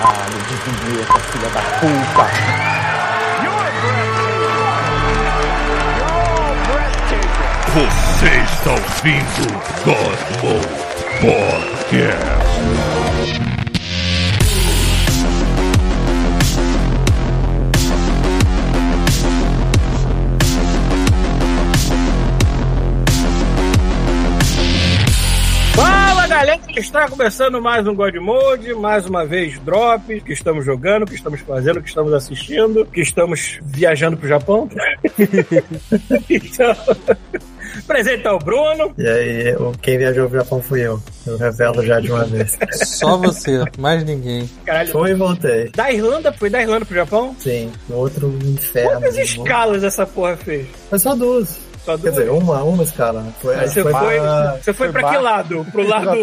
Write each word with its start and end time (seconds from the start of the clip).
Caralho, 0.00 0.38
de 0.48 0.54
vinheta, 0.54 1.20
filha 1.20 1.48
da 1.50 1.60
puta. 1.60 2.24
Você 7.74 8.28
está 8.44 8.70
ouvindo 8.72 9.44
God 9.84 10.20
Mode 10.42 10.90
Podcast. 11.20 12.50
Está 26.76 27.08
começando 27.08 27.60
mais 27.60 27.86
um 27.86 27.94
God 27.94 28.14
Mode, 28.16 28.74
mais 28.74 29.06
uma 29.06 29.24
vez 29.26 29.58
Drop, 29.60 30.20
que 30.20 30.32
estamos 30.32 30.64
jogando, 30.64 31.06
que 31.06 31.14
estamos 31.14 31.40
fazendo, 31.40 31.82
que 31.82 31.88
estamos 31.88 32.12
assistindo, 32.12 32.86
que 32.86 33.00
estamos 33.00 33.58
viajando 33.62 34.16
pro 34.16 34.28
Japão. 34.28 34.68
então, 36.30 36.74
presente 37.86 38.22
tá 38.22 38.34
o 38.34 38.38
Bruno. 38.38 38.92
E 38.96 39.06
aí, 39.06 39.54
o- 39.56 39.72
quem 39.80 39.98
viajou 39.98 40.28
pro 40.28 40.38
Japão 40.38 40.62
fui 40.62 40.80
eu. 40.86 41.00
Eu 41.26 41.36
revelo 41.36 41.84
já 41.84 42.00
de 42.00 42.10
uma 42.10 42.24
vez. 42.24 42.56
Só 42.72 43.16
você, 43.18 43.64
mais 43.78 44.04
ninguém. 44.04 44.48
Caralho, 44.64 44.90
Fui 44.90 45.10
e 45.10 45.14
voltei. 45.14 45.68
da 45.70 45.92
Irlanda, 45.92 46.32
foi 46.32 46.50
da 46.50 46.62
Irlanda 46.62 46.84
pro 46.84 46.94
Japão? 46.94 47.34
Sim, 47.38 47.70
outro 47.90 48.36
inferno. 48.44 48.92
Quantas 49.00 49.16
escalas 49.18 49.84
essa 49.84 50.06
porra 50.06 50.36
fez? 50.36 50.66
Foi 50.88 50.98
só 50.98 51.14
duas. 51.14 51.58
Só 51.84 51.96
Quer 51.98 52.10
dizer, 52.10 52.30
uma, 52.30 52.62
uma 52.62 52.82
escala. 52.82 53.22
né? 53.22 53.32
Foi, 53.40 53.54
Aí 53.54 53.68
você 53.68 53.82
foi, 53.82 53.92
pra- 53.92 54.56
você 54.60 54.72
foi 54.72 54.92
pra 54.92 55.00
foi 55.00 55.10
que 55.10 55.16
bar- 55.16 55.22
lado? 55.22 55.66
Pro 55.72 55.82
lado. 55.88 56.16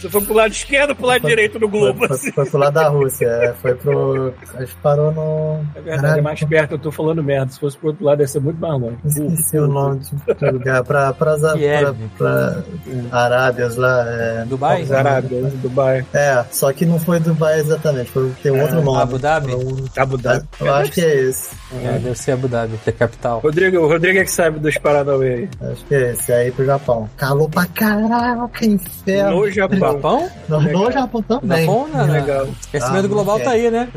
Você 0.00 0.08
foi 0.10 0.20
pro 0.22 0.34
lado 0.34 0.52
esquerdo 0.52 0.90
ou 0.90 0.96
pro 0.96 1.06
lado 1.06 1.20
Foi- 1.22 1.30
direito 1.30 1.58
do 1.58 1.68
globo? 1.68 1.98
Foi, 2.06 2.16
assim? 2.16 2.32
foi, 2.32 2.44
foi 2.44 2.50
pro 2.50 2.58
lado 2.60 2.74
da 2.74 2.88
Rússia. 2.88 3.26
é, 3.26 3.52
Foi 3.54 3.74
pro. 3.74 4.34
A 4.54 4.60
gente 4.60 4.74
parou 4.82 5.12
no. 5.12 5.64
É 5.74 5.80
verdade, 5.80 6.18
é 6.18 6.22
mais 6.22 6.42
perto, 6.44 6.72
eu 6.72 6.78
tô 6.78 6.92
falando 6.92 7.22
merda. 7.22 7.50
Se 7.52 7.58
fosse 7.60 7.76
pro 7.78 7.88
outro 7.88 8.04
lado, 8.04 8.20
ia 8.20 8.28
ser 8.28 8.40
muito 8.40 8.60
mais 8.60 8.80
longe. 8.80 8.96
Esqueci 9.04 9.58
o 9.58 9.66
nome 9.66 10.00
de- 10.00 10.34
do 10.34 10.52
lugar. 10.52 10.84
Pra, 10.84 11.12
pra, 11.12 11.38
pra, 11.38 11.52
Kiev. 11.54 11.94
pra, 12.18 12.62
pra 13.10 13.18
Arábias 13.18 13.76
lá. 13.76 14.04
É, 14.08 14.44
Dubai? 14.46 14.82
Os 14.82 14.92
Arábias, 14.92 15.52
Dubai. 15.54 16.04
é, 16.12 16.44
só 16.50 16.72
que 16.72 16.84
não 16.84 16.98
foi 16.98 17.18
Dubai 17.20 17.60
exatamente. 17.60 18.10
Foi, 18.10 18.30
tem 18.42 18.56
É, 18.58 18.62
outro 18.62 18.82
nome. 18.82 19.00
Abu 19.02 19.18
Dhabi? 19.18 19.52
Foi 19.52 19.64
um- 19.64 19.84
Abu 19.96 20.18
Dhabi. 20.18 20.44
Eu 20.60 20.74
acho 20.74 20.92
que 20.92 21.00
é 21.00 21.14
esse. 21.22 21.50
É, 21.82 21.98
deve 21.98 22.14
ser 22.18 22.32
Abu 22.32 22.48
Dhabi, 22.48 22.76
que 22.84 22.90
é 22.90 22.92
capital. 22.92 23.40
Rodrigo, 23.40 23.78
o 23.78 23.88
Rodrigo 23.88 24.18
é 24.18 24.24
que 24.24 24.30
sabe 24.30 24.58
dos 24.58 24.76
Paranauê 24.82 25.34
aí. 25.34 25.48
Acho 25.72 25.84
que 25.86 25.94
é 25.94 26.12
esse. 26.12 26.32
Aí 26.32 26.50
pro 26.50 26.64
Japão. 26.64 27.08
Calor 27.16 27.48
pra 27.48 27.66
caraca, 27.66 28.64
inferno. 28.66 29.36
No 29.36 29.50
Japão. 29.50 29.78
Japão? 29.78 30.30
No, 30.48 30.60
no 30.60 30.90
Japão 30.92 31.22
também. 31.22 31.64
Japão, 31.66 31.88
né? 31.88 32.02
Legal. 32.20 32.48
Aquecimento 32.68 33.04
Ah, 33.04 33.08
global 33.08 33.38
é. 33.38 33.42
tá 33.44 33.50
aí, 33.52 33.70
né? 33.70 33.88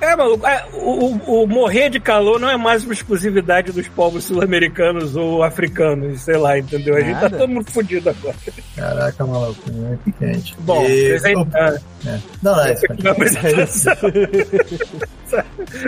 É, 0.00 0.16
maluco, 0.16 0.46
é, 0.46 0.64
o, 0.74 1.06
o- 1.06 1.42
o 1.42 1.46
morrer 1.46 1.90
de 1.90 1.98
calor 2.00 2.38
não 2.38 2.48
é 2.48 2.56
mais 2.56 2.84
uma 2.84 2.92
exclusividade 2.92 3.72
dos 3.72 3.88
povos 3.88 4.24
sul-americanos 4.24 5.16
ou 5.16 5.42
africanos, 5.42 6.20
sei 6.20 6.36
lá, 6.36 6.58
entendeu? 6.58 6.96
A 6.96 7.00
gente 7.00 7.14
tá 7.16 7.22
Nada. 7.22 7.38
todo 7.38 7.48
mundo 7.50 7.70
fudido 7.70 8.10
agora. 8.10 8.36
Caraca, 8.76 9.26
maluco, 9.26 9.72
muito 9.72 10.12
quente. 10.18 10.56
Bom, 10.60 10.84
E- 10.86 11.16
apresentar. 11.16 11.74
É. 12.06 12.18
Não, 12.42 12.56
não, 12.56 12.64
é 12.64 12.72
isso. 12.72 13.90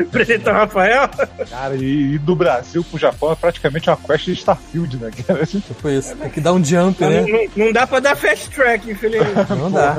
Apresentar 0.09 0.51
o 0.53 0.55
Rafael. 0.55 1.09
Cara, 1.51 1.75
e, 1.75 2.15
e 2.15 2.19
do 2.19 2.37
Brasil 2.37 2.85
pro 2.85 2.99
Japão 2.99 3.33
é 3.33 3.35
praticamente 3.35 3.91
uma 3.91 3.97
quest 3.97 4.29
de 4.33 4.39
Starfield, 4.41 4.97
né? 4.99 5.11
cara? 5.27 5.45
Tipo 5.47 5.89
isso. 5.89 6.15
Tem 6.17 6.31
que 6.31 6.41
dar 6.41 6.53
um 6.53 6.65
jump, 6.65 7.01
Não, 7.01 7.11
né? 7.11 7.23
não- 7.57 7.67
não 7.67 7.73
dá 7.73 7.87
pra 7.87 8.01
dar 8.01 8.17
fast 8.17 8.51
track, 8.51 8.91
infelizmente. 8.91 9.51
Não 9.57 9.71
dá. 9.71 9.97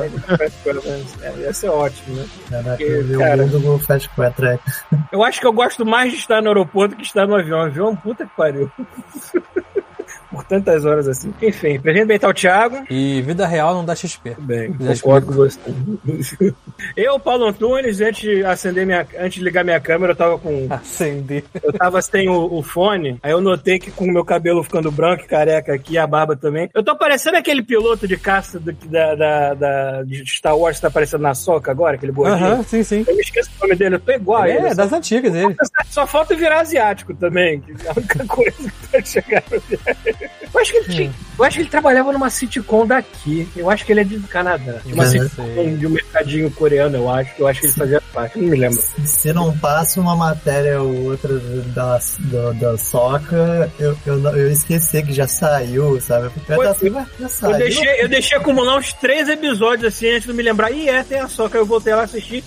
É, 1.22 1.40
ia 1.40 1.54
ser 1.54 1.70
ótimo, 1.70 2.16
né? 2.16 2.26
Caraca, 2.50 2.84
eu 2.84 3.04
vi 3.04 3.18
cara- 3.18 3.44
o 3.44 3.48
mundo 3.48 3.60
no 3.60 3.80
Fast 3.80 4.10
Track. 4.36 4.64
Eu 5.12 5.24
acho 5.24 5.40
que 5.40 5.48
eu 5.48 5.54
gosto 5.54 5.86
mais 5.86 6.12
de 6.12 6.18
estar 6.18 6.42
no 6.42 6.48
aeroporto 6.50 6.96
que 6.96 7.04
estar 7.04 7.26
no 7.28 7.36
avião. 7.36 7.60
Avião, 7.62 7.96
puta 7.96 8.26
que 8.26 8.36
pariu. 8.36 8.72
Por 10.34 10.44
tantas 10.46 10.84
horas 10.84 11.08
assim. 11.08 11.32
Enfim, 11.42 11.80
beitar 11.80 12.28
o 12.28 12.34
Thiago. 12.34 12.84
E 12.90 13.22
vida 13.22 13.46
real 13.46 13.76
não 13.76 13.86
dá 13.86 13.96
XP. 13.96 14.36
Bem, 14.40 14.74
concordo 14.74 15.28
com 15.28 15.34
você. 15.34 15.60
Eu, 16.98 17.20
Paulo 17.20 17.46
Antunes, 17.46 18.02
antes 18.02 18.22
de 18.22 18.44
acender 18.44 18.86
minha, 18.86 19.06
antes 19.20 19.36
de 19.38 19.44
ligar 19.44 19.64
minha 19.64 19.80
câmera, 19.80 20.12
eu 20.14 20.16
tava 20.16 20.38
com, 20.40 20.68
Acender. 20.70 21.44
eu 21.64 21.72
tava 21.74 22.02
sem 22.02 22.28
o, 22.30 22.52
o 22.54 22.64
fone. 22.64 23.20
Aí 23.22 23.32
eu 23.32 23.40
notei 23.42 23.78
que 23.80 23.92
com 23.92 24.06
o 24.06 24.12
meu 24.12 24.26
cabelo 24.26 24.64
ficando 24.64 24.92
branco, 24.92 25.24
e 25.24 25.28
careca 25.28 25.74
aqui, 25.74 25.98
a 25.98 26.08
barba 26.08 26.36
também. 26.36 26.70
Eu 26.74 26.84
tô 26.84 26.98
parecendo 26.98 27.38
aquele 27.38 27.62
piloto 27.64 28.08
de 28.08 28.18
caça 28.18 28.60
do, 28.60 28.72
da, 28.72 29.16
da, 29.16 29.54
da- 29.54 30.04
de 30.04 30.26
Star 30.26 30.58
Wars 30.58 30.78
que 30.78 30.82
tá 30.82 30.88
aparecendo 30.88 31.22
na 31.22 31.34
soca 31.36 31.72
agora, 31.72 31.96
aquele 31.96 32.12
gordinho. 32.12 32.46
Aham, 32.46 32.64
sim, 32.64 32.84
sim. 32.84 33.06
Eu 33.08 33.16
me 33.16 33.22
esqueço 33.22 33.50
o 33.60 33.64
nome 33.64 33.76
dele, 33.76 33.96
eu 33.96 34.00
tô 34.00 34.12
igual 34.12 34.42
a 34.42 34.50
ele. 34.50 34.68
É, 34.68 34.74
das 34.76 34.92
antigas 34.92 35.32
dele. 35.32 35.56
Só 35.90 36.06
falta 36.08 36.36
virar 36.36 36.62
asiático 36.62 37.14
também, 37.14 37.62
que 37.62 37.72
é 37.86 37.90
a 37.90 37.94
única 37.96 38.26
coisa 38.28 38.52
que 38.58 38.88
pode 38.92 39.10
chegar 39.10 39.44
no 39.52 39.62
Eu 40.54 40.60
acho 40.60 40.72
que 40.72 40.78
ele 40.78 40.94
tinha- 40.94 41.12
eu 41.38 41.44
acho 41.46 41.56
que 41.58 41.62
ele 41.64 41.70
trabalhava 41.70 42.12
numa 42.14 42.30
sitcom 42.30 42.86
daqui. 42.86 43.48
Eu 43.56 43.70
acho 43.70 43.86
que 43.86 43.92
ele 43.92 44.02
é 44.02 44.04
de 44.04 44.20
Canadá. 44.22 44.74
De 44.86 44.94
uma 44.94 45.04
Uhum. 45.04 45.10
sitcom 45.10 45.76
de 45.78 45.88
um 45.88 45.90
mercadinho 45.90 46.52
coreano, 46.52 46.98
eu 46.98 47.10
acho. 47.10 47.32
Eu 47.40 47.48
acho 47.48 47.60
que 47.62 47.66
ele 47.68 47.74
fazia 47.74 48.02
parte. 48.14 48.38
Não 48.40 48.48
me 48.50 48.56
lembro. 48.58 48.82
Se 49.06 49.34
não 49.34 49.58
passa 49.58 50.00
uma 50.00 50.16
matéria 50.16 50.82
ou 50.82 51.06
outra 51.06 51.40
da, 51.40 52.00
da, 52.20 52.52
da 52.52 52.78
Soca, 52.78 53.72
eu, 53.80 53.98
eu, 54.06 54.20
eu 54.36 54.52
esqueci 54.52 55.02
que 55.02 55.12
já 55.14 55.28
saiu, 55.28 56.00
sabe? 56.00 56.26
Eu 56.26 56.32
Foi- 56.32 56.66
tava 56.66 56.70
assim, 56.70 56.90
"Ué, 56.90 57.06
já 57.20 57.26
Eu 57.26 57.30
saiu. 57.30 57.58
deixei, 57.58 58.02
eu 58.04 58.08
deixei 58.10 58.38
acumular 58.38 58.78
uns 58.78 58.94
três 58.94 59.28
episódios 59.28 59.94
assim 59.94 60.10
antes 60.12 60.28
de 60.28 60.34
me 60.34 60.44
lembrar. 60.44 60.72
E 60.72 60.88
é, 60.90 61.04
tem 61.04 61.20
a 61.20 61.28
soca. 61.28 61.58
Eu 61.58 61.66
voltei 61.66 61.94
lá 61.96 62.04
assistir. 62.04 62.44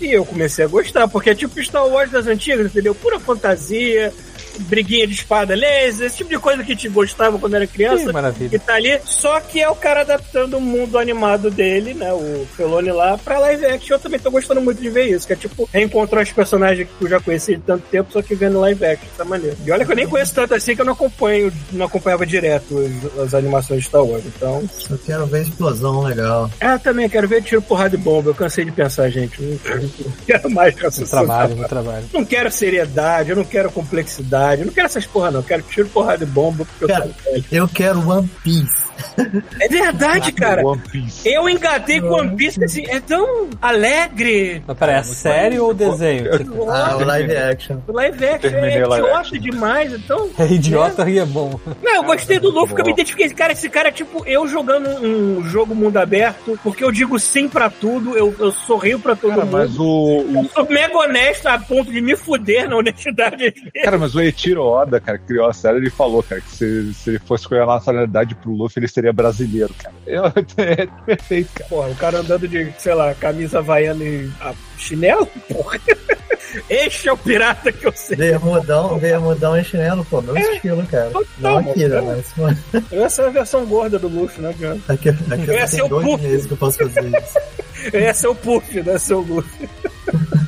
E 0.00 0.12
eu 0.12 0.24
comecei 0.24 0.64
a 0.64 0.68
gostar, 0.68 1.08
porque 1.08 1.30
é 1.30 1.34
tipo 1.34 1.60
Star 1.60 1.84
Wars 1.84 2.12
das 2.12 2.26
antigas, 2.28 2.66
entendeu? 2.66 2.94
Pura 2.94 3.18
fantasia, 3.18 4.12
briguinha 4.58 5.06
de 5.06 5.14
espada 5.14 5.54
laser, 5.54 6.06
esse 6.06 6.18
tipo 6.18 6.30
de 6.30 6.38
coisa 6.38 6.62
que 6.62 6.76
te 6.76 6.88
gostava 6.88 7.38
quando 7.38 7.54
era 7.54 7.66
criança. 7.66 8.06
Que 8.06 8.12
maravilha. 8.12 8.50
que 8.50 8.58
tá 8.58 8.74
ali, 8.74 9.00
só 9.04 9.40
que 9.40 9.60
é 9.60 9.68
o 9.68 9.74
cara 9.74 10.00
adaptando 10.00 10.56
o 10.56 10.60
mundo 10.60 10.98
animado 10.98 11.50
dele, 11.50 11.94
né, 11.94 12.12
o 12.12 12.46
Felone 12.56 12.90
lá, 12.90 13.18
pra 13.18 13.38
live 13.38 13.66
action. 13.66 13.96
Eu 13.96 14.00
também 14.00 14.20
tô 14.20 14.30
gostando 14.30 14.60
muito 14.60 14.80
de 14.80 14.90
ver 14.90 15.06
isso, 15.06 15.26
que 15.26 15.32
é 15.32 15.36
tipo 15.36 15.68
reencontrar 15.72 16.22
os 16.22 16.32
personagens 16.32 16.88
que 16.98 17.04
eu 17.04 17.08
já 17.08 17.20
conheci 17.20 17.56
de 17.56 17.62
tanto 17.62 17.84
tempo, 17.90 18.12
só 18.12 18.22
que 18.22 18.34
vendo 18.34 18.60
live 18.60 18.84
action, 18.84 19.08
tá 19.16 19.24
maneiro. 19.24 19.56
E 19.64 19.70
olha 19.70 19.84
que 19.84 19.92
eu 19.92 19.96
nem 19.96 20.06
conheço 20.06 20.34
tanto 20.34 20.54
assim 20.54 20.74
que 20.74 20.80
eu 20.80 20.86
não 20.86 20.92
acompanho, 20.92 21.52
não 21.72 21.86
acompanhava 21.86 22.26
direto 22.26 22.78
as, 22.78 23.18
as 23.18 23.34
animações 23.34 23.80
de 23.80 23.86
Star 23.86 24.04
Wars, 24.04 24.24
então... 24.26 24.68
Só 24.78 24.96
quero 24.96 25.26
ver 25.26 25.42
explosão 25.42 26.02
legal. 26.02 26.50
Ah, 26.60 26.74
eu 26.74 26.78
também 26.78 27.08
quero 27.08 27.28
ver 27.28 27.42
tiro, 27.42 27.62
porrada 27.62 27.94
e 27.94 27.98
bomba, 27.98 28.30
eu 28.30 28.34
cansei 28.34 28.64
de 28.64 28.72
pensar, 28.72 29.08
gente, 29.10 29.40
não 29.40 29.58
não 30.04 30.12
quero 30.26 30.50
mais 30.50 30.74
raciocínio. 30.74 31.10
trabalho, 31.10 31.56
trabalho. 31.68 32.04
Não 32.12 32.24
quero 32.24 32.50
seriedade, 32.50 33.30
eu 33.30 33.36
não 33.36 33.44
quero 33.44 33.70
complexidade, 33.70 34.28
eu 34.56 34.66
não 34.66 34.72
quero 34.72 34.86
essas 34.86 35.06
porra 35.06 35.30
não, 35.30 35.40
eu 35.40 35.44
quero 35.44 35.62
tiro, 35.62 35.88
porrada 35.88 36.24
e 36.24 36.26
bomba, 36.26 36.64
porque 36.64 36.84
eu 36.84 36.88
Cara, 36.88 37.08
tô 37.08 37.30
velho. 37.30 37.44
Eu 37.50 37.68
quero 37.68 38.08
One 38.08 38.28
Piece. 38.42 38.87
É 39.60 39.68
verdade, 39.68 40.32
cara. 40.32 40.62
Eu 41.24 41.48
engatei 41.48 42.00
com 42.00 42.08
One 42.08 42.36
Piece 42.36 42.62
assim, 42.62 42.84
é 42.88 43.00
tão 43.00 43.48
alegre. 43.60 44.62
Mas 44.66 44.76
peraí, 44.78 44.96
é 44.96 45.02
série 45.02 45.58
ou 45.58 45.72
desenho? 45.74 46.28
Ah, 46.70 46.96
o 46.96 47.04
live 47.04 47.34
action. 47.36 47.78
O 47.86 47.92
live 47.92 48.24
action 48.26 48.50
é 48.58 48.78
idiota 48.80 49.38
demais, 49.38 49.92
então. 49.92 50.28
É 50.38 50.44
idiota 50.46 51.08
e 51.08 51.18
é 51.18 51.24
bom. 51.24 51.58
Não, 51.82 51.94
eu 51.96 52.02
gostei 52.02 52.38
do 52.38 52.50
Luffy, 52.50 52.74
que 52.74 52.80
eu 52.80 52.84
me 52.84 52.92
identifiquei. 52.92 53.28
Cara, 53.30 53.52
esse 53.52 53.68
cara 53.68 53.88
é 53.88 53.92
tipo 53.92 54.22
eu 54.26 54.46
jogando 54.46 54.88
um 55.04 55.42
jogo 55.44 55.74
mundo 55.74 55.96
aberto, 55.96 56.58
porque 56.62 56.84
eu 56.84 56.90
digo 56.92 57.18
sim 57.18 57.48
pra 57.48 57.70
tudo, 57.70 58.16
eu, 58.16 58.34
eu 58.38 58.52
sorrio 58.52 58.98
pra 58.98 59.14
todo 59.16 59.30
Cara, 59.30 59.44
mundo. 59.44 59.52
mas 59.52 59.78
o, 59.78 59.84
o- 59.84 60.42
Eu 60.44 60.50
sou 60.50 60.68
mega 60.68 60.96
honesto 60.98 61.46
a 61.46 61.58
ponto 61.58 61.90
de 61.92 62.00
me 62.00 62.16
fuder 62.16 62.68
na 62.68 62.76
honestidade. 62.76 63.52
Cara, 63.82 63.96
mas 63.98 64.14
o 64.14 64.20
Eiichiro 64.20 64.62
Oda, 64.62 65.00
cara, 65.00 65.18
que 65.18 65.26
criou 65.26 65.48
a 65.48 65.52
série, 65.52 65.78
ele 65.78 65.90
falou, 65.90 66.22
cara, 66.22 66.40
que 66.40 66.50
se, 66.50 66.94
se 66.94 67.10
ele 67.10 67.18
fosse 67.20 67.44
escolher 67.44 67.62
a 67.62 67.66
nacionalidade 67.66 68.34
pro 68.34 68.52
Luffy, 68.52 68.80
ele 68.80 68.87
seria 68.88 69.12
brasileiro, 69.12 69.74
cara. 69.78 69.94
Eu- 70.06 70.24
é 70.58 70.86
perfeito, 71.06 71.50
cara. 71.54 71.68
Porra, 71.68 71.88
o 71.88 71.94
cara 71.96 72.18
andando 72.18 72.46
de, 72.48 72.72
sei 72.78 72.94
lá, 72.94 73.14
camisa 73.14 73.58
havaiana 73.58 74.02
e 74.04 74.30
ah, 74.40 74.54
chinelo? 74.76 75.26
Porra. 75.26 75.78
Este 76.70 77.10
é 77.10 77.12
o 77.12 77.16
pirata 77.16 77.70
que 77.70 77.86
eu 77.86 77.92
sei. 77.92 78.16
Bermudão, 78.16 78.98
bermudão 78.98 79.58
e 79.58 79.62
chinelo, 79.62 80.02
pô, 80.06 80.22
meu 80.22 80.34
estilo, 80.34 80.82
cara. 80.86 81.10
Não 81.38 81.58
aqui, 81.58 81.86
né? 81.86 82.00
Mas, 82.00 82.32
mano, 82.38 82.58
Essa 82.90 83.22
é 83.22 83.26
a 83.26 83.30
versão 83.30 83.66
gorda 83.66 83.98
do 83.98 84.08
Luffy, 84.08 84.40
né, 84.40 84.54
cara? 84.58 84.78
aqui, 84.88 85.10
aqui 85.10 85.50
Esse 85.50 85.78
é 85.78 85.84
o 85.84 85.88
tem 85.88 85.88
dois 85.90 86.06
Puff. 86.06 86.24
meses 86.26 86.46
que 86.46 86.52
eu 86.52 86.56
posso 86.56 86.78
fazer 86.78 87.04
isso. 87.04 87.38
Esse 87.92 88.26
é 88.26 88.28
o 88.30 88.34
Puff, 88.34 88.82
né, 88.82 88.98
seu 88.98 89.20
Luffy. 89.20 89.68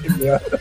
Que 0.02 0.10
merda. 0.22 0.60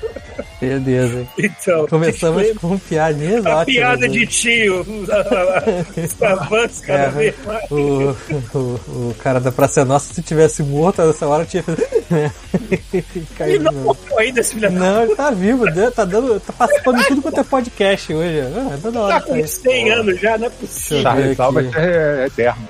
Beleza. 0.59 1.25
então, 1.37 1.87
Começamos 1.87 2.41
disclaimer, 2.43 2.59
com 2.59 2.77
piadinhas 2.79 3.45
a 3.45 3.57
ótimas. 3.57 3.65
piada 3.65 4.01
né? 4.01 4.07
de 4.09 4.27
tio. 4.27 4.81
Os 4.81 6.21
avanços 6.21 6.79
cada 6.85 7.03
É. 7.03 7.09
vez 7.09 7.35
mais. 7.45 7.71
O, 7.71 8.15
o, 8.53 8.57
o 8.57 9.15
cara 9.19 9.39
da 9.39 9.51
Praça 9.51 9.81
é 9.81 9.83
Nossa, 9.85 10.13
se 10.13 10.21
tivesse 10.21 10.61
morto 10.63 11.01
nessa 11.01 11.27
hora, 11.27 11.45
tinha 11.45 11.63
feito. 11.63 11.79
Caiu 13.37 13.55
Ele 13.55 13.63
não 13.63 13.73
morreu 13.73 14.19
ainda, 14.19 14.39
esse 14.39 14.55
filho 14.55 14.71
Não, 14.71 15.03
ele 15.03 15.15
tá 15.15 15.29
vivo, 15.31 15.63
né? 15.65 15.91
tá, 15.95 16.03
dando, 16.03 16.39
tá 16.39 16.51
participando 16.53 16.97
de 16.99 17.07
tudo 17.07 17.21
quanto 17.21 17.39
é 17.39 17.43
podcast 17.43 18.13
hoje. 18.13 18.39
Ah, 18.41 18.77
toda 18.81 18.99
hora 19.01 19.13
Tá 19.15 19.21
com 19.21 19.33
aí. 19.35 19.47
100 19.47 19.91
anos 19.91 20.19
já, 20.19 20.37
não 20.37 20.47
é 20.47 20.49
possível. 20.49 21.03
Charles. 21.03 21.39
Albert 21.39 21.71
é 21.75 22.25
eterno. 22.25 22.67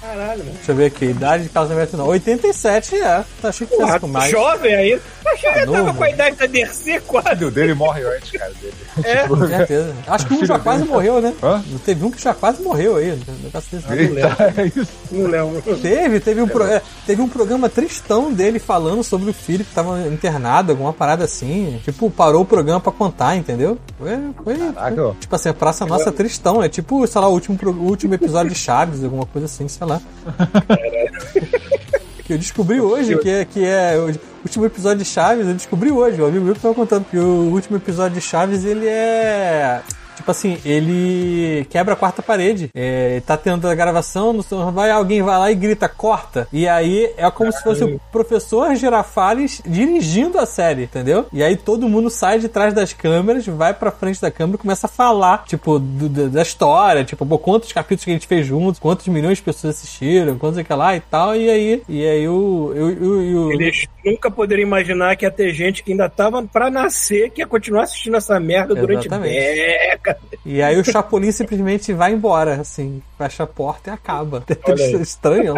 Caralho, 0.00 0.38
mano. 0.44 0.52
Deixa 0.54 0.72
eu 0.72 0.76
ver 0.76 0.86
aqui. 0.86 1.04
Idade 1.06 1.42
de 1.44 1.48
casamento 1.50 1.96
não. 1.96 2.06
87 2.06 2.96
é. 2.96 3.24
Tá 3.42 3.48
achando 3.48 3.68
que 3.68 3.76
fosse 3.76 4.00
com 4.00 4.06
mais. 4.08 4.30
jovem 4.30 4.74
aí. 4.74 5.00
Acho 5.26 5.40
que 5.40 5.46
ele 5.48 5.72
tava 5.72 5.94
com 5.94 6.04
a 6.04 6.10
idade 6.10 6.36
da 6.36 6.46
DC 6.46 6.93
quase. 7.00 7.44
O 7.44 7.50
dele 7.50 7.74
morre 7.74 8.02
antes, 8.04 8.30
cara. 8.32 8.52
Dele. 8.60 8.74
É. 9.04 9.26
Com 9.28 9.46
certeza. 9.46 9.94
Acho 10.06 10.26
que 10.26 10.34
um 10.34 10.44
já 10.46 10.58
quase 10.58 10.80
dele 10.80 10.92
morreu, 10.92 11.20
né? 11.20 11.34
Hã? 11.42 11.62
Teve 11.84 12.04
um 12.04 12.10
que 12.10 12.22
já 12.22 12.32
quase 12.34 12.62
morreu 12.62 12.96
aí. 12.96 13.18
Desse. 13.52 13.76
Eita, 13.92 14.52
é 14.56 14.66
isso. 14.66 14.92
Não 15.10 15.26
lembro. 15.28 15.62
Teve, 15.76 16.20
teve 16.20 16.40
um, 16.42 16.48
pro- 16.48 16.64
é, 16.64 16.80
teve 17.06 17.20
um 17.22 17.28
programa 17.28 17.68
tristão 17.68 18.32
dele 18.32 18.58
falando 18.58 19.02
sobre 19.02 19.30
o 19.30 19.32
filho 19.34 19.64
que 19.64 19.74
tava 19.74 20.00
internado, 20.08 20.72
alguma 20.72 20.92
parada 20.92 21.24
assim. 21.24 21.80
Tipo, 21.84 22.10
parou 22.10 22.42
o 22.42 22.46
programa 22.46 22.80
pra 22.80 22.92
contar, 22.92 23.36
entendeu? 23.36 23.78
Foi, 23.98 24.10
foi, 24.42 24.72
Caraca, 24.72 25.02
ó. 25.08 25.12
Tipo 25.14 25.34
assim, 25.36 25.48
a 25.48 25.54
Praça 25.54 25.84
Nossa 25.86 26.10
Tristão. 26.12 26.62
É 26.62 26.68
tipo, 26.68 27.06
sei 27.06 27.20
lá, 27.20 27.28
o 27.28 27.32
último, 27.32 27.56
pro- 27.58 27.72
o 27.72 27.84
último 27.88 28.14
episódio 28.14 28.52
de 28.52 28.58
Chaves, 28.58 29.02
alguma 29.04 29.26
coisa 29.26 29.46
assim, 29.46 29.66
sei 29.68 29.86
lá. 29.86 30.00
Que 32.24 32.32
eu 32.32 32.38
descobri 32.38 32.80
hoje 32.80 33.16
que 33.18 33.28
é, 33.28 33.44
que 33.44 33.64
é 33.64 33.96
o 33.98 34.06
último 34.42 34.64
episódio 34.64 34.98
de 34.98 35.04
Chaves, 35.04 35.46
eu 35.46 35.54
descobri 35.54 35.90
hoje, 35.90 36.20
o 36.20 36.26
amigo 36.26 36.44
meu 36.44 36.54
que 36.54 36.60
tava 36.60 36.74
contando 36.74 37.04
que 37.04 37.18
o 37.18 37.52
último 37.52 37.76
episódio 37.76 38.14
de 38.14 38.20
Chaves, 38.20 38.64
ele 38.64 38.86
é... 38.86 39.82
Tipo 40.16 40.30
assim, 40.30 40.58
ele 40.64 41.66
quebra 41.70 41.94
a 41.94 41.96
quarta 41.96 42.22
parede. 42.22 42.70
É, 42.74 43.20
tá 43.26 43.36
tendo 43.36 43.66
a 43.68 43.74
gravação, 43.74 44.32
no 44.32 44.44
vai, 44.72 44.90
alguém 44.90 45.22
vai 45.22 45.38
lá 45.38 45.50
e 45.50 45.54
grita, 45.54 45.88
corta. 45.88 46.46
E 46.52 46.68
aí 46.68 47.10
é 47.16 47.28
como 47.30 47.50
se 47.52 47.62
fosse 47.62 47.82
o 47.84 48.00
professor 48.12 48.74
Girafales 48.76 49.60
dirigindo 49.66 50.38
a 50.38 50.46
série, 50.46 50.84
entendeu? 50.84 51.26
E 51.32 51.42
aí 51.42 51.56
todo 51.56 51.88
mundo 51.88 52.08
sai 52.10 52.38
de 52.38 52.48
trás 52.48 52.72
das 52.72 52.92
câmeras, 52.92 53.46
vai 53.46 53.74
pra 53.74 53.90
frente 53.90 54.20
da 54.20 54.30
câmera 54.30 54.56
e 54.56 54.58
começa 54.60 54.86
a 54.86 54.90
falar, 54.90 55.44
tipo, 55.46 55.78
do- 55.78 56.08
do- 56.08 56.30
da 56.30 56.42
história, 56.42 57.04
tipo, 57.04 57.26
pô, 57.26 57.38
quantos 57.38 57.72
capítulos 57.72 58.04
que 58.04 58.10
a 58.10 58.14
gente 58.14 58.26
fez 58.26 58.46
juntos, 58.46 58.78
quantos 58.80 59.06
milhões 59.08 59.38
de 59.38 59.44
pessoas 59.44 59.76
assistiram, 59.76 60.38
quantos 60.38 60.58
é 60.58 60.64
que 60.64 60.72
lá 60.72 60.94
e 60.96 61.00
tal. 61.00 61.34
E 61.34 61.50
aí, 61.50 61.82
e 61.88 62.06
aí 62.06 62.28
o. 62.28 62.72
eu- 62.74 62.90
eu- 62.90 63.22
eu- 63.22 63.52
Eles 63.52 63.86
nunca 64.04 64.30
poderiam 64.30 64.66
imaginar 64.66 65.16
que 65.16 65.24
ia 65.24 65.30
ter 65.30 65.52
gente 65.52 65.82
que 65.82 65.92
ainda 65.92 66.08
tava 66.08 66.42
pra 66.42 66.70
nascer 66.70 67.30
que 67.30 67.40
ia 67.40 67.46
continuar 67.46 67.82
assistindo 67.84 68.16
essa 68.16 68.38
merda 68.38 68.74
durante 68.74 69.08
E 70.44 70.62
aí 70.62 70.78
o 70.78 70.84
Chapolin 70.84 71.32
simplesmente 71.32 71.92
vai 71.92 72.12
embora, 72.12 72.60
assim, 72.60 73.02
fecha 73.16 73.44
a 73.44 73.46
porta 73.46 73.90
e 73.90 73.92
acaba. 73.92 74.44
Estranho. 75.00 75.54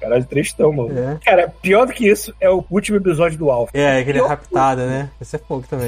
Caralho, 0.00 0.24
tristão, 0.24 0.72
mano. 0.72 0.98
É. 0.98 1.18
Cara, 1.24 1.52
pior 1.62 1.86
do 1.86 1.92
que 1.92 2.08
isso 2.08 2.34
é 2.40 2.48
o 2.50 2.64
último 2.70 2.96
episódio 2.98 3.38
do 3.38 3.50
Alpha. 3.50 3.70
É, 3.76 3.98
aquele 4.00 4.18
é 4.20 4.26
raptado, 4.26 4.82
né? 4.86 5.10
Esse 5.20 5.36
é 5.36 5.38
pouco 5.38 5.66
também. 5.68 5.86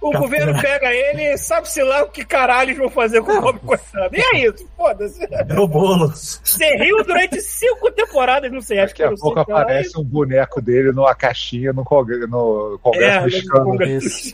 O 0.00 0.12
governo 0.12 0.60
pega 0.60 0.92
ele 0.92 1.22
e 1.34 1.38
sabe-se 1.38 1.82
lá 1.82 2.02
o 2.02 2.08
que 2.08 2.24
caralho 2.24 2.68
eles 2.70 2.78
vão 2.78 2.90
fazer 2.90 3.22
com 3.22 3.32
o 3.32 3.40
pobre 3.42 3.60
coitado. 3.64 4.14
E 4.16 4.20
é 4.20 4.46
isso, 4.48 4.68
foda-se. 4.76 5.26
Deu 5.46 5.66
bolo. 5.68 6.08
Você 6.08 6.76
riu 6.76 7.02
durante 7.04 7.40
cinco 7.40 7.90
temporadas, 7.92 8.50
não 8.52 8.60
sei, 8.60 8.80
acho 8.80 8.94
que 8.94 9.02
Daqui 9.02 9.14
a 9.14 9.18
pouco 9.18 9.40
aparece 9.40 9.98
um 9.98 10.04
boneco 10.04 10.60
dele 10.60 10.92
numa 10.92 11.14
caixinha 11.14 11.72
no, 11.72 11.84
congre- 11.84 12.26
no 12.26 12.78
Congresso 12.82 13.08
É, 13.16 13.18
no 13.20 13.24
mexicano. 13.26 13.64
Congresso. 13.64 14.32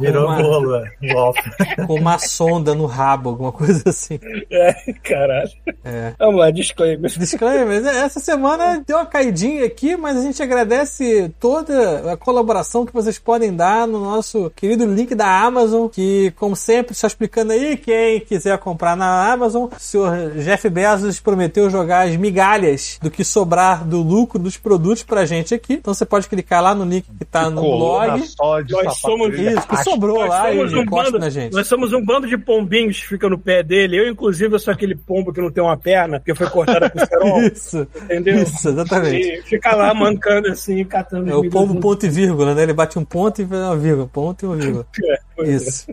Virou 0.00 0.26
Uma- 0.26 0.42
bolo, 0.42 0.76
é. 0.76 0.92
O. 1.14 1.86
Com 1.86 1.94
uma 1.94 2.18
sonda 2.18 2.74
no 2.74 2.86
rabo, 2.86 3.30
alguma 3.30 3.52
coisa 3.52 3.82
assim. 3.88 4.18
É, 4.50 4.92
caralho. 5.02 5.50
É. 5.84 6.12
Vamos 6.18 6.40
lá, 6.40 6.50
disclaimer. 6.50 7.10
Disclaimer, 7.10 7.80
né? 7.82 8.04
Essa 8.12 8.20
semana 8.20 8.82
deu 8.86 8.98
uma 8.98 9.06
caidinha 9.06 9.64
aqui, 9.64 9.96
mas 9.96 10.18
a 10.18 10.20
gente 10.20 10.42
agradece 10.42 11.32
toda 11.40 12.12
a 12.12 12.16
colaboração 12.16 12.84
que 12.84 12.92
vocês 12.92 13.18
podem 13.18 13.54
dar 13.54 13.86
no 13.86 14.00
nosso 14.00 14.52
querido 14.54 14.84
link 14.84 15.14
da 15.14 15.40
Amazon, 15.40 15.88
que, 15.88 16.30
como 16.36 16.54
sempre, 16.54 16.94
só 16.94 17.06
explicando 17.06 17.52
aí, 17.52 17.74
quem 17.76 18.20
quiser 18.20 18.58
comprar 18.58 18.94
na 18.96 19.32
Amazon, 19.32 19.64
o 19.64 19.70
senhor 19.78 20.32
Jeff 20.32 20.68
Bezos 20.68 21.20
prometeu 21.20 21.70
jogar 21.70 22.06
as 22.06 22.14
migalhas 22.16 22.98
do 23.00 23.10
que 23.10 23.24
sobrar 23.24 23.82
do 23.86 24.02
lucro 24.02 24.38
dos 24.38 24.58
produtos 24.58 25.02
pra 25.02 25.24
gente 25.24 25.54
aqui. 25.54 25.74
Então 25.74 25.94
você 25.94 26.04
pode 26.04 26.28
clicar 26.28 26.62
lá 26.62 26.74
no 26.74 26.84
link 26.84 27.06
que 27.18 27.24
tá 27.24 27.48
no 27.48 27.62
blog. 27.62 28.26
só 28.26 28.60
de 28.60 28.72
Nós 28.74 28.98
somos-. 28.98 29.38
Isso, 29.38 29.66
que 29.66 29.82
sobrou 29.82 30.18
Nós 30.18 30.28
lá 30.28 30.52
e 30.52 30.56
somos, 30.58 30.72
um 30.74 30.84
bando, 30.84 31.18
na 31.18 31.30
gente. 31.30 31.54
nós 31.54 31.66
somos 31.66 31.92
um 31.94 32.04
bando 32.04 32.26
de 32.26 32.36
pombinhos 32.36 33.00
que 33.00 33.08
fica 33.08 33.28
no 33.30 33.38
pé 33.38 33.62
dele. 33.62 33.98
Eu, 33.98 34.08
inclusive, 34.08 34.54
eu 34.54 34.58
sou 34.58 34.72
aquele 34.74 34.94
pombo 34.94 35.32
que 35.32 35.40
não 35.40 35.50
tem 35.50 35.62
uma 35.62 35.78
perna, 35.78 36.18
porque 36.18 36.34
foi 36.34 36.50
cortada 36.50 36.90
com 36.90 36.98
cerol, 37.06 37.42
Isso, 37.42 37.86
entendeu? 38.04 38.42
isso, 38.42 38.68
exatamente. 38.68 39.38
E 39.38 39.42
fica 39.42 39.74
lá 39.74 39.92
mancando 39.94 40.48
assim, 40.48 40.84
catando 40.84 41.30
É 41.30 41.34
o 41.34 41.42
pombo 41.42 41.74
milhozinhos. 41.74 41.82
ponto 41.82 42.06
e 42.06 42.08
vírgula, 42.08 42.54
né? 42.54 42.62
Ele 42.62 42.72
bate 42.72 42.98
um 42.98 43.04
ponto 43.04 43.40
e 43.40 43.44
uma 43.44 43.76
vírgula, 43.76 44.08
ponto 44.08 44.44
e 44.44 44.46
uma 44.46 44.56
vírgula. 44.56 44.86
É, 45.38 45.44
é. 45.44 45.50
Isso. 45.50 45.86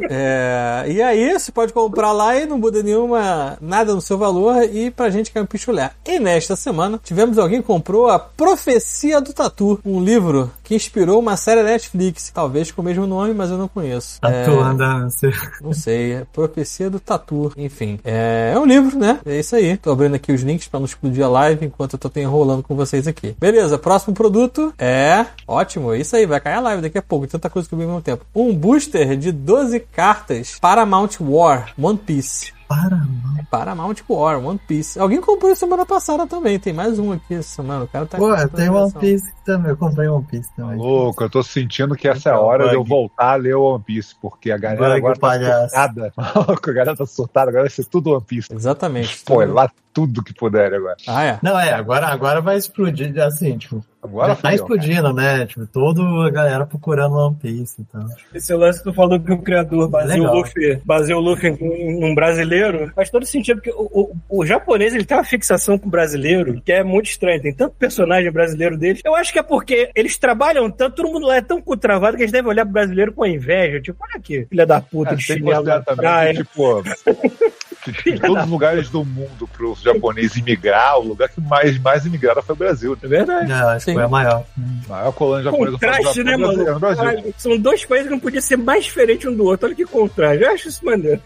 É, 0.00 0.84
e 0.88 1.00
aí, 1.00 1.32
você 1.32 1.52
pode 1.52 1.72
comprar 1.72 2.12
lá 2.12 2.36
e 2.36 2.44
não 2.44 2.58
muda 2.58 2.82
nenhuma, 2.82 3.56
nada 3.60 3.94
no 3.94 4.00
seu 4.00 4.18
valor 4.18 4.62
e 4.64 4.90
pra 4.90 5.08
gente 5.10 5.30
que 5.30 5.38
é 5.38 5.42
um 5.42 5.46
pichulé. 5.46 5.90
E 6.04 6.18
nesta 6.18 6.56
semana, 6.56 7.00
tivemos 7.02 7.38
alguém 7.38 7.60
que 7.60 7.66
comprou 7.66 8.08
a 8.08 8.18
Profecia 8.18 9.20
do 9.20 9.32
Tatu, 9.32 9.80
um 9.84 10.02
livro 10.02 10.50
que 10.72 10.76
inspirou 10.76 11.18
uma 11.18 11.36
série 11.36 11.62
Netflix, 11.62 12.30
talvez 12.32 12.70
com 12.70 12.80
o 12.80 12.84
mesmo 12.84 13.06
nome, 13.06 13.34
mas 13.34 13.50
eu 13.50 13.58
não 13.58 13.68
conheço. 13.68 14.18
É, 14.22 14.42
Atuando, 14.42 14.82
não 14.82 15.10
sei. 15.10 15.32
não 15.60 15.72
sei, 15.74 16.12
é 16.14 16.26
Profecia 16.32 16.88
do 16.88 16.98
Tatu. 16.98 17.52
Enfim, 17.58 18.00
é, 18.02 18.52
é 18.54 18.58
um 18.58 18.64
livro, 18.64 18.98
né? 18.98 19.20
É 19.26 19.38
isso 19.38 19.54
aí. 19.54 19.76
Tô 19.76 19.90
abrindo 19.90 20.14
aqui 20.14 20.32
os 20.32 20.40
links 20.40 20.68
pra 20.68 20.80
não 20.80 20.86
explodir 20.86 21.24
a 21.24 21.28
live 21.28 21.66
enquanto 21.66 21.94
eu 21.94 21.98
tô 21.98 22.10
enrolando 22.18 22.62
com 22.62 22.74
vocês 22.74 23.06
aqui. 23.06 23.36
Beleza, 23.38 23.76
próximo 23.76 24.14
produto 24.14 24.72
é. 24.78 25.26
Ótimo, 25.46 25.92
é 25.92 25.98
isso 25.98 26.16
aí, 26.16 26.24
vai 26.24 26.40
cair 26.40 26.54
a 26.54 26.60
live 26.60 26.82
daqui 26.82 26.96
a 26.96 27.02
pouco. 27.02 27.26
Tanta 27.26 27.50
coisa 27.50 27.68
que 27.68 27.74
eu 27.74 27.78
vi 27.78 27.84
ao 27.84 27.90
mesmo 27.90 28.02
tempo. 28.02 28.24
Um 28.34 28.54
booster 28.54 29.16
de 29.16 29.30
12 29.30 29.80
cartas 29.80 30.58
Paramount 30.58 31.20
War 31.20 31.72
One 31.78 31.98
Piece. 31.98 32.52
Para, 32.72 32.96
mano. 32.96 33.46
Paramount 33.50 33.96
War 34.08 34.38
One 34.42 34.58
Piece. 34.66 34.98
Alguém 34.98 35.20
comprou 35.20 35.50
isso 35.50 35.60
semana 35.60 35.84
passada 35.84 36.26
também. 36.26 36.58
Tem 36.58 36.72
mais 36.72 36.98
um 36.98 37.12
aqui 37.12 37.34
essa 37.34 37.56
semana. 37.56 37.84
O 37.84 37.88
cara 37.88 38.06
tá 38.06 38.16
Pô, 38.16 38.34
tem 38.48 38.70
One. 38.70 38.90
Piece 38.92 39.30
também. 39.44 39.70
Eu 39.72 39.76
comprei 39.76 40.08
One 40.08 40.24
Piece 40.24 40.48
também. 40.56 40.78
Louco, 40.78 41.22
eu 41.22 41.28
tô 41.28 41.42
sentindo 41.42 41.94
que 41.94 42.08
essa 42.08 42.30
é 42.30 42.32
a 42.32 42.36
Então, 42.36 42.46
hora 42.46 42.68
de 42.70 42.74
eu 42.74 42.82
voltar 42.82 43.32
a 43.32 43.36
ler 43.36 43.54
o 43.54 43.62
One 43.74 43.84
Piece, 43.84 44.14
porque 44.22 44.50
a 44.50 44.56
galera 44.56 44.86
Bug, 44.94 44.96
agora 44.96 45.14
tá 45.14 45.20
palhaço. 45.20 45.68
surtada. 45.68 46.12
Maluco, 46.34 46.70
a 46.70 46.72
galera 46.72 46.96
tá 46.96 47.06
surtada, 47.06 47.50
agora 47.50 47.64
vai 47.64 47.70
ser 47.70 47.84
tudo 47.84 48.12
One 48.12 48.24
Piece. 48.26 48.48
Exatamente. 48.54 49.16
Spoiler 49.16 49.54
tudo 49.92 50.22
que 50.22 50.34
puder 50.34 50.72
agora. 50.74 50.96
Ah, 51.06 51.24
é. 51.24 51.38
Não, 51.42 51.58
é, 51.58 51.72
agora, 51.72 52.06
agora 52.06 52.40
vai 52.40 52.56
explodir, 52.56 53.18
assim, 53.20 53.56
tipo, 53.58 53.84
Agora 54.02 54.34
já 54.34 54.36
tá 54.36 54.52
explodindo, 54.52 55.12
né? 55.12 55.46
Tipo, 55.46 55.64
toda 55.64 56.02
a 56.26 56.30
galera 56.30 56.66
procurando 56.66 57.14
One 57.14 57.36
Piece 57.40 57.82
e 57.82 57.84
tal. 57.84 58.04
Esse 58.34 58.52
lance 58.52 58.78
que 58.80 58.84
tu 58.84 58.92
falou 58.92 59.20
que 59.20 59.32
o 59.32 59.38
criador 59.38 59.88
baseou 59.88 60.26
o. 60.26 60.34
Luffy, 60.38 60.80
baseou 60.84 61.20
o 61.20 61.24
Luffy 61.24 61.50
num 61.52 62.12
brasileiro, 62.12 62.90
faz 62.96 63.10
todo 63.10 63.24
sentido, 63.24 63.62
porque 63.62 63.70
o, 63.70 64.12
o, 64.28 64.40
o 64.40 64.44
japonês 64.44 64.92
ele 64.92 65.04
tem 65.04 65.16
uma 65.16 65.22
fixação 65.22 65.78
com 65.78 65.86
o 65.86 65.90
brasileiro 65.90 66.60
que 66.64 66.72
é 66.72 66.82
muito 66.82 67.06
estranho. 67.06 67.40
Tem 67.40 67.54
tanto 67.54 67.76
personagem 67.76 68.32
brasileiro 68.32 68.76
deles. 68.76 69.02
Eu 69.04 69.14
acho 69.14 69.32
que 69.32 69.38
é 69.38 69.42
porque 69.42 69.92
eles 69.94 70.18
trabalham 70.18 70.68
tanto, 70.68 70.96
todo 70.96 71.12
mundo 71.12 71.28
lá 71.28 71.36
é 71.36 71.40
tão 71.40 71.62
travado 71.76 72.16
que 72.16 72.24
eles 72.24 72.32
devem 72.32 72.50
olhar 72.50 72.64
pro 72.64 72.72
brasileiro 72.72 73.12
com 73.12 73.24
inveja. 73.24 73.80
Tipo, 73.80 74.02
olha 74.02 74.16
aqui, 74.16 74.44
filha 74.46 74.66
da 74.66 74.80
puta 74.80 75.12
É, 75.12 75.14
de 75.14 75.22
chinelo 75.22 75.64
também 75.84 76.34
tipo, 76.34 76.82
que, 76.82 76.90
tipo, 76.90 77.52
de 77.90 78.20
todos 78.20 78.44
os 78.44 78.50
lugares 78.50 78.88
do 78.88 79.04
mundo 79.04 79.48
pro 79.52 79.76
japonês 79.82 80.36
imigrar, 80.36 80.98
o 80.98 81.02
lugar 81.02 81.28
que 81.28 81.40
mais, 81.40 81.78
mais 81.78 82.06
imigraram 82.06 82.42
foi 82.42 82.54
o 82.54 82.58
Brasil. 82.58 82.96
É 83.02 83.06
verdade. 83.06 83.48
Já, 83.48 83.72
acho 83.74 83.86
que 83.86 83.92
foi 83.94 84.02
a 84.02 84.08
maior. 84.08 84.44
A 84.86 84.92
maior 84.92 85.12
colônia 85.12 85.44
japonesa 85.44 85.78
foi 85.78 85.88
Contraste, 85.88 86.24
né, 86.24 86.36
mano? 86.36 86.68
é 86.68 86.72
no 86.72 86.80
Brasil. 86.80 87.04
Caralho, 87.04 87.34
São 87.36 87.58
dois 87.58 87.84
países 87.84 88.06
que 88.08 88.12
não 88.12 88.20
podiam 88.20 88.42
ser 88.42 88.56
mais 88.56 88.84
diferentes 88.84 89.28
um 89.28 89.34
do 89.34 89.44
outro. 89.44 89.66
Olha 89.66 89.74
que 89.74 89.84
contraste. 89.84 90.44
Eu 90.44 90.50
acho 90.52 90.68
isso 90.68 90.84
maneiro. 90.84 91.20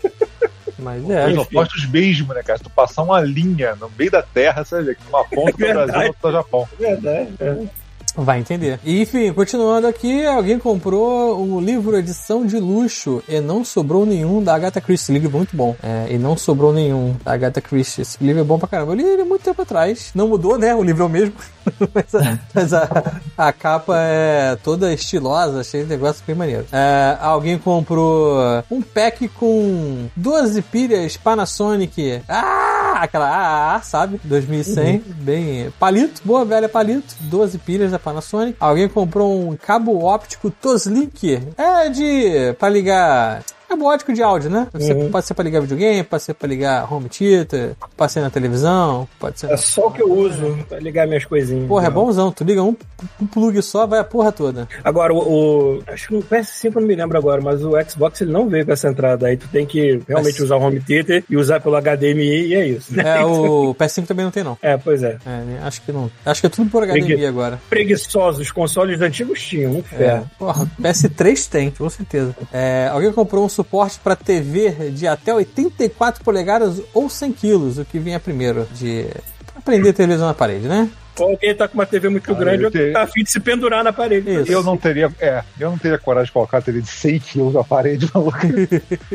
Mas 0.79 1.09
é. 1.09 1.29
Os 1.29 1.39
opostos 1.39 1.87
mesmo, 1.87 2.35
né, 2.35 2.43
cara? 2.43 2.59
Se 2.59 2.65
tu 2.65 2.71
passar 2.71 3.03
uma 3.03 3.21
linha 3.21 3.75
no 3.77 3.91
meio 3.99 4.11
da 4.11 4.23
terra, 4.23 4.65
você 4.65 4.83
vê 4.83 4.95
que 4.95 5.05
numa 5.05 5.25
ponta 5.25 5.53
tá 5.53 5.57
o 5.57 5.59
Verdade. 5.59 5.91
Brasil, 5.93 6.09
outra 6.09 6.23
tá 6.23 6.29
o 6.29 6.33
Japão. 6.33 6.69
É 6.79 6.83
verdade. 6.87 7.31
É. 7.41 7.86
Vai 8.17 8.39
entender. 8.41 8.81
E, 8.85 9.03
enfim, 9.03 9.33
continuando 9.33 9.87
aqui, 9.87 10.25
alguém 10.27 10.59
comprou 10.59 11.39
o 11.39 11.61
livro 11.61 11.97
edição 11.97 12.47
de 12.47 12.59
luxo 12.59 13.23
e 13.29 13.41
não 13.41 13.65
sobrou 13.65 14.07
nenhum 14.07 14.43
da 14.43 14.55
Agatha 14.55 14.81
Christie. 14.81 15.13
Livro 15.13 15.31
muito 15.31 15.57
bom. 15.57 15.77
É, 15.83 16.07
e 16.11 16.19
não 16.19 16.37
sobrou 16.37 16.73
nenhum 16.73 17.15
da 17.25 17.33
Agatha 17.33 17.61
Christie. 17.61 18.03
Esse 18.03 18.17
livro 18.23 18.41
é 18.41 18.45
bom 18.45 18.59
pra 18.59 18.69
caramba. 18.69 18.93
Eu 18.93 18.97
li 18.97 19.05
ele 19.05 19.25
muito 19.25 19.43
tempo 19.43 19.61
atrás. 19.63 20.11
Não 20.15 20.29
mudou, 20.29 20.59
né? 20.59 20.75
O 20.75 20.83
livro 20.83 21.03
é 21.03 21.07
o 21.07 21.09
mesmo. 21.11 21.35
mas 21.95 22.15
a, 22.15 22.39
mas 22.55 22.73
a- 22.73 23.21
a 23.37 23.53
capa 23.53 23.95
é 23.99 24.57
toda 24.63 24.93
estilosa, 24.93 25.63
cheia 25.63 25.85
de 25.85 25.91
negócio 25.91 26.23
bem 26.27 26.35
maneiro. 26.37 26.65
É, 26.73 27.17
alguém 27.21 27.59
comprou 27.59 28.39
um 28.71 28.81
pack 28.81 29.29
com 29.29 30.07
12 30.17 30.63
pilhas 30.63 31.17
Panasonic. 31.17 32.23
Ah! 32.29 32.76
Aquela 33.03 33.75
AA, 33.75 33.83
sabe? 33.83 34.21
2100. 34.25 35.03
Bem. 35.07 35.71
Palito, 35.79 36.21
boa 36.25 36.45
velha 36.45 36.69
palito. 36.69 37.15
12 37.21 37.59
pilhas 37.59 37.91
da 37.91 37.99
Panasonic. 37.99 38.57
Alguém 38.61 38.89
comprou 38.89 39.49
um 39.49 39.57
cabo 39.57 40.03
óptico 40.03 40.51
Toslink. 40.51 41.41
É 41.57 41.89
de. 41.89 42.55
pra 42.59 42.69
ligar 42.69 43.43
cabótico 43.69 44.13
de 44.13 44.23
áudio, 44.23 44.51
né? 44.51 44.67
Você 44.73 44.93
Uhum. 44.93 45.11
pode 45.11 45.27
ser 45.27 45.35
pra 45.35 45.45
ligar 45.45 45.61
videogame, 45.61 46.03
pode 46.03 46.23
ser 46.23 46.35
pra 46.35 46.49
ligar 46.49 46.93
home 46.93 47.09
theater, 47.09 47.73
pode 47.97 48.13
ser 48.13 48.21
na 48.21 48.31
televisão, 48.31 49.09
pode 49.19 49.41
ser. 49.41 49.51
É 49.51 49.57
só 49.57 49.87
o 49.89 49.91
que 49.93 50.03
eu 50.03 50.13
uso 50.13 50.59
pra 50.69 50.79
ligar 50.79 51.07
minhas 51.07 51.25
coisinhas. 51.25 51.67
Porra, 51.69 51.87
é 51.87 51.91
bonzão. 51.91 52.31
Tu 52.33 52.45
liga 52.45 52.63
um, 52.63 52.77
um 53.21 53.27
plug 53.27 53.61
só, 53.63 53.87
vai 53.87 53.99
a 54.01 54.05
porra 54.05 54.31
toda. 54.33 54.69
Agora, 54.85 55.13
o, 55.13 55.19
o- 55.19 55.83
Acho 55.89 56.09
que 56.09 56.15
o 56.17 56.23
PS5 56.23 56.77
eu 56.77 56.81
não 56.81 56.89
me 56.89 56.95
lembro 56.97 57.17
agora, 57.19 57.41
mas 57.41 57.65
o 57.65 57.73
Xbox 57.89 58.21
ele 58.21 58.33
não 58.33 58.49
veio 58.49 58.65
com 58.67 58.73
essa 58.73 58.89
entrada. 58.89 59.27
Aí 59.29 59.37
tu 59.37 59.49
tem 59.49 59.67
que 59.67 60.01
realmente 60.09 60.35
Mas- 60.35 60.41
usar 60.41 60.57
o 60.57 60.61
home 60.63 60.81
theater 60.81 61.25
e 61.29 61.37
usar 61.37 61.61
pelo 61.61 61.77
HDMI 61.77 62.47
e 62.49 62.55
é 62.55 62.67
isso. 62.67 62.95
né? 62.95 63.03
É, 63.21 63.25
o 63.25 63.75
PS5 63.75 64.07
também 64.07 64.25
não 64.25 64.33
tem, 64.33 64.43
não. 64.45 64.57
É, 64.63 64.77
pois 64.77 65.03
é. 65.03 65.17
É, 65.27 65.29
né? 65.45 65.61
acho 65.65 65.83
que 65.83 65.93
não. 65.93 66.11
Acho 66.25 66.41
que 66.41 66.47
é 66.47 66.51
tudo 66.51 66.71
por 66.71 66.83
HDMI 66.85 67.27
agora. 67.27 67.61
Preguiçosos, 67.69 68.51
consoles 68.51 69.01
antigos 69.01 69.41
tinham, 69.43 69.73
um 69.73 69.79
É. 69.79 69.83
ferro. 69.83 70.31
Porra, 70.39 70.67
PS3 70.81 71.49
tem, 71.49 71.71
com 71.71 71.89
certeza. 71.89 72.35
É, 72.53 72.89
alguém 72.93 73.13
comprou 73.13 73.45
um 73.45 73.49
suporte 73.67 73.99
pra 74.03 74.15
TV 74.15 74.91
de 74.91 75.07
até 75.07 75.35
84 75.35 76.23
polegadas 76.25 76.81
ou 76.95 77.11
100 77.11 77.33
quilos, 77.33 77.79
o 77.79 77.85
que 77.85 77.99
vinha 77.99 78.21
primeiro 78.21 78.67
de 78.73 79.07
pra 79.53 79.61
prender 79.63 79.93
televisão 79.93 80.27
na 80.29 80.35
parede, 80.35 80.69
né? 80.69 80.89
Ou 81.19 81.31
alguém 81.31 81.55
tá 81.55 81.67
com 81.67 81.75
uma 81.75 81.87
TV 81.87 82.11
muito 82.11 82.31
Ah, 82.31 82.35
grande 82.35 82.65
ou 82.67 82.71
tenho- 82.71 82.93
tá 82.93 83.03
afim 83.03 83.25
de 83.25 83.31
se 83.31 83.41
pendurar 83.41 83.83
na 83.83 83.91
parede. 83.93 84.31
Isso. 84.31 84.53
Eu 84.53 84.63
não 84.63 84.77
teria, 84.77 85.11
é, 85.19 85.43
eu 85.59 85.71
não 85.71 85.79
teria 85.79 85.97
coragem 85.99 86.27
de 86.27 86.33
colocar 86.33 86.59
a 86.59 86.63
TV 86.63 86.83
de 86.83 86.89
100 86.91 87.19
quilos 87.21 87.55
na 87.55 87.65
parede, 87.65 88.09
maluco. 88.15 88.37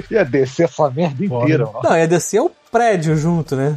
Ia 0.09 0.25
descer 0.25 0.63
essa 0.65 0.89
merda 0.89 1.23
inteira, 1.23 1.65
mano. 1.65 1.79
Não, 1.83 1.95
ia 1.97 2.07
descer 2.07 2.41
o 2.41 2.51
prédio 2.71 3.15
junto, 3.15 3.55
né? 3.55 3.75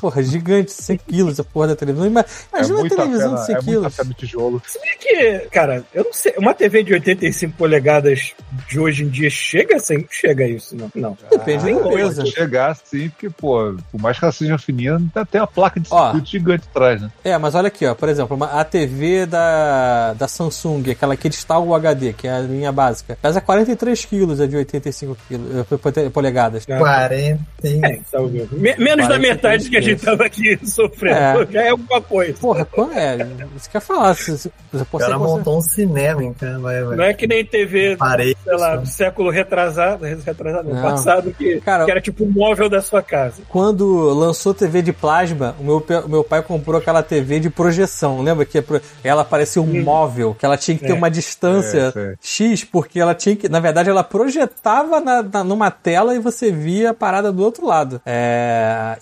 Porra, 0.00 0.22
gigante, 0.22 0.72
100 0.72 0.98
quilos 0.98 1.40
a 1.40 1.44
porra 1.44 1.68
da 1.68 1.76
televisão. 1.76 2.06
É 2.06 2.10
Imagina 2.10 2.74
a 2.74 2.78
muita 2.80 2.96
televisão 2.96 3.34
de 3.34 3.46
100 3.46 3.54
é 3.54 3.58
quilos. 3.60 3.98
no 3.98 4.14
tijolo. 4.14 4.62
Se 4.66 4.78
bem 4.80 4.96
que, 4.98 5.38
cara, 5.50 5.84
eu 5.94 6.04
não 6.04 6.12
sei, 6.12 6.34
uma 6.38 6.52
TV 6.54 6.82
de 6.82 6.92
85 6.92 7.56
polegadas 7.56 8.32
de 8.68 8.78
hoje 8.78 9.04
em 9.04 9.08
dia 9.08 9.30
chega 9.30 9.78
sem 9.78 10.06
chega 10.10 10.44
a 10.44 10.48
isso, 10.48 10.76
não. 10.76 10.90
Não. 10.94 11.16
Depende 11.30 11.64
nem 11.64 11.74
da 11.76 11.80
empresa. 11.88 12.26
Chegar 12.26 12.70
assim, 12.72 13.08
porque, 13.10 13.30
pô, 13.30 13.74
por 13.90 14.00
mais 14.00 14.18
que 14.18 14.24
ela 14.24 14.32
seja 14.32 14.58
fininha, 14.58 14.96
ainda 14.96 15.24
tem 15.24 15.40
a 15.40 15.46
placa 15.46 15.80
de 15.80 15.88
Ó. 15.90 16.04
circuito 16.06 16.28
gigante 16.30 16.64
atrás, 16.70 17.00
né? 17.02 17.10
É, 17.24 17.36
mas 17.38 17.54
olha 17.54 17.68
aqui, 17.68 17.86
ó, 17.86 17.94
por 17.94 18.08
exemplo, 18.08 18.36
uma- 18.36 18.60
a 18.60 18.64
TV 18.64 19.26
da, 19.26 20.12
da 20.14 20.28
Samsung, 20.28 20.90
aquela 20.90 21.16
que 21.16 21.28
está 21.28 21.58
o 21.58 21.74
HD, 21.74 22.12
que 22.12 22.26
é 22.28 22.32
a 22.32 22.40
linha 22.40 22.70
básica, 22.72 23.16
pesa 23.20 23.40
43 23.40 24.04
quilos, 24.04 24.40
é 24.40 24.46
de 24.46 24.56
85 24.56 25.16
quilos, 25.28 25.50
eh, 25.96 26.10
polegadas. 26.10 26.64
40 26.66 27.40
e... 27.64 27.84
É, 27.84 28.00
tá 28.10 28.20
ouvindo? 28.40 28.60
Me- 28.60 28.76
menos 28.76 29.08
da 29.08 29.18
43 29.18 29.20
metade 29.20 29.70
que 29.70 29.76
a 29.76 29.80
gente 29.80 30.02
tava 30.04 30.24
aqui 30.24 30.58
sofrendo. 30.66 31.42
É. 31.42 31.46
Já 31.50 31.62
é 31.62 31.68
alguma 31.70 32.00
coisa. 32.00 32.34
Porra, 32.40 32.64
qual 32.64 32.90
é? 32.92 33.16
Isso 33.56 33.70
que 33.70 33.76
eu 33.76 33.78
ia 33.78 33.80
falar. 33.80 34.14
Se, 34.14 34.24
se, 34.36 34.38
se, 34.38 34.48
O 34.72 34.78
você 34.90 35.04
cara 35.04 35.18
montou 35.18 35.58
um 35.58 35.60
cinema 35.60 36.22
em 36.24 36.32
cama, 36.32 36.60
vai, 36.60 36.82
vai. 36.84 36.96
Não 36.96 37.04
é 37.04 37.14
que 37.14 37.26
nem 37.26 37.44
TV, 37.44 37.96
Parei. 37.96 38.36
sei 38.44 38.56
lá, 38.56 38.76
do 38.76 38.86
século 38.86 39.30
retrasado, 39.30 40.04
retrasado 40.04 40.68
não, 40.72 40.82
passado, 40.82 41.32
que, 41.32 41.60
Cara, 41.60 41.84
que 41.84 41.90
era 41.90 42.00
tipo 42.00 42.24
o 42.24 42.30
móvel 42.30 42.68
da 42.68 42.80
sua 42.80 43.02
casa. 43.02 43.42
Quando 43.48 43.86
lançou 44.14 44.52
TV 44.54 44.82
de 44.82 44.92
plasma, 44.92 45.54
o 45.60 45.64
meu, 45.64 45.84
o 46.04 46.08
meu 46.08 46.24
pai 46.24 46.42
comprou 46.42 46.78
aquela 46.80 47.02
TV 47.02 47.40
de 47.40 47.50
projeção. 47.50 48.22
Lembra 48.22 48.44
que 48.44 48.58
é 48.58 48.64
ela 49.02 49.24
parecia 49.24 49.60
um 49.62 49.82
móvel, 49.82 50.34
que 50.38 50.44
ela 50.44 50.56
tinha 50.56 50.76
que 50.76 50.84
ter 50.84 50.92
É. 50.92 50.94
uma 50.94 51.10
distância 51.10 51.92
É, 51.94 52.14
X, 52.20 52.64
porque 52.64 52.98
ela 52.98 53.14
tinha 53.14 53.36
que. 53.36 53.48
Na 53.48 53.60
verdade, 53.60 53.90
ela 53.90 54.02
projetava 54.02 55.00
na, 55.00 55.22
na- 55.22 55.44
numa 55.44 55.70
tela 55.70 56.14
e 56.14 56.18
você 56.18 56.50
via 56.50 56.90
a 56.90 56.94
parada 56.94 57.30
do 57.32 57.42
outro 57.42 57.66
lado. 57.66 58.00
É, 58.04 58.23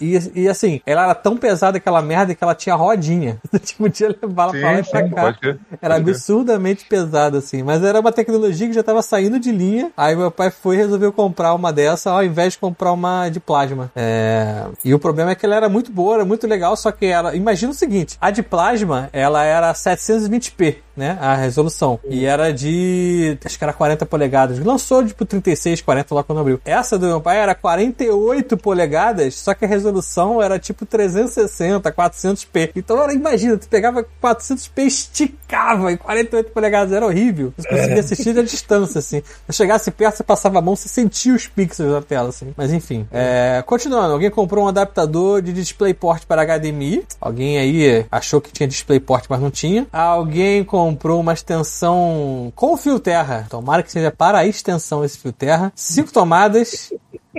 e, 0.01 0.19
e 0.35 0.49
assim, 0.49 0.81
ela 0.87 1.05
era 1.05 1.15
tão 1.15 1.37
pesada 1.37 1.79
aquela 1.79 2.03
merda 2.03 2.35
que 2.35 2.43
ela 2.43 2.55
tinha 2.55 2.75
rodinha. 2.75 3.39
Você 3.51 3.75
podia 3.77 4.09
levar 4.09 4.45
ela 4.45 4.53
pra 4.53 4.73
lá 4.73 4.79
e 4.79 5.11
pra 5.11 5.33
cá. 5.33 5.57
Era 5.81 5.97
absurdamente 5.97 6.85
pesado, 6.87 7.39
assim. 7.39 7.63
Mas 7.63 7.83
era 7.83 8.01
uma 8.01 8.13
tecnologia 8.13 8.67
que 8.67 8.73
já 8.73 8.83
tava 8.83 9.03
saindo 9.03 9.39
de 9.39 9.51
linha. 9.51 9.91
Aí 9.97 10.15
meu 10.17 10.31
pai 10.31 10.51
foi 10.51 10.77
e 10.77 10.79
resolveu 10.79 11.13
comprar 11.13 11.55
uma 11.55 11.73
dessa 11.73 12.11
ao 12.11 12.25
invés 12.25 12.55
de 12.55 12.59
comprar 12.59 12.93
uma 12.93 13.29
de 13.29 13.41
plasma. 13.41 13.91
É... 13.95 14.65
E 14.85 14.95
o 14.95 14.99
problema 14.99 15.33
é 15.33 15.35
que 15.35 15.45
ela 15.47 15.57
era 15.57 15.69
muito 15.69 15.91
boa, 15.93 16.17
era 16.17 16.25
muito 16.25 16.47
legal, 16.47 16.77
só 16.77 16.91
que 16.91 17.07
ela. 17.07 17.35
Imagina 17.35 17.73
o 17.73 17.75
seguinte: 17.75 18.17
a 18.21 18.31
de 18.31 18.43
plasma, 18.43 19.09
ela 19.13 19.45
era 19.45 19.73
720p, 19.73 20.77
né? 20.97 21.19
A 21.21 21.35
resolução. 21.35 21.99
E 22.09 22.25
era 22.25 22.53
de. 22.53 23.39
Acho 23.45 23.59
que 23.59 23.65
era 23.65 23.73
40 23.73 24.07
polegadas. 24.07 24.59
Lançou 24.59 25.05
tipo 25.05 25.25
36, 25.25 25.81
40 25.81 26.15
lá 26.15 26.23
quando 26.23 26.41
abriu. 26.41 26.61
Essa 26.65 26.99
do 26.99 27.07
meu 27.07 27.21
pai 27.21 27.39
era 27.39 27.55
48 27.55 28.57
polegadas, 28.57 29.35
só 29.35 29.55
que 29.55 29.65
a 29.65 29.69
resolução 29.69 30.43
era 30.43 30.59
tipo 30.59 30.85
360, 30.85 31.91
400p. 31.91 32.71
Então 32.77 33.11
imagina, 33.11 33.57
tu 33.57 33.69
pegava 33.69 34.05
400p, 34.23 34.87
esticava 34.87 35.93
em 35.93 35.97
48 35.97 36.51
polegadas, 36.51 36.93
era 36.93 37.07
horrível. 37.07 37.53
Você 37.57 37.69
conseguia 37.69 38.01
assistir 38.01 38.39
à 38.39 38.43
distância, 38.43 38.99
assim. 38.99 39.23
Se 39.49 39.57
chegasse 39.57 39.91
perto, 39.91 40.17
você 40.17 40.23
passava 40.23 40.59
a 40.59 40.63
mão, 40.63 40.77
você 40.77 40.89
sentia 40.89 41.35
os 41.35 41.47
pixels 41.47 41.91
da 41.91 42.03
tela, 42.03 42.29
assim. 42.29 42.53
Mas 42.57 42.73
enfim. 42.73 43.07
É, 43.11 43.63
continuando, 43.67 44.13
alguém 44.13 44.31
comprou 44.31 44.65
um 44.65 44.69
adaptador 44.69 45.41
de 45.43 45.53
DisplayPort 45.53 46.25
para 46.27 46.43
HDMI. 46.43 47.05
Alguém 47.21 47.59
aí 47.59 48.07
achou 48.11 48.41
que 48.41 48.53
tinha 48.53 48.69
DisplayPort, 48.69 49.27
mas 49.29 49.41
não 49.41 49.51
tinha. 49.51 49.87
Alguém 49.93 50.65
comprou 50.65 50.82
uma 50.91 51.33
extensão 51.33 52.53
com 52.55 52.77
fio 52.77 52.99
terra. 52.99 53.47
Tomara 53.49 53.83
que 53.83 53.93
seja 53.93 54.11
para 54.11 54.39
a 54.39 54.47
extensão 54.47 55.05
esse 55.05 55.19
fio 55.19 55.33
terra. 55.33 55.73
Cinco 55.75 56.13
tomadas 56.13 56.93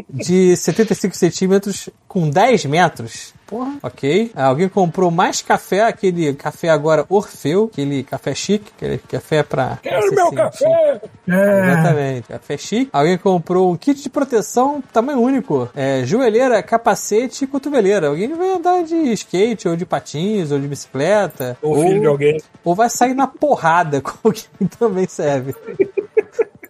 de 0.09 0.55
75 0.55 1.15
centímetros 1.15 1.89
com 2.07 2.29
10 2.29 2.65
metros. 2.65 3.32
Porra, 3.47 3.73
ok. 3.83 4.31
Ah, 4.35 4.45
Alguém 4.45 4.67
comprou 4.69 5.11
mais 5.11 5.41
café, 5.41 5.81
aquele 5.83 6.33
café 6.33 6.69
agora 6.69 7.05
Orfeu, 7.09 7.69
aquele 7.71 8.03
café 8.03 8.33
chique, 8.33 8.71
aquele 8.75 8.97
café 8.97 9.43
pra. 9.43 9.65
pra 9.67 9.77
Quero 9.81 10.11
meu 10.13 10.25
sentir- 10.25 10.35
café! 10.35 11.01
Exatamente, 11.27 12.27
café 12.29 12.57
chique. 12.57 12.89
Alguém 12.93 13.17
comprou 13.17 13.71
um 13.71 13.75
kit 13.77 14.01
de 14.01 14.09
proteção 14.09 14.81
tamanho 14.93 15.19
único. 15.19 15.69
É, 15.75 16.03
joelheira, 16.05 16.61
capacete 16.63 17.43
e 17.43 17.47
cotoveleira. 17.47 18.07
Alguém 18.07 18.33
vai 18.33 18.51
andar 18.51 18.83
de 18.83 18.95
skate, 19.13 19.67
ou 19.67 19.75
de 19.75 19.85
patins, 19.85 20.51
ou 20.51 20.59
de 20.59 20.67
bicicleta. 20.67 21.57
Ou 21.61 21.81
filho 21.81 21.99
de 22.01 22.07
alguém. 22.07 22.41
ou 22.63 22.73
vai 22.75 22.89
sair 22.89 23.13
na 23.13 23.27
porrada, 23.27 23.99
com 24.01 24.13
alguém 24.23 24.43
também 24.79 25.07
serve. 25.07 25.53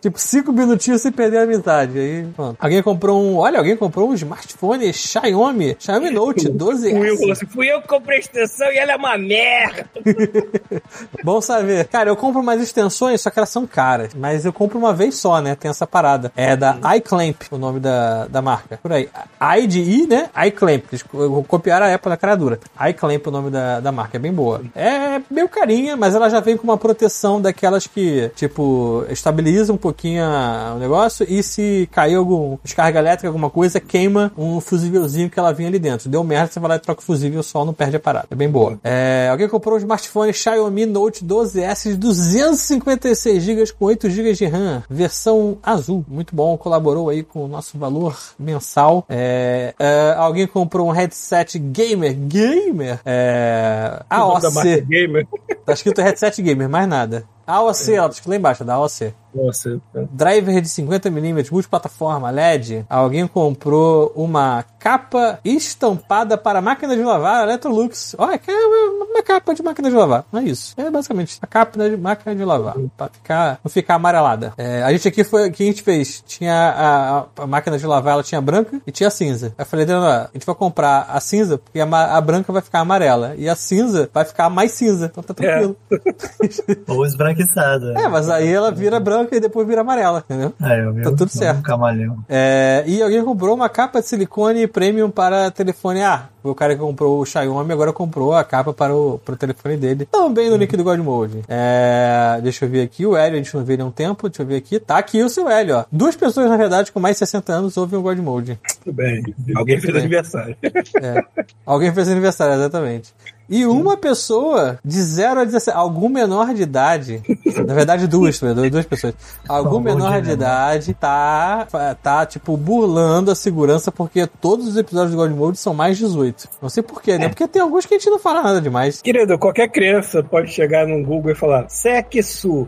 Tipo, 0.03 0.19
cinco 0.19 0.51
minutinhos 0.51 1.01
sem 1.01 1.13
perder 1.13 1.37
a 1.37 1.43
amizade. 1.43 1.97
Aí, 1.97 2.25
pronto. 2.35 2.57
Alguém 2.59 2.83
comprou 2.83 3.21
um. 3.23 3.37
Olha, 3.37 3.57
alguém 3.57 3.77
comprou 3.77 4.09
um 4.09 4.13
smartphone 4.13 4.91
Xiaomi. 4.93 5.77
Xiaomi 5.79 6.09
Note 6.09 6.49
O 6.49 6.51
Will 6.51 6.59
falou 6.59 6.73
12S. 6.73 7.31
assim: 7.31 7.45
fui 7.47 7.71
eu 7.71 7.81
que 7.81 7.87
comprei 7.87 8.17
a 8.17 8.19
extensão 8.19 8.69
e 8.69 8.77
ela 8.77 8.91
é 8.91 8.95
uma 8.97 9.17
merda. 9.17 9.85
Bom 11.23 11.39
saber. 11.39 11.85
Cara, 11.87 12.09
eu 12.09 12.17
compro 12.17 12.41
umas 12.41 12.61
extensões, 12.61 13.21
só 13.21 13.29
que 13.29 13.39
elas 13.39 13.47
são 13.47 13.65
caras. 13.65 14.13
Mas 14.13 14.43
eu 14.43 14.51
compro 14.51 14.77
uma 14.77 14.93
vez 14.93 15.15
só, 15.15 15.39
né? 15.39 15.55
Tem 15.55 15.71
essa 15.71 15.87
parada. 15.87 16.33
É 16.35 16.53
da 16.57 16.77
iClamp, 16.97 17.41
o 17.49 17.57
nome 17.57 17.79
da, 17.79 18.27
da 18.27 18.41
marca. 18.41 18.77
Por 18.83 18.91
aí. 18.91 19.09
I 19.41 19.65
de 19.67 19.79
I, 19.79 20.05
né? 20.07 20.29
iClamp. 20.47 20.83
Eles 20.91 21.01
co- 21.03 21.45
copiaram 21.47 21.85
a 21.85 21.93
Apple 21.93 22.09
na 22.09 22.17
cara 22.17 22.35
dura. 22.35 22.59
iClamp, 22.89 23.25
o 23.27 23.31
nome 23.31 23.49
da, 23.49 23.79
da 23.79 23.91
marca. 23.93 24.17
É 24.17 24.19
bem 24.19 24.33
boa. 24.33 24.61
É 24.75 25.21
meio 25.31 25.47
carinha, 25.47 25.95
mas 25.95 26.13
ela 26.13 26.29
já 26.29 26.41
vem 26.41 26.57
com 26.57 26.63
uma 26.65 26.77
proteção 26.77 27.39
daquelas 27.41 27.87
que, 27.87 28.29
tipo, 28.35 29.05
estabiliza 29.09 29.71
um 29.71 29.77
pouquinho 29.77 29.92
a- 30.19 30.73
o 30.75 30.79
negócio 30.79 31.25
e 31.29 31.41
se 31.43 31.87
cair 31.91 32.15
algum 32.15 32.57
descarga 32.63 32.99
elétrica, 32.99 33.27
alguma 33.27 33.49
coisa, 33.49 33.79
queima 33.79 34.31
um 34.37 34.59
fusívelzinho 34.59 35.29
que 35.29 35.39
ela 35.39 35.53
vinha 35.53 35.69
ali 35.69 35.79
dentro. 35.79 36.09
Deu 36.09 36.23
merda, 36.23 36.51
você 36.51 36.59
vai 36.59 36.69
lá 36.69 36.75
e 36.75 36.79
troca 36.79 37.01
o 37.01 37.03
fusível, 37.03 37.39
o 37.39 37.43
sol 37.43 37.65
não 37.65 37.73
perde 37.73 37.95
a 37.95 37.99
parada. 37.99 38.27
É 38.31 38.35
bem 38.35 38.49
boa. 38.49 38.79
É, 38.83 39.27
alguém 39.31 39.47
comprou 39.47 39.75
um 39.75 39.77
smartphone 39.77 40.33
Xiaomi 40.33 40.85
Note 40.85 41.23
12S 41.25 41.89
de 41.91 41.95
256 41.97 43.43
GB 43.43 43.71
com 43.77 43.85
8 43.85 44.09
GB 44.09 44.33
de 44.33 44.45
RAM, 44.45 44.83
versão 44.89 45.57
azul. 45.63 46.03
Muito 46.07 46.35
bom, 46.35 46.57
colaborou 46.57 47.09
aí 47.09 47.23
com 47.23 47.45
o 47.45 47.47
nosso 47.47 47.77
valor 47.77 48.17
mensal. 48.39 49.05
É, 49.09 49.73
é, 49.79 50.13
alguém 50.17 50.47
comprou 50.47 50.87
um 50.87 50.91
headset 50.91 51.57
gamer, 51.59 52.13
gamer, 52.15 52.99
é, 53.05 54.01
AOC. 54.09 54.81
gamer. 54.81 55.27
Tá 55.65 55.73
escrito 55.73 56.01
headset 56.01 56.41
gamer, 56.41 56.67
mais 56.69 56.87
nada. 56.87 57.25
AOC, 57.45 57.99
ó, 57.99 58.07
escrito 58.07 58.29
lá 58.29 58.35
embaixo, 58.35 58.63
da 58.63 58.73
AOC. 58.75 59.13
Nossa, 59.33 59.81
Driver 60.11 60.61
de 60.61 60.69
50mm, 60.69 61.51
multiplataforma, 61.51 62.29
LED. 62.29 62.85
Alguém 62.87 63.25
comprou 63.25 64.11
uma 64.15 64.63
capa 64.77 65.39
estampada 65.43 66.37
para 66.37 66.61
máquina 66.61 66.95
de 66.95 67.01
lavar 67.03 67.43
Electrolux. 67.43 68.15
Olha, 68.19 68.37
que 68.37 68.51
é 68.51 68.53
uma, 68.55 69.23
capa 69.23 69.55
de 69.55 69.63
máquina 69.63 69.89
de 69.89 69.95
lavar. 69.95 70.23
Não 70.31 70.39
é 70.39 70.43
isso. 70.43 70.75
É 70.77 70.87
basicamente 70.89 71.39
a 71.41 71.47
capa 71.47 71.89
de 71.89 71.97
máquina 71.97 72.35
de 72.35 72.45
lavar. 72.45 72.75
Pra 72.95 73.09
ficar, 73.09 73.59
não 73.63 73.71
ficar 73.71 73.95
amarelada. 73.95 74.53
É, 74.55 74.83
a 74.83 74.91
gente 74.91 75.07
aqui 75.07 75.23
foi, 75.23 75.49
o 75.49 75.51
que 75.51 75.63
a 75.63 75.65
gente 75.65 75.81
fez? 75.81 76.23
Tinha 76.27 76.53
a, 76.53 77.19
a- 77.19 77.25
a 77.43 77.47
máquina 77.47 77.77
de 77.77 77.87
lavar, 77.87 78.13
ela 78.13 78.23
tinha 78.23 78.39
branca 78.39 78.79
e 78.85 78.91
tinha 78.91 79.09
cinza. 79.09 79.47
Aí 79.57 79.63
eu 79.63 79.65
falei, 79.65 79.83
Adriano, 79.83 80.05
ó, 80.05 80.09
a 80.09 80.29
gente 80.33 80.45
vai 80.45 80.55
comprar 80.55 81.07
a 81.09 81.19
cinza 81.19 81.57
porque 81.57 81.79
a, 81.79 81.85
a 82.17 82.21
branca 82.21 82.53
vai 82.53 82.61
ficar 82.61 82.81
amarela 82.81 83.33
e 83.35 83.49
a 83.49 83.55
cinza 83.55 84.07
vai 84.13 84.25
ficar 84.25 84.47
mais 84.49 84.73
cinza. 84.73 85.07
Então 85.07 85.23
tá 85.23 85.33
tranquilo. 85.33 85.75
Ou 86.87 87.01
os 87.01 87.15
esbranquiçada. 87.33 87.93
É, 87.99 88.07
mas 88.07 88.29
aí 88.29 88.47
ela 88.51 88.71
vira 88.71 88.99
branca 88.99 89.35
e 89.35 89.39
depois 89.39 89.67
vira 89.67 89.81
amarela, 89.81 90.23
entendeu? 90.27 90.53
É, 90.61 90.83
eu 90.85 90.93
vi 90.93 91.01
Tá 91.01 91.09
o- 91.09 91.15
tudo 91.15 91.27
o 91.27 91.31
certo. 91.31 91.61
Camaleão. 91.63 92.17
É, 92.29 92.83
e 92.87 93.01
alguém 93.01 93.23
comprou 93.23 93.55
uma 93.55 93.69
capa 93.69 94.01
de 94.01 94.07
silicone 94.07 94.67
premium 94.67 95.09
para 95.09 95.51
telefone 95.51 96.01
A. 96.03 96.29
O 96.43 96.53
cara 96.53 96.75
que 96.75 96.81
comprou 96.81 97.21
o 97.21 97.25
Xiaomi 97.25 97.71
agora 97.71 97.93
comprou 97.93 98.33
a 98.33 98.43
capa 98.43 98.73
para 98.73 98.93
o 98.93 99.17
pro 99.17 99.37
telefone 99.37 99.77
dele. 99.77 100.05
Também 100.05 100.49
no 100.49 100.57
link 100.57 100.75
do 100.75 100.83
God 100.83 100.99
Mode. 100.99 101.41
É, 101.47 102.37
deixa 102.43 102.65
eu 102.65 102.69
ver 102.69 102.81
aqui. 102.81 103.05
O 103.05 103.15
Hélio, 103.15 103.35
a 103.39 103.41
gente 103.41 103.55
não 103.55 103.63
vê 103.63 103.73
ele 103.73 103.81
há 103.81 103.85
um 103.85 103.91
tempo. 103.91 104.27
Deixa 104.27 104.41
eu 104.43 104.45
ver 104.47 104.57
aqui. 104.57 104.77
Tá 104.77 104.97
aqui 104.97 105.23
o 105.23 105.29
seu 105.29 105.47
Hélio, 105.49 105.77
ó. 105.77 105.85
Duas 105.89 106.17
pessoas, 106.17 106.49
na 106.49 106.57
verdade, 106.57 106.91
com 106.91 106.99
mais 106.99 107.15
de 107.15 107.19
60 107.19 107.53
anos 107.53 107.77
ouvem 107.77 107.97
o 107.97 108.01
God 108.01 108.17
Mode. 108.19 108.59
Tudo 108.83 108.93
bem. 108.93 109.23
Alguém 109.55 109.79
fez 109.79 109.93
bem. 109.93 110.01
aniversário. 110.01 110.57
É. 111.01 111.23
Alguém 111.65 111.93
fez 111.93 112.09
aniversário, 112.09 112.55
exatamente. 112.55 113.13
E 113.53 113.67
uma 113.67 113.95
pessoa 113.95 114.79
de 114.83 114.99
0 114.99 115.41
a 115.41 115.43
17, 115.43 115.77
algum 115.77 116.09
menor 116.09 116.55
de 116.55 116.63
idade, 116.63 117.21
na 117.67 117.73
verdade 117.75 118.07
duas, 118.07 118.39
duas 118.39 118.71
duas 118.71 118.85
pessoas, 118.85 119.13
algum 119.47 119.79
menor 119.79 120.21
de 120.21 120.23
de 120.23 120.31
idade 120.31 120.93
tá, 120.95 121.67
tá, 122.01 122.25
tipo, 122.25 122.57
burlando 122.57 123.29
a 123.29 123.35
segurança 123.35 123.91
porque 123.91 124.25
todos 124.25 124.67
os 124.67 124.77
episódios 124.77 125.11
do 125.11 125.17
God 125.17 125.31
Mode 125.31 125.59
são 125.59 125.73
mais 125.73 125.97
18. 125.97 126.49
Não 126.61 126.69
sei 126.69 126.81
porquê, 126.81 127.17
né? 127.17 127.29
Porque 127.29 127.47
tem 127.47 127.61
alguns 127.61 127.85
que 127.85 127.93
a 127.93 127.97
gente 127.99 128.09
não 128.09 128.19
fala 128.19 128.41
nada 128.41 128.59
demais. 128.59 129.01
Querido, 129.01 129.37
qualquer 129.37 129.69
criança 129.69 130.23
pode 130.23 130.51
chegar 130.51 130.87
no 130.87 131.03
Google 131.03 131.31
e 131.31 131.35
falar 131.35 131.69
Sexu. 131.69 132.67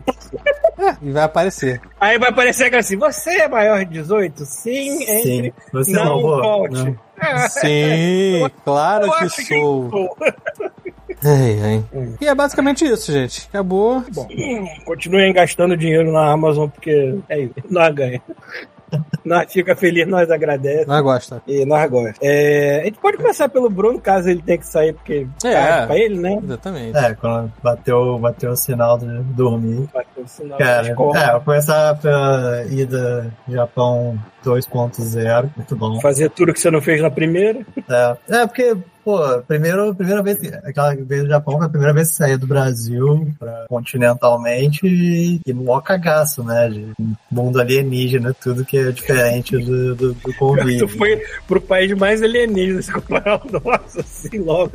E 1.02 1.10
vai 1.10 1.24
aparecer. 1.24 1.80
Aí 1.98 2.18
vai 2.18 2.28
aparecer 2.28 2.64
aquela 2.64 2.80
assim, 2.80 2.96
você 2.96 3.30
é 3.30 3.48
maior 3.48 3.78
de 3.84 3.92
18? 3.92 4.44
Sim, 4.44 5.02
entre. 5.02 5.22
Sim. 5.22 5.52
Você 5.72 5.92
não 5.92 6.20
roubou? 6.20 6.42
volte. 6.42 6.84
Não. 6.84 7.06
Ah, 7.18 7.48
Sim, 7.48 8.50
claro 8.64 9.06
eu 9.06 9.12
que 9.12 9.46
sou. 9.46 9.90
sou. 9.90 10.16
Ai, 11.26 11.60
ai. 11.62 11.84
E 12.20 12.26
é 12.28 12.34
basicamente 12.34 12.84
isso, 12.84 13.10
gente. 13.12 13.46
Acabou. 13.48 14.02
Bom, 14.12 14.26
continuem 14.84 15.32
gastando 15.32 15.76
dinheiro 15.76 16.12
na 16.12 16.30
Amazon, 16.30 16.68
porque 16.68 17.18
é 17.28 17.40
isso. 17.40 17.54
Nós 17.68 17.94
ganha. 17.94 18.22
Nós 19.24 19.52
fica 19.52 19.74
feliz, 19.74 20.06
nós 20.06 20.30
agradecemos. 20.30 20.86
Não 20.86 21.02
gosta. 21.02 21.42
E 21.44 21.64
nós 21.64 21.90
gostamos. 21.90 22.18
É, 22.22 22.82
a 22.82 22.84
gente 22.84 22.98
pode 23.00 23.16
começar 23.16 23.48
pelo 23.48 23.68
Bruno, 23.68 24.00
caso 24.00 24.28
ele 24.30 24.40
tenha 24.40 24.58
que 24.58 24.66
sair, 24.66 24.92
porque 24.92 25.26
É. 25.44 25.48
é. 25.52 25.86
pra 25.86 25.98
ele, 25.98 26.16
né? 26.16 26.38
Exatamente. 26.40 26.96
É, 26.96 27.14
quando 27.14 27.52
bateu, 27.60 28.16
bateu 28.20 28.52
o 28.52 28.56
sinal 28.56 28.96
de 28.96 29.06
dormir. 29.34 29.88
Bateu 29.92 30.22
o 30.22 30.28
sinal 30.28 30.56
Cara, 30.56 30.86
é, 30.86 30.94
vou 30.94 31.40
começar 31.40 31.96
pela 31.98 32.64
ida 32.70 33.32
Japão 33.48 34.16
2.0, 34.44 35.50
muito 35.56 35.74
bom. 35.76 36.00
Fazer 36.00 36.30
tudo 36.30 36.52
que 36.52 36.60
você 36.60 36.70
não 36.70 36.80
fez 36.80 37.02
na 37.02 37.10
primeira. 37.10 37.66
É, 37.90 38.16
é 38.42 38.46
porque, 38.46 38.76
pô, 39.06 39.40
primeiro, 39.46 39.94
primeira 39.94 40.20
vez, 40.20 40.36
que- 40.40 40.48
aquela 40.48 40.92
vez 40.96 41.22
no 41.22 41.28
Japão 41.28 41.58
foi 41.58 41.66
a 41.66 41.68
primeira 41.68 41.94
vez 41.94 42.08
que 42.08 42.16
saí 42.16 42.36
do 42.36 42.44
Brasil 42.44 43.32
pra, 43.38 43.64
continentalmente 43.68 44.84
e, 44.84 45.40
e 45.46 45.54
mó 45.54 45.80
cagaço, 45.80 46.42
né? 46.42 46.68
De 46.68 46.92
mundo 47.30 47.60
alienígena, 47.60 48.34
tudo 48.34 48.64
que 48.64 48.76
é 48.76 48.90
diferente 48.90 49.56
do, 49.58 49.94
do, 49.94 50.12
do 50.12 50.34
convívio. 50.34 50.88
Tu 50.88 50.98
foi 50.98 51.22
pro 51.46 51.60
país 51.60 51.96
mais 51.96 52.20
alienígena. 52.20 52.82
Você 52.82 52.92
falou, 53.00 53.40
Nossa, 53.64 54.00
assim 54.00 54.38
logo. 54.40 54.72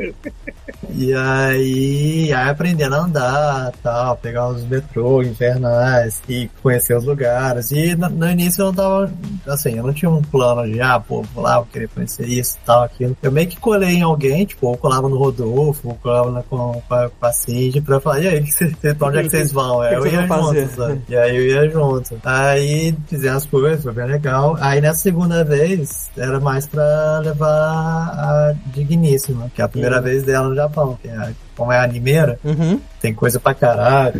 E 0.93 1.13
aí, 1.13 2.31
aí 2.33 2.49
aprendendo 2.49 2.95
a 2.95 2.99
andar, 2.99 3.71
tal, 3.83 4.15
pegar 4.15 4.47
os 4.47 4.63
metrô 4.63 5.21
infernais 5.21 6.21
e 6.29 6.49
conhecer 6.63 6.95
os 6.95 7.03
lugares. 7.05 7.71
E 7.71 7.95
no, 7.95 8.09
no 8.09 8.29
início 8.29 8.61
eu 8.61 8.65
não 8.67 8.73
tava, 8.73 9.11
assim, 9.47 9.77
eu 9.77 9.83
não 9.83 9.93
tinha 9.93 10.09
um 10.09 10.21
plano 10.21 10.71
de, 10.71 10.79
ah, 10.79 10.99
pô, 10.99 11.21
vou 11.21 11.43
lá, 11.43 11.57
vou 11.57 11.65
querer 11.65 11.89
conhecer 11.89 12.25
isso, 12.27 12.57
tal, 12.65 12.83
aquilo. 12.83 13.15
Eu 13.21 13.31
meio 13.31 13.47
que 13.47 13.59
colei 13.59 13.95
em 13.95 14.01
alguém, 14.01 14.20
tipo, 14.45 14.67
ou 14.67 14.77
colava 14.77 15.07
no 15.09 15.17
Rodolfo, 15.17 15.89
ou 15.89 15.95
colava 15.95 16.31
na, 16.31 16.43
com, 16.43 16.81
com, 16.87 16.93
a, 16.95 17.09
com 17.09 17.25
a 17.25 17.31
Cindy 17.33 17.81
pra 17.81 17.99
falar, 17.99 18.19
e 18.19 18.27
aí, 18.27 18.41
que 18.43 18.51
cê, 18.51 18.93
pra 18.93 19.07
onde 19.07 19.17
é 19.19 19.23
que 19.23 19.29
vocês 19.29 19.51
vão? 19.51 19.83
É, 19.83 19.95
eu 19.95 20.05
ia 20.05 20.21
junto, 20.27 20.75
sabe? 20.75 21.01
E 21.09 21.15
aí 21.15 21.35
eu 21.35 21.45
ia 21.47 21.69
junto. 21.69 22.17
Aí 22.23 22.95
fizemos 23.07 23.37
as 23.37 23.45
coisas, 23.45 23.83
foi 23.83 23.93
bem 23.93 24.05
legal. 24.05 24.55
Aí 24.59 24.79
nessa 24.81 24.99
segunda 24.99 25.43
vez, 25.43 26.09
era 26.17 26.39
mais 26.39 26.67
pra 26.67 27.19
levar 27.19 27.49
a 27.49 28.53
Digníssima, 28.67 29.51
que 29.53 29.61
é 29.61 29.65
a 29.65 29.67
primeira 29.67 29.97
Uhum. 29.97 30.03
vez 30.03 30.23
dela 30.23 30.47
no 30.49 30.55
Japão. 30.55 30.97
Que 31.01 31.07
é, 31.09 31.31
como 31.55 31.71
é 31.71 31.79
animeira, 31.79 32.39
Uhum. 32.43 32.79
Tem 33.01 33.13
coisa 33.13 33.39
pra 33.39 33.53
caraca, 33.53 34.19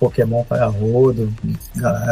Pokémon 0.00 0.42
para 0.44 0.66
rodo, 0.66 1.32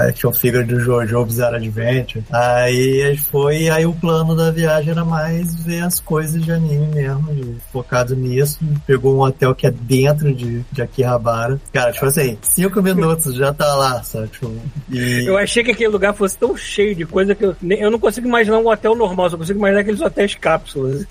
action 0.08 0.32
figure 0.32 0.64
do 0.64 0.78
Jojo 0.78 1.24
Bizarre 1.24 1.56
Adventure. 1.56 2.24
Aí 2.30 3.16
foi, 3.16 3.68
aí 3.70 3.86
o 3.86 3.94
plano 3.94 4.36
da 4.36 4.50
viagem 4.50 4.90
era 4.90 5.04
mais 5.04 5.54
ver 5.64 5.82
as 5.82 5.98
coisas 5.98 6.42
de 6.42 6.52
anime 6.52 6.86
mesmo, 6.88 7.34
de- 7.34 7.56
focado 7.72 8.14
nisso. 8.14 8.58
Pegou 8.86 9.16
um 9.16 9.20
hotel 9.20 9.54
que 9.54 9.66
é 9.66 9.70
dentro 9.70 10.34
de, 10.34 10.60
de 10.70 10.82
Akihabara. 10.82 11.60
Cara, 11.72 11.92
tipo 11.92 12.06
assim, 12.06 12.36
cinco 12.42 12.82
minutos 12.82 13.34
já 13.34 13.52
tá 13.52 13.74
lá, 13.74 14.02
sabe? 14.02 14.28
Tipo, 14.28 14.52
e... 14.90 15.24
Eu 15.26 15.38
achei 15.38 15.64
que 15.64 15.70
aquele 15.70 15.90
lugar 15.90 16.14
fosse 16.14 16.36
tão 16.36 16.56
cheio 16.56 16.94
de 16.94 17.06
coisa 17.06 17.34
que 17.34 17.44
eu, 17.44 17.56
eu 17.62 17.90
não 17.90 17.98
consigo 17.98 18.26
imaginar 18.26 18.58
um 18.58 18.68
hotel 18.68 18.94
normal, 18.94 19.30
só 19.30 19.36
consigo 19.36 19.58
imaginar 19.58 19.80
aqueles 19.80 20.00
hotéis 20.00 20.34
cápsulas. 20.34 21.06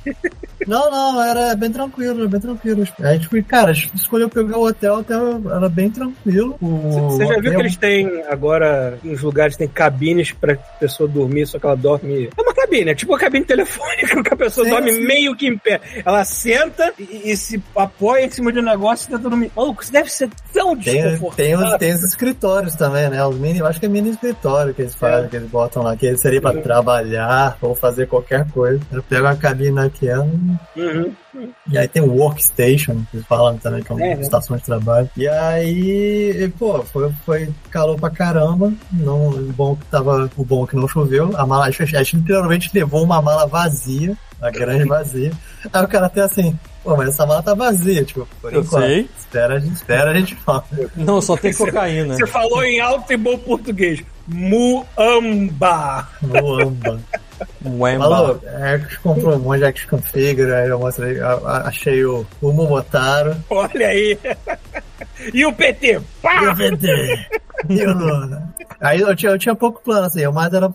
Não, 0.67 0.91
não, 0.91 1.21
era 1.23 1.55
bem 1.55 1.71
tranquilo, 1.71 2.27
bem 2.27 2.39
tranquilo. 2.39 2.83
A 2.99 3.13
gente 3.13 3.27
foi, 3.27 3.41
cara, 3.41 3.71
a 3.71 3.73
gente 3.73 3.95
escolheu 3.95 4.29
pegar 4.29 4.57
o 4.57 4.67
hotel, 4.67 4.98
hotel 4.99 5.41
era 5.55 5.69
bem 5.69 5.89
tranquilo. 5.89 6.57
Você 6.61 7.25
já 7.25 7.39
viu 7.39 7.51
que 7.53 7.59
eles 7.59 7.75
têm 7.77 8.23
agora, 8.29 8.97
nos 9.03 9.21
lugares, 9.21 9.55
tem 9.57 9.67
cabines 9.67 10.31
pra 10.31 10.55
pessoa 10.79 11.07
dormir, 11.09 11.45
só 11.47 11.59
que 11.59 11.65
ela 11.65 11.75
dorme. 11.75 12.29
É 12.37 12.41
uma 12.41 12.53
cabine, 12.53 12.91
é 12.91 12.95
tipo 12.95 13.11
uma 13.11 13.19
cabine 13.19 13.45
telefônica, 13.45 14.21
que 14.23 14.33
a 14.33 14.37
pessoa 14.37 14.65
Sim, 14.65 14.71
dorme 14.71 14.91
sim. 14.93 15.05
meio 15.05 15.35
que 15.35 15.47
em 15.47 15.57
pé. 15.57 15.79
Ela 16.05 16.23
senta 16.25 16.93
e, 16.99 17.31
e 17.31 17.37
se 17.37 17.61
apoia 17.75 18.25
em 18.25 18.29
cima 18.29 18.51
de 18.51 18.59
um 18.59 18.63
negócio 18.63 19.07
e 19.07 19.11
tenta 19.15 19.29
dormir. 19.29 19.51
Maluco, 19.55 19.81
isso 19.83 19.91
deve 19.91 20.09
ser 20.11 20.29
tão 20.53 20.75
Tem, 20.75 20.93
tem, 20.93 21.03
desconfortável. 21.11 21.67
os, 21.67 21.77
tem 21.77 21.93
os 21.93 22.03
escritórios 22.03 22.75
também, 22.75 23.09
né? 23.09 23.25
Os 23.25 23.35
mini, 23.37 23.59
eu 23.59 23.65
acho 23.65 23.79
que 23.79 23.85
é 23.85 23.89
mini 23.89 24.09
escritório 24.11 24.73
que 24.73 24.81
eles 24.81 24.95
fazem, 24.95 25.29
que 25.29 25.35
eles 25.35 25.49
botam 25.49 25.83
lá, 25.83 25.95
que 25.95 26.15
seria 26.17 26.41
pra 26.41 26.53
trabalhar 26.53 27.57
ou 27.61 27.75
fazer 27.75 28.07
qualquer 28.07 28.49
coisa. 28.51 28.79
Eu 28.91 29.01
pego 29.03 29.25
uma 29.25 29.35
cabine 29.35 29.71
naquela 29.71 30.27
Uhum. 30.75 31.13
e 31.71 31.77
aí 31.77 31.87
tem 31.87 32.01
o 32.01 32.11
workstation, 32.13 32.95
que 33.11 33.17
eles 33.17 33.25
falam 33.27 33.57
também, 33.57 33.83
que 33.83 33.91
é 33.91 33.95
uma 33.95 34.05
É, 34.05 34.15
né? 34.15 34.21
estação 34.21 34.57
de 34.57 34.63
trabalho. 34.63 34.88
E 35.15 35.27
aí, 35.27 36.43
e, 36.43 36.49
pô, 36.49 36.81
foi, 36.83 37.11
foi 37.25 37.49
calor 37.69 37.99
pra 37.99 38.09
caramba. 38.09 38.71
Não, 38.91 39.29
o 39.29 39.53
bom 39.53 39.75
que 39.75 39.85
tava, 39.85 40.29
o 40.35 40.43
bom 40.43 40.65
que 40.65 40.75
não 40.75 40.87
choveu. 40.87 41.31
A 41.35 41.45
mala, 41.45 41.65
a 41.65 41.71
gente, 41.71 41.95
a 41.95 42.03
gente 42.03 42.17
literalmente 42.17 42.69
levou 42.73 43.03
uma 43.03 43.21
mala 43.21 43.45
vazia, 43.47 44.15
uma 44.39 44.51
grande 44.51 44.85
vazia. 44.85 45.31
Aí 45.71 45.83
o 45.83 45.87
cara 45.87 46.05
até 46.05 46.21
assim, 46.21 46.57
pô, 46.83 46.95
mas 46.95 47.09
essa 47.09 47.25
mala 47.25 47.43
tá 47.43 47.53
vazia, 47.53 48.03
tipo, 48.03 48.27
por 48.41 48.53
Eu 48.53 48.61
enquanto. 48.61 48.83
sei. 48.85 49.09
Espera, 49.17 49.55
a 49.55 49.59
gente 49.59 49.75
espera, 49.75 50.11
a 50.11 50.13
gente 50.17 50.35
fala. 50.35 50.63
Não, 50.95 51.21
só 51.21 51.37
tem 51.37 51.53
cocaína. 51.53 52.15
Você 52.15 52.25
falou 52.25 52.63
em 52.63 52.79
alto 52.79 53.13
e 53.13 53.17
bom 53.17 53.37
português. 53.37 54.01
Muamba. 54.27 56.07
Muamba. 56.21 56.99
Uemba. 57.65 58.03
Falou, 58.03 58.41
é, 58.45 58.81
comprou 59.01 59.35
um 59.35 59.39
monte 59.39 59.59
de 59.59 59.65
action 59.65 59.99
figure, 59.99 60.51
aí 60.51 60.69
eu 60.69 60.79
mostrei, 60.79 61.19
achei 61.21 62.03
o, 62.05 62.25
o 62.41 62.51
Momotaro. 62.51 63.35
Olha 63.49 63.87
aí. 63.87 64.17
E 65.33 65.45
o 65.45 65.53
PT? 65.53 65.87
E 65.87 65.97
o 65.97 66.03
Pá! 66.21 66.53
VT. 66.53 66.87
E 67.69 67.83
o 67.85 67.93
Luna. 67.93 68.53
Aí 68.79 69.01
eu 69.01 69.15
tinha, 69.15 69.33
eu 69.33 69.37
tinha 69.37 69.55
pouco 69.55 69.81
plano, 69.81 70.05
assim, 70.05 70.25
o 70.25 70.31
mais 70.31 70.53
era 70.53 70.71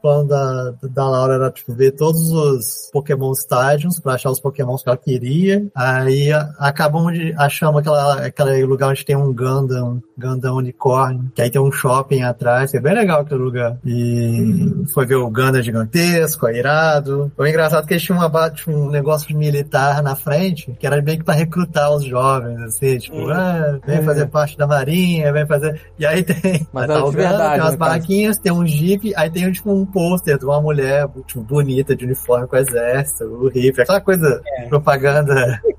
o 0.00 0.02
plano 0.02 0.28
da, 0.28 0.72
da 0.82 1.08
Laura 1.08 1.34
era 1.34 1.50
tipo, 1.50 1.72
ver 1.74 1.92
todos 1.92 2.30
os 2.30 2.90
Pokémon 2.92 3.32
Stadiums 3.32 4.00
pra 4.00 4.14
achar 4.14 4.30
os 4.30 4.40
Pokémons 4.40 4.82
que 4.82 4.88
ela 4.88 4.96
queria. 4.98 5.66
Aí 5.74 6.30
acabamos 6.58 7.12
de 7.12 7.34
achamos 7.36 7.80
aquela, 7.80 8.26
aquele 8.26 8.64
lugar 8.64 8.90
onde 8.90 9.04
tem 9.04 9.16
um 9.16 9.32
Gundam, 9.32 10.02
Gundam 10.18 10.56
Unicorn, 10.56 11.30
que 11.34 11.42
aí 11.42 11.50
tem 11.50 11.60
um 11.60 11.70
shopping 11.70 12.22
atrás, 12.22 12.70
que 12.70 12.76
é 12.78 12.80
bem 12.80 12.94
legal 12.94 13.20
aquele 13.20 13.40
lugar. 13.42 13.76
E 13.84 14.84
foi 14.94 15.06
ver 15.06 15.16
o 15.16 15.30
Gundam 15.30 15.62
gigantesco, 15.62 16.46
é 16.46 16.58
irado. 16.58 17.30
Foi 17.36 17.48
engraçado 17.50 17.86
que 17.86 17.94
eles 17.94 18.02
tinham 18.02 18.18
uma, 18.18 18.50
tinha 18.50 18.74
um 18.76 18.90
negócio 18.90 19.28
de 19.28 19.34
militar 19.34 20.02
na 20.02 20.16
frente, 20.16 20.72
que 20.78 20.86
era 20.86 21.00
meio 21.02 21.18
que 21.18 21.24
pra 21.24 21.34
recrutar 21.34 21.92
os 21.94 22.04
jovens, 22.04 22.60
assim, 22.62 22.98
tipo, 22.98 23.16
Hum. 23.20 23.30
ah, 23.30 23.78
vem 23.86 24.02
fazer 24.02 24.26
parte 24.26 24.56
da 24.56 24.66
marinha, 24.66 25.32
vem 25.32 25.46
fazer. 25.46 25.80
E 25.98 26.06
aí 26.06 26.22
tem. 26.22 26.66
Mas 26.72 26.84
era 26.84 26.94
de 26.96 27.00
Gundam, 27.00 27.12
verdade, 27.12 27.38
tem 27.50 27.60
umas 27.60 27.64
caso. 27.64 27.76
barraquinhas, 27.78 28.38
tem 28.38 28.52
um 28.52 28.66
jeep, 28.66 29.12
aí 29.16 29.28
tem 29.30 29.50
tipo 29.52 29.70
um 29.72 29.84
pôster 29.90 30.38
de 30.38 30.44
uma 30.44 30.60
mulher 30.60 31.06
tipo, 31.26 31.42
bonita 31.42 31.94
de 31.96 32.04
uniforme 32.04 32.46
com 32.46 32.56
o 32.56 32.58
exército, 32.58 33.24
o 33.24 33.48
rifle, 33.48 33.82
aquela 33.82 34.00
coisa 34.00 34.40
É. 34.58 34.66
propaganda. 34.68 35.60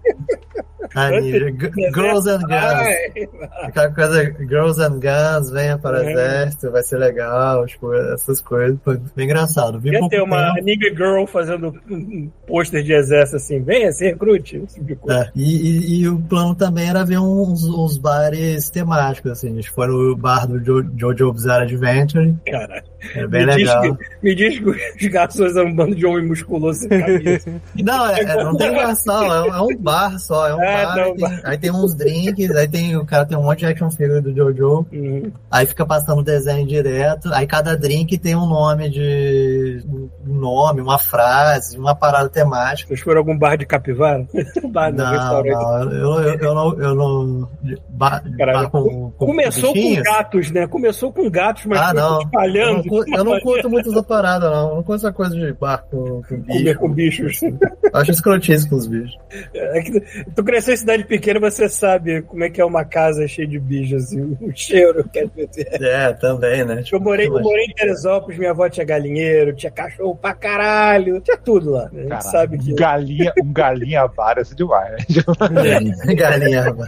anime, 0.93 1.57
Girls 1.95 2.27
and 2.29 2.39
Guns. 2.41 3.47
Aquela 3.63 3.91
coisa, 3.93 4.23
Girls 4.39 4.81
and 4.81 4.99
Guns, 4.99 5.49
venha 5.49 5.77
para 5.77 5.99
o 5.99 6.03
É. 6.03 6.11
exército, 6.11 6.69
vai 6.71 6.83
ser 6.83 6.97
legal, 6.97 7.65
tipo, 7.65 7.93
essas 7.93 8.41
coisas. 8.41 8.77
Foi 8.83 8.99
bem 9.15 9.25
engraçado. 9.25 9.79
Vi 9.79 9.91
Ia 9.91 10.09
ter 10.09 10.21
uma 10.21 10.53
tempo. 10.55 10.67
girl 10.97 11.25
fazendo 11.27 11.73
um 11.89 12.29
pôster 12.45 12.83
de 12.83 12.91
exército 12.93 13.37
assim, 13.37 13.61
venha, 13.63 13.89
se 13.93 14.03
recrute, 14.05 14.61
tipo. 14.85 15.09
É, 15.09 15.31
e, 15.33 15.43
e- 15.55 16.01
e 16.01 16.09
o 16.09 16.19
plano 16.19 16.53
também 16.55 16.89
era 16.89 17.05
ver 17.05 17.19
uns, 17.19 17.63
uns 17.63 17.97
bares 17.97 18.69
temáticos, 18.69 19.31
assim. 19.31 19.51
A 19.51 19.55
gente 19.55 19.71
foi 19.71 19.87
no 19.87 20.15
bar 20.17 20.45
do 20.45 20.59
jo, 20.59 20.85
Jojo 20.97 21.31
Bizarre 21.31 21.63
Adventure. 21.63 22.35
Caralho. 22.45 22.83
É 23.15 23.27
bem 23.27 23.45
me, 23.45 23.55
diz 23.55 23.67
legal. 23.67 23.81
que, 23.97 24.05
me 24.23 24.35
diz 24.35 24.59
que 24.59 25.05
os 25.05 25.11
garçons 25.11 25.53
são 25.53 25.65
um 25.65 25.75
bando 25.75 25.95
de 25.95 26.05
homem 26.05 26.25
musculoso 26.27 26.79
sem 26.81 26.89
camisa. 26.89 27.61
Não, 27.83 28.07
é, 28.07 28.19
é- 28.21 28.43
não 28.43 28.55
tem 28.55 28.73
garçom, 28.73 29.23
é, 29.23 29.41
um- 29.41 29.53
é 29.55 29.61
um 29.61 29.77
bar 29.77 30.19
só, 30.19 30.47
é 30.47 30.55
um 30.55 30.61
É, 30.61 30.85
bar, 30.85 30.95
não, 30.95 31.03
aí, 31.03 31.15
tem, 31.15 31.39
aí 31.43 31.57
tem 31.57 31.71
uns 31.71 31.95
drinks, 31.95 32.51
aí 32.55 32.67
tem, 32.67 32.95
o 32.95 33.05
cara 33.05 33.25
tem 33.25 33.37
um 33.37 33.43
monte 33.43 33.59
de 33.59 33.65
action 33.65 33.89
figure 33.89 34.21
do 34.21 34.35
Jojo, 34.35 34.85
Uhum. 34.91 35.31
aí 35.49 35.65
fica 35.65 35.85
passando 35.85 36.21
desenho 36.23 36.65
direto, 36.67 37.29
aí 37.33 37.47
cada 37.47 37.75
drink 37.75 38.17
tem 38.17 38.35
um 38.35 38.45
nome 38.45 38.89
de. 38.89 39.83
um 40.27 40.33
nome, 40.33 40.81
uma 40.81 40.99
frase, 40.99 41.77
uma 41.77 41.95
parada 41.95 42.29
temática. 42.29 42.89
Vocês 42.89 42.99
foram 43.01 43.19
algum 43.19 43.37
bar 43.37 43.55
de 43.57 43.65
capivara? 43.65 44.25
bar 44.71 44.91
não, 44.93 45.05
Não, 45.05 45.11
restaurante. 45.11 45.53
não, 45.53 45.91
eu, 45.91 46.21
eu, 46.21 46.39
eu 46.39 46.53
não. 46.55 46.79
Eu 46.81 46.95
não 46.95 47.49
bar, 47.89 48.23
Caralho, 48.37 48.59
bar 48.63 48.69
com, 48.69 49.11
com 49.11 49.25
Começou 49.25 49.69
com 49.69 49.73
bichinhos? 49.73 50.03
gatos, 50.03 50.51
né? 50.51 50.67
Começou 50.67 51.11
com 51.11 51.29
gatos, 51.29 51.65
mas 51.65 51.79
Ah, 51.79 52.19
espalhando. 52.23 52.90
Eu 53.07 53.23
não 53.23 53.39
curto 53.39 53.69
muito 53.69 53.89
essa 53.89 54.03
parada, 54.03 54.49
não. 54.49 54.69
Eu 54.69 54.75
não 54.75 54.83
curto 54.83 55.05
essa 55.05 55.13
coisa 55.13 55.35
de 55.35 55.53
bar 55.53 55.85
com, 55.89 56.21
com 56.23 56.43
Comer 56.43 56.63
bicho. 56.63 56.79
com 56.79 56.89
bichos. 56.93 57.41
Eu 57.43 57.59
acho 57.93 58.11
escrotice 58.11 58.69
com 58.69 58.75
os 58.75 58.87
bichos. 58.87 59.17
É 59.53 59.81
que 59.81 59.99
tu 60.35 60.43
cresceu 60.43 60.73
em 60.73 60.77
cidade 60.77 61.03
pequena, 61.05 61.39
você 61.39 61.67
sabe 61.69 62.21
como 62.23 62.43
é 62.43 62.49
que 62.49 62.59
é 62.61 62.65
uma 62.65 62.83
casa 62.85 63.27
cheia 63.27 63.47
de 63.47 63.59
bichos, 63.59 64.03
assim, 64.03 64.37
o 64.41 64.51
cheiro, 64.53 65.07
quer 65.09 65.27
dizer. 65.27 65.67
É, 65.81 66.13
também, 66.13 66.65
né? 66.65 66.83
Tipo, 66.83 66.97
Eu 66.97 67.01
morei, 67.01 67.27
eu 67.27 67.41
morei 67.41 67.65
em 67.65 67.73
Teresópolis, 67.73 68.37
minha 68.37 68.51
avó 68.51 68.69
tinha 68.69 68.85
galinheiro, 68.85 69.55
tinha 69.55 69.71
cachorro 69.71 70.15
pra 70.15 70.33
caralho, 70.33 71.19
tinha 71.21 71.37
tudo 71.37 71.71
lá. 71.71 71.89
né? 71.91 72.07
A 72.09 72.13
gente 72.15 72.31
sabe 72.31 72.57
que. 72.57 72.73
um 72.73 72.75
galinha, 72.75 73.33
um 73.41 73.53
galinha 73.53 74.07
vara 74.07 74.41
é 74.41 74.55
demais. 74.55 74.91
né? 74.91 76.13
Galinha, 76.15 76.61
rapaz. 76.63 76.87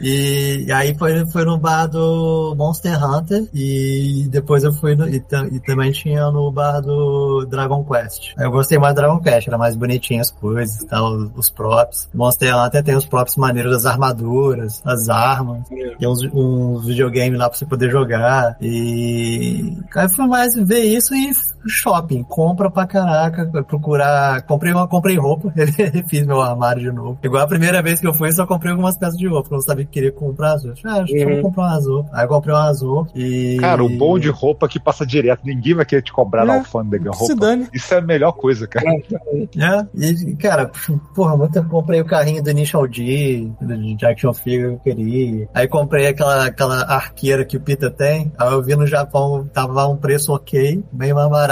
E, 0.00 0.64
e 0.66 0.72
aí 0.72 0.94
foi, 0.96 1.26
foi 1.26 1.44
no 1.44 1.58
bar 1.58 1.86
do 1.86 2.54
Monster 2.56 3.02
Hunter 3.02 3.44
e 3.54 4.26
depois 4.30 4.64
eu 4.64 4.72
fui 4.72 4.91
no, 4.96 5.08
e, 5.08 5.20
ta- 5.20 5.46
e 5.50 5.58
também 5.60 5.90
tinha 5.92 6.30
no 6.30 6.50
bar 6.50 6.80
do 6.80 7.44
Dragon 7.46 7.84
Quest. 7.84 8.34
Eu 8.38 8.50
gostei 8.50 8.78
mais 8.78 8.94
do 8.94 8.98
Dragon 8.98 9.18
Quest, 9.20 9.48
era 9.48 9.58
mais 9.58 9.76
bonitinho 9.76 10.20
as 10.20 10.30
coisas 10.30 10.80
e 10.82 10.86
tal, 10.86 11.12
os, 11.12 11.30
os 11.36 11.50
props. 11.50 12.08
Monster 12.14 12.56
Hunter 12.56 12.82
tem 12.82 12.96
os 12.96 13.04
props 13.04 13.36
maneiros 13.36 13.72
das 13.72 13.86
armaduras, 13.86 14.80
as 14.84 15.08
armas, 15.08 15.66
tem 15.68 16.08
uns, 16.08 16.22
uns 16.32 16.86
videogames 16.86 17.38
lá 17.38 17.48
pra 17.48 17.58
você 17.58 17.66
poder 17.66 17.90
jogar. 17.90 18.56
E 18.60 19.76
aí 19.94 20.08
foi 20.08 20.26
mais 20.26 20.54
ver 20.54 20.82
isso 20.84 21.14
e 21.14 21.30
shopping, 21.66 22.22
compra 22.24 22.70
pra 22.70 22.86
caraca, 22.86 23.46
procurar, 23.66 24.42
comprei 24.42 24.72
uma, 24.72 24.86
comprei 24.88 25.16
roupa, 25.16 25.52
fiz 26.08 26.26
meu 26.26 26.40
armário 26.40 26.82
de 26.82 26.92
novo. 26.92 27.18
Igual 27.22 27.42
a 27.44 27.48
primeira 27.48 27.82
vez 27.82 28.00
que 28.00 28.06
eu 28.06 28.14
fui, 28.14 28.30
só 28.32 28.46
comprei 28.46 28.70
algumas 28.72 28.96
peças 28.96 29.16
de 29.16 29.26
roupa, 29.26 29.42
porque 29.42 29.54
eu 29.54 29.58
não 29.58 29.62
sabia 29.62 29.84
que 29.84 29.90
queria 29.90 30.12
comprar 30.12 30.54
as 30.54 30.64
roupas. 30.64 30.82
Ah, 30.84 30.94
acho 31.02 31.12
que 31.12 31.18
eu 31.18 31.28
Uhum. 31.28 31.34
vou 31.34 31.42
comprar 31.44 31.62
umas 31.64 31.86
roupas. 31.86 32.14
Aí 32.14 32.24
eu 32.24 32.28
comprei 32.28 32.54
umas 32.54 32.82
roupas 32.82 33.12
e... 33.14 33.56
Cara, 33.60 33.84
o 33.84 33.88
bom 33.88 34.18
de 34.18 34.28
roupa 34.28 34.68
que 34.68 34.80
passa 34.80 35.06
direto, 35.06 35.40
ninguém 35.44 35.74
vai 35.74 35.84
querer 35.84 36.02
te 36.02 36.12
cobrar 36.12 36.44
na 36.44 36.54
É, 36.54 36.58
alfândega 36.58 37.12
Se 37.12 37.18
roupa. 37.18 37.34
dane. 37.36 37.68
Isso 37.72 37.94
é 37.94 37.98
a 37.98 38.02
melhor 38.02 38.32
coisa, 38.32 38.66
cara. 38.66 38.86
É, 38.90 39.86
e, 39.94 40.36
cara, 40.36 40.70
porra, 41.14 41.36
muito 41.36 41.52
tempo 41.52 41.68
comprei 41.68 42.00
o 42.00 42.04
carrinho 42.04 42.42
do 42.42 42.50
Initial 42.50 42.86
D, 42.86 43.50
de 43.60 43.92
de 43.94 44.06
action 44.06 44.32
figure 44.32 44.78
que 44.82 44.90
eu 44.90 44.94
queria. 44.96 45.48
Aí 45.54 45.68
comprei 45.68 46.06
aquela, 46.08 46.46
aquela 46.46 46.82
arqueira 46.82 47.44
que 47.44 47.56
o 47.56 47.60
Peter 47.60 47.90
tem. 47.90 48.32
Aí 48.38 48.52
eu 48.52 48.62
vi 48.62 48.74
no 48.74 48.86
Japão, 48.86 49.48
tava 49.52 49.86
um 49.86 49.96
preço 49.96 50.32
ok, 50.32 50.82
bem 50.92 51.12
mais 51.12 51.28
barato. 51.30 51.51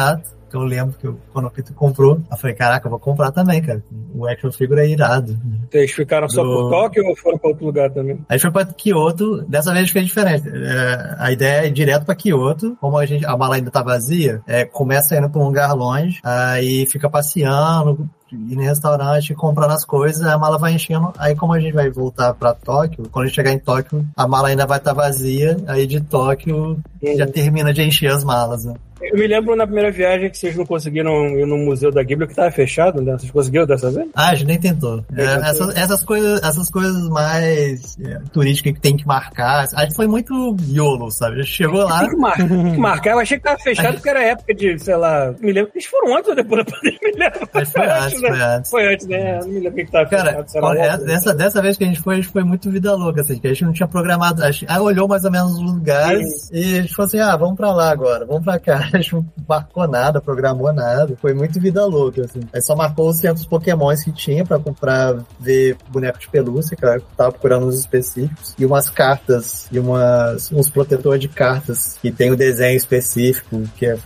Que 0.50 0.56
eu 0.56 0.62
lembro 0.62 0.96
que 0.98 1.06
eu, 1.06 1.16
quando 1.32 1.46
o 1.46 1.50
Peter 1.52 1.72
comprou, 1.72 2.20
eu 2.28 2.36
falei, 2.36 2.56
caraca, 2.56 2.84
eu 2.84 2.90
vou 2.90 2.98
comprar 2.98 3.30
também, 3.30 3.62
cara. 3.62 3.84
O 4.12 4.26
action 4.26 4.50
figure 4.50 4.80
é 4.80 4.88
irado. 4.88 5.38
Vocês 5.70 5.92
ficaram 5.92 6.28
só 6.28 6.42
Do- 6.42 6.48
por 6.52 6.70
Tóquio 6.70 7.06
ou 7.06 7.14
foram 7.14 7.38
pra 7.38 7.50
outro 7.50 7.64
lugar 7.66 7.88
também? 7.92 8.18
Aí 8.28 8.36
foi 8.36 8.50
pra 8.50 8.64
Kyoto, 8.64 9.42
dessa 9.42 9.72
vez 9.72 9.88
foi 9.90 10.02
diferente. 10.02 10.48
É, 10.48 11.14
a 11.20 11.30
ideia 11.30 11.60
é 11.62 11.66
ir 11.68 11.70
direto 11.70 12.04
pra 12.04 12.16
Kyoto, 12.16 12.76
como 12.80 12.98
a, 12.98 13.06
gente, 13.06 13.24
a 13.24 13.36
mala 13.36 13.54
ainda 13.54 13.70
tá 13.70 13.80
vazia, 13.80 14.42
é, 14.44 14.64
começa 14.64 15.16
indo 15.16 15.30
pra 15.30 15.40
um 15.40 15.44
lugar 15.46 15.72
longe, 15.72 16.18
aí 16.24 16.84
fica 16.86 17.08
passeando, 17.08 18.10
ir 18.32 18.56
no 18.56 18.62
restaurante, 18.62 19.32
comprando 19.36 19.70
as 19.70 19.84
coisas, 19.84 20.26
a 20.26 20.36
mala 20.36 20.58
vai 20.58 20.72
enchendo. 20.72 21.12
Aí 21.16 21.36
como 21.36 21.52
a 21.52 21.60
gente 21.60 21.74
vai 21.74 21.88
voltar 21.90 22.34
pra 22.34 22.54
Tóquio, 22.54 23.08
quando 23.12 23.26
a 23.26 23.26
gente 23.28 23.36
chegar 23.36 23.52
em 23.52 23.58
Tóquio, 23.60 24.04
a 24.16 24.26
mala 24.26 24.48
ainda 24.48 24.66
vai 24.66 24.78
estar 24.78 24.92
vazia, 24.94 25.56
aí 25.68 25.86
de 25.86 26.00
Tóquio 26.00 26.76
já 27.16 27.26
termina 27.28 27.72
de 27.72 27.82
encher 27.82 28.10
as 28.10 28.24
malas, 28.24 28.64
né? 28.64 28.74
Eu 29.00 29.18
me 29.18 29.26
lembro 29.26 29.56
na 29.56 29.66
primeira 29.66 29.90
viagem 29.90 30.30
que 30.30 30.38
vocês 30.38 30.56
não 30.56 30.64
conseguiram 30.64 31.28
ir 31.38 31.46
no 31.46 31.58
Museu 31.58 31.90
da 31.90 32.02
Ghibli, 32.02 32.26
que 32.26 32.34
tava 32.34 32.50
fechado, 32.50 33.02
né? 33.02 33.12
Vocês 33.12 33.30
conseguiram 33.30 33.66
dessa 33.66 33.90
vez? 33.90 34.08
Ah, 34.14 34.30
a 34.30 34.34
gente 34.34 34.46
nem 34.46 34.60
tentou. 34.60 35.04
É, 35.16 35.22
essas, 35.22 35.76
essas 35.76 36.04
coisas, 36.04 36.42
essas 36.42 36.70
coisas 36.70 37.08
mais 37.08 37.98
é, 38.00 38.20
turísticas 38.32 38.72
que 38.74 38.80
tem 38.80 38.96
que 38.96 39.06
marcar, 39.06 39.66
a 39.74 39.82
gente 39.84 39.94
foi 39.94 40.06
muito 40.06 40.56
YOLO, 40.68 41.10
sabe? 41.10 41.36
A 41.36 41.42
gente 41.42 41.52
chegou 41.52 41.84
lá, 41.84 42.00
Tem 42.00 42.10
que 42.10 42.16
marcar, 42.16 42.48
tem 42.48 42.72
que 42.72 42.78
marcar. 42.78 43.10
Eu 43.12 43.18
achei 43.18 43.38
que 43.38 43.44
tava 43.44 43.58
fechado 43.58 43.94
porque 44.00 44.08
era 44.08 44.22
época 44.22 44.54
de, 44.54 44.78
sei 44.78 44.96
lá, 44.96 45.34
me 45.40 45.52
lembro. 45.52 45.70
Eles 45.74 45.86
foram 45.86 46.16
antes 46.16 46.28
ou 46.28 46.34
depois 46.34 46.64
da 46.64 46.72
pandemia? 46.72 46.98
Me 47.02 47.12
lembro. 47.12 47.48
Mas 47.52 47.72
foi 47.72 47.86
antes, 47.90 48.20
né? 48.22 48.28
foi 48.28 48.40
antes. 48.40 48.70
Foi 48.70 48.94
antes, 48.94 49.06
né? 49.06 49.38
Não 49.40 49.48
me 49.48 49.60
lembro 49.60 49.74
que 49.74 49.90
que 49.90 49.92
tava 49.92 50.08
Cara, 50.08 50.44
fechado. 50.44 50.62
lá, 50.62 50.68
olha, 50.68 50.92
logo. 50.92 51.04
dessa, 51.04 51.34
dessa 51.34 51.62
vez 51.62 51.76
que 51.76 51.84
a 51.84 51.86
gente 51.86 52.00
foi, 52.00 52.14
a 52.14 52.16
gente 52.16 52.28
foi 52.28 52.44
muito 52.44 52.70
vida 52.70 52.94
louca, 52.94 53.20
assim, 53.20 53.38
que 53.38 53.46
a 53.46 53.50
gente 53.50 53.64
não 53.64 53.72
tinha 53.72 53.88
programado. 53.88 54.42
A 54.42 54.50
gente 54.50 54.70
olhou 54.72 55.08
mais 55.08 55.24
ou 55.24 55.30
menos 55.30 55.52
os 55.52 55.62
lugares 55.62 56.50
e 56.52 56.78
a 56.78 56.82
gente 56.82 56.94
falou 56.94 57.06
assim: 57.06 57.18
ah, 57.18 57.36
vamos 57.36 57.56
pra 57.56 57.72
lá 57.72 57.90
agora, 57.90 58.24
vamos 58.24 58.44
pra 58.44 58.58
cá. 58.58 58.89
A 58.92 59.00
gente 59.00 59.14
não 59.14 59.26
marcou 59.48 59.86
nada, 59.88 60.20
programou 60.20 60.72
nada. 60.72 61.16
Foi 61.20 61.34
muito 61.34 61.60
vida 61.60 61.84
louca, 61.84 62.24
assim. 62.24 62.40
Aí 62.52 62.62
só 62.62 62.74
marcou 62.74 63.08
os 63.08 63.18
centros 63.18 63.46
pokémons 63.46 64.02
que 64.02 64.12
tinha 64.12 64.44
pra 64.44 64.58
comprar, 64.58 65.16
ver 65.38 65.76
boneco 65.90 66.18
de 66.18 66.28
pelúcia, 66.28 66.76
que 66.76 66.84
eu 66.84 67.00
tava 67.16 67.32
procurando 67.32 67.66
uns 67.66 67.78
específicos, 67.78 68.54
e 68.58 68.64
umas 68.64 68.88
cartas, 68.90 69.66
e 69.70 69.78
umas, 69.78 70.50
uns 70.52 70.70
protetores 70.70 71.20
de 71.20 71.28
cartas 71.28 71.98
que 72.00 72.10
tem 72.10 72.30
o 72.30 72.36
desenho 72.36 72.76
específico, 72.76 73.62
que 73.76 73.86
é 73.86 73.98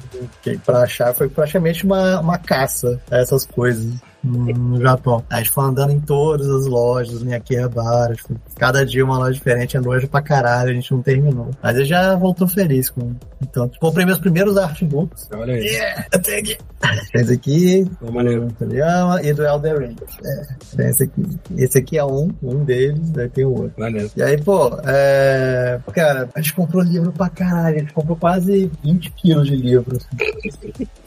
que 0.42 0.59
pra 0.59 0.83
achar 0.83 1.14
foi 1.14 1.29
praticamente 1.29 1.85
uma, 1.85 2.20
uma 2.20 2.38
caça 2.38 3.01
a 3.11 3.18
essas 3.18 3.44
coisas 3.44 3.94
no 4.25 4.81
Japão. 4.81 5.23
A 5.29 5.37
gente 5.37 5.51
foi 5.51 5.64
andando 5.64 5.92
em 5.92 6.01
todas 6.01 6.49
as 6.49 6.66
lojas, 6.66 7.23
em 7.23 7.35
Akihabara, 7.35 8.14
tipo, 8.14 8.35
cada 8.57 8.85
dia 8.87 9.05
uma 9.05 9.19
loja 9.19 9.33
diferente, 9.35 9.77
é 9.77 9.81
loja 9.81 10.07
pra 10.07 10.23
caralho, 10.23 10.71
a 10.71 10.75
gente 10.75 10.93
não 10.93 11.03
terminou. 11.03 11.51
Mas 11.62 11.77
eu 11.79 11.85
já 11.85 12.14
voltou 12.17 12.47
feliz 12.49 12.90
com. 12.90 13.12
Então, 13.43 13.71
comprei 13.81 14.07
meus 14.07 14.19
primeiros 14.19 14.57
artbooks. 14.57 15.29
Olha 15.35 15.55
aí. 15.55 15.79
Eu 16.12 16.23
tenho 16.23 16.38
aqui. 16.40 16.59
Esse 17.14 17.33
aqui, 17.33 17.90
Foi 17.99 18.11
maneiro. 18.11 18.49
e 19.23 19.33
do 19.33 19.45
Elder 19.45 19.79
Ring. 19.81 19.97
É, 20.25 20.77
tem 20.77 20.87
esse 20.88 21.05
aqui. 21.05 21.23
Esse 21.57 21.79
aqui 21.79 21.99
é 21.99 22.05
um, 22.05 22.31
um 22.43 22.64
deles, 22.64 23.11
daí 23.11 23.29
tem 23.29 23.45
o 23.45 23.51
outro. 23.51 23.73
Maneiro. 23.79 24.11
E 24.17 24.23
aí, 24.23 24.40
pô, 24.40 24.71
é... 24.87 25.79
cara, 25.93 26.29
a 26.35 26.40
gente 26.40 26.55
comprou 26.55 26.83
livro 26.83 27.12
pra 27.12 27.29
caralho, 27.29 27.77
a 27.77 27.79
gente 27.81 27.93
comprou 27.93 28.17
quase 28.17 28.71
20 28.83 29.11
quilos 29.12 29.47
de 29.47 29.57
livros. 29.57 30.07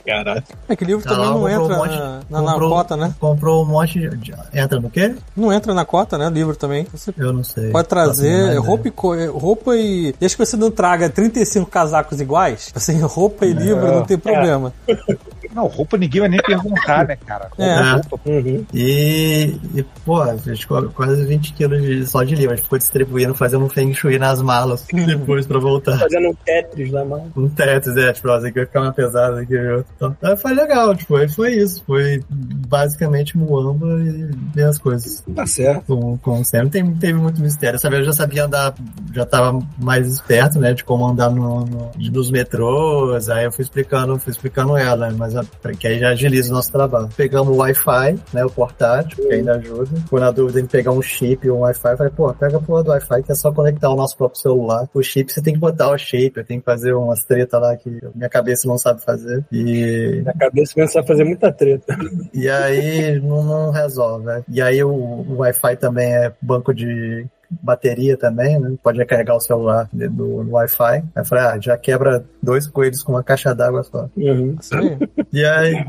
Caralho. 0.06 0.44
É 0.70 0.76
que 0.76 0.86
livro 0.86 1.04
Tá 1.04 1.12
também 1.12 1.26
lá, 1.26 1.32
não 1.36 1.50
entra 1.50 1.64
um 1.64 1.78
monte- 1.78 1.90
na, 1.98 2.22
na, 2.30 2.42
na 2.42 2.52
comprou- 2.54 2.70
cota, 2.70 2.98
né? 2.98 3.16
Comprou 3.20 3.64
um 3.64 3.68
monte 3.68 4.00
de... 4.00 4.18
de- 4.18 4.34
Entra 4.54 4.80
no 4.80 4.90
quê? 4.90 5.16
Não 5.36 5.52
entra 5.52 5.74
na 5.74 5.86
cota, 5.86 6.18
né? 6.18 6.30
Livro 6.30 6.56
também. 6.56 6.86
Você 6.92 7.14
Eu 7.18 7.34
não 7.38 7.44
sei. 7.44 7.70
pode 7.72 7.88
trazer 7.88 8.58
roupa 8.58 8.88
e, 8.88 8.92
co- 8.92 9.32
roupa 9.32 9.76
e. 9.76 10.14
Desde 10.20 10.38
que 10.38 10.46
você 10.46 10.58
não 10.58 10.70
traga 10.72 11.10
35 11.10 11.66
casacos 11.70 12.20
iguais, 12.20 12.72
assim, 12.76 13.00
roupa 13.02 13.46
e 13.46 13.54
livro 13.54 13.86
não 13.88 14.04
tem 14.04 14.18
problema. 14.18 14.74
Não, 15.56 15.66
roupa 15.66 15.98
ninguém 15.98 16.20
vai 16.22 16.30
nem 16.30 16.42
perguntar, 16.42 17.08
né, 17.08 17.16
cara? 17.26 17.46
Roupa, 17.58 17.64
É. 17.64 17.92
roupa. 17.94 18.20
Uhum. 18.26 18.66
E, 18.74 19.58
e 19.76 19.84
pô, 20.06 20.22
a 20.22 20.36
gente 20.36 20.68
quase 20.68 21.26
20 21.26 21.54
quilos 21.54 21.82
de, 21.82 22.06
só 22.06 22.22
de 22.24 22.36
livro. 22.36 22.52
A 22.52 22.56
gente 22.58 22.66
ficou 22.66 22.78
distribuindo, 22.78 23.34
fazendo 23.34 23.64
um 23.64 23.70
feng 23.70 23.94
shui 23.94 24.20
nas 24.20 24.42
malas 24.42 24.86
depois 24.92 25.48
pra 25.48 25.58
voltar. 25.58 25.98
Fazendo 26.00 26.30
um 26.30 26.34
Tetris 26.34 26.92
lá, 26.92 27.06
mano. 27.06 27.32
Um 27.36 27.48
Tetris, 27.48 27.96
é, 27.96 28.12
tipo, 28.12 28.28
esse 28.30 28.48
aqui 28.48 28.56
vai 28.56 28.66
ficar 28.66 28.80
mais 28.82 28.94
pesado 28.96 29.38
aqui. 29.38 29.56
Então, 29.96 30.16
aí 30.22 30.36
foi 30.38 30.54
legal, 30.54 30.94
tipo, 30.96 31.16
aí 31.16 31.30
foi 31.30 31.54
isso. 31.56 31.82
Foi 31.88 32.22
basicamente 32.68 33.38
Muamba 33.38 33.88
e 34.02 34.30
ver 34.54 34.66
as 34.66 34.78
coisas. 34.78 35.24
Tá 35.34 35.46
certo. 35.48 35.86
Com, 35.86 36.18
com 36.18 36.42
o 36.42 36.46
Sam. 36.46 36.64
Não 36.64 36.70
tem- 36.70 36.94
teve 36.96 37.18
muito 37.28 37.42
mistério. 37.42 37.76
Essa 37.76 37.90
vez 37.90 38.00
eu 38.02 38.06
já 38.08 38.14
sabia 38.14 38.46
andar, 38.46 38.74
já 39.14 39.26
tava 39.26 39.60
mais 39.78 40.08
esperto, 40.08 40.60
né, 40.60 40.74
de 40.74 40.84
como 40.84 41.06
andar 41.06 41.30
no, 41.30 41.66
no- 41.66 41.92
nos 42.12 42.32
metrôs. 42.32 43.30
Aí 43.30 43.46
eu 43.46 43.52
fui 43.52 43.64
explicando, 43.64 44.18
fui 44.20 44.32
explicando 44.32 44.76
ela, 44.78 45.10
né, 45.10 45.16
mas 45.18 45.36
a- 45.36 45.46
que 45.78 45.88
aí 45.88 46.00
já 46.00 46.10
agiliza 46.10 46.50
o 46.52 46.54
nosso 46.56 46.72
trabalho. 46.72 47.10
Pegamos 47.16 47.54
o 47.56 47.60
Wi-Fi, 47.60 48.20
né, 48.34 48.46
o 48.46 48.50
portátil, 48.50 49.18
que 49.28 49.34
ainda 49.34 49.56
ajuda. 49.56 49.90
Foi 50.10 50.20
na 50.20 50.32
dúvida 50.32 50.60
em 50.60 50.66
pegar 50.66 50.92
um 50.92 51.02
chip 51.02 51.50
ou 51.50 51.58
um 51.60 51.62
Wi-Fi. 51.62 51.98
Falei, 51.98 52.12
pô, 52.16 52.34
pega 52.34 52.58
a 52.58 52.62
porra 52.62 52.84
do 52.84 52.90
Wi-Fi 52.92 53.24
que 53.24 53.32
é 53.32 53.36
só 53.36 53.52
conectar 53.52 53.90
o 53.90 53.96
nosso 53.96 54.18
próprio 54.18 54.40
celular. 54.42 54.88
O 54.94 55.02
chip 55.04 55.32
você 55.32 55.42
tem 55.42 55.54
que 55.54 55.60
botar 55.60 55.90
o 55.92 55.98
shape, 55.98 56.34
eu 56.38 56.46
tenho 56.46 56.60
que 56.62 56.66
fazer 56.66 56.94
umas 56.94 57.24
treta 57.24 57.58
lá 57.60 57.76
que 57.76 57.90
minha 58.16 58.30
cabeça 58.30 58.68
não 58.68 58.78
sabe 58.78 59.04
fazer. 59.04 59.44
E 59.52 60.22
Na 60.26 60.34
cabeça 60.34 60.74
começa 60.74 61.00
a 61.00 61.04
fazer 61.04 61.24
muita 61.24 61.52
treta. 61.52 61.98
e 62.34 62.50
aí 62.50 63.20
não, 63.20 63.44
não 63.44 63.72
resolve, 63.72 64.26
né? 64.26 64.44
E 64.50 64.62
aí 64.62 64.84
o, 64.84 64.90
o 64.90 65.36
Wi-Fi 65.40 65.76
também 65.78 66.14
é 66.14 66.32
banco 66.42 66.74
de 66.74 67.17
bateria 67.50 68.18
também, 68.18 68.60
né? 68.60 68.76
Pode 68.84 68.98
recarregar 69.00 69.36
o 69.36 69.40
celular 69.42 69.90
no, 69.94 70.44
no 70.44 70.52
Wi-Fi. 70.52 70.84
Aí 70.98 71.04
eu 71.16 71.26
falei, 71.26 71.44
ah, 71.46 71.58
já 71.62 71.78
quebra 71.78 72.26
dois 72.42 72.68
coelhos 72.68 73.02
com 73.04 73.14
uma 73.14 73.24
caixa 73.24 73.54
d'água 73.56 73.84
só. 73.84 74.10
Uhum. 74.18 74.56
Isso 74.60 74.76
aí. 74.76 74.98
E 75.34 75.46
aí, 75.46 75.86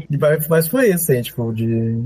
mas 0.49 0.69
foi 0.69 0.89
isso, 0.91 1.11
assim, 1.13 1.23
tipo, 1.23 1.53
de, 1.53 1.97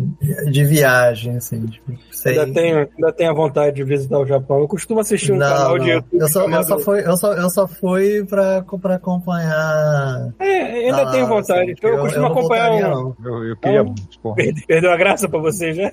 de 0.51 0.65
viagem, 0.65 1.37
assim, 1.37 1.65
tipo, 1.67 1.93
sem... 2.11 2.39
Ainda 2.39 2.53
tenho, 2.53 2.79
ainda 2.97 3.13
tenho 3.13 3.31
a 3.31 3.35
vontade 3.35 3.77
de 3.77 3.85
visitar 3.85 4.19
o 4.19 4.27
Japão. 4.27 4.61
Eu 4.61 4.69
costumo 4.69 5.01
assistir 5.01 5.33
um 5.33 5.37
não, 5.37 5.47
canal 5.49 5.77
não. 5.79 5.85
de 5.85 5.91
YouTube. 5.91 6.21
Eu 6.21 6.29
só, 6.29 6.49
eu 6.49 6.63
só 6.65 6.79
fui, 6.79 7.01
eu 7.07 7.17
só, 7.17 7.33
eu 7.35 7.51
só 7.51 7.67
fui 7.69 8.25
pra, 8.27 8.63
pra 8.81 8.95
acompanhar. 8.97 10.33
É, 10.39 10.87
ainda 10.87 11.03
Ah, 11.03 11.11
tenho 11.11 11.27
vontade. 11.27 11.73
assim, 11.73 11.75
eu, 11.83 11.99
costumo 11.99 12.23
não 12.25 12.33
acompanhar 12.33 12.69
voltaria, 12.71 12.99
um. 12.99 13.15
Eu, 13.25 13.45
eu 13.49 13.57
queria 13.57 13.85
muito, 13.85 14.21
porra. 14.21 14.37
Perde- 14.37 14.67
Perdeu 14.67 14.93
a 14.93 14.97
graça 14.97 15.29
pra 15.29 15.39
você 15.41 15.73
já? 15.73 15.93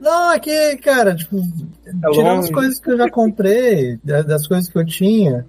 Não, 0.00 0.32
é 0.32 0.38
que, 0.38 0.76
cara, 0.78 1.14
tipo, 1.14 1.36
É 1.86 2.10
tirando 2.10 2.40
as 2.40 2.50
coisas 2.50 2.80
que 2.80 2.90
eu 2.90 2.96
já 3.04 3.10
comprei, 3.10 3.98
da- 4.04 4.22
das 4.22 4.46
coisas 4.46 4.68
que 4.68 4.78
eu 4.78 4.84
tinha, 4.84 5.46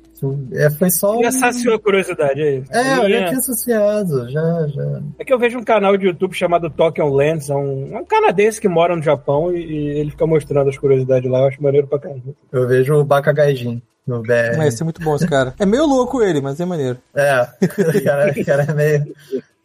é, 0.54 0.70
foi 0.70 0.90
só. 0.90 1.18
um- 1.18 1.24
Já 1.24 1.32
saciou 1.32 1.76
a 1.76 1.80
curiosidade 1.80 2.42
aí. 2.42 2.64
É, 2.72 2.98
eu 2.98 3.10
já 3.10 3.26
tinha 3.28 3.40
associado, 3.40 4.30
já, 4.30 4.68
já. 4.68 5.02
É 5.20 5.26
que 5.26 5.34
eu 5.34 5.40
vejo 5.40 5.58
um 5.60 5.64
canal 5.64 5.96
de 5.98 6.08
YouTube 6.08 6.34
chamado 6.34 6.70
Tokyo 6.70 7.14
Lens, 7.14 7.50
é 7.50 7.56
um, 7.56 7.90
é 7.96 8.00
um 8.00 8.06
canadense 8.06 8.60
que 8.62 8.68
mora 8.68 8.96
no 8.96 9.02
Japão 9.02 9.56
e, 9.56 9.60
e 9.64 9.88
ele 10.00 10.12
fica 10.12 10.26
mostrando 10.28 10.70
as 10.70 10.78
curiosidades 10.78 11.30
lá, 11.30 11.40
eu 11.40 11.46
acho 11.48 11.62
maneiro 11.64 11.88
pra 11.88 12.00
caramba. 12.00 12.34
Eu 12.52 12.68
vejo 12.68 12.94
o 12.96 13.04
Bakagaijin 13.04 13.82
no 14.08 14.22
BR. 14.22 14.58
Mas 14.58 14.80
é 14.80 14.84
muito 14.84 15.02
bom 15.02 15.16
esse 15.16 15.28
cara. 15.28 15.54
É 15.60 15.66
meio 15.66 15.86
louco 15.86 16.22
ele, 16.24 16.42
mas 16.42 16.60
é 16.60 16.66
maneiro. 16.66 16.98
É, 17.16 17.42
o 17.62 18.04
cara, 18.04 18.32
o 18.32 18.46
cara 18.46 18.64
é 18.70 18.74
meio, 18.74 19.14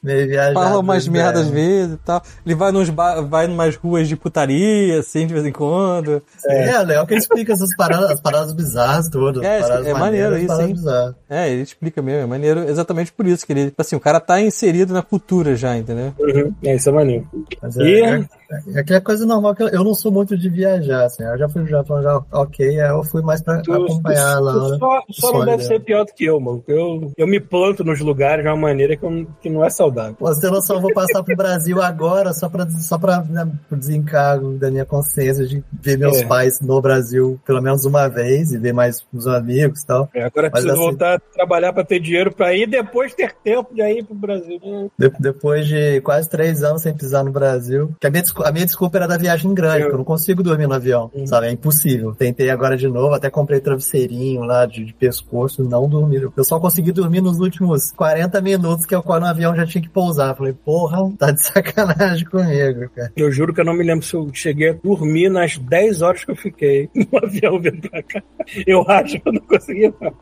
meio 0.06 0.26
viajado. 0.28 0.54
Fala 0.54 0.78
umas 0.80 1.06
no 1.06 1.12
merdas 1.12 1.42
às 1.42 1.48
vezes 1.50 1.94
e 1.94 1.98
tal. 1.98 2.22
Ele 2.44 2.54
vai 2.54 2.72
nos 2.72 2.88
ba- 2.88 3.20
vai 3.20 3.46
numas 3.46 3.76
ruas 3.76 4.08
de 4.08 4.16
putaria, 4.16 5.00
assim, 5.00 5.26
de 5.26 5.34
vez 5.34 5.44
em 5.44 5.52
quando. 5.52 6.22
É, 6.46 6.68
é 6.70 6.82
legal 6.82 7.06
que 7.06 7.12
ele 7.14 7.20
explica 7.20 7.52
essas 7.52 7.74
paradas, 7.76 8.10
as 8.10 8.20
paradas 8.20 8.52
bizarras 8.52 9.08
todas. 9.08 9.42
É, 9.44 9.60
é 9.90 9.92
maneiro 9.94 10.38
isso, 10.38 10.60
hein? 10.60 10.72
bizarras. 10.72 11.14
É, 11.28 11.50
ele 11.50 11.62
explica 11.62 12.00
mesmo, 12.00 12.22
é 12.22 12.26
maneiro 12.26 12.60
exatamente 12.68 13.12
por 13.12 13.26
isso, 13.26 13.44
que 13.46 13.52
ele, 13.52 13.66
tipo 13.66 13.82
assim, 13.82 13.96
o 13.96 14.00
cara 14.00 14.20
tá 14.20 14.40
inserido 14.40 14.94
na 14.94 15.02
cultura 15.02 15.56
já, 15.56 15.76
entendeu? 15.76 16.14
Uhum. 16.18 16.54
É, 16.64 16.74
isso 16.76 16.88
é 16.88 16.92
maneiro. 16.92 17.26
Mas 17.60 17.76
E- 17.76 18.00
é, 18.02 18.24
é, 18.50 18.76
é 18.76 18.80
aquela 18.80 19.00
coisa 19.00 19.24
normal 19.26 19.54
que 19.54 19.62
eu, 19.62 19.68
eu 19.68 19.84
não 19.84 19.94
sou 19.94 20.10
muito 20.12 20.36
de 20.36 20.48
viajar, 20.48 21.04
assim. 21.04 21.22
Eu 21.24 21.38
já 21.38 21.48
fui 21.48 21.62
no 21.62 21.68
Japão, 21.68 22.02
já 22.02 22.20
ok, 22.32 22.80
aí 22.80 22.90
eu 22.90 23.02
fui 23.04 23.22
mais 23.22 23.42
pra 23.42 23.60
Tu, 23.62 23.72
acompanhar 23.72 24.36
tu- 24.36 24.42
lá. 24.44 24.52
tu 24.52 24.70
né? 24.70 24.78
só, 24.78 25.02
só 25.10 25.32
não 25.32 25.44
deve 25.44 25.56
dela. 25.58 25.68
ser 25.68 25.80
pior 25.80 26.04
do 26.04 26.12
que 26.12 26.24
eu, 26.24 26.40
mano. 26.40 26.62
Eu, 26.68 27.12
eu 27.16 27.26
me 27.26 27.40
planto 27.40 27.82
nos 27.84 28.00
lugares 28.00 28.44
de 28.44 28.48
uma 28.50 28.56
maneira 28.56 28.96
que, 28.96 29.04
eu- 29.04 29.26
que 29.40 29.48
não 29.50 29.64
é 29.64 29.70
saudável. 29.70 30.16
Você 30.20 30.48
noção, 30.50 30.76
eu 30.76 30.82
vou 30.82 30.92
passar 30.92 31.22
pro 31.22 31.36
Brasil 31.36 31.80
agora 31.82 32.32
só 32.32 32.48
pra, 32.48 32.68
só 32.70 32.98
pra 32.98 33.22
né, 33.24 33.46
pro 33.68 33.78
desencargo 33.78 34.52
da 34.58 34.70
minha 34.70 34.84
consciência 34.84 35.46
de 35.46 35.62
ver 35.82 35.98
meus 35.98 36.18
É. 36.18 36.26
pais 36.26 36.60
no 36.60 36.80
Brasil 36.80 37.40
pelo 37.46 37.60
menos 37.62 37.84
uma 37.84 38.08
vez 38.08 38.52
e 38.52 38.58
ver 38.58 38.72
mais 38.72 39.04
os 39.12 39.26
amigos 39.26 39.82
e 39.82 39.86
tal. 39.86 40.08
É, 40.14 40.24
agora 40.24 40.50
Mas 40.52 40.62
preciso 40.62 40.72
assim- 40.72 40.80
voltar 40.82 41.14
a 41.16 41.18
trabalhar 41.18 41.72
pra 41.72 41.84
ter 41.84 42.00
dinheiro 42.00 42.32
pra 42.34 42.54
ir 42.54 42.66
depois 42.68 43.14
ter 43.14 43.34
tempo 43.42 43.74
de 43.74 43.82
ir 43.82 44.04
pro 44.04 44.14
Brasil. 44.14 44.58
Hum, 44.62 44.88
De- 44.98 45.12
depois 45.18 45.66
de 45.66 46.00
quase 46.02 46.28
três 46.28 46.62
anos 46.62 46.82
sem 46.82 46.94
pisar 46.94 47.24
no 47.24 47.30
Brasil. 47.32 47.94
Que 48.00 48.06
a 48.06 48.10
minha, 48.10 48.22
a 48.44 48.52
minha 48.52 48.64
desculpa 48.66 48.98
era 48.98 49.06
da 49.08 49.16
viagem 49.16 49.52
grande, 49.54 49.82
Eu- 49.82 49.90
eu 49.90 49.96
não 49.98 50.04
consigo 50.04 50.42
dormir 50.42 50.66
no 50.66 50.74
avião, 50.74 51.10
Uhum. 51.14 51.26
sabe? 51.26 51.46
É 51.46 51.50
impossível. 51.52 52.14
Tentei 52.14 52.50
agora 52.50 52.76
de 52.76 52.88
novo, 52.88 53.14
até 53.14 53.30
comprei 53.30 53.60
travesseirinho 53.60 54.42
lá 54.42 54.66
de, 54.66 54.84
de 54.84 54.94
pescoço, 54.94 55.62
não 55.64 55.88
dormi. 55.88 56.16
Eu 56.36 56.44
só 56.44 56.58
consegui 56.60 56.92
dormir 56.92 57.20
nos 57.20 57.38
últimos 57.38 57.92
40 57.92 58.40
minutos, 58.40 58.86
que 58.86 58.94
é 58.94 58.98
o 58.98 59.02
qual 59.02 59.20
no 59.20 59.26
avião 59.26 59.54
já 59.54 59.66
tinha 59.66 59.82
que 59.82 59.88
pousar. 59.88 60.34
Falei, 60.36 60.52
porra, 60.52 60.98
tá 61.18 61.30
de 61.30 61.40
sacanagem 61.42 62.26
comigo, 62.26 62.88
cara. 62.94 63.12
Eu 63.16 63.30
juro 63.30 63.52
que 63.54 63.60
eu 63.60 63.64
não 63.64 63.74
me 63.74 63.84
lembro 63.84 64.04
se 64.04 64.14
eu 64.14 64.28
cheguei 64.32 64.70
a 64.70 64.72
dormir 64.72 65.28
nas 65.28 65.56
10 65.58 66.02
horas 66.02 66.24
que 66.24 66.30
eu 66.30 66.36
fiquei 66.36 66.88
no 66.94 67.18
avião 67.22 67.60
vindo 67.60 67.88
pra 67.90 68.02
cá. 68.02 68.22
Eu 68.66 68.82
acho 68.88 69.20
que 69.20 69.28
eu 69.28 69.32
não 69.32 69.40
consegui, 69.42 69.92
não. 70.00 70.12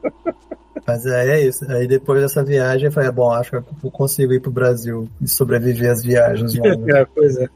Mas 0.87 1.07
aí 1.07 1.31
é 1.31 1.47
isso. 1.47 1.65
Aí 1.71 1.87
depois 1.87 2.21
dessa 2.21 2.45
viagem, 2.45 2.87
eu 2.87 2.93
falei, 2.93 3.11
bom, 3.11 3.33
acho 3.33 3.51
que 3.51 3.57
eu 3.57 3.91
consigo 3.91 4.33
ir 4.33 4.41
pro 4.41 4.51
Brasil 4.51 5.09
e 5.21 5.29
sobreviver 5.29 5.91
as 5.91 6.03
viagens. 6.03 6.55
longas. 6.59 6.95
É, 6.95 7.07
pois 7.15 7.37
é. 7.37 7.49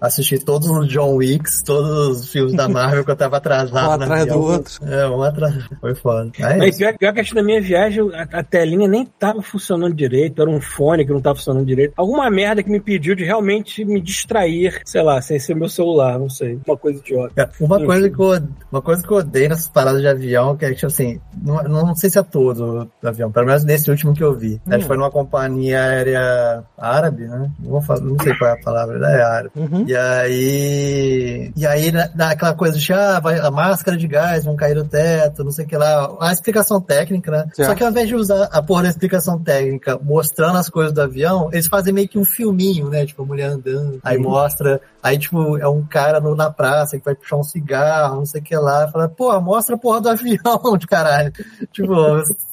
Assisti 0.00 0.38
todos 0.38 0.68
os 0.70 0.88
John 0.88 1.16
Wicks, 1.16 1.62
todos 1.62 2.20
os 2.20 2.32
filmes 2.32 2.54
da 2.54 2.68
Marvel 2.68 3.04
que 3.04 3.10
eu 3.10 3.16
tava 3.16 3.36
atrasado. 3.36 3.90
Um 4.00 4.04
atrás 4.04 4.26
do 4.26 4.40
outro. 4.40 4.86
É, 4.86 5.06
um 5.08 5.22
atrás. 5.22 5.54
Foi 5.80 5.94
foda. 5.94 6.30
Aí 6.38 6.54
é 6.54 6.56
Mas 6.56 6.68
isso. 6.70 6.78
pior, 6.78 6.96
pior 6.96 7.12
que 7.12 7.20
acho 7.20 7.30
que 7.30 7.36
na 7.36 7.42
minha 7.42 7.60
viagem 7.60 8.10
a, 8.14 8.38
a 8.38 8.42
telinha 8.42 8.88
nem 8.88 9.04
tava 9.04 9.42
funcionando 9.42 9.94
direito, 9.94 10.40
era 10.40 10.50
um 10.50 10.60
fone 10.60 11.04
que 11.04 11.12
não 11.12 11.20
tava 11.20 11.36
funcionando 11.36 11.66
direito. 11.66 11.92
Alguma 11.96 12.30
merda 12.30 12.62
que 12.62 12.70
me 12.70 12.80
pediu 12.80 13.14
de 13.14 13.24
realmente 13.24 13.84
me 13.84 14.00
distrair, 14.00 14.80
sei 14.86 15.02
lá, 15.02 15.20
sem 15.20 15.38
ser 15.38 15.54
meu 15.54 15.68
celular, 15.68 16.18
não 16.18 16.30
sei. 16.30 16.58
Uma 16.66 16.76
coisa 16.76 16.98
idiota. 16.98 17.34
Cara, 17.34 17.50
Uma 17.60 17.84
coisa, 17.84 18.08
que 18.08 18.20
eu, 18.20 18.48
uma 18.72 18.82
coisa 18.82 19.02
que 19.02 19.12
eu 19.12 19.18
odeio 19.18 19.48
nessas 19.50 19.68
paradas 19.68 20.00
de 20.00 20.08
avião, 20.08 20.56
que 20.56 20.64
é 20.64 20.72
tipo 20.72 20.86
assim, 20.86 21.20
não, 21.42 21.62
não 21.64 21.94
sei 21.94 22.08
se 22.08 22.18
é 22.18 22.22
todo 22.22 22.69
do 22.70 23.08
avião, 23.08 23.30
pelo 23.30 23.46
menos 23.46 23.64
nesse 23.64 23.90
último 23.90 24.14
que 24.14 24.22
eu 24.22 24.34
vi. 24.34 24.60
A 24.68 24.74
gente 24.74 24.86
foi 24.86 24.96
numa 24.96 25.10
companhia 25.10 25.82
aérea 25.82 26.64
árabe, 26.78 27.26
né? 27.26 27.50
Não, 27.60 27.70
vou 27.70 27.80
falar, 27.82 28.00
não 28.00 28.18
sei 28.18 28.36
qual 28.36 28.50
é 28.50 28.54
a 28.54 28.64
palavra, 28.64 29.08
é 29.08 29.22
árabe. 29.22 29.50
Uhum. 29.56 29.84
E 29.86 29.94
aí. 29.96 31.52
E 31.56 31.66
aí, 31.66 31.92
na- 31.92 32.08
naquela 32.14 32.54
coisa 32.54 32.78
de 32.78 32.92
ah, 32.92 33.20
vai, 33.20 33.38
a 33.38 33.50
máscara 33.50 33.96
de 33.96 34.06
gás 34.06 34.44
vão 34.44 34.56
cair 34.56 34.74
do 34.74 34.84
teto, 34.84 35.44
não 35.44 35.50
sei 35.52 35.64
o 35.64 35.68
que 35.68 35.76
lá. 35.76 36.10
A 36.20 36.32
explicação 36.32 36.80
técnica, 36.80 37.30
né? 37.30 37.44
Certo. 37.54 37.68
Só 37.68 37.74
que 37.74 37.82
ao 37.84 37.90
invés 37.90 38.08
de 38.08 38.14
usar 38.14 38.48
a 38.52 38.62
porra 38.62 38.84
da 38.84 38.88
explicação 38.88 39.38
técnica 39.38 39.98
mostrando 40.02 40.58
as 40.58 40.68
coisas 40.68 40.92
do 40.92 41.00
avião, 41.02 41.48
eles 41.52 41.66
fazem 41.66 41.92
meio 41.92 42.08
que 42.08 42.18
um 42.18 42.24
filminho, 42.24 42.88
né? 42.88 43.06
Tipo, 43.06 43.22
a 43.22 43.26
mulher 43.26 43.46
andando. 43.50 43.98
Aí 44.02 44.18
mostra. 44.18 44.80
Aí, 45.02 45.18
tipo, 45.18 45.56
é 45.58 45.66
um 45.68 45.82
cara 45.84 46.20
no- 46.20 46.34
na 46.36 46.50
praça 46.50 46.98
que 46.98 47.04
vai 47.04 47.14
puxar 47.14 47.36
um 47.36 47.42
cigarro, 47.42 48.16
não 48.16 48.26
sei 48.26 48.40
o 48.40 48.44
que 48.44 48.54
lá. 48.56 48.88
Fala, 48.88 49.08
pô, 49.08 49.40
mostra 49.40 49.74
a 49.74 49.78
porra 49.78 50.00
do 50.00 50.08
avião, 50.10 50.38
de 50.78 50.86
caralho. 50.86 51.32
tipo, 51.72 51.94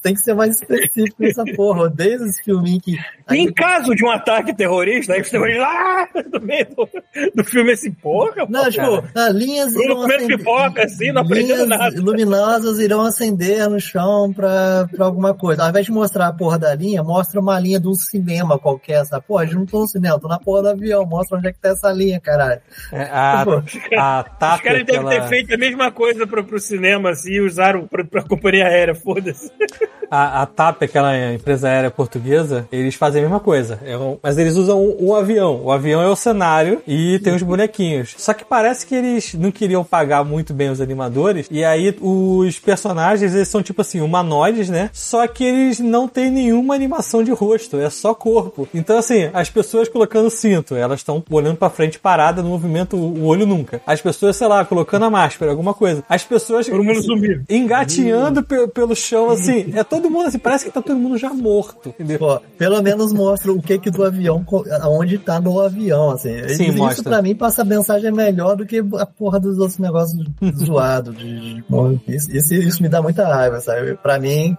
tem 0.01 0.13
que 0.13 0.21
ser 0.21 0.33
mais 0.33 0.55
específico 0.61 1.15
nessa 1.19 1.43
porra. 1.55 1.83
Odeio 1.83 2.23
esse 2.25 2.41
filminho 2.43 2.79
que. 2.79 2.95
E 3.29 3.35
em 3.35 3.51
caso 3.51 3.93
de 3.93 4.05
um 4.05 4.09
ataque 4.09 4.53
terrorista, 4.55 5.13
aí 5.13 5.21
os 5.21 5.29
terroristas 5.29 5.61
lá 5.63 6.07
no 6.31 6.39
meio 6.41 6.65
do, 6.73 6.89
do 7.35 7.43
filme 7.43 7.71
assim, 7.73 7.91
porra, 7.91 8.45
Não, 8.47 8.63
pô, 8.63 8.69
tipo, 8.71 9.03
ah, 9.13 9.29
linhas 9.29 9.75
irão 9.75 10.03
acender- 10.03 10.37
pipoca, 10.37 10.83
assim, 10.85 11.11
não 11.11 11.23
linhas 11.23 11.67
nada. 11.67 12.01
luminosas 12.01 12.79
irão 12.79 13.01
acender 13.01 13.69
no 13.69 13.79
chão 13.81 14.31
pra, 14.33 14.87
pra 14.89 15.05
alguma 15.05 15.33
coisa. 15.33 15.63
Ao 15.63 15.69
invés 15.69 15.85
de 15.85 15.91
mostrar 15.91 16.27
a 16.27 16.33
porra 16.33 16.57
da 16.57 16.73
linha, 16.73 17.03
mostra 17.03 17.41
uma 17.41 17.59
linha 17.59 17.79
de 17.79 17.87
um 17.89 17.93
cinema 17.93 18.57
qualquer, 18.57 19.05
sabe? 19.05 19.25
Pô, 19.27 19.37
a 19.37 19.43
gente 19.45 19.55
não 19.55 19.65
tô 19.65 19.79
no 19.81 19.87
cinema, 19.87 20.17
tô 20.19 20.29
na 20.29 20.39
porra 20.39 20.61
do 20.61 20.69
avião, 20.69 21.05
mostra 21.05 21.37
onde 21.37 21.49
é 21.49 21.51
que 21.51 21.59
tá 21.59 21.69
essa 21.69 21.91
linha, 21.91 22.21
caralho. 22.37 22.61
É, 22.91 23.01
a, 23.11 23.41
Pô, 23.45 23.51
a 23.97 24.25
Os 24.25 24.37
TAP, 24.39 24.61
caras 24.63 24.85
devem 24.85 24.85
ter 24.85 24.97
aquela, 24.97 25.27
feito 25.27 25.53
a 25.53 25.57
mesma 25.57 25.91
coisa 25.91 26.25
pro, 26.27 26.43
pro 26.43 26.59
cinema, 26.59 27.09
assim, 27.09 27.31
e 27.33 27.41
usaram 27.41 27.87
pra, 27.87 28.03
pra 28.03 28.23
companhia 28.23 28.65
aérea, 28.67 28.95
foda-se. 28.95 29.51
a, 30.09 30.41
a 30.41 30.45
TAP, 30.45 30.83
aquela 30.83 31.33
empresa 31.33 31.67
aérea 31.67 31.91
portuguesa, 31.91 32.67
eles 32.71 32.95
fazem 32.95 33.21
a 33.21 33.23
mesma 33.25 33.39
coisa. 33.39 33.79
É 33.83 33.97
um- 33.97 34.17
mas 34.21 34.37
eles 34.37 34.55
usam 34.55 34.81
um, 34.81 35.07
um 35.09 35.15
avião. 35.15 35.61
O 35.63 35.71
avião 35.71 36.01
é 36.01 36.07
o 36.07 36.15
cenário 36.15 36.81
e 36.87 37.19
tem 37.19 37.35
os 37.35 37.43
bonequinhos. 37.43 38.15
Só 38.17 38.33
que 38.33 38.45
parece 38.45 38.85
que 38.85 38.95
eles 38.95 39.33
não 39.33 39.51
queriam 39.51 39.83
pagar 39.83 40.23
muito 40.23 40.53
bem 40.53 40.69
os 40.69 40.79
animadores. 40.81 41.47
E 41.51 41.63
aí 41.63 41.95
os 42.01 42.59
personagens, 42.59 43.33
eles 43.33 43.47
são 43.47 43.61
tipo 43.63 43.81
assim, 43.81 44.01
humanoides, 44.01 44.69
né? 44.69 44.89
Só 44.93 45.25
que 45.27 45.43
eles 45.43 45.79
não 45.79 46.07
têm 46.07 46.29
nenhuma 46.31 46.73
animação 46.75 47.23
de 47.23 47.31
rosto. 47.31 47.77
É 47.79 47.89
só 47.89 48.13
corpo. 48.13 48.67
Então 48.73 48.97
assim, 48.97 49.29
as 49.33 49.49
pessoas 49.49 49.87
colocando 49.89 50.29
cinto, 50.29 50.75
elas 50.75 50.99
estão 50.99 51.23
olhando 51.29 51.57
pra 51.57 51.69
frente 51.69 51.99
parada, 52.27 52.43
no 52.43 52.49
movimento 52.49 52.97
o 52.97 53.25
olho 53.25 53.45
nunca. 53.45 53.81
As 53.85 54.01
pessoas, 54.01 54.35
sei 54.35 54.47
lá, 54.47 54.63
colocando 54.65 55.05
a 55.05 55.09
máscara, 55.09 55.51
alguma 55.51 55.73
coisa. 55.73 56.03
As 56.09 56.23
pessoas 56.23 56.67
Todo 56.67 56.83
mundo 56.83 57.01
zumbi. 57.01 57.41
engatinhando 57.49 58.43
pe- 58.43 58.67
pelo 58.67 58.95
chão, 58.95 59.29
assim. 59.29 59.71
É 59.75 59.83
todo 59.83 60.09
mundo 60.09 60.27
assim, 60.27 60.39
parece 60.39 60.65
que 60.65 60.71
tá 60.71 60.81
todo 60.81 60.97
mundo 60.97 61.17
já 61.17 61.33
morto, 61.33 61.89
entendeu? 61.89 62.19
Pô, 62.19 62.39
pelo 62.57 62.81
menos 62.81 63.13
mostra 63.13 63.51
o 63.51 63.61
que 63.61 63.77
que 63.77 63.89
do 63.91 64.03
avião, 64.03 64.45
aonde 64.81 65.17
tá 65.17 65.39
no 65.39 65.59
avião, 65.59 66.11
assim. 66.11 66.47
Sim, 66.49 66.69
isso 66.69 66.77
mostra. 66.77 67.03
pra 67.03 67.21
mim 67.21 67.35
passa 67.35 67.61
a 67.61 67.65
mensagem 67.65 68.11
melhor 68.11 68.55
do 68.55 68.65
que 68.65 68.83
a 68.97 69.05
porra 69.05 69.39
dos 69.39 69.57
outros 69.59 69.77
negócios 69.79 70.21
zoados. 70.65 71.15
De, 71.17 71.61
de- 71.61 71.63
isso, 72.07 72.31
isso, 72.35 72.53
isso 72.53 72.83
me 72.83 72.89
dá 72.89 73.01
muita 73.01 73.25
raiva, 73.27 73.59
sabe? 73.61 73.95
Pra 73.95 74.19
mim, 74.19 74.55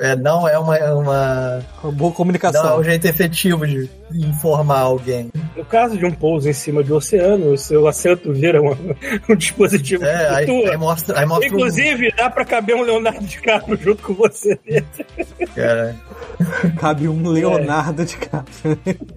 é, 0.00 0.16
não 0.16 0.46
é 0.48 0.58
uma, 0.58 0.76
uma 0.94 1.62
Boa 1.82 1.92
não 2.00 2.08
é 2.08 2.12
comunicação. 2.12 2.78
um 2.80 2.84
jeito 2.84 3.06
efetivo 3.06 3.66
de 3.66 3.88
informar 4.12 4.80
alguém. 4.80 5.30
No 5.56 5.64
caso 5.64 5.96
de 5.98 6.04
um 6.06 6.12
pouso 6.12 6.48
em 6.48 6.52
cima 6.52 6.82
de 6.82 6.92
um 6.92 6.96
oceano, 6.96 7.52
o 7.52 7.58
seu 7.58 7.86
assento 7.86 8.32
vira 8.32 8.60
um, 8.62 8.70
um 9.28 9.36
dispositivo 9.36 10.04
É, 10.04 10.44
que 10.44 10.50
aí, 10.50 10.68
aí 10.70 10.76
mostra, 10.76 11.18
aí 11.18 11.26
mostra 11.26 11.46
um- 11.48 11.54
Inclusive, 11.54 12.12
dá 12.16 12.30
pra 12.30 12.44
caber 12.44 12.74
um 12.76 12.82
Leonardo 12.82 13.24
DiCaprio 13.24 13.78
junto 13.80 14.02
com 14.02 14.14
você. 14.14 14.58
cara, 15.54 15.94
Cabe 16.78 17.06
um 17.08 17.28
Leonardo 17.28 18.04
de 18.04 18.16
cara. 18.16 18.44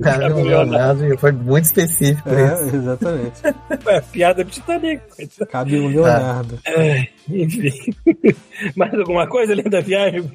cara, 0.01 0.19
Cabe 0.29 0.33
um 0.41 0.43
Leonardo 0.43 1.17
foi 1.17 1.31
muito 1.31 1.65
específico 1.65 2.29
isso. 2.29 2.75
É, 2.75 2.75
exatamente. 2.77 3.41
Ué, 3.85 4.01
piada 4.11 4.43
do 4.43 4.49
Titanic. 4.51 5.01
Cabe 5.49 5.79
um 5.79 5.87
Leonardo. 5.87 6.59
É, 6.65 7.07
enfim. 7.29 7.71
Mais 8.75 8.93
alguma 8.93 9.27
coisa 9.27 9.53
além 9.53 9.65
da 9.69 9.81
viagem? 9.81 10.29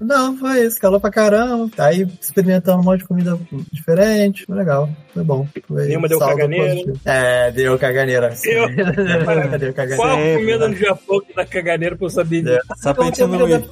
Não, 0.00 0.36
foi 0.36 0.64
isso. 0.66 0.78
Calor 0.80 1.00
pra 1.00 1.10
caramba. 1.10 1.70
Aí 1.78 2.06
experimentando 2.20 2.80
um 2.80 2.84
monte 2.84 3.00
de 3.00 3.06
comida 3.08 3.38
diferente. 3.72 4.44
Foi 4.46 4.56
legal. 4.56 4.88
Foi 5.12 5.22
bom. 5.24 5.46
Foi 5.66 5.86
Nenhuma 5.86 6.08
deu 6.08 6.18
caganeira? 6.18 6.64
positivo. 6.70 7.00
É, 7.04 7.50
deu 7.52 7.78
caganeira. 7.78 8.34
Deu. 8.42 8.68
deu 9.58 9.72
caganeira. 9.74 9.96
Qual 9.96 10.16
Sempre, 10.16 10.36
comida 10.38 10.68
no 10.68 10.76
Japão 10.76 11.20
que 11.20 11.34
dá 11.34 11.46
caganeira 11.46 11.96
pra 11.96 12.06
eu 12.06 12.10
saber 12.10 12.38
É. 12.38 12.42
disso? 12.42 12.66
Só 12.82 12.92
pra 12.94 13.04
gente 13.04 13.20
não 13.24 13.48
ir. 13.48 13.64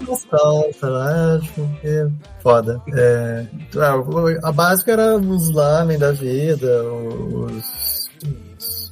sei 0.79 0.89
lá, 0.89 1.41
tipo, 1.43 1.69
é 1.85 2.09
foda. 2.41 2.81
É, 2.95 3.45
ah, 3.79 4.49
a 4.49 4.53
básica 4.53 4.93
era 4.93 5.17
os 5.17 5.51
lamen 5.51 5.99
da 5.99 6.13
vida, 6.13 6.83
os, 6.85 7.92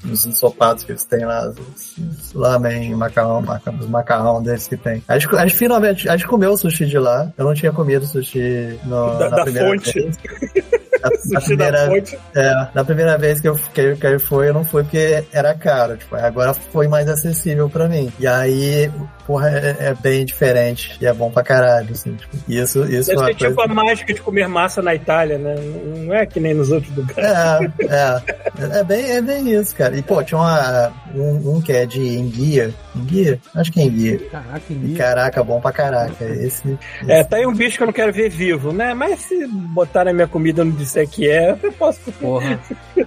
os, 0.04 0.10
os 0.10 0.26
ensopados 0.26 0.84
que 0.84 0.92
eles 0.92 1.04
têm 1.04 1.24
lá, 1.24 1.48
os, 1.48 1.96
os 1.98 2.32
lamen, 2.32 2.94
macarrão, 2.94 3.40
macarrão, 3.42 3.78
os 3.80 3.86
macarrão 3.88 4.42
deles 4.42 4.66
que 4.68 4.76
tem. 4.76 5.02
A 5.08 5.18
gente, 5.18 5.34
a 5.36 5.42
gente 5.46 5.56
finalmente, 5.56 6.08
a 6.08 6.16
gente 6.16 6.26
comeu 6.28 6.52
o 6.52 6.56
sushi 6.56 6.86
de 6.86 6.98
lá, 6.98 7.32
eu 7.36 7.44
não 7.44 7.54
tinha 7.54 7.72
comido 7.72 8.06
sushi 8.06 8.78
no, 8.84 9.18
Da- 9.18 9.30
na 9.30 9.36
da 9.36 9.42
primeira 9.44 9.68
fonte. 9.68 9.92
vez. 9.92 10.16
Na, 11.26 11.40
primeira, 11.40 11.88
é, 12.34 12.68
na 12.74 12.84
primeira 12.84 13.18
vez 13.18 13.40
que 13.40 13.48
eu, 13.48 13.54
que, 13.54 13.96
que 13.96 14.06
eu 14.06 14.20
fui, 14.20 14.48
eu 14.48 14.54
não 14.54 14.64
fui 14.64 14.82
porque 14.82 15.24
era 15.32 15.54
caro. 15.54 15.96
Tipo, 15.96 16.16
agora 16.16 16.54
foi 16.54 16.88
mais 16.88 17.08
acessível 17.08 17.68
pra 17.68 17.88
mim. 17.88 18.12
E 18.18 18.26
aí, 18.26 18.90
porra, 19.26 19.50
é, 19.50 19.76
é 19.80 19.94
bem 19.94 20.24
diferente. 20.24 20.96
E 21.00 21.06
é 21.06 21.12
bom 21.12 21.30
pra 21.30 21.42
caralho, 21.42 21.92
assim. 21.92 22.14
Tipo, 22.14 22.36
isso, 22.48 22.84
isso 22.84 23.10
Deve 23.10 23.30
é 23.30 23.34
tipo 23.34 23.52
a 23.52 23.66
coisa... 23.66 23.74
mágica 23.74 24.12
de 24.12 24.20
comer 24.20 24.48
massa 24.48 24.82
na 24.82 24.94
Itália, 24.94 25.38
né? 25.38 25.54
Não 25.56 26.14
é 26.14 26.26
que 26.26 26.40
nem 26.40 26.54
nos 26.54 26.70
outros 26.70 26.94
lugares. 26.94 27.70
É, 27.80 27.94
é. 27.94 28.80
É 28.80 28.84
bem, 28.84 29.10
é 29.12 29.22
bem 29.22 29.50
isso, 29.52 29.74
cara. 29.74 29.96
E, 29.96 30.02
pô, 30.02 30.22
tinha 30.22 30.38
uma, 30.38 30.92
um, 31.14 31.56
um 31.56 31.60
que 31.60 31.72
é 31.72 31.86
de 31.86 32.00
enguia. 32.00 32.74
Enguia? 32.94 33.40
Acho 33.54 33.72
que 33.72 33.80
é 33.80 33.84
enguia. 33.84 34.18
Caraca, 34.30 34.62
E 34.70 34.92
Ih, 34.92 34.96
caraca, 34.96 35.44
bom 35.44 35.60
pra 35.60 35.72
caraca. 35.72 36.24
Esse, 36.24 36.78
É, 37.06 37.22
tá 37.24 37.36
aí 37.36 37.46
um 37.46 37.54
bicho 37.54 37.76
que 37.76 37.82
eu 37.82 37.86
não 37.86 37.92
quero 37.92 38.12
ver 38.12 38.28
vivo, 38.30 38.72
né? 38.72 38.94
Mas 38.94 39.20
se 39.20 39.46
botar 39.46 40.04
na 40.04 40.12
minha 40.12 40.26
comida 40.26 40.62
e 40.62 40.64
não 40.64 40.72
disser 40.72 41.08
que 41.08 41.28
é, 41.28 41.56
eu 41.62 41.72
posso 41.72 42.00
comer. 42.12 42.20
Porra. 42.20 42.60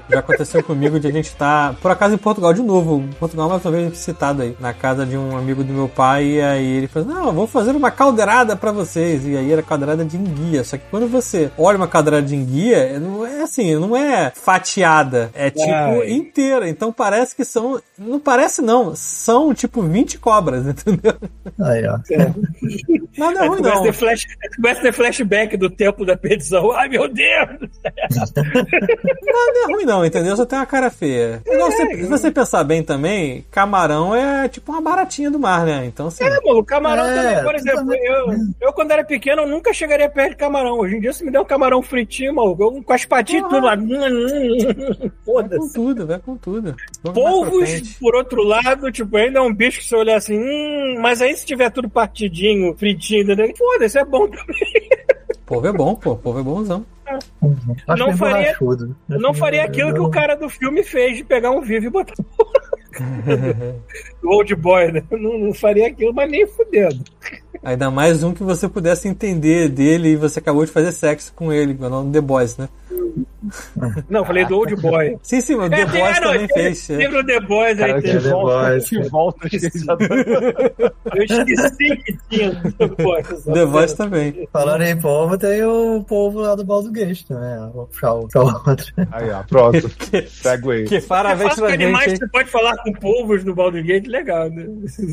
Já 0.09 0.19
aconteceu 0.19 0.63
comigo 0.63 0.99
de 0.99 1.07
a 1.07 1.11
gente 1.11 1.25
estar, 1.25 1.75
por 1.75 1.91
acaso, 1.91 2.15
em 2.15 2.17
Portugal 2.17 2.53
de 2.53 2.61
novo. 2.61 3.03
Portugal, 3.19 3.49
mais 3.49 3.63
uma 3.63 3.71
vez 3.71 3.97
citado 3.97 4.41
aí, 4.41 4.55
na 4.59 4.73
casa 4.73 5.05
de 5.05 5.17
um 5.17 5.37
amigo 5.37 5.63
do 5.63 5.73
meu 5.73 5.87
pai. 5.87 6.25
E 6.25 6.41
aí 6.41 6.77
ele 6.77 6.87
falou: 6.87 7.07
Não, 7.07 7.31
vou 7.33 7.47
fazer 7.47 7.71
uma 7.75 7.91
caldeirada 7.91 8.55
pra 8.55 8.71
vocês. 8.71 9.25
E 9.25 9.37
aí 9.37 9.51
era 9.51 9.61
caldeirada 9.61 10.03
de 10.03 10.17
enguia. 10.17 10.63
Só 10.63 10.77
que 10.77 10.83
quando 10.89 11.07
você 11.07 11.51
olha 11.57 11.77
uma 11.77 11.87
caldeirada 11.87 12.25
de 12.25 12.35
enguia, 12.35 12.99
não 12.99 13.25
é 13.25 13.41
assim, 13.43 13.75
não 13.75 13.95
é 13.95 14.31
fatiada. 14.35 15.29
É 15.33 15.49
tipo 15.49 15.71
Ai. 15.71 16.11
inteira. 16.11 16.67
Então 16.69 16.91
parece 16.91 17.35
que 17.35 17.45
são. 17.45 17.81
Não 17.97 18.19
parece, 18.19 18.61
não. 18.61 18.95
São 18.95 19.53
tipo 19.53 19.72
20 19.81 20.17
cobras, 20.19 20.65
entendeu? 20.67 21.13
aí, 21.59 21.83
ó. 21.87 21.97
Nada 23.17 23.39
é 23.39 23.41
Aí 23.43 23.47
ruim, 23.47 23.57
começa, 23.57 23.73
a 23.73 23.75
não. 23.77 23.83
ter 23.83 23.93
flash, 23.93 24.25
começa 24.55 24.79
a 24.79 24.83
ter 24.83 24.93
flashback 24.93 25.57
do 25.57 25.69
tempo 25.69 26.05
da 26.05 26.15
perdição. 26.15 26.71
Ai, 26.71 26.89
meu 26.89 27.07
Deus! 27.07 27.49
Nada 28.35 29.59
é 29.63 29.73
ruim, 29.73 29.85
não, 29.85 30.05
entendeu? 30.05 30.35
Só 30.35 30.45
tem 30.45 30.57
uma 30.59 30.65
cara 30.65 30.89
feia. 30.89 31.41
Igual 31.45 31.71
você, 31.71 31.95
se 31.97 32.03
você 32.05 32.31
pensar 32.31 32.63
bem 32.63 32.83
também, 32.83 33.45
camarão 33.51 34.15
é 34.15 34.47
tipo 34.47 34.71
uma 34.71 34.81
baratinha 34.81 35.29
do 35.31 35.39
mar, 35.39 35.65
né? 35.65 35.85
Então, 35.85 36.07
assim. 36.07 36.23
É, 36.23 36.29
mano, 36.41 36.59
o 36.59 36.63
camarão 36.63 37.05
É, 37.05 37.15
também, 37.15 37.43
por 37.43 37.55
exemplo, 37.55 37.79
também. 37.79 38.05
eu, 38.05 38.25
eu 38.61 38.73
quando 38.73 38.91
era 38.91 39.03
pequeno, 39.03 39.41
eu 39.43 39.47
nunca 39.47 39.73
chegaria 39.73 40.09
perto 40.09 40.31
de 40.31 40.37
camarão. 40.37 40.79
Hoje 40.79 40.95
em 40.97 40.99
dia, 41.01 41.13
se 41.13 41.23
me 41.23 41.31
der 41.31 41.39
um 41.39 41.45
camarão 41.45 41.81
fritinho, 41.81 42.33
maluco, 42.33 42.63
eu, 42.63 42.83
com 42.83 42.93
as 42.93 43.05
patinhas 43.05 43.43
tudo 43.49 43.65
lá. 43.65 43.75
Vai 43.93 45.09
com 45.09 45.09
Foda-se. 45.25 45.73
tudo, 45.73 46.07
vai 46.07 46.19
com 46.19 46.37
tudo. 46.37 46.75
Vamos 47.03 47.19
Polvos, 47.19 47.93
por 47.99 48.15
outro 48.15 48.43
lado, 48.43 48.91
tipo, 48.91 49.15
ainda 49.17 49.39
é 49.39 49.41
um 49.41 49.53
bicho 49.65 49.79
que 49.79 49.85
você 49.87 49.95
olhar 49.95 50.17
assim, 50.17 50.37
hum, 50.39 50.97
mas 50.99 51.21
aí 51.21 51.35
se 51.35 51.45
tiver 51.45 51.69
tudo 51.71 51.89
partidinho, 51.89 52.75
fritinho, 52.75 53.23
entendeu? 53.23 53.51
foda-se, 53.57 53.97
é 53.97 54.05
bom 54.05 54.27
também. 54.27 54.89
Polvo 55.45 55.67
é 55.67 55.71
bom, 55.73 55.95
pô. 55.95 56.15
Polvo 56.15 56.39
é 56.39 56.43
bonzão. 56.43 56.85
Acho 57.05 57.99
Não 57.99 58.07
bem 58.07 58.17
faria- 58.17 58.55
não 59.09 59.33
faria 59.33 59.63
aquilo 59.63 59.93
que 59.93 59.99
o 59.99 60.09
cara 60.09 60.35
do 60.35 60.49
filme 60.49 60.83
fez 60.83 61.17
de 61.17 61.23
pegar 61.23 61.51
um 61.51 61.61
vivo 61.61 61.85
e 61.85 61.89
botar 61.89 62.13
o 64.23 64.29
old 64.35 64.55
boy, 64.55 64.91
né? 64.91 65.03
Não, 65.11 65.37
não 65.37 65.53
faria 65.53 65.87
aquilo, 65.87 66.13
mas 66.13 66.29
nem 66.31 66.47
fudendo. 66.47 67.03
Ainda 67.61 67.91
mais 67.91 68.23
um 68.23 68.33
que 68.33 68.41
você 68.43 68.67
pudesse 68.69 69.07
entender 69.07 69.69
dele 69.69 70.09
e 70.09 70.15
você 70.15 70.39
acabou 70.39 70.65
de 70.65 70.71
fazer 70.71 70.91
sexo 70.91 71.33
com 71.35 71.51
ele, 71.51 71.75
com 71.75 71.85
o 71.85 71.89
nome 71.89 72.11
The 72.11 72.21
Boys, 72.21 72.57
né? 72.57 72.69
Não, 74.09 74.23
falei 74.25 74.45
do 74.45 74.57
old 74.57 74.75
boy. 74.77 75.17
Sim, 75.21 75.41
sim, 75.41 75.55
mas 75.55 75.67
o 75.67 75.69
The 75.69 75.81
É, 75.81 75.85
Boys 75.85 76.17
é, 76.17 76.21
não, 76.21 76.31
também 76.31 76.47
tem- 76.47 76.63
fez. 76.63 76.89
é. 76.89 76.95
Lembra 76.97 77.19
o 77.19 77.25
The 77.25 77.39
Boys 77.41 77.77
Cara, 77.77 77.95
aí? 77.95 78.01
que 78.01 78.11
teve- 78.11 78.29
volta, 78.29 78.79
que 78.79 78.99
volta, 79.09 79.47
Eu 81.15 81.23
esqueci 81.23 81.95
que 81.97 82.17
tinha 82.29 82.51
The 82.77 82.87
Boys. 82.87 83.43
The 83.43 83.65
Boys 83.65 83.93
também. 83.93 84.47
Falando 84.51 84.81
em 84.83 84.97
povo, 84.99 85.37
tem 85.37 85.63
o 85.63 86.03
povo 86.03 86.41
lá 86.41 86.55
do 86.55 86.63
Baldo 86.63 86.91
Gate 86.91 87.23
também, 87.23 87.57
ó. 87.59 87.69
Vou 87.69 87.87
puxar 87.87 88.13
o, 88.13 88.27
o 88.33 88.69
outro. 88.69 88.85
Aí, 89.11 89.29
ó, 89.31 89.43
pronto. 89.43 89.89
Segue 90.29 90.71
aí. 90.71 90.83
Que 90.85 90.95
É 90.97 91.01
pra 91.01 91.35
que 91.35 91.61
animais 91.73 92.09
gente. 92.11 92.19
você 92.19 92.27
pode 92.29 92.49
falar 92.49 92.75
com 92.77 92.91
povos 92.93 93.43
no 93.43 93.53
Baldur's 93.53 93.85
Gate, 93.85 94.07
legal, 94.07 94.49
né? 94.49 94.65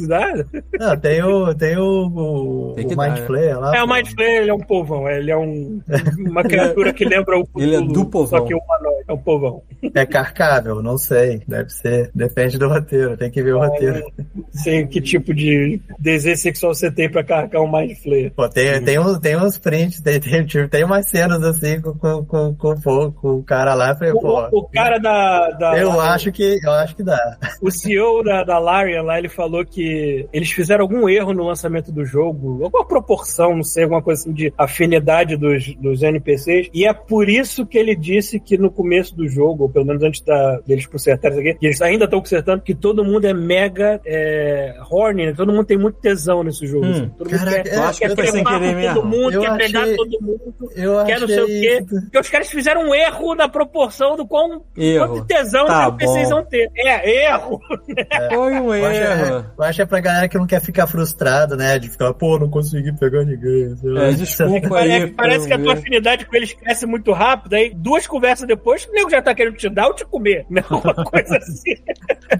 Dá? 0.09 0.33
Não, 0.79 0.97
tem 0.97 1.23
o, 1.23 1.55
tem 1.55 1.77
o, 1.77 2.07
o, 2.07 2.73
Tem 2.75 2.87
o 2.87 2.97
dar, 2.97 3.09
Mind 3.09 3.19
né? 3.21 3.27
Flayer 3.27 3.59
lá. 3.61 3.77
É, 3.77 3.83
o 3.83 3.89
pô. 3.89 3.95
Mind 3.95 4.07
Flayer, 4.09 4.43
ele 4.43 4.51
é 4.51 4.55
um 4.55 4.59
povão, 4.61 5.09
ele 5.09 5.31
é 5.31 5.37
um, 5.37 5.81
uma 6.19 6.43
criatura 6.43 6.93
que 6.93 7.05
lembra 7.05 7.39
o 7.39 7.49
Ele 7.57 7.77
é 7.77 7.81
do 7.81 8.05
povão. 8.25 8.41
Só 8.41 8.47
que 8.47 8.55
humanoide, 8.55 9.05
é 9.09 9.13
um 9.13 9.19
povão. 9.19 9.63
É 9.95 10.07
carcável? 10.07 10.83
Não 10.83 10.99
sei. 10.99 11.43
Deve 11.47 11.71
ser. 11.71 12.11
Depende 12.15 12.59
do 12.59 12.69
roteiro. 12.69 13.17
Tem 13.17 13.31
que 13.31 13.43
ver 13.43 13.55
o 13.55 13.59
roteiro. 13.59 14.05
Sei 14.51 14.87
que 14.87 15.01
tipo 15.01 15.33
de 15.35 15.81
desejo 15.99 16.41
sexual 16.41 16.75
você 16.75 16.91
tem 16.91 17.11
pra 17.11 17.25
carregar 17.25 17.61
um 17.61 17.71
Mind 17.71 17.97
Flayer. 17.97 18.33
Pô, 18.33 18.49
tem, 18.49 18.83
tem, 18.83 18.99
uns, 18.99 19.19
tem 19.19 19.37
uns 19.37 19.59
prints, 19.59 20.01
tem, 20.01 20.21
tem, 20.21 20.45
tipo, 20.45 20.69
tem 20.69 20.85
umas 20.85 21.09
cenas 21.09 21.43
assim 21.43 21.81
com, 21.81 21.95
com, 21.95 22.25
com, 22.25 22.55
com, 22.55 23.13
com 23.13 23.29
o 23.37 23.43
cara 23.43 23.75
lá. 23.75 23.95
Falei, 23.97 24.13
pô, 24.13 24.49
O, 24.53 24.59
o 24.61 24.69
cara 24.69 24.99
da. 24.99 25.51
da 25.51 25.79
eu 25.79 26.01
acho 26.01 26.33
que 26.33 26.59
eu 26.63 26.73
acho 26.73 26.97
que 26.97 27.03
dá. 27.03 27.39
O 27.61 27.71
CEO 27.71 28.23
da, 28.23 28.45
da 28.45 28.59
Larian 28.59 29.03
lá, 29.03 29.19
ele 29.19 29.29
falou 29.29 29.65
que 29.65 30.29
eles 30.33 30.51
fizeram 30.51 30.83
algum 30.83 31.09
erro 31.09 31.33
no 31.33 31.45
lançamento 31.45 31.93
do 31.93 32.05
jogo, 32.05 32.65
alguma 32.65 32.85
proporção, 32.85 33.57
não 33.57 33.63
sei, 33.63 33.85
alguma 33.85 34.03
coisa 34.03 34.23
assim 34.23 34.33
de 34.33 34.53
afinidade 34.57 35.37
dos, 35.37 35.75
dos 35.77 36.03
NPCs, 36.03 36.69
e 36.73 36.87
é 36.87 36.93
por 36.93 37.29
isso 37.29 37.67
que 37.67 37.79
ele 37.79 37.95
disse 38.15 38.39
que 38.41 38.57
no 38.59 38.71
começo 38.71 39.15
do 39.17 39.29
jogo, 39.29 39.65
ou 39.65 39.69
pelo 39.71 39.85
menos 39.87 40.03
antes 40.03 40.21
da, 40.23 40.59
deles 40.67 40.87
consertarem 40.87 41.39
isso 41.39 41.49
aqui, 41.49 41.59
que 41.61 41.67
eles 41.67 41.81
ainda 41.83 42.05
estão 42.05 42.21
consertando, 42.21 42.63
que 42.63 42.75
todo 42.75 43.05
mundo 43.05 43.25
é 43.27 43.33
mega 43.35 44.01
é, 44.07 44.75
horny, 44.91 45.27
né? 45.27 45.35
todo 45.37 45.53
mundo 45.53 45.65
tem 45.65 45.79
muito 45.79 45.99
tesão 46.01 46.43
nesse 46.43 46.67
jogo. 46.67 46.87
Hum. 46.87 46.91
assim. 46.91 47.09
Todo 47.19 47.31
mundo 47.31 47.39
Caraca, 47.39 47.63
quer, 47.63 47.75
eu 47.75 47.83
acho 47.83 48.01
que 48.01 48.15
quer 48.15 48.27
sem 48.27 48.45
querer 48.45 48.75
mesmo. 48.77 48.95
todo 48.95 49.07
mundo, 49.07 49.33
Eu 49.33 49.41
quer 49.43 49.57
pegar 49.57 49.81
achei- 49.83 49.97
todo 49.97 50.19
mundo. 50.21 50.41
Eu 50.75 51.05
Quer 51.05 51.21
não 51.21 51.29
sei 51.29 51.41
o 51.43 51.47
quê. 51.47 51.79
isso. 51.83 52.01
Porque 52.03 52.19
os 52.19 52.29
caras 52.29 52.49
fizeram 52.51 52.83
um 52.89 52.95
erro 52.95 53.35
na 53.35 53.49
proporção 53.49 54.17
do 54.17 54.27
quão 54.27 54.63
Erro. 54.77 55.09
quanto 55.09 55.27
tesão 55.27 55.67
Tá 55.67 55.89
vão 55.91 56.45
ter. 56.45 56.71
É, 56.77 57.27
erro. 57.31 57.61
Foi 58.33 58.53
um 58.55 58.75
Eu 58.75 58.87
acho, 58.87 59.01
erro. 59.01 59.25
é, 59.39 59.45
eu 59.59 59.65
acho 59.65 59.77
que 59.77 59.83
é 59.83 59.87
pra 59.87 60.01
galera 60.01 60.29
que 60.29 60.39
não 60.39 60.47
quer 60.47 60.61
ficar 60.61 60.87
frustrado, 60.87 61.57
né? 61.57 61.79
De 61.79 61.89
ficar, 61.89 62.13
pô, 62.15 62.39
não 62.39 62.49
consegui 62.49 62.93
pegar 62.93 63.25
ninguém. 63.25 63.75
É, 63.99 64.13
desculpa 64.13 64.69
Parece, 64.69 65.05
aí. 65.05 65.11
parece 65.13 65.47
que 65.47 65.53
a 65.55 65.59
tua 65.59 65.75
ver. 65.75 65.81
afinidade 65.81 66.27
com 66.27 66.37
eles 66.37 66.53
cresce 66.53 66.87
muito 66.87 67.13
rápido, 67.13 67.55
aí 67.55 67.73
duas 67.75 68.00
conversas 68.07 68.47
depois, 68.47 68.85
o 68.87 68.93
nego 68.93 69.11
já 69.11 69.21
tá 69.23 69.35
querendo 69.35 69.57
te 69.57 69.69
dar 69.69 69.87
ou 69.89 69.95
te 69.95 70.05
comer. 70.05 70.47
Não, 70.51 70.63
uma 70.83 70.95
coisa 71.05 71.37
assim. 71.37 71.75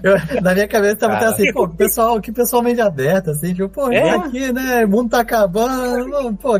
Eu- 0.03 0.41
na 0.41 0.53
minha 0.53 0.67
cabeça 0.67 0.95
tava 0.97 1.13
até 1.15 1.25
assim, 1.25 1.51
pô, 1.53 1.67
pessoal, 1.67 2.19
que 2.21 2.31
pessoal 2.31 2.61
mente 2.61 2.81
aberta, 2.81 3.31
assim, 3.31 3.53
tipo, 3.53 3.69
pô, 3.69 3.91
É? 3.91 4.01
vem 4.01 4.11
aqui, 4.11 4.51
né? 4.51 4.85
O 4.85 4.89
mundo 4.89 5.09
tá 5.09 5.19
acabando, 5.21 6.33
pô, 6.37 6.59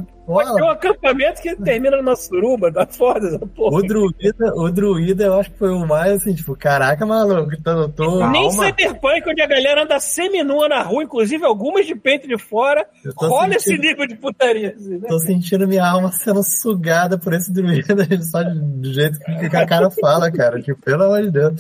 Tem 0.56 0.64
um 0.64 0.70
acampamento 0.70 1.42
que 1.42 1.56
termina 1.58 1.98
numa 1.98 2.16
suruba, 2.16 2.72
tá 2.72 2.86
foda 2.86 3.28
essa 3.28 3.40
porra. 3.40 3.78
O 3.78 3.82
druida, 3.82 4.54
o 4.56 4.70
druida, 4.72 5.24
eu 5.26 5.40
acho 5.40 5.52
que 5.52 5.58
foi 5.58 5.70
o 5.70 5.86
mais 5.86 6.14
assim, 6.14 6.34
tipo, 6.34 6.56
caraca, 6.56 7.06
maluco, 7.06 7.52
tô, 7.64 7.90
tô, 7.90 8.28
Nem 8.30 8.50
Calma. 8.50 8.66
Cyberpunk, 8.68 9.30
onde 9.30 9.42
a 9.42 9.48
galera 9.48 9.84
anda 9.84 10.00
seminua 10.00 10.68
na 10.70 10.82
rua, 10.84 11.04
inclusive 11.04 11.46
algumas 11.46 11.86
de 11.86 11.96
peito 11.96 12.28
de 12.28 12.38
fora, 12.38 12.86
sentindo- 13.04 13.56
esse 13.56 13.78
nível 13.78 14.08
de 14.08 14.16
putaria. 14.16 14.74
Assim, 14.76 14.98
né? 14.98 15.08
tô 15.08 15.20
sentindo 15.20 15.68
minha 15.68 15.86
alma 15.86 16.12
sendo 16.12 16.44
sugada 16.44 17.18
por 17.18 17.34
esse 17.34 17.52
druida, 17.52 17.96
só 18.24 18.44
do 18.44 18.94
jeito 18.94 19.20
que 19.20 19.56
a 19.56 19.66
cara 19.66 19.90
fala, 19.90 20.32
cara, 20.32 20.62
tipo, 20.62 20.82
pelo 20.82 21.04
amor 21.04 21.22
de 21.24 21.32
Deus. 21.32 21.54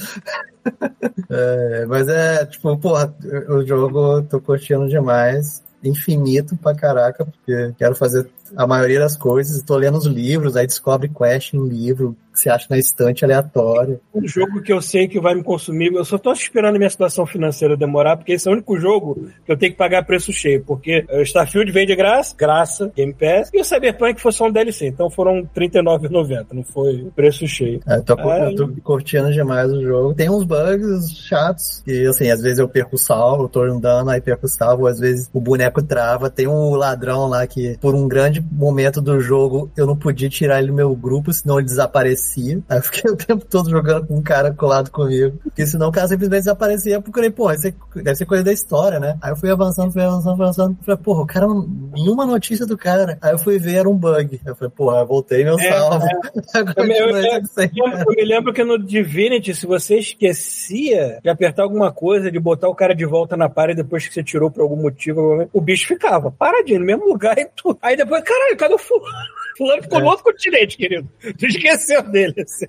É, 1.30 1.86
mas 1.88 2.08
é, 2.08 2.46
tipo, 2.46 2.78
porra, 2.78 3.12
o 3.50 3.66
jogo 3.66 4.18
eu 4.18 4.24
tô 4.24 4.40
curtindo 4.40 4.88
demais. 4.88 5.64
Infinito 5.84 6.56
pra 6.58 6.76
caraca, 6.76 7.26
porque 7.26 7.74
quero 7.80 7.96
fazer 7.96 8.30
a 8.56 8.68
maioria 8.68 9.00
das 9.00 9.18
coisas. 9.18 9.62
Tô 9.64 9.76
lendo 9.78 9.98
os 9.98 10.06
livros, 10.06 10.56
aí 10.56 10.68
descobre 10.68 11.10
quest 11.10 11.54
em 11.54 11.68
livro 11.68 12.16
que 12.42 12.44
você 12.44 12.50
acha 12.50 12.68
na 12.70 12.78
estante 12.78 13.24
aleatória. 13.24 14.00
um 14.14 14.28
jogo 14.28 14.62
que 14.62 14.74
eu 14.74 14.82
sei 14.82 15.08
que 15.08 15.20
vai 15.20 15.36
me 15.36 15.44
consumir. 15.44 15.94
Eu 15.94 16.06
só 16.06 16.18
tô 16.18 16.32
esperando 16.32 16.76
a 16.76 16.78
minha 16.78 16.90
situação 16.90 17.26
financeira 17.26 17.78
demorar, 17.78 18.18
porque 18.18 18.34
esse 18.34 18.48
é 18.48 18.52
o 18.52 18.54
único 18.54 18.78
jogo 18.80 19.30
que 19.46 19.52
eu 19.52 19.58
tenho 19.58 19.72
que 19.72 19.78
pagar 19.78 20.04
preço 20.06 20.34
cheio. 20.34 20.64
Porque 20.64 21.06
o 21.10 21.22
Starfield 21.22 21.72
vem 21.72 21.86
de 21.86 21.96
graça, 21.96 22.36
graça, 22.36 22.92
Game 22.96 23.14
Pass, 23.14 23.50
e 23.54 23.62
o 23.62 23.64
Cyberpunk 23.64 24.20
foi 24.20 24.32
só 24.32 24.48
um 24.48 24.52
DLC. 24.52 24.88
Então 24.88 25.10
foram 25.10 25.42
R$ 25.56 25.70
39,90, 25.70 26.48
não 26.52 26.64
foi 26.64 27.08
preço 27.16 27.48
cheio. 27.48 27.80
É, 27.88 27.98
eu, 27.98 28.04
tô, 28.04 28.14
eu 28.14 28.56
tô 28.56 28.68
curtindo 28.84 29.32
demais 29.32 29.72
o 29.72 29.82
jogo. 29.82 30.14
Tem 30.14 30.30
uns 30.30 30.44
bugs 30.44 31.12
chatos, 31.16 31.82
que 31.86 32.08
assim, 32.08 32.30
às 32.30 32.42
vezes 32.42 32.60
eu 32.60 32.68
perco 32.68 32.96
o 32.96 33.00
salvo, 33.00 33.44
eu 33.44 33.50
tô 33.50 33.62
andando, 33.62 34.10
aí 34.10 34.22
perco 34.22 34.46
o 34.46 34.50
salvo, 34.50 34.88
às 34.88 35.00
vezes 35.00 35.30
o 35.34 35.40
boneco 35.40 35.82
trava. 35.84 36.30
Tem 36.30 36.48
um 36.48 36.76
ladrão 36.76 37.28
lá 37.28 37.46
que, 37.46 37.78
por 37.80 37.94
um 37.94 38.08
grande 38.08 38.32
grande 38.32 38.42
momento 38.52 39.02
do 39.02 39.20
jogo, 39.20 39.72
eu 39.76 39.86
não 39.86 39.96
podia 39.96 40.30
tirar 40.30 40.60
ele 40.60 40.68
do 40.68 40.74
meu 40.74 40.96
grupo, 40.96 41.34
senão 41.34 41.60
ele 41.60 41.66
desaparecia. 41.66 42.31
Aí 42.70 42.78
eu 42.78 42.84
fiquei 42.84 43.10
o 43.12 43.16
tempo 43.16 43.46
todo 43.46 43.70
jogando 43.70 44.08
com 44.08 44.18
um 44.18 44.22
cara 44.22 44.52
colado 44.54 44.90
comigo. 44.92 45.38
Porque 45.44 45.66
senão 45.66 45.90
o 45.90 45.92
cara 45.92 46.08
simplesmente 46.08 46.40
desaparecia. 46.42 46.96
Eu 46.96 47.02
procurei, 47.02 47.30
pô, 47.30 47.50
é- 47.52 47.56
deve 47.96 48.16
ser 48.16 48.26
coisa 48.26 48.44
da 48.44 48.54
história, 48.54 49.00
né? 49.00 49.18
Aí 49.22 49.32
eu 49.32 49.36
fui 49.36 49.50
avançando, 49.50 49.92
fui 49.92 50.02
avançando, 50.02 50.36
fui 50.36 50.44
avançando. 50.46 50.78
Falei, 50.86 51.02
porra, 51.02 51.22
o 51.22 51.28
cara, 51.28 51.48
nenhuma 51.94 52.26
notícia 52.26 52.66
do 52.66 52.78
cara. 52.78 53.18
Aí 53.22 53.32
eu 53.34 53.40
fui 53.40 53.60
ver, 53.60 53.76
era 53.76 53.90
um 53.90 53.96
bug. 53.98 54.40
Aí 54.46 54.52
eu 54.52 54.56
falei, 54.56 54.72
porra, 54.76 55.00
eu 55.00 55.08
voltei 55.08 55.44
meu 55.44 55.60
É, 55.60 55.72
salvo. 55.72 56.06
Agora 56.54 56.74
Eu 56.82 56.86
me- 56.88 56.98
eu- 57.00 57.08
eu- 57.10 58.00
Eu 58.08 58.16
me 58.16 58.24
lembro 58.26 58.54
que 58.54 58.64
no 58.64 58.78
Divinity, 58.78 59.54
se 59.56 59.66
você 59.66 60.00
esquecia 60.00 61.20
de 61.24 61.30
apertar 61.30 61.64
alguma 61.64 61.92
coisa, 61.92 62.32
de 62.32 62.40
botar 62.40 62.70
o 62.70 62.76
cara 62.76 62.96
de 62.96 63.06
volta 63.06 63.36
na 63.38 63.50
parede 63.50 63.82
depois 63.84 64.08
que 64.08 64.14
você 64.14 64.24
tirou 64.24 64.50
por 64.52 64.62
algum 64.62 64.76
motivo, 64.76 65.48
o 65.54 65.62
bicho 65.62 65.88
ficava 65.88 66.32
paradinho 66.32 66.80
no 66.80 66.86
mesmo 66.86 67.06
lugar 67.06 67.38
e 67.38 67.46
tudo. 67.56 67.78
Aí 67.82 67.96
depois, 67.96 68.24
caralho, 68.24 68.58
cadê 68.58 68.74
o 68.74 68.78
fulano? 68.78 69.12
Fulano 69.58 69.84
ficou 69.84 70.00
no 70.00 70.06
outro 70.08 70.24
continente, 70.24 70.78
querido. 70.78 71.08
Tu 71.38 71.46
esqueceu 71.46 72.02
dele. 72.12 72.36
assim. 72.42 72.66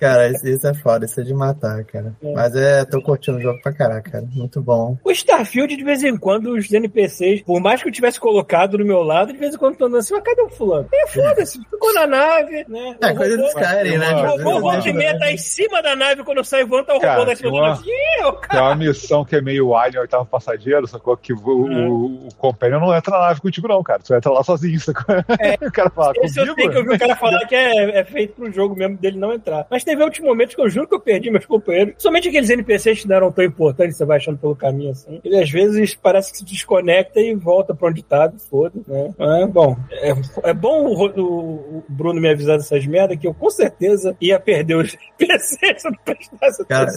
Cara, 0.00 0.28
isso, 0.28 0.66
é 0.66 0.74
foda, 0.74 1.04
isso 1.06 1.20
é 1.20 1.24
de 1.24 1.32
matar, 1.34 1.84
cara. 1.84 2.14
Mas 2.22 2.54
é, 2.56 2.84
tô 2.84 3.00
curtindo 3.00 3.38
o 3.38 3.40
jogo 3.40 3.60
pra 3.62 3.72
caraca, 3.72 4.10
cara. 4.10 4.24
Muito 4.32 4.60
bom. 4.60 4.98
O 5.04 5.10
Starfield, 5.10 5.76
de 5.76 5.84
vez 5.84 6.02
em 6.02 6.16
quando, 6.16 6.52
os 6.52 6.70
NPCs, 6.72 7.42
por 7.42 7.60
mais 7.60 7.82
que 7.82 7.88
eu 7.88 7.92
tivesse 7.92 8.18
colocado 8.20 8.76
do 8.78 8.84
meu 8.84 9.02
lado, 9.02 9.32
de 9.32 9.38
vez 9.38 9.54
em 9.54 9.58
quando 9.58 9.76
tô 9.76 9.86
andando 9.86 9.98
assim, 10.00 10.14
mas 10.14 10.22
cadê 10.24 10.42
o 10.42 10.48
fulano? 10.50 10.88
E 10.92 11.06
foda-se, 11.08 11.58
ficou 11.70 11.94
na 11.94 12.06
nave, 12.06 12.64
né? 12.68 12.96
É 13.00 13.12
O 13.12 13.16
coisa 13.16 13.36
do 13.36 13.42
robô- 13.44 13.60
Skyrim, 13.60 13.98
né? 13.98 14.10
O 14.14 14.26
robô 14.26 14.60
volta 14.60 14.78
e 14.78 14.82
deixam- 14.82 14.94
meia 14.94 15.18
tá 15.18 15.32
em 15.32 15.36
cima 15.38 15.82
da 15.82 15.94
nave 15.96 16.24
quando 16.24 16.44
sai 16.44 16.64
voando, 16.64 16.86
tá 16.86 16.94
o 16.96 17.00
Cara, 17.00 17.20
robô 17.20 17.32
da 17.34 17.48
uma- 17.48 17.72
assim, 17.72 17.84
"Ih, 17.90 18.24
o 18.24 18.32
Tem 18.32 18.40
cara. 18.48 18.62
uma 18.64 18.74
missão 18.76 19.24
que 19.24 19.36
é 19.36 19.40
meio 19.40 19.74
Alien, 19.74 20.00
oitavo 20.00 20.26
passageiro, 20.26 20.86
sacou? 20.86 21.16
Que 21.16 21.32
o, 21.32 21.38
o, 21.38 22.26
o 22.26 22.34
companion 22.36 22.80
não 22.80 22.94
entra 22.94 23.12
na 23.18 23.26
nave 23.28 23.40
contigo, 23.40 23.68
não, 23.68 23.82
cara. 23.82 24.00
Tu 24.04 24.14
entra 24.14 24.30
lá 24.32 24.42
sozinho, 24.42 24.80
sacou? 24.80 25.14
O 25.66 25.72
cara 25.72 25.90
fala, 25.90 26.12
Esse 26.22 26.38
eu 26.40 26.46
comigo? 26.46 26.60
sei 26.62 26.70
que 26.70 26.78
eu 26.78 26.84
vi 26.84 26.94
o 26.96 26.98
cara 26.98 27.16
falar 27.16 27.46
que 27.46 27.54
é, 27.54 28.00
é 28.00 28.04
feito 28.04 28.34
pro 28.34 28.50
jogo 28.52 28.63
mesmo 28.72 28.96
dele 28.96 29.18
não 29.18 29.32
entrar. 29.32 29.66
Mas 29.70 29.82
teve 29.84 30.02
outros 30.02 30.20
momentos 30.22 30.54
que 30.54 30.60
eu 30.62 30.68
juro 30.70 30.86
que 30.88 30.94
eu 30.94 31.00
perdi 31.00 31.30
meus 31.30 31.46
companheiros. 31.46 31.94
Somente 31.98 32.28
aqueles 32.28 32.48
NPCs 32.50 33.02
que 33.02 33.08
não 33.08 33.16
eram 33.16 33.32
tão 33.32 33.44
importantes, 33.44 33.96
você 33.96 34.04
vai 34.04 34.16
achando 34.18 34.38
pelo 34.38 34.54
caminho 34.54 34.92
assim. 34.92 35.20
Ele 35.24 35.38
às 35.38 35.50
vezes 35.50 35.94
parece 35.94 36.32
que 36.32 36.38
se 36.38 36.44
desconecta 36.44 37.20
e 37.20 37.34
volta 37.34 37.74
pra 37.74 37.88
onde 37.88 38.02
tá, 38.02 38.32
foda, 38.50 38.72
né? 38.86 39.12
É, 39.18 39.46
bom, 39.46 39.76
é, 39.90 40.12
é 40.44 40.54
bom 40.54 40.84
o, 40.86 41.06
o- 41.20 41.78
o 41.78 41.84
Bruno 41.88 42.20
me 42.20 42.30
avisar 42.30 42.56
dessas 42.56 42.86
merdas 42.86 43.18
que 43.18 43.26
eu 43.26 43.34
com 43.34 43.50
certeza 43.50 44.16
ia 44.20 44.38
perder 44.38 44.76
os 44.76 44.94
NPCs 45.18 45.80
se 45.82 45.88
eu 45.88 45.90
não 45.92 45.98
prestasse 46.04 46.64
Cara, 46.66 46.90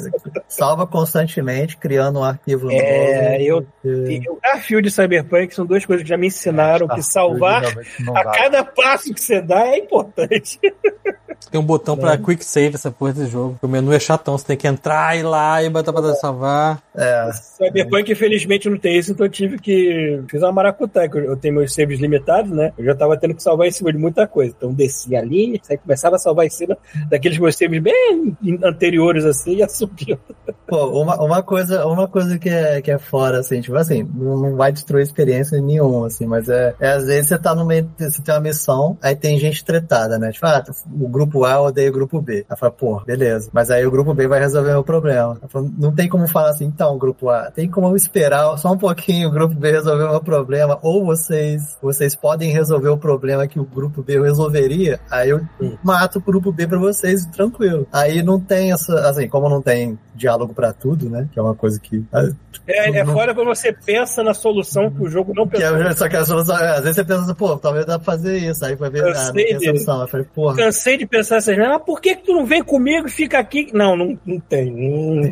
salva 0.47 0.85
constantemente, 0.85 1.77
criando 1.77 2.19
um 2.19 2.23
arquivo 2.23 2.69
É, 2.71 3.41
eu, 3.41 3.55
novo. 3.61 3.67
porque- 3.81 4.21
e 4.23 4.29
o 4.29 4.37
Garfield 4.41 4.87
e 4.87 4.91
Cyberpunk 4.91 5.53
são 5.55 5.65
duas 5.65 5.85
coisas 5.85 6.03
que 6.03 6.09
já 6.09 6.17
me 6.17 6.27
ensinaram 6.27 6.87
que 6.87 7.01
salvar 7.01 7.63
a 8.15 8.23
cada 8.31 8.63
passo 8.63 9.13
que 9.13 9.21
você 9.21 9.41
dá 9.41 9.67
é 9.67 9.77
importante. 9.77 10.59
Tem 11.57 11.63
um 11.63 11.65
botão 11.65 11.97
pra 11.97 12.15
quick 12.17 12.45
save 12.45 12.75
essa 12.75 12.91
porra 12.91 13.13
desse 13.13 13.31
jogo. 13.31 13.57
O 13.63 13.67
menu 13.67 13.91
é 13.91 13.99
chatão, 13.99 14.37
você 14.37 14.45
tem 14.45 14.57
que 14.57 14.67
entrar 14.67 15.17
e 15.17 15.21
ir 15.21 15.23
lá 15.23 15.63
e 15.63 15.69
botar 15.69 15.91
pra 15.91 16.13
salvar. 16.13 16.79
É, 16.95 17.31
Cyberpunk, 17.31 18.11
infelizmente, 18.11 18.69
não 18.69 18.77
tem 18.77 18.97
isso, 18.97 19.11
então 19.11 19.25
eu 19.25 19.31
tive 19.31 19.57
que. 19.57 20.21
Fiz 20.29 20.43
uma 20.43 20.51
maracutaia, 20.51 21.09
que 21.09 21.17
eu 21.17 21.35
tenho 21.35 21.55
meus 21.55 21.73
saves 21.73 21.99
limitados, 21.99 22.51
né? 22.51 22.73
Eu 22.77 22.85
já 22.85 22.93
tava 22.93 23.17
tendo 23.17 23.33
que 23.33 23.41
salvar 23.41 23.67
em 23.67 23.71
cima 23.71 23.91
de 23.91 23.97
muita 23.97 24.27
coisa. 24.27 24.53
Então 24.55 24.71
descia 24.71 25.19
ali, 25.19 25.59
aí 25.67 25.77
começava 25.77 26.15
a 26.15 26.19
salvar 26.19 26.45
em 26.45 26.49
cima 26.49 26.77
daqueles 27.09 27.39
meus 27.39 27.55
saves 27.55 27.81
bem 27.81 28.37
anteriores, 28.63 29.25
assim, 29.25 29.53
e 29.53 29.57
ia 29.57 29.69
subindo. 29.69 30.19
Pô, 30.67 31.01
uma, 31.01 31.15
uma 31.23 31.41
coisa, 31.41 31.87
uma 31.87 32.07
coisa 32.07 32.37
que 32.37 32.49
é, 32.49 32.81
que 32.81 32.91
é 32.91 32.99
fora, 32.99 33.39
assim, 33.39 33.61
tipo 33.61 33.75
assim, 33.75 34.07
não 34.13 34.37
não 34.37 34.55
vai 34.55 34.71
destruir 34.71 35.01
experiência 35.01 35.59
nenhuma, 35.59 36.07
assim, 36.07 36.27
mas 36.27 36.47
é, 36.49 36.75
é 36.79 36.91
às 36.91 37.07
vezes 37.07 37.29
você 37.29 37.39
tá 37.39 37.55
no 37.55 37.65
meio, 37.65 37.89
você 37.97 38.21
tem 38.21 38.35
uma 38.35 38.41
missão, 38.41 38.97
aí 39.01 39.15
tem 39.15 39.39
gente 39.39 39.65
tretada, 39.65 40.19
né? 40.19 40.31
Tipo, 40.31 40.45
ah, 40.45 40.63
o 41.01 41.07
grupo 41.07 41.45
A 41.47 41.61
odeia 41.61 41.89
o 41.89 41.93
grupo 41.93 42.21
B. 42.21 42.45
Aí 42.49 42.57
fala, 42.57 42.71
pô, 42.71 43.01
beleza. 43.05 43.49
Mas 43.53 43.71
aí 43.71 43.85
o 43.85 43.91
grupo 43.91 44.13
B 44.13 44.27
vai 44.27 44.39
resolver 44.39 44.73
o 44.75 44.83
problema. 44.83 45.37
Aí 45.41 45.49
fala, 45.49 45.69
não 45.77 45.93
tem 45.93 46.07
como 46.07 46.27
falar 46.27 46.49
assim, 46.49 46.65
então, 46.65 46.97
grupo 46.97 47.29
A, 47.29 47.49
tem 47.49 47.69
como 47.69 47.95
esperar 47.95 48.57
só 48.57 48.71
um 48.71 48.77
pouquinho 48.77 49.29
o 49.29 49.31
grupo 49.31 49.55
B 49.55 49.71
resolver 49.71 50.03
o 50.03 50.09
meu 50.09 50.21
problema, 50.21 50.77
ou 50.81 51.05
vocês, 51.05 51.77
vocês 51.81 52.15
podem 52.15 52.51
resolver 52.51 52.89
o 52.89 52.97
problema 52.97 53.47
que 53.47 53.59
o 53.59 53.65
grupo 53.65 54.03
B 54.03 54.19
resolveria, 54.19 54.99
aí 55.09 55.29
eu 55.29 55.41
mato 55.83 56.19
o 56.19 56.21
grupo 56.21 56.51
B 56.51 56.67
pra 56.67 56.77
vocês, 56.77 57.25
tranquilo. 57.27 57.87
Aí 57.91 58.21
não 58.21 58.39
tem 58.39 58.71
essa, 58.71 59.09
assim, 59.09 59.27
como 59.27 59.49
não 59.49 59.61
tem 59.61 59.97
diálogo 60.17 60.53
pra 60.53 60.73
tudo, 60.73 61.09
né? 61.09 61.29
Que 61.31 61.39
é 61.39 61.41
uma 61.41 61.55
coisa 61.55 61.79
que. 61.79 62.03
É, 62.67 62.89
é 62.99 63.05
fora 63.05 63.33
quando 63.33 63.47
você 63.47 63.71
pensa 63.71 64.23
na 64.23 64.33
solução 64.33 64.89
que 64.89 65.03
o 65.03 65.09
jogo 65.09 65.33
não 65.33 65.47
Que 65.47 65.63
é, 65.63 65.93
só 65.93 66.09
que 66.09 66.15
a 66.15 66.25
solução, 66.25 66.57
é, 66.57 66.71
às 66.71 66.81
vezes 66.81 66.95
você 66.95 67.03
pensa 67.03 67.23
assim, 67.23 67.33
pô, 67.35 67.57
talvez 67.57 67.85
dá 67.85 67.97
pra 67.97 68.05
fazer 68.05 68.37
isso. 68.37 68.65
Aí 68.65 68.75
vai 68.75 68.89
ver, 68.89 69.03
ah, 69.15 69.25
não 69.25 69.33
tem 69.33 69.45
dele. 69.45 69.65
solução. 69.65 70.01
Eu 70.01 70.07
falei, 70.07 70.25
porra. 70.33 70.55
Cansei 70.55 70.97
de 70.97 71.05
pensar 71.05 71.36
assim, 71.37 71.59
ah, 71.59 71.79
por 71.79 72.01
que, 72.01 72.15
que 72.15 72.25
tu 72.25 72.33
não 72.33 72.45
vem 72.45 72.63
comigo 72.63 73.07
e 73.07 73.11
fica 73.11 73.39
aqui? 73.39 73.69
Não, 73.73 73.95
não, 73.95 74.17
não 74.25 74.39
tem. 74.39 74.73
Hum. 74.73 75.31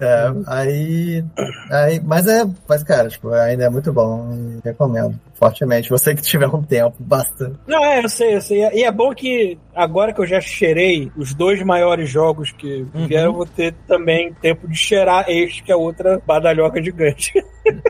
É, 0.00 0.32
aí, 0.46 1.24
aí. 1.70 2.00
Mas 2.04 2.26
é. 2.26 2.44
Mas, 2.68 2.82
cara, 2.82 3.08
tipo, 3.08 3.28
ainda 3.30 3.64
é 3.64 3.70
muito 3.70 3.92
bom. 3.92 4.30
E 4.32 4.68
recomendo 4.68 5.18
fortemente. 5.34 5.90
Você 5.90 6.14
que 6.14 6.22
tiver 6.22 6.48
um 6.48 6.62
tempo, 6.62 6.96
bastante. 6.98 7.58
Não, 7.66 7.84
é, 7.84 8.02
eu 8.02 8.08
sei, 8.08 8.36
eu 8.36 8.40
sei. 8.40 8.68
E 8.72 8.84
é 8.84 8.92
bom 8.92 9.14
que 9.14 9.58
agora 9.74 10.12
que 10.12 10.20
eu 10.20 10.26
já 10.26 10.40
cheirei 10.40 11.10
os 11.16 11.34
dois 11.34 11.62
maiores 11.62 12.08
jogos 12.08 12.52
que 12.52 12.86
vieram, 12.94 13.26
eu 13.26 13.34
vou 13.34 13.46
ter 13.46 13.74
também 13.86 14.32
tempo 14.34 14.68
de 14.68 14.76
cheirar 14.76 15.24
este, 15.28 15.62
que 15.62 15.72
é 15.72 15.76
outra 15.76 16.20
badalhoca 16.26 16.82
gigante. 16.82 17.32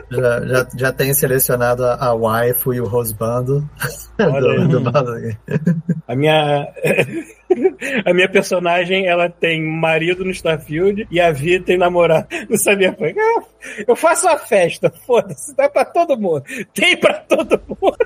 Já, 0.09 0.39
já, 0.47 0.67
já 0.77 0.91
tem 0.93 1.13
selecionado 1.13 1.83
a, 1.83 1.95
a 1.95 2.13
waifu 2.13 2.73
e 2.73 2.79
o 2.79 2.87
rosbando 2.87 3.69
do, 4.17 4.79
do. 4.79 4.89
A 6.07 6.15
minha. 6.15 6.65
A 8.05 8.13
minha 8.13 8.29
personagem, 8.29 9.07
ela 9.07 9.29
tem 9.29 9.61
marido 9.61 10.23
no 10.25 10.31
Starfield 10.31 11.07
e 11.11 11.19
a 11.19 11.31
Vi 11.31 11.59
tem 11.59 11.77
namorado 11.77 12.27
no 12.49 12.57
Cyberpunk. 12.57 13.15
Ah, 13.19 13.43
eu 13.87 13.95
faço 13.95 14.27
uma 14.27 14.37
festa, 14.37 14.91
foda-se, 15.05 15.55
dá 15.55 15.69
pra 15.69 15.85
todo 15.85 16.17
mundo. 16.17 16.43
Tem 16.73 16.97
pra 16.97 17.13
todo 17.13 17.61
mundo. 17.67 17.97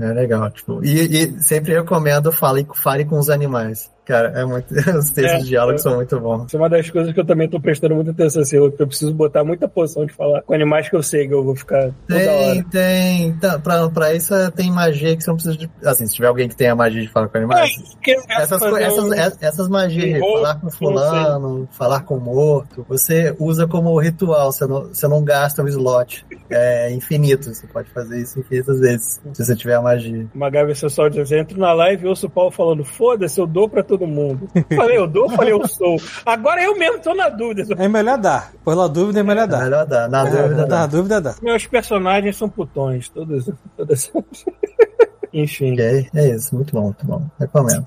É 0.00 0.06
legal, 0.12 0.50
tipo. 0.50 0.84
E, 0.84 1.24
e 1.24 1.40
sempre 1.40 1.74
recomendo 1.74 2.32
fale, 2.32 2.66
fale 2.74 3.04
com 3.04 3.18
os 3.18 3.30
animais. 3.30 3.90
Cara, 4.04 4.28
é 4.40 4.44
muito. 4.44 4.72
Os 4.98 5.10
textos 5.10 5.24
É, 5.24 5.38
de 5.38 5.44
diálogo 5.46 5.74
é. 5.76 5.78
são 5.78 5.94
muito 5.94 6.18
bons. 6.18 6.46
Isso 6.46 6.56
é 6.56 6.58
uma 6.60 6.68
das 6.68 6.90
coisas 6.90 7.12
que 7.12 7.20
eu 7.20 7.24
também 7.24 7.48
tô 7.48 7.60
prestando 7.60 7.94
muita 7.94 8.10
atenção. 8.10 8.42
Assim, 8.42 8.56
eu, 8.56 8.74
eu 8.78 8.86
preciso 8.86 9.14
botar 9.14 9.44
muita 9.44 9.68
posição 9.68 10.04
de 10.04 10.12
falar 10.12 10.42
com 10.42 10.52
animais 10.54 10.88
que 10.88 10.96
eu 10.96 11.02
sei 11.02 11.28
que 11.28 11.34
eu 11.34 11.44
vou 11.44 11.54
ficar 11.54 11.90
Tem, 12.08 12.62
tem. 12.64 13.32
Tá, 13.38 13.58
pra, 13.58 13.88
pra 13.88 14.12
isso 14.14 14.34
é, 14.34 14.50
tem 14.50 14.70
magia 14.72 15.16
que 15.16 15.22
você 15.22 15.30
não 15.30 15.36
precisa 15.36 15.56
de. 15.56 15.70
Assim, 15.84 16.06
se 16.06 16.14
tiver 16.14 16.26
alguém 16.28 16.48
que 16.48 16.56
tenha 16.56 16.74
magia 16.74 17.00
de 17.02 17.08
falar 17.08 17.28
com 17.28 17.38
animais. 17.38 17.70
Eu 17.76 17.98
quero 18.02 18.22
Essas, 18.28 18.62
essas, 18.62 19.04
um- 19.04 19.14
é- 19.14 19.32
essas 19.40 19.68
magias 19.68 20.20
um 20.20 20.34
falar 20.36 20.54
com 20.60 20.70
fulano, 20.70 21.68
falar 21.70 22.00
com 22.02 22.18
morto, 22.18 22.84
você 22.88 23.34
usa 23.38 23.66
como 23.66 23.96
ritual, 24.00 24.50
você 24.52 24.66
não, 24.66 24.88
você 24.88 25.06
não 25.08 25.22
gasta 25.24 25.62
o 25.62 25.68
slot. 25.68 26.26
É 26.50 26.90
infinito, 26.92 27.54
você 27.54 27.66
pode 27.66 27.88
fazer 27.90 28.20
isso 28.20 28.38
infinitas 28.40 28.80
vezes, 28.80 29.20
se 29.32 29.44
você 29.44 29.56
tiver 29.56 29.74
a 29.76 29.82
magia. 29.82 30.26
Uma 30.34 30.50
Gabi 30.50 30.74
Social 30.74 31.08
diz 31.08 31.30
entro 31.32 31.58
na 31.58 31.72
live 31.72 32.04
e 32.04 32.08
ouço 32.08 32.26
o 32.26 32.30
Paulo 32.30 32.50
falando, 32.50 32.84
foda-se, 32.84 33.40
eu 33.40 33.46
dou 33.46 33.68
pra 33.68 33.82
todo 33.92 34.06
mundo. 34.06 34.48
Falei, 34.74 34.96
eu 34.96 35.06
dou, 35.06 35.28
falei, 35.28 35.52
eu 35.52 35.68
sou. 35.68 35.96
Agora 36.24 36.62
eu 36.62 36.76
mesmo 36.78 36.98
tô 37.00 37.14
na 37.14 37.28
dúvida. 37.28 37.74
É 37.78 37.86
melhor 37.88 38.16
dar. 38.16 38.50
Pela 38.64 38.88
dúvida 38.88 39.20
é 39.20 39.22
melhor 39.22 39.44
É 39.44 39.46
dar. 39.46 39.62
melhor 39.64 39.86
dar, 39.86 40.08
na 40.08 40.24
dúvida 40.24 40.56
Na 40.56 40.64
dá. 40.64 40.86
dúvida 40.86 41.20
dá. 41.20 41.34
Meus 41.42 41.66
personagens 41.66 42.36
são 42.36 42.48
putões, 42.48 43.08
todos. 43.10 43.50
todas. 43.76 44.10
Enfim. 45.34 45.72
Ok, 45.72 46.08
é 46.14 46.28
isso, 46.28 46.54
muito 46.54 46.72
bom, 46.74 46.82
muito 46.84 47.06
bom. 47.06 47.22
Recomendo. 47.40 47.84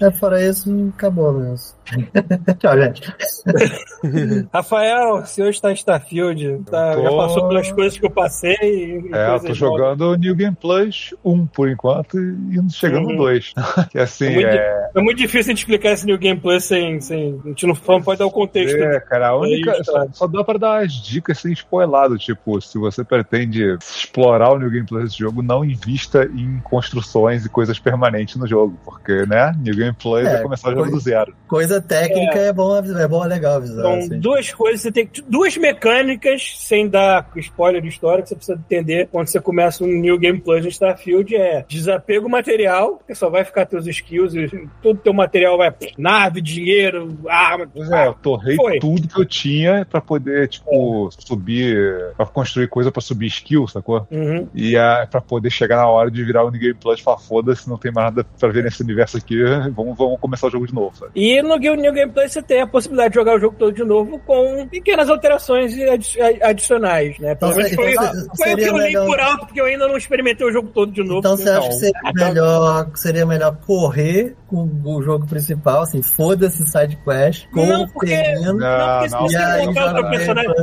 É, 0.00 0.10
fora 0.12 0.44
isso, 0.44 0.92
acabou 0.96 1.32
mesmo. 1.32 1.74
Tchau, 2.58 2.78
gente. 2.78 3.02
Rafael, 4.52 5.24
se 5.26 5.42
hoje 5.42 5.60
tá 5.60 5.70
em 5.70 5.74
Starfield, 5.74 6.62
tá, 6.70 6.94
Eu 6.94 7.02
já 7.04 7.08
tô- 7.10 7.16
passou 7.16 7.48
pelas 7.48 7.72
coisas 7.72 7.98
que 7.98 8.06
eu 8.06 8.10
passei. 8.10 8.56
e 8.60 9.10
É, 9.12 9.26
eu 9.34 9.36
tô 9.38 9.42
novas. 9.42 9.56
jogando 9.56 10.16
New 10.16 10.34
Game 10.34 10.56
Plus 10.60 11.14
1 11.24 11.46
por 11.46 11.68
enquanto 11.68 12.18
e 12.18 12.70
chegando 12.70 13.06
Uhum. 13.06 13.12
no 13.12 13.18
2. 13.18 13.52
que 13.90 13.98
assim, 13.98 14.26
É 14.26 14.30
muito, 14.34 14.48
é. 14.48 14.90
é 14.94 15.00
muito 15.00 15.18
difícil 15.18 15.50
a 15.52 15.54
gente 15.54 15.58
explicar 15.58 15.92
esse 15.92 16.06
New 16.06 16.18
Game 16.18 16.40
Plus 16.40 16.64
sem, 16.64 17.00
sem. 17.00 17.40
A 17.44 17.48
gente 17.48 17.66
não, 17.66 17.74
pode 17.74 18.18
dar 18.18 18.26
o 18.26 18.30
contexto. 18.30 18.76
É, 18.76 19.00
cara, 19.00 19.28
a 19.28 19.36
única. 19.36 19.72
Aí, 19.72 19.84
Só, 19.84 19.92
tá. 19.92 20.06
só 20.12 20.26
dá 20.26 20.44
pra 20.44 20.58
dar 20.58 20.84
as 20.84 20.92
dicas 20.92 21.38
sem 21.38 21.52
spoilado. 21.52 22.16
Tipo, 22.18 22.60
se 22.60 22.78
você 22.78 23.04
pretende 23.04 23.76
explorar 23.80 24.52
o 24.52 24.58
New 24.58 24.70
Game 24.70 24.86
Plus 24.86 25.04
desse 25.04 25.18
jogo, 25.18 25.42
não 25.42 25.64
invista 25.64 26.24
em 26.24 26.58
construções 26.60 27.44
e 27.44 27.48
coisas 27.48 27.78
permanentes 27.78 28.36
no 28.36 28.46
jogo, 28.46 28.78
porque, 28.84 29.24
né, 29.26 29.52
New 29.58 29.74
Game 29.74 29.94
Plus 30.00 30.26
é, 30.26 30.36
É, 30.36 30.42
começar 30.42 30.70
o 30.70 30.74
jogo 30.74 30.90
do 30.90 31.00
zero. 31.00 31.34
Coisa 31.46 31.77
técnica 31.80 32.38
é, 32.38 32.52
bom, 32.52 32.76
é 32.76 33.08
bom, 33.08 33.24
é 33.24 33.28
legal 33.28 33.56
avisar. 33.56 33.82
São 33.82 33.94
assim. 33.94 34.18
duas 34.18 34.52
coisas, 34.52 34.80
você 34.82 34.92
tem 34.92 35.08
duas 35.26 35.56
mecânicas, 35.56 36.54
sem 36.58 36.88
dar 36.88 37.28
spoiler 37.36 37.80
de 37.82 37.88
história, 37.88 38.22
que 38.22 38.28
você 38.28 38.36
precisa 38.36 38.58
entender 38.58 39.08
quando 39.10 39.28
você 39.28 39.40
começa 39.40 39.84
um 39.84 39.86
New 39.86 40.18
Game 40.18 40.40
Plus 40.40 40.62
no 40.62 40.68
Starfield, 40.68 41.34
é 41.34 41.64
desapego 41.68 42.28
material, 42.28 43.00
que 43.06 43.14
só 43.14 43.30
vai 43.30 43.44
ficar 43.44 43.66
teus 43.66 43.86
skills, 43.86 44.34
e 44.34 44.68
todo 44.82 44.98
teu 44.98 45.12
material 45.12 45.56
vai, 45.56 45.72
nave, 45.96 46.40
dinheiro, 46.40 47.18
arma, 47.28 47.68
Pois 47.72 47.90
é, 47.90 48.06
eu 48.06 48.14
torrei 48.14 48.56
Foi. 48.56 48.78
tudo 48.78 49.08
que 49.08 49.20
eu 49.20 49.24
tinha 49.24 49.86
pra 49.88 50.00
poder, 50.00 50.48
tipo, 50.48 51.08
subir, 51.18 52.12
pra 52.16 52.26
construir 52.26 52.68
coisa 52.68 52.90
pra 52.90 53.00
subir 53.00 53.26
skill, 53.26 53.68
sacou? 53.68 54.06
Uhum. 54.10 54.48
E 54.54 54.76
é 54.76 55.06
pra 55.06 55.20
poder 55.20 55.50
chegar 55.50 55.76
na 55.76 55.86
hora 55.86 56.10
de 56.10 56.24
virar 56.24 56.44
o 56.44 56.50
New 56.50 56.60
Game 56.60 56.74
Plus 56.74 57.00
e 57.00 57.02
falar, 57.02 57.18
foda-se, 57.18 57.68
não 57.68 57.78
tem 57.78 57.92
mais 57.92 58.06
nada 58.06 58.26
pra 58.38 58.48
ver 58.48 58.64
nesse 58.64 58.82
universo 58.82 59.16
aqui, 59.16 59.42
vamos, 59.74 59.96
vamos 59.96 60.20
começar 60.20 60.46
o 60.46 60.50
jogo 60.50 60.66
de 60.66 60.74
novo, 60.74 60.96
sabe? 60.96 61.12
E 61.14 61.40
no 61.42 61.58
New 61.76 61.82
New 61.88 61.92
Game 61.92 62.12
Plus 62.12 62.32
você 62.32 62.42
tem 62.42 62.60
a 62.60 62.66
possibilidade 62.66 63.10
de 63.10 63.14
jogar 63.16 63.36
o 63.36 63.40
jogo 63.40 63.56
todo 63.58 63.72
de 63.72 63.84
novo 63.84 64.18
com 64.26 64.66
pequenas 64.68 65.08
alterações 65.08 65.72
adi- 65.88 66.18
adicionais, 66.42 67.18
né? 67.18 67.34
Pelo 67.34 67.52
Então, 67.52 67.62
menos 67.62 67.74
foi, 67.74 67.92
então, 67.92 68.12
foi 68.36 68.52
o 68.52 68.56
que 68.56 68.64
eu 68.64 68.72
li 68.78 68.84
melhor- 68.84 69.06
por 69.06 69.20
alto, 69.20 69.46
porque 69.46 69.60
eu 69.60 69.64
ainda 69.66 69.88
não 69.88 69.96
experimentei 69.96 70.46
o 70.46 70.52
jogo 70.52 70.68
todo 70.68 70.92
de 70.92 71.02
novo. 71.02 71.18
Então 71.20 71.36
você 71.36 71.48
acha 71.50 71.68
que 71.68 71.74
seria 71.74 72.12
melhor, 72.14 72.90
seria 72.94 73.26
melhor 73.26 73.56
correr 73.66 74.36
com 74.48 74.66
o 74.82 75.02
jogo 75.02 75.26
principal, 75.26 75.82
assim, 75.82 76.02
foda-se 76.02 76.64
side 76.70 76.96
quest, 77.04 77.46
com 77.50 77.66
Não, 77.66 77.82
o 77.84 77.88
porque- 77.88 78.06
terreno, 78.08 78.54
Não, 78.54 78.88
porque 78.98 79.08
se 79.10 79.16
você 79.18 79.36
aí 79.36 79.66
montar 79.66 80.00
o 80.00 80.10
personagem, 80.10 80.54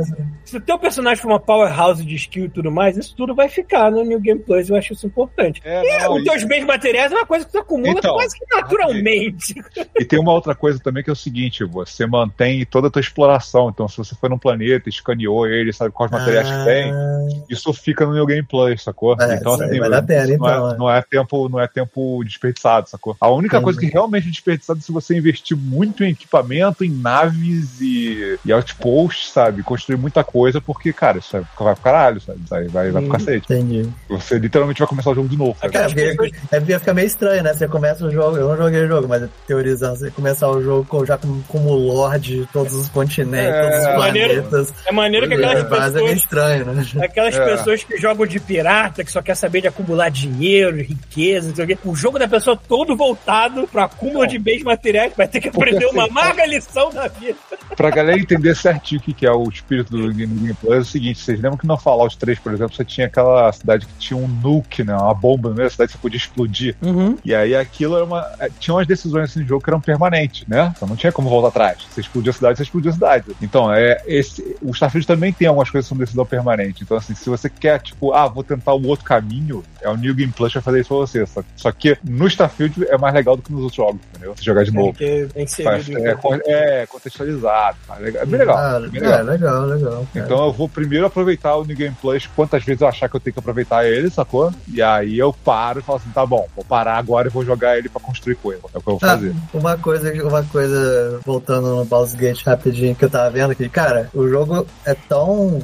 se 0.44 0.56
o 0.56 0.60
teu 0.60 0.78
personagem 0.78 1.22
for 1.22 1.28
uma 1.28 1.40
powerhouse 1.40 2.04
de 2.04 2.14
skill 2.16 2.46
e 2.46 2.48
tudo 2.48 2.70
mais, 2.70 2.96
isso 2.96 3.14
tudo 3.16 3.34
vai 3.34 3.48
ficar 3.48 3.90
no 3.90 4.04
New 4.04 4.20
Game 4.20 4.40
Plus, 4.40 4.68
eu 4.68 4.76
acho 4.76 4.92
isso 4.92 5.06
importante. 5.06 5.62
É, 5.64 5.82
E 5.84 5.98
não, 6.02 6.16
os 6.16 6.24
teus 6.24 6.44
bens 6.44 6.64
materiais 6.64 7.12
é 7.12 7.14
uma 7.14 7.26
coisa 7.26 7.46
que 7.46 7.52
tu 7.52 7.58
acumula 7.58 7.98
Então, 7.98 8.14
quase 8.14 8.36
que 8.38 8.44
naturalmente. 8.54 9.54
E 9.98 10.04
tem 10.04 10.18
uma 10.18 10.32
outra 10.32 10.54
coisa 10.54 10.78
também 10.78 11.02
que 11.02 11.10
é 11.10 11.12
o 11.12 11.16
seguinte: 11.16 11.64
você 11.64 12.06
mantém 12.06 12.64
toda 12.66 12.88
a 12.88 12.90
tua 12.90 13.00
exploração. 13.00 13.68
Então, 13.70 13.88
se 13.88 13.96
você 13.96 14.14
foi 14.14 14.28
num 14.28 14.38
planeta, 14.38 14.88
escaneou 14.88 15.46
ele, 15.46 15.72
sabe 15.72 15.90
quais 15.92 16.10
materiais 16.10 16.48
que 16.50 16.64
tem, 16.64 16.92
Ah, 16.92 17.26
isso 17.48 17.72
fica 17.72 18.04
no 18.06 18.12
New 18.14 18.26
Game 18.26 18.42
Plus, 18.42 18.82
sacou? 18.82 19.16
É, 19.20 19.36
então, 19.36 19.54
assim, 19.54 19.78
vale 19.78 19.94
a 19.94 20.02
pena, 20.02 20.26
não, 20.26 20.34
então, 20.34 20.70
é, 20.70 20.74
é. 20.74 20.76
não 20.76 20.90
é 20.90 21.02
tempo, 21.02 21.48
não 21.48 21.60
é 21.60 21.66
tempo 21.68 22.22
desperdiçado, 22.24 22.88
sacou? 22.88 23.16
A 23.20 23.28
única 23.30 23.56
Entendi. 23.56 23.64
coisa 23.64 23.75
que 23.76 23.86
realmente 23.86 24.26
é 24.28 24.30
desperdiçado 24.30 24.78
é 24.78 24.82
se 24.82 24.92
você 24.92 25.16
investir 25.16 25.56
muito 25.56 26.04
em 26.04 26.10
equipamento, 26.10 26.84
em 26.84 26.90
naves 26.90 27.80
e, 27.80 28.38
e 28.44 28.52
outposts, 28.52 29.30
sabe? 29.30 29.62
Construir 29.62 29.96
muita 29.96 30.22
coisa, 30.24 30.60
porque, 30.60 30.92
cara, 30.92 31.18
isso 31.18 31.32
vai 31.58 31.74
pro 31.74 31.82
caralho, 31.82 32.20
sabe? 32.20 32.40
Vai, 32.48 32.64
vai, 32.68 32.90
vai 32.90 33.02
pro 33.02 33.10
Hum. 33.10 33.12
cacete. 33.12 33.44
Entendi. 33.52 33.88
Você 34.08 34.38
literalmente 34.38 34.78
vai 34.80 34.88
começar 34.88 35.10
o 35.10 35.14
jogo 35.14 35.28
de 35.28 35.36
novo, 35.36 35.56
sabe? 35.60 35.76
É, 35.76 36.14
porque, 36.14 36.36
é 36.52 36.58
porque 36.60 36.78
fica 36.78 36.94
meio 36.94 37.06
estranho, 37.06 37.42
né? 37.42 37.54
Você 37.54 37.68
começa 37.68 38.04
o 38.04 38.10
jogo, 38.10 38.36
eu 38.36 38.48
não 38.48 38.56
joguei 38.56 38.84
o 38.84 38.88
jogo, 38.88 39.08
mas 39.08 39.28
teorizando, 39.46 39.96
você 39.98 40.10
começar 40.10 40.48
o 40.50 40.62
jogo 40.62 40.84
com- 40.86 41.04
já 41.04 41.16
como, 41.18 41.42
como 41.48 41.72
Lorde 41.74 42.40
de 42.40 42.46
todos 42.46 42.74
os 42.74 42.88
continentes, 42.88 43.54
É, 43.54 43.60
todos 43.62 43.78
os 43.78 43.98
maneiro. 43.98 44.42
planetas. 44.42 44.74
É 44.86 44.92
maneiro 44.92 45.28
que 45.28 45.34
É, 45.34 45.36
aquelas 45.36 45.58
é 45.60 45.68
meio 45.68 45.92
pessoas. 45.92 46.12
estranho, 46.18 46.64
né? 46.66 46.86
Aquelas 47.04 47.34
É. 47.36 47.44
pessoas 47.44 47.84
que 47.84 47.96
jogam 47.98 48.26
de 48.26 48.40
pirata, 48.40 49.04
que 49.04 49.10
só 49.12 49.22
quer 49.22 49.34
saber 49.34 49.60
de 49.60 49.68
acumular 49.68 50.08
dinheiro, 50.10 50.76
riqueza, 50.76 51.48
não 51.48 51.54
sei 51.56 51.64
o 51.64 51.68
quê. 51.68 51.78
O 51.84 51.94
jogo 51.94 52.18
da 52.18 52.26
pessoa 52.28 52.56
todo 52.56 52.96
voltado 52.96 53.65
pro 53.66 53.82
acúmulo 53.82 54.26
de 54.26 54.38
bens 54.38 54.62
materiais, 54.62 55.12
vai 55.16 55.28
ter 55.28 55.40
que 55.40 55.50
Porque 55.50 55.70
aprender 55.70 55.86
uma 55.86 56.04
assim, 56.04 56.12
amarga 56.12 56.46
lição 56.46 56.90
da 56.90 57.08
vida. 57.08 57.36
Pra 57.76 57.90
galera 57.90 58.18
entender 58.18 58.54
certinho 58.54 59.00
o 59.00 59.14
que, 59.14 59.26
é 59.26 59.30
o 59.30 59.48
espírito 59.48 59.90
do 59.90 60.12
Game 60.12 60.34
Game 60.34 60.54
Plus, 60.54 60.74
é 60.74 60.78
o 60.78 60.84
seguinte: 60.84 61.20
vocês 61.20 61.40
lembram 61.40 61.58
que 61.58 61.66
no 61.66 61.76
Fallout 61.76 62.16
3, 62.16 62.38
por 62.38 62.52
exemplo, 62.52 62.74
você 62.74 62.84
tinha 62.84 63.06
aquela 63.06 63.50
cidade 63.52 63.86
que 63.86 63.92
tinha 63.98 64.16
um 64.16 64.28
nuke, 64.28 64.84
né? 64.84 64.94
Uma 64.94 65.14
bomba 65.14 65.48
no 65.48 65.54
meio 65.54 65.66
da 65.66 65.70
cidade 65.70 65.92
que 65.92 65.98
você 65.98 66.02
podia 66.02 66.16
explodir. 66.16 66.76
Uhum. 66.82 67.16
E 67.24 67.34
aí 67.34 67.54
aquilo 67.54 67.96
era 67.96 68.04
uma. 68.04 68.26
é, 68.38 68.50
Tinha 68.58 68.74
umas 68.74 68.86
decisões 68.86 69.30
assim 69.30 69.40
no 69.40 69.46
jogo 69.46 69.62
que 69.62 69.70
eram 69.70 69.80
permanentes, 69.80 70.46
né? 70.46 70.72
Então 70.76 70.88
não 70.88 70.96
tinha 70.96 71.12
como 71.12 71.28
voltar 71.28 71.48
atrás. 71.48 71.78
Você 71.90 72.00
explodia 72.00 72.30
a 72.30 72.34
cidade, 72.34 72.56
você 72.58 72.62
explodia 72.62 72.90
a 72.90 72.94
cidade. 72.94 73.36
Então, 73.42 73.72
é, 73.72 74.02
esse, 74.06 74.56
o 74.62 74.70
Starfield 74.70 75.06
também 75.06 75.32
tem 75.32 75.48
algumas 75.48 75.70
coisas 75.70 75.86
que 75.86 75.88
são 75.88 75.98
decisão 75.98 76.24
permanente. 76.26 76.82
Então, 76.82 76.96
assim, 76.96 77.14
se 77.14 77.28
você 77.28 77.48
quer, 77.48 77.80
tipo, 77.80 78.12
ah, 78.12 78.26
vou 78.26 78.44
tentar 78.44 78.74
o 78.74 78.86
outro 78.86 79.04
caminho, 79.04 79.64
é 79.80 79.88
o 79.88 79.96
New 79.96 80.14
Game 80.14 80.32
Plus 80.32 80.52
que 80.52 80.58
vai 80.58 80.62
fazer 80.62 80.80
isso 80.80 80.88
pra 80.88 80.96
você. 80.98 81.26
Só, 81.26 81.42
só 81.56 81.72
que 81.72 81.96
no 82.04 82.26
Starfield 82.26 82.86
é 82.88 82.96
mais 82.98 83.14
legal 83.14 83.36
do 83.36 83.42
que 83.42 83.52
nos 83.56 83.64
outros 83.64 83.76
jogos, 83.76 84.00
entendeu? 84.10 84.34
Se 84.36 84.44
jogar 84.44 84.64
de 84.64 84.72
novo. 84.72 84.94
É 85.00 85.26
Faz- 85.62 85.88
inserido. 85.88 86.06
é, 86.06 86.14
con- 86.14 86.38
é 86.46 86.86
contextualizado. 86.86 87.76
tá? 87.86 87.96
É 88.00 88.24
bem 88.26 88.38
legal. 88.38 88.56
Ah, 88.56 88.78
bem 88.80 89.02
é, 89.02 89.22
legal. 89.22 89.24
legal, 89.24 89.64
legal. 89.66 90.06
cara. 90.12 90.24
Então 90.26 90.46
eu 90.46 90.52
vou 90.52 90.68
primeiro 90.68 91.06
aproveitar 91.06 91.56
o 91.56 91.64
New 91.64 91.76
Game 91.76 91.96
Plus 92.00 92.26
quantas 92.34 92.62
vezes 92.64 92.80
eu 92.82 92.88
achar 92.88 93.08
que 93.08 93.16
eu 93.16 93.20
tenho 93.20 93.34
que 93.34 93.40
aproveitar 93.40 93.84
ele, 93.86 94.10
sacou? 94.10 94.52
E 94.68 94.80
aí 94.82 95.18
eu 95.18 95.32
paro 95.32 95.80
e 95.80 95.82
falo 95.82 95.98
assim, 95.98 96.10
tá 96.10 96.24
bom, 96.26 96.46
vou 96.54 96.64
parar 96.64 96.96
agora 96.98 97.28
e 97.28 97.30
vou 97.30 97.44
jogar 97.44 97.76
ele 97.78 97.88
pra 97.88 98.00
construir 98.00 98.36
coisa. 98.36 98.60
É 98.74 98.78
o 98.78 98.80
que 98.82 98.88
eu 98.88 98.98
vou 98.98 98.98
Ah, 99.02 99.08
fazer. 99.14 99.34
uma 99.52 99.76
coisa, 99.78 100.12
uma 100.24 100.42
coisa, 100.44 101.20
voltando 101.24 101.76
no 101.76 101.84
Baldur's 101.84 102.14
Gate 102.14 102.42
rapidinho, 102.44 102.94
que 102.94 103.04
eu 103.04 103.10
tava 103.10 103.30
vendo 103.30 103.50
aqui, 103.52 103.68
cara, 103.68 104.10
o 104.14 104.28
jogo 104.28 104.66
é 104.84 104.94
tão. 105.08 105.60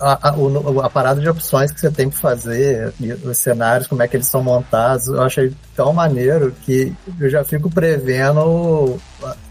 A, 0.00 0.30
a, 0.30 0.36
o- 0.36 0.80
a 0.80 0.90
parada 0.90 1.20
de 1.20 1.28
opções 1.28 1.70
que 1.70 1.80
você 1.80 1.90
tem 1.90 2.08
que 2.10 2.16
fazer, 2.16 2.92
e 3.00 3.12
os 3.12 3.38
cenários, 3.38 3.86
como 3.88 4.02
é 4.02 4.08
que 4.08 4.16
eles 4.16 4.26
são 4.26 4.42
montados, 4.42 5.06
eu 5.08 5.22
achei 5.22 5.52
tão 5.76 5.92
maneiro 5.92 6.52
que 6.62 6.92
eu 7.20 7.28
já 7.28 7.44
fico 7.44 7.70
prevendo 7.70 8.98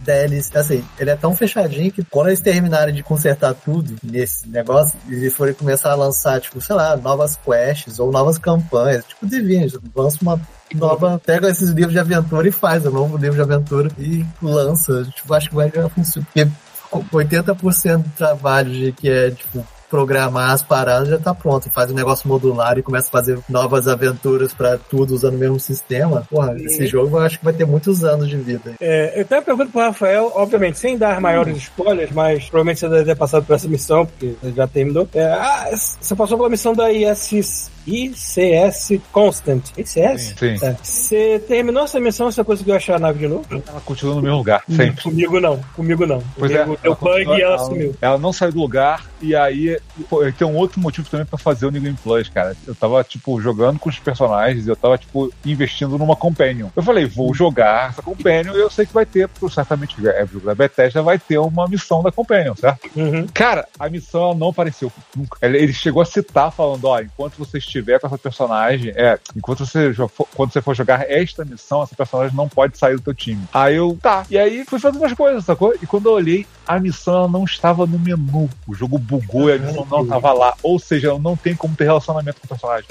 DLC. 0.01 0.57
Assim, 0.57 0.84
ele 0.99 1.11
é 1.11 1.15
tão 1.15 1.36
fechadinho 1.36 1.91
que 1.91 2.03
quando 2.03 2.28
eles 2.28 2.39
terminarem 2.39 2.93
de 2.93 3.03
consertar 3.03 3.53
tudo 3.53 3.95
nesse 4.03 4.49
negócio, 4.49 4.97
eles 5.07 5.34
forem 5.34 5.53
começar 5.53 5.91
a 5.91 5.95
lançar, 5.95 6.41
tipo, 6.41 6.59
sei 6.59 6.76
lá, 6.76 6.97
novas 6.97 7.38
quests 7.38 7.99
ou 7.99 8.11
novas 8.11 8.39
campanhas, 8.39 9.05
tipo 9.05 9.28
Divinity, 9.28 9.78
lança 9.95 10.17
uma 10.21 10.41
nova, 10.73 11.21
pega 11.23 11.49
esses 11.49 11.69
livros 11.69 11.93
de 11.93 11.99
aventura 11.99 12.47
e 12.47 12.51
faz 12.51 12.86
um 12.86 12.91
novo 12.91 13.17
livro 13.17 13.36
de 13.36 13.41
aventura 13.41 13.89
e 13.99 14.26
lança. 14.41 15.05
Tipo, 15.15 15.34
acho 15.34 15.49
que 15.49 15.55
vai 15.55 15.71
funcionar. 15.71 16.28
Porque 16.34 16.47
80% 16.91 17.97
do 17.97 18.09
trabalho 18.17 18.71
de 18.71 18.91
que 18.91 19.09
é, 19.09 19.32
tipo, 19.32 19.65
programar 19.96 20.52
as 20.52 20.62
paradas 20.62 21.08
já 21.08 21.18
tá 21.18 21.34
pronto. 21.34 21.72
Faz 21.72 21.89
um 21.89 21.93
negócio 21.93 22.28
modular 22.28 22.78
e 22.78 22.84
começa 22.84 23.08
a 23.08 23.12
fazer 23.12 23.39
novas 23.48 23.88
aventuras 23.88 24.54
pra 24.54 24.78
tudo 24.78 25.16
usando 25.16 25.36
o 25.36 25.38
mesmo 25.38 25.58
sistema. 25.58 26.28
Porra, 26.30 26.54
esse 26.60 26.86
jogo 26.86 27.18
eu 27.18 27.22
acho 27.22 27.39
que 27.39 27.46
vai 27.46 27.54
ter 27.54 27.66
muitos 27.66 28.04
anos 28.04 28.28
de 28.28 28.36
vida. 28.36 28.74
É, 28.82 29.20
eu 29.20 29.24
tenho 29.24 29.39
uma 29.39 29.46
pergunta 29.46 29.72
pro 29.72 29.82
Rafael, 29.82 30.32
obviamente, 30.36 30.78
sem 30.78 30.98
dar 30.98 31.22
maiores 31.22 31.56
spoilers, 31.58 32.12
mas 32.12 32.50
provavelmente 32.50 32.82
você 32.82 32.89
deve 32.89 33.06
ter 33.06 33.16
passado 33.16 33.46
por 33.46 33.54
essa 33.54 33.70
missão, 33.70 34.06
porque 34.06 34.36
já 34.54 34.68
terminou. 34.68 35.08
É, 35.14 35.24
ah, 35.26 35.70
você 35.72 36.14
passou 36.14 36.38
pela 36.38 36.50
missão 36.50 36.74
da 36.74 36.91
ISS, 36.91 37.72
ICS 37.88 38.99
Constant. 39.11 39.63
ICS? 39.77 40.36
Sim, 40.38 40.57
sim. 40.57 40.65
É. 40.65 40.77
Você 40.81 41.39
terminou 41.47 41.83
essa 41.83 41.99
missão, 41.99 42.31
você 42.31 42.43
conseguiu 42.43 42.75
achar 42.75 42.95
a 42.95 42.99
nave 42.99 43.19
de 43.19 43.27
novo? 43.27 43.45
Ela 43.49 43.81
continua 43.81 44.15
no 44.15 44.21
mesmo 44.21 44.38
lugar, 44.38 44.63
sempre. 44.69 45.03
Comigo 45.03 45.39
não, 45.39 45.59
comigo 45.75 46.05
não. 46.05 46.21
Pois 46.38 46.51
comigo 46.51 46.73
é, 46.73 46.77
deu 46.83 46.95
bug 46.95 47.19
e 47.21 47.23
ela 47.23 47.55
ela- 47.55 47.57
sumiu. 47.59 47.95
Ela 48.01 48.17
não 48.17 48.33
saiu 48.33 48.51
do 48.51 48.59
lugar 48.59 49.05
e 49.21 49.36
aí 49.36 49.79
pô, 50.09 50.19
tem 50.31 50.47
um 50.47 50.55
outro 50.55 50.79
motivo 50.79 51.09
também 51.09 51.25
pra 51.25 51.38
fazer 51.38 51.65
o 51.65 51.71
New 51.71 51.81
Game 51.81 51.97
Plus, 52.03 52.29
cara. 52.29 52.55
Eu 52.67 52.75
tava, 52.75 53.03
tipo, 53.03 53.39
jogando 53.41 53.79
com 53.79 53.89
os 53.89 53.99
personagens 53.99 54.67
eu 54.67 54.75
tava, 54.75 54.97
tipo, 54.97 55.31
investindo 55.45 55.97
numa 55.97 56.15
Companion. 56.15 56.69
Eu 56.75 56.83
falei, 56.83 57.05
vou 57.05 57.33
jogar 57.33 57.89
essa 57.89 58.01
Companion 58.01 58.53
e 58.53 58.59
eu 58.59 58.69
sei 58.69 58.86
que 58.86 58.93
vai 58.93 59.05
ter, 59.05 59.27
porque 59.27 59.53
certamente 59.53 59.95
é 60.07 60.23
o 60.23 60.27
jogo 60.27 60.45
da 60.45 60.55
Bethesda, 60.55 61.01
vai 61.01 61.19
ter 61.19 61.38
uma 61.38 61.67
missão 61.67 62.01
da 62.01 62.11
Companion, 62.11 62.55
certo? 62.55 62.89
Uhum. 62.95 63.27
Cara, 63.33 63.67
a 63.79 63.89
missão 63.89 64.23
ela 64.23 64.36
não 64.36 64.49
apareceu 64.49 64.91
nunca. 65.15 65.38
Ele, 65.41 65.71
chegou 65.73 66.01
a 66.01 66.05
citar, 66.05 66.51
falando: 66.51 66.86
ó, 66.86 66.99
enquanto 66.99 67.38
você 67.38 67.59
estiver 67.78 67.99
com 67.99 68.07
essa 68.07 68.17
personagem, 68.17 68.91
é, 68.95 69.19
enquanto 69.36 69.65
você 69.65 69.93
for, 69.93 70.28
quando 70.34 70.51
você 70.51 70.61
for 70.61 70.76
jogar 70.76 71.09
esta 71.09 71.43
missão, 71.43 71.84
essa 71.84 71.95
personagem 71.95 72.36
não 72.36 72.47
pode 72.47 72.78
sair 72.78 72.95
do 72.95 73.01
teu 73.01 73.13
time. 73.13 73.43
Aí 73.53 73.76
eu, 73.76 73.97
tá. 74.01 74.26
E 74.30 74.38
aí 74.38 74.65
fui 74.65 74.80
fazendo 74.80 75.01
umas 75.01 75.13
coisas, 75.13 75.45
sacou? 75.45 75.73
E 75.82 75.86
quando 75.86 76.07
eu 76.07 76.13
olhei, 76.13 76.45
a 76.68 76.80
missão 76.80 77.28
não 77.28 77.43
estava 77.43 77.86
no 77.86 77.97
menu. 77.99 78.49
O 78.68 78.74
jogo 78.74 78.97
bugou 78.97 79.49
e 79.49 79.53
a 79.53 79.57
missão 79.57 79.86
não 79.89 80.03
estava 80.03 80.34
lá. 80.34 80.53
Ou 80.63 80.78
seja, 80.80 81.18
não 81.20 81.36
tem 81.36 81.55
como 81.55 81.76
ter 81.76 81.86
relacionamento 81.86 82.39
com 82.41 82.45
o 82.45 82.49
personagem. 82.49 82.86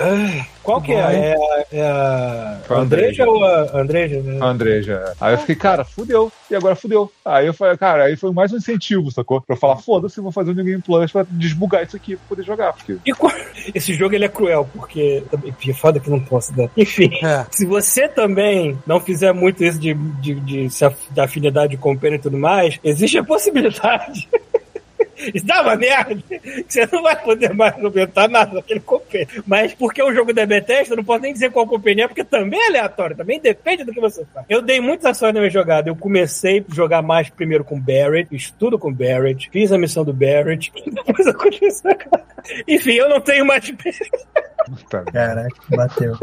Qual 0.63 0.81
que 0.81 0.93
é? 0.93 0.97
É 0.99 1.35
a, 1.35 1.65
é 1.73 1.83
a 1.91 2.59
a 2.71 2.75
Andreja 2.75 3.25
Andreja. 3.25 3.27
ou 3.27 3.45
a 3.45 3.81
Andreja? 3.81 4.21
né? 4.23 4.39
A 4.41 4.47
Andreja. 4.47 5.15
Aí 5.21 5.35
eu 5.35 5.39
fiquei, 5.39 5.55
cara, 5.57 5.85
fudeu. 5.85 6.33
E 6.51 6.55
agora 6.55 6.75
fudeu. 6.77 7.11
Aí 7.25 7.47
eu 7.47 7.55
falei, 7.55 7.77
cara, 7.77 8.05
aí 8.05 8.17
foi 8.17 8.33
mais 8.33 8.53
um 8.53 8.57
incentivo, 8.57 9.11
sacou? 9.11 9.41
Pra 9.41 9.55
eu 9.57 9.61
falar, 9.61 9.77
foda-se, 9.77 10.21
vou 10.21 10.33
fazer 10.33 10.51
o 10.53 10.55
New 10.55 10.65
Game 10.65 10.83
Plus 10.83 11.11
pra 11.13 11.27
desbugar 11.31 11.83
isso 11.85 11.97
aqui 11.97 12.17
pra 12.17 12.25
poder 12.29 12.43
jogar. 12.45 12.73
Porque 12.73 12.97
E 13.05 13.13
qual- 13.13 13.33
Esse 13.75 13.95
jogo 13.95 14.15
ele 14.15 14.25
é 14.25 14.29
cruel, 14.29 14.69
porque. 14.75 15.23
É 15.69 15.73
foda 15.73 15.99
que 16.01 16.11
não 16.11 16.21
posso 16.21 16.53
dar. 16.55 16.69
Enfim, 16.77 17.11
É. 17.23 17.47
se 17.51 17.65
você 17.67 18.07
também 18.09 18.79
não 18.87 19.01
fizer 19.01 19.33
muito 19.33 19.63
isso 19.65 19.79
de, 19.79 19.95
de, 19.95 20.35
de, 20.41 20.85
af- 20.85 20.97
da 21.13 21.25
afinidade 21.25 21.77
com 21.77 21.93
o 21.93 21.99
Penny 21.99 22.17
e 22.17 22.19
tudo 22.19 22.37
mais, 22.39 22.79
existe 22.85 23.17
a 23.19 23.25
possibilidade. 23.25 23.64
Isso 25.33 25.47
dá 25.47 25.63
uma 25.63 25.77
merda 25.77 26.17
você 26.69 26.89
não 26.93 27.03
vai 27.03 27.17
poder 27.23 27.55
mais 27.55 27.75
comentar 27.77 28.29
nada 28.29 28.55
daquele 28.55 28.81
companheiro. 28.81 29.45
Mas 29.47 29.73
porque 29.75 30.03
um 30.03 30.13
jogo 30.13 30.33
da 30.33 30.45
Bethesda, 30.45 30.97
não 30.97 31.05
posso 31.05 31.23
nem 31.23 31.33
dizer 31.33 31.51
qual 31.51 31.67
companhia 31.67 32.05
é, 32.05 32.09
porque 32.09 32.25
também 32.25 32.61
é 32.61 32.67
aleatório, 32.67 33.17
também 33.17 33.41
depende 33.41 33.85
do 33.85 33.93
que 33.93 34.01
você 34.01 34.25
faz. 34.33 34.47
Eu 34.49 34.61
dei 34.61 34.81
muita 34.81 35.15
sorte 35.15 35.35
na 35.35 35.41
minha 35.41 35.51
jogada. 35.51 35.89
Eu 35.89 35.97
comecei 35.97 36.65
a 36.69 36.75
jogar 36.75 37.03
mais 37.03 37.31
primeiro 37.31 37.65
com 37.65 37.79
Barrett, 37.79 38.29
fiz 38.29 38.51
tudo 38.51 38.79
com 38.79 38.93
Barrett, 38.93 39.49
fiz 39.51 39.73
a 39.73 39.79
missão 39.79 40.05
do 40.05 40.13
Barrett, 40.13 40.73
depois 40.85 41.27
eu 41.27 41.35
continuei. 41.35 41.75
Enfim, 42.69 42.93
eu 42.93 43.09
não 43.09 43.21
tenho 43.21 43.45
mais. 43.47 43.71
Caraca, 45.13 45.49
bateu. 45.71 46.15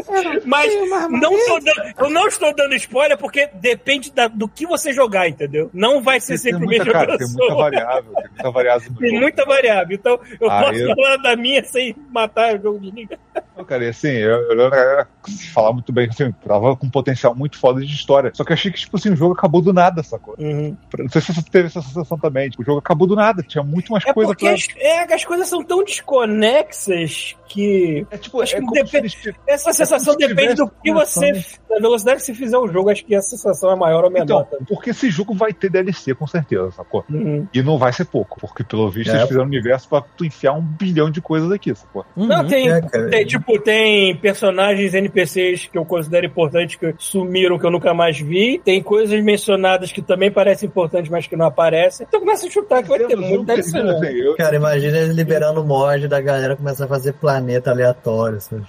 Mas 0.45 0.73
não 1.11 1.31
tô 1.45 1.59
dando- 1.59 1.93
eu 1.99 2.09
não 2.09 2.27
estou 2.27 2.55
dando 2.55 2.73
spoiler 2.75 3.17
porque 3.17 3.47
depende 3.53 4.11
da- 4.11 4.27
do 4.27 4.47
que 4.47 4.65
você 4.65 4.91
jogar, 4.93 5.27
entendeu? 5.29 5.69
Não 5.73 6.01
vai 6.01 6.19
ser 6.19 6.37
sempre 6.39 6.65
o 6.65 6.67
mesmo 6.67 6.91
cara, 6.91 7.17
tem 7.17 7.27
muita 7.27 7.53
variável, 7.55 8.13
tem 8.13 8.29
muita 8.31 8.51
variável 8.51 8.93
Tem 8.99 9.09
jogo. 9.09 9.21
muita 9.21 9.45
variável. 9.45 9.95
Então, 9.95 10.19
eu 10.39 10.49
Ah, 10.49 10.63
posso 10.63 10.79
eu- 10.79 10.95
falar 10.95 11.17
da 11.17 11.35
minha 11.35 11.63
sem 11.63 11.95
matar 12.09 12.55
o 12.55 12.61
jogo 12.61 12.79
de 12.79 12.87
ninguém. 12.91 13.19
Não, 13.55 13.65
cara, 13.65 13.85
e 13.85 13.89
assim, 13.89 14.09
eu, 14.09 14.51
eu 14.51 14.69
galera 14.69 15.07
falar 15.53 15.73
muito 15.73 15.91
bem, 15.91 16.07
assim, 16.09 16.31
tava 16.45 16.75
com 16.75 16.87
um 16.87 16.89
potencial 16.89 17.35
muito 17.35 17.57
foda 17.57 17.81
de 17.81 17.93
história. 17.93 18.31
Só 18.33 18.43
que 18.43 18.51
eu 18.51 18.55
achei 18.55 18.71
que, 18.71 18.79
tipo 18.79 18.97
assim, 18.97 19.11
o 19.11 19.15
jogo 19.15 19.33
acabou 19.33 19.61
do 19.61 19.71
nada, 19.71 20.01
sacou? 20.03 20.35
Uhum. 20.39 20.75
Não 20.97 21.09
sei 21.09 21.21
se 21.21 21.33
você 21.33 21.41
teve 21.43 21.67
essa 21.67 21.81
sensação 21.81 22.17
também. 22.17 22.49
Tipo, 22.49 22.63
o 22.63 22.65
jogo 22.65 22.79
acabou 22.79 23.07
do 23.07 23.15
nada, 23.15 23.43
tinha 23.43 23.63
muito 23.63 23.91
mais 23.91 24.05
É 24.05 24.13
coisa 24.13 24.31
porque 24.31 24.45
pra. 24.45 24.55
as, 24.55 24.67
é, 24.77 25.13
as 25.13 25.25
coisas 25.25 25.47
são 25.47 25.63
tão 25.63 25.83
desconexas 25.83 27.35
que 27.53 28.05
É 28.09 28.17
tipo, 28.17 28.41
acho 28.41 28.55
é 28.55 28.59
que 28.59 28.65
depende- 28.71 29.09
se 29.09 29.33
essa 29.47 29.73
sensação 29.73 30.13
se 30.13 30.19
depende 30.27 30.55
do 30.55 30.67
que 30.83 30.91
você. 30.93 31.31
Da 31.69 31.77
velocidade 31.79 32.19
que 32.19 32.25
você 32.25 32.33
fizer 32.33 32.57
o 32.57 32.67
jogo, 32.67 32.89
acho 32.89 33.05
que 33.05 33.15
a 33.15 33.21
sensação 33.21 33.71
é 33.71 33.75
maior 33.75 34.03
ou 34.03 34.09
menor. 34.11 34.23
Então, 34.25 34.43
também. 34.43 34.65
porque 34.67 34.89
esse 34.89 35.09
jogo 35.09 35.33
vai 35.33 35.53
ter 35.53 35.69
DLC, 35.69 36.13
com 36.13 36.27
certeza, 36.27 36.71
sacou? 36.71 37.03
Uhum. 37.09 37.47
E 37.53 37.61
não 37.63 37.77
vai 37.77 37.93
ser 37.93 38.05
pouco, 38.05 38.39
porque 38.39 38.63
pelo 38.63 38.89
visto 38.89 39.09
É. 39.11 39.13
eles 39.15 39.23
fizeram 39.27 39.45
um 39.45 39.47
universo 39.47 39.87
pra 39.87 40.01
tu 40.01 40.25
enfiar 40.25 40.53
um 40.53 40.61
bilhão 40.61 41.09
de 41.09 41.21
coisas 41.21 41.49
aqui, 41.51 41.73
sacou? 41.73 42.05
Não, 42.15 42.45
tem, 42.45 42.69
É, 42.69 42.81
tem, 42.81 43.25
tipo, 43.25 43.57
tem 43.61 44.15
personagens 44.17 44.93
NPCs 44.93 45.67
que 45.67 45.77
eu 45.77 45.85
considero 45.85 46.25
importantes 46.25 46.75
que 46.75 46.93
sumiram, 46.97 47.57
que 47.57 47.65
eu 47.65 47.71
nunca 47.71 47.93
mais 47.93 48.19
vi. 48.19 48.59
Tem 48.63 48.81
coisas 48.81 49.21
mencionadas 49.23 49.91
que 49.91 50.01
também 50.01 50.29
parecem 50.31 50.67
importantes, 50.67 51.09
mas 51.09 51.27
que 51.27 51.35
não 51.35 51.45
aparecem. 51.45 52.05
Então 52.07 52.19
começa 52.19 52.47
a 52.47 52.49
chutar 52.49 52.83
que 52.83 52.89
vai 52.89 52.99
ter 52.99 53.15
muito 53.15 53.45
DLC, 53.45 53.81
né? 53.81 53.99
Cara, 54.37 54.55
imagina 54.55 54.97
eles 54.97 55.15
liberando 55.15 55.63
mod 55.63 56.07
da 56.07 56.19
galera 56.21 56.55
começar 56.55 56.85
a 56.85 56.87
fazer 56.87 57.13
planeta 57.13 57.40
aleatório. 57.69 58.39
sabe? 58.41 58.63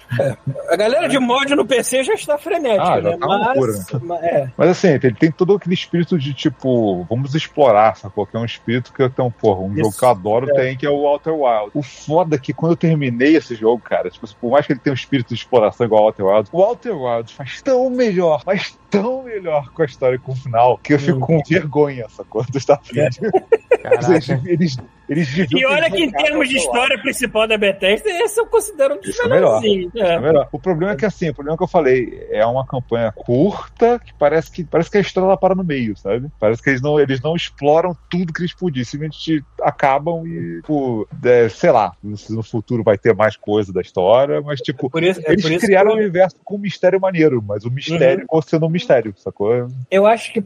A 0.69 0.77
galera 0.77 1.09
de 1.09 1.19
mod 1.19 1.55
no 1.55 1.65
PC 1.67 2.03
já 2.05 2.15
está 2.15 2.39
frenética, 2.39 2.83
Ah, 2.83 3.01
já 3.01 3.11
né? 3.11 3.17
tá 3.19 3.27
uma 3.27 3.37
loucura, 3.47 3.73
mas, 3.93 4.03
mas- 4.03 4.23
é. 4.25 4.53
Mas 4.57 4.69
assim, 4.71 4.89
ele 4.89 5.15
tem 5.15 5.31
todo 5.31 5.55
aquele 5.55 5.75
espírito 5.75 6.19
de 6.19 6.33
tipo, 6.35 7.05
vamos 7.09 7.35
explorar, 7.35 7.97
sacou? 7.97 8.27
Que 8.27 8.37
é 8.37 8.41
um 8.41 8.45
espírito 8.45 8.93
que 8.93 9.03
eu 9.03 9.11
tenho, 9.11 9.31
porra, 9.31 9.61
um 9.61 9.73
Isso, 9.73 9.85
jogo 9.85 9.97
que 9.99 10.05
eu 10.05 10.09
adoro 10.09 10.51
é. 10.51 10.55
tem, 10.55 10.77
que 10.77 10.87
é 10.87 10.91
o 10.91 11.05
Outer 11.07 11.35
Wild. 11.35 11.71
O 11.75 11.83
foda 11.83 12.37
é 12.37 12.39
que 12.39 12.53
quando 12.53 12.73
eu 12.73 12.77
terminei 12.77 13.37
esse 13.37 13.55
jogo, 13.55 13.83
cara, 13.83 14.11
tipo, 14.11 14.27
por 14.37 14.51
mais 14.51 14.67
que 14.67 14.73
ele 14.73 14.81
tenha 14.81 14.93
um 14.93 14.95
espírito 14.95 15.29
de 15.29 15.35
exploração 15.35 15.87
igual 15.87 16.01
ao 16.03 16.07
Outer 16.09 16.27
Wild, 16.27 16.49
o 16.53 16.61
Outer 16.61 16.97
Wild 16.97 17.35
faz 17.35 17.61
tão 17.63 17.91
melhor, 17.91 18.43
mas 18.47 18.79
tão 18.91 19.23
melhor 19.23 19.71
com 19.73 19.83
a 19.83 19.85
história 19.85 20.17
e 20.17 20.19
com 20.19 20.33
o 20.33 20.37
final, 20.37 20.79
que 20.79 20.93
eu 20.95 20.99
fico 20.99 21.19
Hum. 21.19 21.21
com 21.21 21.43
vergonha, 21.49 22.07
sacou? 22.09 22.45
Do 22.45 22.59
Starfield. 22.59 23.19
Eles, 23.85 24.39
eles, 24.47 24.77
eles 25.09 25.53
E 25.53 25.67
olha 25.67 25.91
que 25.91 26.03
em 26.03 26.11
termos 26.11 26.49
de 26.49 26.57
história 26.57 26.97
principal 27.01 27.47
da 27.49 27.59
Bethesda, 27.59 28.09
esse 28.09 28.41
eu 28.41 28.47
considero 28.47 28.95
um 28.95 28.99
dos 28.99 29.09
Isso 29.09 29.23
é 29.23 29.29
melhor. 29.29 29.61
melhorzinhos. 29.61 29.95
É 29.97 30.15
É. 30.15 30.19
melhor. 30.21 30.49
O 30.53 30.59
problema 30.59 30.93
é 30.93 30.97
que 30.97 31.05
assim, 31.05 31.29
o 31.31 31.35
problema 31.35 31.57
que 31.57 31.65
eu 31.65 31.69
falei 31.69 32.27
é 32.31 32.45
uma 32.47 32.67
campanha 32.67 33.11
curta 33.13 33.99
que 33.99 34.13
parece 34.15 34.51
que 34.51 34.65
parece 34.65 34.91
que 34.91 34.99
a 34.99 35.01
história 35.01 35.27
ela 35.27 35.37
para 35.37 35.55
no 35.55 35.65
meio, 35.65 35.97
sabe? 35.97 36.29
Parece 36.39 36.63
que 36.63 36.71
eles 36.71 36.81
não, 36.83 36.99
eles 37.01 37.21
não 37.21 37.35
exploram 37.35 37.97
tudo 38.11 38.33
que 38.33 38.43
eles 38.43 38.55
podiam, 38.55 38.85
simplesmente 38.85 39.45
acabam 39.61 40.27
e, 40.27 40.57
tipo, 40.63 41.09
é, 41.25 41.49
sei 41.49 41.71
lá, 41.71 41.93
se 42.17 42.33
no 42.35 42.43
futuro 42.43 42.83
vai 42.83 42.97
ter 42.97 43.15
mais 43.15 43.37
coisa 43.37 43.73
da 43.73 43.81
história, 43.81 44.41
mas 44.41 44.61
tipo, 44.61 44.89
Por 44.89 45.03
isso, 45.03 45.21
é 45.27 45.33
eles 45.33 45.43
por 45.43 45.51
isso 45.51 45.61
que 45.61 45.67
criaram 45.67 45.91
eu- 45.91 45.97
um 45.97 46.01
universo 46.01 46.37
com 46.45 46.57
um 46.57 46.59
mistério 46.61 47.01
maneiro, 47.01 47.43
mas 47.47 47.65
o 47.65 47.71
mistério 47.71 48.21
ficou 48.23 48.43
sendo 48.43 48.67
um 48.67 48.71
mistério, 48.71 49.13
sacou? 49.17 49.69
Eu 49.91 50.07
acho 50.07 50.33
que 50.33 50.43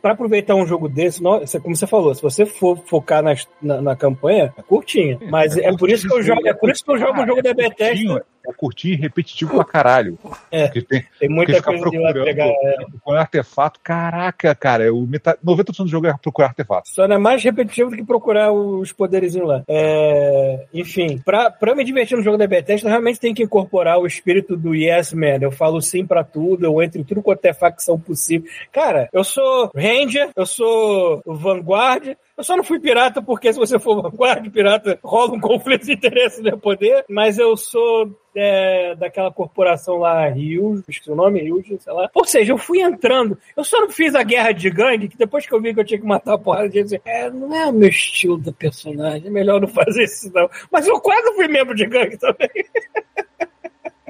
pra 0.00 0.12
aproveitar 0.12 0.54
um 0.54 0.66
jogo 0.66 0.88
desse, 0.88 1.22
é 1.56 1.60
como 1.60 1.76
você 1.76 1.86
falou, 1.86 2.14
se 2.14 2.22
você 2.22 2.44
for 2.46 2.78
focar 2.86 3.22
nas- 3.22 3.46
na, 3.60 3.80
na 3.82 3.96
campanha, 3.96 4.52
é 4.56 4.62
curtinha. 4.62 5.18
Mas 5.30 5.56
é, 5.56 5.70
por 5.76 5.88
isso 5.90 6.08
que 6.08 6.14
eu 6.14 6.22
jogo, 6.22 6.46
é 6.48 6.54
por 6.54 6.70
isso 6.70 6.84
que 6.84 6.90
eu 6.90 6.98
jogo 6.98 7.20
o 7.22 7.26
jogo 7.26 7.42
da 7.42 7.54
Bethesda. 7.54 8.24
É 8.48 8.52
curtinho 8.52 8.94
e 8.94 8.96
repetitivo 8.96 9.54
pra 9.54 9.64
caralho. 9.64 10.18
É. 10.50 10.64
Porque 10.64 10.82
tem, 10.82 11.04
Tem 11.18 11.28
muita 11.28 11.62
coisa 11.62 11.90
de 11.90 11.98
lá 11.98 12.12
procurando 12.12 12.24
pegar. 12.24 12.46
é. 12.46 12.76
com 13.02 13.12
artefato, 13.12 13.80
caraca, 13.82 14.54
cara, 14.54 14.84
é 14.84 14.90
o 14.90 15.02
metade, 15.02 15.38
90% 15.44 15.84
do 15.84 15.88
jogo 15.88 16.06
é 16.06 16.14
procurar 16.20 16.48
artefato. 16.48 16.88
Só 16.88 17.06
não 17.06 17.16
é 17.16 17.18
mais 17.18 17.42
repetitivo 17.42 17.90
do 17.90 17.96
que 17.96 18.04
procurar 18.04 18.52
os 18.52 18.92
poderes 18.92 19.34
lá. 19.34 19.62
É, 19.68 20.66
enfim, 20.72 21.18
pra, 21.18 21.50
pra 21.50 21.74
me 21.74 21.84
divertir 21.84 22.16
no 22.16 22.22
jogo 22.22 22.38
da 22.38 22.46
Bethesda, 22.46 22.88
realmente 22.88 23.20
tem 23.20 23.34
que 23.34 23.42
incorporar 23.42 23.98
o 23.98 24.06
espírito 24.06 24.56
do 24.56 24.74
Yes 24.74 25.12
Man. 25.12 25.38
Eu 25.40 25.50
falo 25.50 25.80
sim 25.80 26.06
pra 26.06 26.24
tudo, 26.24 26.64
eu 26.64 26.82
entro 26.82 27.00
em 27.00 27.04
tudo 27.04 27.22
quanto 27.22 27.44
é 27.44 27.52
facção 27.52 27.98
possível. 27.98 28.48
Cara, 28.72 29.08
eu 29.12 29.22
sou 29.24 29.70
Ranger, 29.74 30.30
eu 30.36 30.46
sou 30.46 31.22
Vanguard. 31.26 32.16
Eu 32.38 32.44
só 32.44 32.56
não 32.56 32.62
fui 32.62 32.78
pirata 32.78 33.20
porque 33.20 33.52
se 33.52 33.58
você 33.58 33.80
for 33.80 34.00
Vanguard, 34.00 34.48
pirata, 34.52 34.96
rola 35.02 35.34
um 35.34 35.40
conflito 35.40 35.84
de 35.84 35.94
interesse 35.94 36.40
no 36.40 36.56
poder. 36.56 37.04
Mas 37.08 37.36
eu 37.36 37.56
sou 37.56 38.16
é, 38.32 38.94
daquela 38.94 39.32
corporação 39.32 39.96
lá, 39.96 40.28
Rio, 40.28 40.80
esqueci 40.88 41.10
o 41.10 41.16
nome, 41.16 41.40
Rio, 41.40 41.60
sei 41.80 41.92
lá. 41.92 42.08
Ou 42.14 42.24
seja, 42.24 42.52
eu 42.52 42.56
fui 42.56 42.80
entrando. 42.80 43.36
Eu 43.56 43.64
só 43.64 43.80
não 43.80 43.90
fiz 43.90 44.14
a 44.14 44.22
guerra 44.22 44.52
de 44.52 44.70
gangue, 44.70 45.08
que 45.08 45.18
depois 45.18 45.44
que 45.44 45.52
eu 45.52 45.60
vi 45.60 45.74
que 45.74 45.80
eu 45.80 45.84
tinha 45.84 45.98
que 45.98 46.06
matar 46.06 46.34
a 46.34 46.38
porrada 46.38 46.68
de 46.68 46.76
gente, 46.76 47.02
é, 47.04 47.28
não 47.28 47.52
é 47.52 47.66
o 47.66 47.72
meu 47.72 47.88
estilo 47.88 48.38
da 48.38 48.52
personagem, 48.52 49.26
é 49.26 49.30
melhor 49.30 49.60
não 49.60 49.66
fazer 49.66 50.04
isso 50.04 50.32
não. 50.32 50.48
Mas 50.70 50.86
eu 50.86 51.00
quase 51.00 51.34
fui 51.34 51.48
membro 51.48 51.74
de 51.74 51.86
gangue 51.86 52.16
também. 52.18 52.48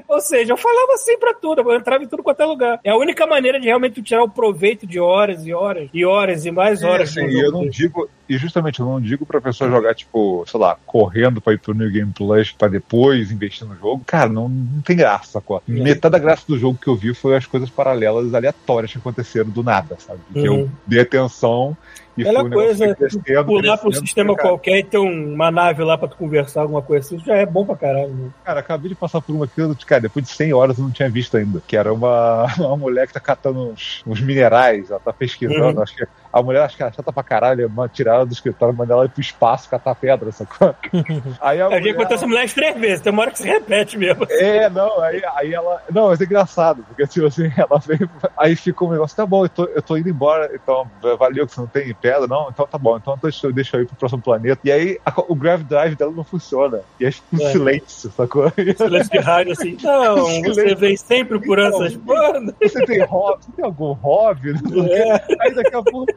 Ou 0.09 0.19
seja, 0.19 0.53
eu 0.53 0.57
falava 0.57 0.93
assim 0.93 1.17
pra 1.19 1.35
tudo, 1.35 1.61
eu 1.61 1.75
entrava 1.75 2.03
em 2.03 2.07
tudo 2.07 2.23
quanto 2.23 2.41
é 2.41 2.45
lugar. 2.45 2.79
É 2.83 2.89
a 2.89 2.97
única 2.97 3.27
maneira 3.27 3.59
de 3.59 3.67
realmente 3.67 4.01
tirar 4.01 4.23
o 4.23 4.29
proveito 4.29 4.87
de 4.87 4.99
horas 4.99 5.45
e 5.45 5.53
horas, 5.53 5.87
e 5.93 6.03
horas 6.03 6.45
e 6.45 6.51
mais 6.51 6.83
horas. 6.83 7.15
É, 7.15 7.21
de 7.21 7.21
um 7.21 7.25
assim, 7.27 7.37
e 7.37 7.39
eu 7.45 7.51
não 7.51 7.69
digo, 7.69 8.09
e 8.27 8.35
justamente 8.37 8.79
eu 8.79 8.85
não 8.87 8.99
digo 8.99 9.23
pra 9.25 9.39
pessoa 9.39 9.69
jogar, 9.69 9.93
tipo, 9.93 10.43
sei 10.47 10.59
lá, 10.59 10.75
correndo 10.85 11.39
pra 11.39 11.53
ir 11.53 11.59
pro 11.59 11.75
New 11.75 11.91
Game 11.91 12.11
Plus 12.11 12.51
pra 12.51 12.67
depois 12.67 13.31
investir 13.31 13.67
no 13.67 13.75
jogo. 13.75 14.01
Cara, 14.05 14.29
não, 14.29 14.49
não 14.49 14.81
tem 14.81 14.95
graça, 14.97 15.33
sacou? 15.33 15.57
É. 15.57 15.71
Metade 15.71 16.11
da 16.11 16.17
graça 16.19 16.43
do 16.47 16.57
jogo 16.57 16.79
que 16.81 16.87
eu 16.87 16.95
vi 16.95 17.13
foi 17.13 17.35
as 17.37 17.45
coisas 17.45 17.69
paralelas 17.69 18.33
aleatórias 18.33 18.91
que 18.91 18.97
aconteceram 18.97 19.49
do 19.51 19.61
nada, 19.63 19.95
sabe? 19.99 20.19
Que 20.33 20.49
Uhum. 20.49 20.61
eu 20.61 20.69
dei 20.87 21.01
atenção 21.01 21.77
Aquela 22.21 22.43
um 22.43 22.49
coisa, 22.49 22.95
crescendo, 22.95 23.45
pular 23.45 23.77
pro 23.77 23.89
crescendo, 23.89 24.05
sistema 24.05 24.35
cara, 24.35 24.49
qualquer 24.49 24.77
e 24.79 24.83
ter 24.83 24.97
uma 24.97 25.51
nave 25.51 25.83
lá 25.83 25.97
pra 25.97 26.07
tu 26.07 26.17
conversar, 26.17 26.61
alguma 26.61 26.81
coisa 26.81 27.05
assim, 27.05 27.23
já 27.25 27.35
é 27.35 27.45
bom 27.45 27.65
pra 27.65 27.75
caralho. 27.75 28.13
Né? 28.13 28.29
Cara, 28.43 28.59
acabei 28.59 28.89
de 28.89 28.95
passar 28.95 29.21
por 29.21 29.35
uma 29.35 29.47
que, 29.47 29.85
cara, 29.85 30.01
depois 30.01 30.25
de 30.25 30.31
100 30.31 30.53
horas 30.53 30.77
eu 30.77 30.83
não 30.83 30.91
tinha 30.91 31.09
visto 31.09 31.37
ainda. 31.37 31.61
Que 31.67 31.77
era 31.77 31.93
uma, 31.93 32.47
uma 32.57 32.77
mulher 32.77 33.07
que 33.07 33.13
tá 33.13 33.19
catando 33.19 33.71
uns, 33.71 34.03
uns 34.05 34.21
minerais, 34.21 34.89
ela 34.89 34.99
tá 34.99 35.13
pesquisando. 35.13 35.77
Uhum. 35.77 35.83
Acho 35.83 35.95
que 35.95 36.07
a 36.31 36.41
mulher, 36.43 36.61
acho 36.63 36.75
que 36.77 36.83
ela 36.83 36.91
chata 36.91 37.11
pra 37.11 37.23
caralho, 37.23 37.71
é 37.83 37.87
tirar 37.87 38.15
ela 38.15 38.25
do 38.25 38.33
escritório, 38.33 38.75
mandar 38.75 38.95
ela 38.95 39.05
ir 39.05 39.09
pro 39.09 39.21
espaço 39.21 39.69
catar 39.69 39.95
pedra, 39.95 40.31
sacou? 40.31 40.75
Aí 41.41 41.61
a 41.61 41.65
Eu 41.65 41.69
já 41.71 41.77
mulher, 41.79 41.91
encontrei 41.93 42.15
essa 42.17 42.27
mulher 42.27 42.49
três 42.51 42.77
vezes, 42.79 43.01
tem 43.01 43.11
uma 43.11 43.21
hora 43.23 43.31
que 43.31 43.37
se 43.39 43.47
repete 43.47 43.97
mesmo. 43.97 44.25
É, 44.29 44.69
não, 44.69 44.99
aí, 45.01 45.21
aí 45.35 45.53
ela. 45.53 45.81
Não, 45.91 46.07
mas 46.09 46.21
é 46.21 46.23
engraçado, 46.25 46.83
porque 46.87 47.05
tipo 47.07 47.25
assim, 47.27 47.51
ela 47.57 47.79
veio. 47.79 48.09
Aí 48.37 48.55
fica 48.55 48.83
um 48.85 48.91
negócio, 48.91 49.15
tá 49.15 49.25
bom, 49.25 49.45
eu 49.45 49.49
tô, 49.49 49.65
eu 49.65 49.81
tô 49.81 49.97
indo 49.97 50.09
embora, 50.09 50.51
então 50.53 50.89
valeu 51.17 51.45
que 51.47 51.53
você 51.53 51.61
não 51.61 51.67
tem 51.67 51.93
pedra, 51.93 52.27
não? 52.27 52.49
Então 52.49 52.67
tá 52.67 52.77
bom, 52.77 52.97
então 52.97 53.17
deixa, 53.21 53.47
eu- 53.47 53.53
deixa 53.53 53.77
eu 53.77 53.81
ir 53.81 53.85
pro 53.87 53.95
próximo 53.95 54.21
planeta. 54.21 54.59
E 54.63 54.71
aí 54.71 54.99
a- 55.05 55.13
o 55.27 55.35
Grav 55.35 55.63
Drive 55.63 55.95
dela 55.95 56.11
não 56.11 56.23
funciona. 56.23 56.81
E 56.99 57.05
aí 57.05 57.11
fica 57.11 57.27
um 57.43 57.47
É. 57.47 57.51
silêncio, 57.51 58.11
sacou? 58.11 58.51
Silêncio 58.77 59.11
de 59.11 59.19
rádio 59.19 59.53
assim. 59.53 59.77
Não, 59.83 60.43
você 60.43 60.75
vem 60.75 60.95
sempre 60.97 61.39
por 61.39 61.57
essas 61.59 61.95
bandas. 61.95 62.53
Você 62.61 62.85
tem 62.85 63.03
hobby? 63.03 63.43
Você 63.45 63.51
tem 63.53 63.65
algum 63.65 63.91
hobby? 63.93 64.53
Quê. 64.61 64.79
É. 64.91 65.25
Aí 65.41 65.53
daqui 65.55 65.75
a 65.75 65.81
pouco, 65.83 66.13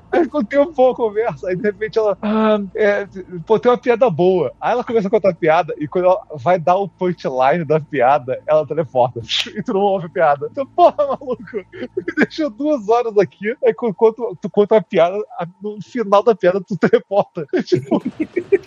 tem 0.48 0.58
um 0.60 0.72
pouco 0.72 1.02
conversa, 1.02 1.48
aí 1.48 1.56
de 1.56 1.62
repente 1.62 1.98
ela, 1.98 2.16
ah, 2.22 2.58
é, 2.76 3.06
pô, 3.46 3.58
tem 3.58 3.70
uma 3.72 3.78
piada 3.78 4.08
boa. 4.10 4.52
Aí 4.60 4.72
ela 4.72 4.84
começa 4.84 5.08
a 5.08 5.10
contar 5.10 5.30
a 5.30 5.34
piada, 5.34 5.74
e 5.78 5.88
quando 5.88 6.04
ela 6.06 6.18
vai 6.36 6.58
dar 6.58 6.76
o 6.76 6.88
punchline 6.88 7.64
da 7.64 7.80
piada, 7.80 8.38
ela 8.46 8.66
teleporta. 8.66 9.20
E 9.56 9.62
tu 9.62 9.72
não 9.74 9.80
ouve 9.80 10.06
a 10.06 10.10
piada. 10.10 10.48
Então, 10.50 10.66
porra, 10.74 10.94
maluco, 10.98 11.42
me 11.72 12.14
deixou 12.16 12.48
duas 12.50 12.88
horas 12.88 13.16
aqui, 13.18 13.54
aí 13.64 13.74
quando 13.74 14.04
tu 14.40 14.50
conta 14.50 14.76
a 14.76 14.82
piada, 14.82 15.16
a- 15.38 15.46
no 15.62 15.76
final 15.82 16.22
da 16.22 16.34
piada 16.34 16.60
tu 16.66 16.76
teleporta. 16.76 17.46
Tipo, 17.64 18.02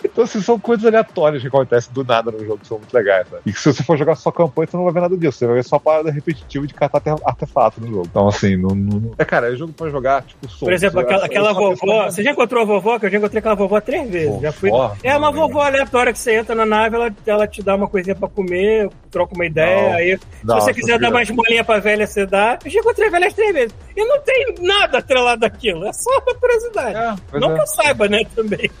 então, 0.04 0.24
assim, 0.24 0.40
são 0.40 0.58
coisas 0.58 0.84
aleatórias 0.86 1.42
que 1.42 1.48
acontecem 1.48 1.92
do 1.92 2.04
nada 2.04 2.30
no 2.30 2.38
jogo, 2.44 2.58
que 2.58 2.66
são 2.66 2.78
muito 2.78 2.92
legais, 2.94 3.28
sabe? 3.28 3.42
E 3.46 3.52
que 3.52 3.58
se 3.60 3.72
você 3.72 3.82
for 3.82 3.96
jogar 3.96 4.14
só 4.16 4.30
campanha, 4.32 4.66
você 4.66 4.76
não 4.76 4.84
vai 4.84 4.92
ver 4.92 5.00
nada 5.00 5.16
disso. 5.16 5.38
Você 5.38 5.46
vai 5.46 5.56
ver 5.56 5.64
só 5.64 5.78
parada 5.78 6.10
repetitiva 6.10 6.66
de 6.66 6.74
catar 6.74 6.98
arte- 7.04 7.22
artefato 7.24 7.80
no 7.80 7.88
jogo. 7.88 8.06
Então, 8.08 8.26
assim, 8.28 8.56
não. 8.56 8.74
não- 8.74 9.12
É, 9.18 9.24
cara, 9.24 9.52
é 9.52 9.56
jogo 9.56 9.72
pra 9.72 9.88
jogar, 9.90 10.22
tipo, 10.22 10.48
solto. 10.48 10.64
Por 10.64 10.72
exemplo, 10.72 11.00
aquela, 11.00 11.25
aquela 11.26 11.52
vovó. 11.52 12.04
Você 12.10 12.22
já 12.22 12.30
encontrou 12.32 12.62
a 12.62 12.66
vovó? 12.66 12.98
Que 12.98 13.06
eu 13.06 13.10
já 13.10 13.18
encontrei 13.18 13.38
aquela 13.38 13.54
vovó 13.54 13.80
três 13.80 14.08
vezes. 14.10 14.40
Já 14.40 14.52
fui. 14.52 14.70
Vovó? 14.70 14.96
É 15.02 15.16
uma 15.16 15.30
vovó 15.30 15.60
aleatória 15.62 16.12
que 16.12 16.18
você 16.18 16.36
entra 16.36 16.54
na 16.54 16.66
nave, 16.66 16.96
ela, 16.96 17.10
ela 17.26 17.46
te 17.46 17.62
dá 17.62 17.74
uma 17.74 17.88
coisinha 17.88 18.14
pra 18.16 18.28
comer, 18.28 18.88
troca 19.10 19.34
uma 19.34 19.46
ideia. 19.46 19.82
Não. 19.90 19.92
aí, 19.96 20.18
Não, 20.44 20.60
se 20.60 20.66
você 20.66 20.74
quiser 20.74 20.98
dar 20.98 21.10
mais 21.10 21.30
bolinha 21.30 21.62
pra 21.64 21.78
velha, 21.78 22.06
você 22.06 22.24
dá. 22.26 22.58
Eu 22.64 22.70
já 22.70 22.80
encontrei 22.80 23.10
velhas 23.10 23.32
três 23.34 23.52
vezes. 23.52 23.74
E 23.96 24.04
não 24.04 24.20
tem 24.22 24.54
nada 24.60 24.98
atrelado 24.98 25.40
daquilo. 25.40 25.86
É 25.86 25.92
só 25.92 26.10
uma 26.10 26.34
curiosidade. 26.34 26.98
É, 27.32 27.38
não 27.38 27.52
é. 27.52 27.54
que 27.54 27.60
eu 27.62 27.66
saiba, 27.66 28.08
né, 28.08 28.20
também. 28.34 28.70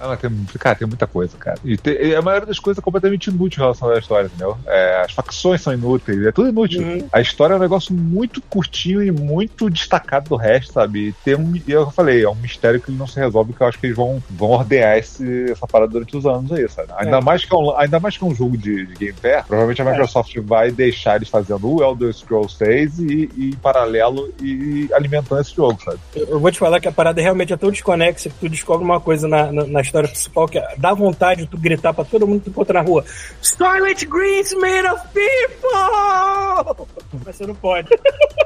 Ah, 0.00 0.08
mas 0.08 0.18
tem, 0.20 0.30
cara, 0.58 0.76
tem 0.76 0.88
muita 0.88 1.06
coisa, 1.06 1.36
cara. 1.38 1.56
E, 1.64 1.76
tem- 1.78 1.94
e 1.94 2.14
a 2.14 2.20
maioria 2.20 2.46
das 2.46 2.58
coisas 2.58 2.78
é 2.80 2.84
completamente 2.84 3.28
inútil 3.30 3.58
em 3.60 3.62
relação 3.62 3.88
à 3.90 3.98
história, 3.98 4.26
entendeu? 4.26 4.58
É, 4.66 5.02
as 5.06 5.12
facções 5.12 5.62
são 5.62 5.72
inúteis, 5.72 6.20
é 6.26 6.32
tudo 6.32 6.48
inútil. 6.48 6.82
Uhum. 6.82 7.08
A 7.12 7.20
história 7.20 7.54
é 7.54 7.56
um 7.56 7.60
negócio 7.60 7.94
muito 7.94 8.42
curtinho 8.42 9.02
e 9.02 9.10
muito 9.10 9.70
destacado 9.70 10.28
do 10.28 10.36
resto, 10.36 10.72
sabe? 10.72 11.08
E 11.08 11.12
tem 11.12 11.36
um 11.42 11.60
eu 11.68 11.90
falei, 11.90 12.24
é 12.24 12.28
um 12.28 12.34
mistério 12.34 12.80
que 12.80 12.90
não 12.90 13.06
se 13.06 13.18
resolve, 13.18 13.52
que 13.52 13.60
eu 13.60 13.66
acho 13.66 13.78
que 13.78 13.86
eles 13.86 13.96
vão, 13.96 14.22
vão 14.30 14.50
ordear 14.50 14.98
esse, 14.98 15.50
essa 15.50 15.66
parada 15.66 15.92
durante 15.92 16.16
os 16.16 16.26
anos 16.26 16.52
aí, 16.52 16.68
sabe? 16.68 16.88
Ainda, 16.96 17.18
É. 17.18 17.20
mais, 17.20 17.44
que 17.44 17.54
é 17.54 17.58
um, 17.58 17.76
ainda 17.78 18.00
mais 18.00 18.16
que 18.16 18.24
é 18.24 18.26
um 18.26 18.34
jogo 18.34 18.56
de, 18.56 18.86
de 18.86 18.94
Game 18.94 19.18
Pass, 19.20 19.46
provavelmente 19.46 19.82
a 19.82 19.84
Microsoft 19.84 20.36
vai 20.40 20.70
deixar 20.70 21.16
eles 21.16 21.28
fazendo 21.28 21.72
o 21.72 21.82
Elder 21.82 22.12
Scrolls 22.12 22.56
6 22.56 22.98
e, 22.98 23.30
e 23.36 23.48
em 23.50 23.56
paralelo 23.56 24.32
e 24.40 24.88
alimentando 24.92 25.40
esse 25.40 25.54
jogo, 25.54 25.80
sabe? 25.84 25.98
Eu 26.16 26.32
eu 26.32 26.40
vou 26.40 26.50
te 26.50 26.58
falar 26.58 26.80
que 26.80 26.88
a 26.88 26.92
parada 26.92 27.20
realmente 27.20 27.52
é 27.52 27.56
tão 27.56 27.70
desconexa 27.70 28.28
que 28.30 28.34
tu 28.36 28.48
descobre 28.48 28.84
uma 28.84 28.98
coisa 29.00 29.28
na, 29.28 29.52
na, 29.52 29.66
na 29.66 29.80
história 29.80 30.08
principal 30.08 30.48
que 30.48 30.58
dá 30.78 30.94
vontade 30.94 31.42
de 31.42 31.46
tu 31.48 31.58
gritar 31.58 31.92
pra 31.92 32.04
todo 32.04 32.26
mundo 32.26 32.38
que 32.40 32.44
tu 32.46 32.50
encontra 32.50 32.80
na 32.82 32.88
rua: 32.88 33.04
Starlight 33.42 34.06
Green's 34.06 34.52
made 34.54 34.86
of 34.86 35.02
people! 35.12 36.86
Mas 37.24 37.36
você 37.36 37.46
não 37.46 37.54
pode. 37.54 37.88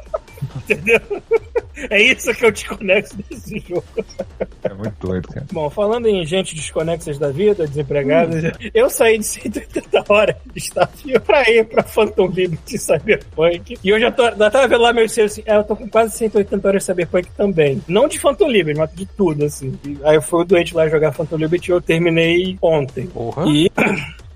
Entendeu? 0.69 1.01
É 1.91 2.03
isso 2.03 2.35
que 2.35 2.45
eu 2.45 2.51
desconexo 2.51 3.17
desse 3.29 3.59
jogo. 3.61 3.85
É 4.63 4.73
muito 4.73 4.95
doido, 4.99 5.29
cara. 5.29 5.47
Bom, 5.53 5.69
falando 5.69 6.07
em 6.07 6.25
gente 6.25 6.55
desconexas 6.55 7.19
da 7.19 7.31
vida, 7.31 7.67
desempregadas, 7.67 8.53
eu 8.75 8.89
saí 8.89 9.19
de 9.19 9.27
180 9.27 10.05
horas 10.09 10.37
de 10.47 10.61
desafio 10.61 11.21
pra 11.21 11.49
ir 11.51 11.65
pra 11.67 11.83
Phantom 11.83 12.29
Liberty 12.29 12.79
Cyberpunk. 12.79 13.79
E 13.83 13.89
eu 13.89 14.01
já, 14.01 14.11
tô, 14.11 14.25
já 14.25 14.51
tava 14.51 14.69
vendo 14.69 14.83
lá 14.83 14.93
meu 14.93 15.09
selo 15.09 15.27
assim, 15.27 15.43
é, 15.45 15.57
eu 15.57 15.65
tô 15.65 15.77
com 15.77 15.89
quase 15.89 16.17
180 16.17 16.69
horas 16.69 16.83
de 16.83 16.87
Cyberpunk 16.87 17.31
também. 17.37 17.83
Não 17.87 18.09
de 18.09 18.19
Phantom 18.19 18.49
Liberty, 18.49 18.79
mas 18.79 18.95
de 18.95 19.07
tudo, 19.07 19.45
assim. 19.45 19.79
E 19.85 19.99
aí 20.03 20.17
eu 20.17 20.23
fui 20.23 20.45
doente 20.45 20.75
lá 20.75 20.89
jogar 20.89 21.13
Phantom 21.13 21.37
Liberty 21.37 21.71
e 21.71 21.73
eu 21.73 21.81
terminei 21.81 22.59
ontem. 22.61 23.07
Porra. 23.07 23.45
E. 23.47 23.71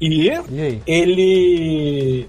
E 0.01 0.29
E 0.51 0.81
ele. 0.87 2.27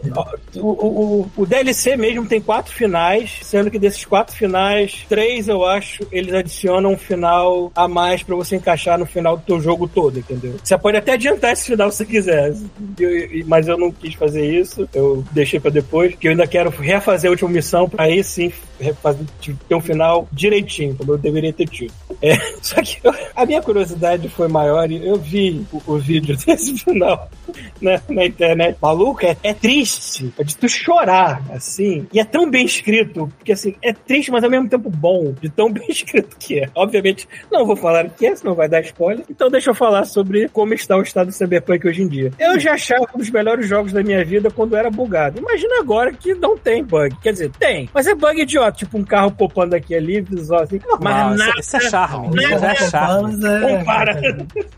O, 0.57 0.69
o, 0.69 1.32
o 1.38 1.45
DLC 1.45 1.95
mesmo 1.95 2.26
tem 2.28 2.41
quatro 2.41 2.74
finais, 2.74 3.39
sendo 3.41 3.72
que 3.72 3.80
desses 3.80 4.03
quatro 4.03 4.36
finais, 4.36 5.05
três 5.07 5.47
eu 5.47 5.63
acho, 5.65 6.05
eles 6.11 6.34
adicionam 6.34 6.91
um 6.93 6.97
final 6.97 7.72
a 7.74 7.88
mais 7.88 8.22
pra 8.24 8.36
você 8.36 8.57
encaixar 8.57 8.99
no 8.99 9.05
final 9.05 9.38
do 9.38 9.43
teu 9.43 9.61
jogo 9.61 9.88
todo, 9.88 10.19
entendeu? 10.19 10.55
Você 10.61 10.78
pode 10.78 10.97
até 10.97 11.13
adiantar 11.13 11.53
esse 11.53 11.65
final 11.67 11.89
se 11.89 11.97
você 11.97 12.05
quiser, 12.05 12.53
Eu- 12.99 13.45
mas 13.47 13.67
eu 13.67 13.78
não 13.78 13.91
quis 13.91 14.13
fazer 14.15 14.45
isso, 14.59 14.88
eu 14.93 15.24
deixei 15.32 15.59
pra 15.59 15.72
depois, 15.72 16.11
porque 16.11 16.28
eu 16.28 16.32
ainda 16.32 16.45
quero 16.47 16.69
refazer 16.69 17.30
a 17.30 17.32
última 17.32 17.49
missão 17.49 17.88
pra 17.88 18.03
aí 18.05 18.22
sim 18.24 18.51
ter 19.67 19.75
um 19.75 19.82
final 19.82 20.27
direitinho, 20.32 20.95
como 20.95 21.13
eu 21.13 21.17
deveria 21.17 21.53
ter 21.53 21.67
tido. 21.67 21.93
É, 22.21 22.36
só 22.61 22.82
que 22.82 22.99
eu- 23.03 23.13
a 23.36 23.45
minha 23.45 23.61
curiosidade 23.61 24.27
foi 24.29 24.47
maior 24.47 24.89
e 24.91 25.05
eu 25.07 25.15
vi 25.17 25.65
o, 25.71 25.82
o 25.93 25.97
vídeo 25.97 26.36
desse 26.45 26.77
final 26.77 27.29
na, 27.82 28.01
na 28.09 28.25
internet. 28.25 28.77
Maluco, 28.82 29.25
é, 29.25 29.36
é 29.43 29.53
triste. 29.53 30.34
É 30.38 30.43
de 30.43 30.55
tu 30.55 30.67
chorar, 30.67 31.41
assim. 31.51 32.07
E 32.13 32.19
é 32.19 32.23
tão 32.25 32.49
bem 32.49 32.65
escrito, 32.65 33.32
porque 33.38 33.51
assim, 33.53 33.75
é 33.82 33.93
triste, 33.93 34.32
mas 34.32 34.43
ao 34.43 34.49
mesmo 34.49 34.67
tempo 34.69 34.89
bom, 34.89 35.34
de 35.41 35.49
tão 35.49 35.71
bem 35.71 35.86
escrito 35.89 36.36
que 36.38 36.59
é. 36.59 36.69
Obviamente, 36.75 37.27
não 37.51 37.65
vou 37.65 37.75
falar 37.75 38.05
o 38.05 38.09
que 38.09 38.25
é, 38.25 38.36
senão 38.36 38.55
vai 38.55 38.67
dar 38.69 38.82
spoiler. 38.82 39.25
Então 39.29 39.49
deixa 39.49 39.69
eu 39.69 39.75
falar 39.75 40.05
sobre 40.05 40.47
como 40.49 40.73
está 40.73 40.97
o 40.97 41.01
estado 41.01 41.27
do 41.27 41.34
Cyberpunk 41.34 41.88
hoje 41.88 42.01
em 42.01 42.07
dia. 42.07 42.32
Eu 42.39 42.59
já 42.59 42.73
achava 42.73 43.05
um 43.13 43.17
dos 43.17 43.29
melhores 43.29 43.67
jogos 43.67 43.91
da 43.91 44.03
minha 44.03 44.23
vida 44.23 44.49
quando 44.51 44.75
era 44.75 44.89
bugado. 44.89 45.39
Imagina 45.39 45.79
agora 45.79 46.11
que 46.13 46.34
não 46.34 46.57
tem 46.57 46.84
bug. 46.84 47.15
Quer 47.21 47.34
dizer, 47.34 47.51
tem. 47.59 47.89
Mas 47.93 48.07
é 48.07 48.15
bug 48.15 48.41
idiota, 48.41 48.70
tipo 48.72 48.97
um 48.97 49.03
carro 49.03 49.32
popando 49.32 49.76
aqui 49.76 49.93
ali, 49.95 50.22
visual 50.22 50.63
assim. 50.63 50.80
Normal, 50.88 51.30
mas 51.30 51.36
isso- 51.39 51.45
nada. 51.47 51.59
isso 51.59 51.78
é 51.78 51.80
charme. 51.82 52.28
Isso 52.28 52.49
nada- 52.49 52.59
já 52.59 52.72
é 52.72 52.76
charme. 52.89 53.45
É- 53.45 53.78
Compara. 53.78 54.22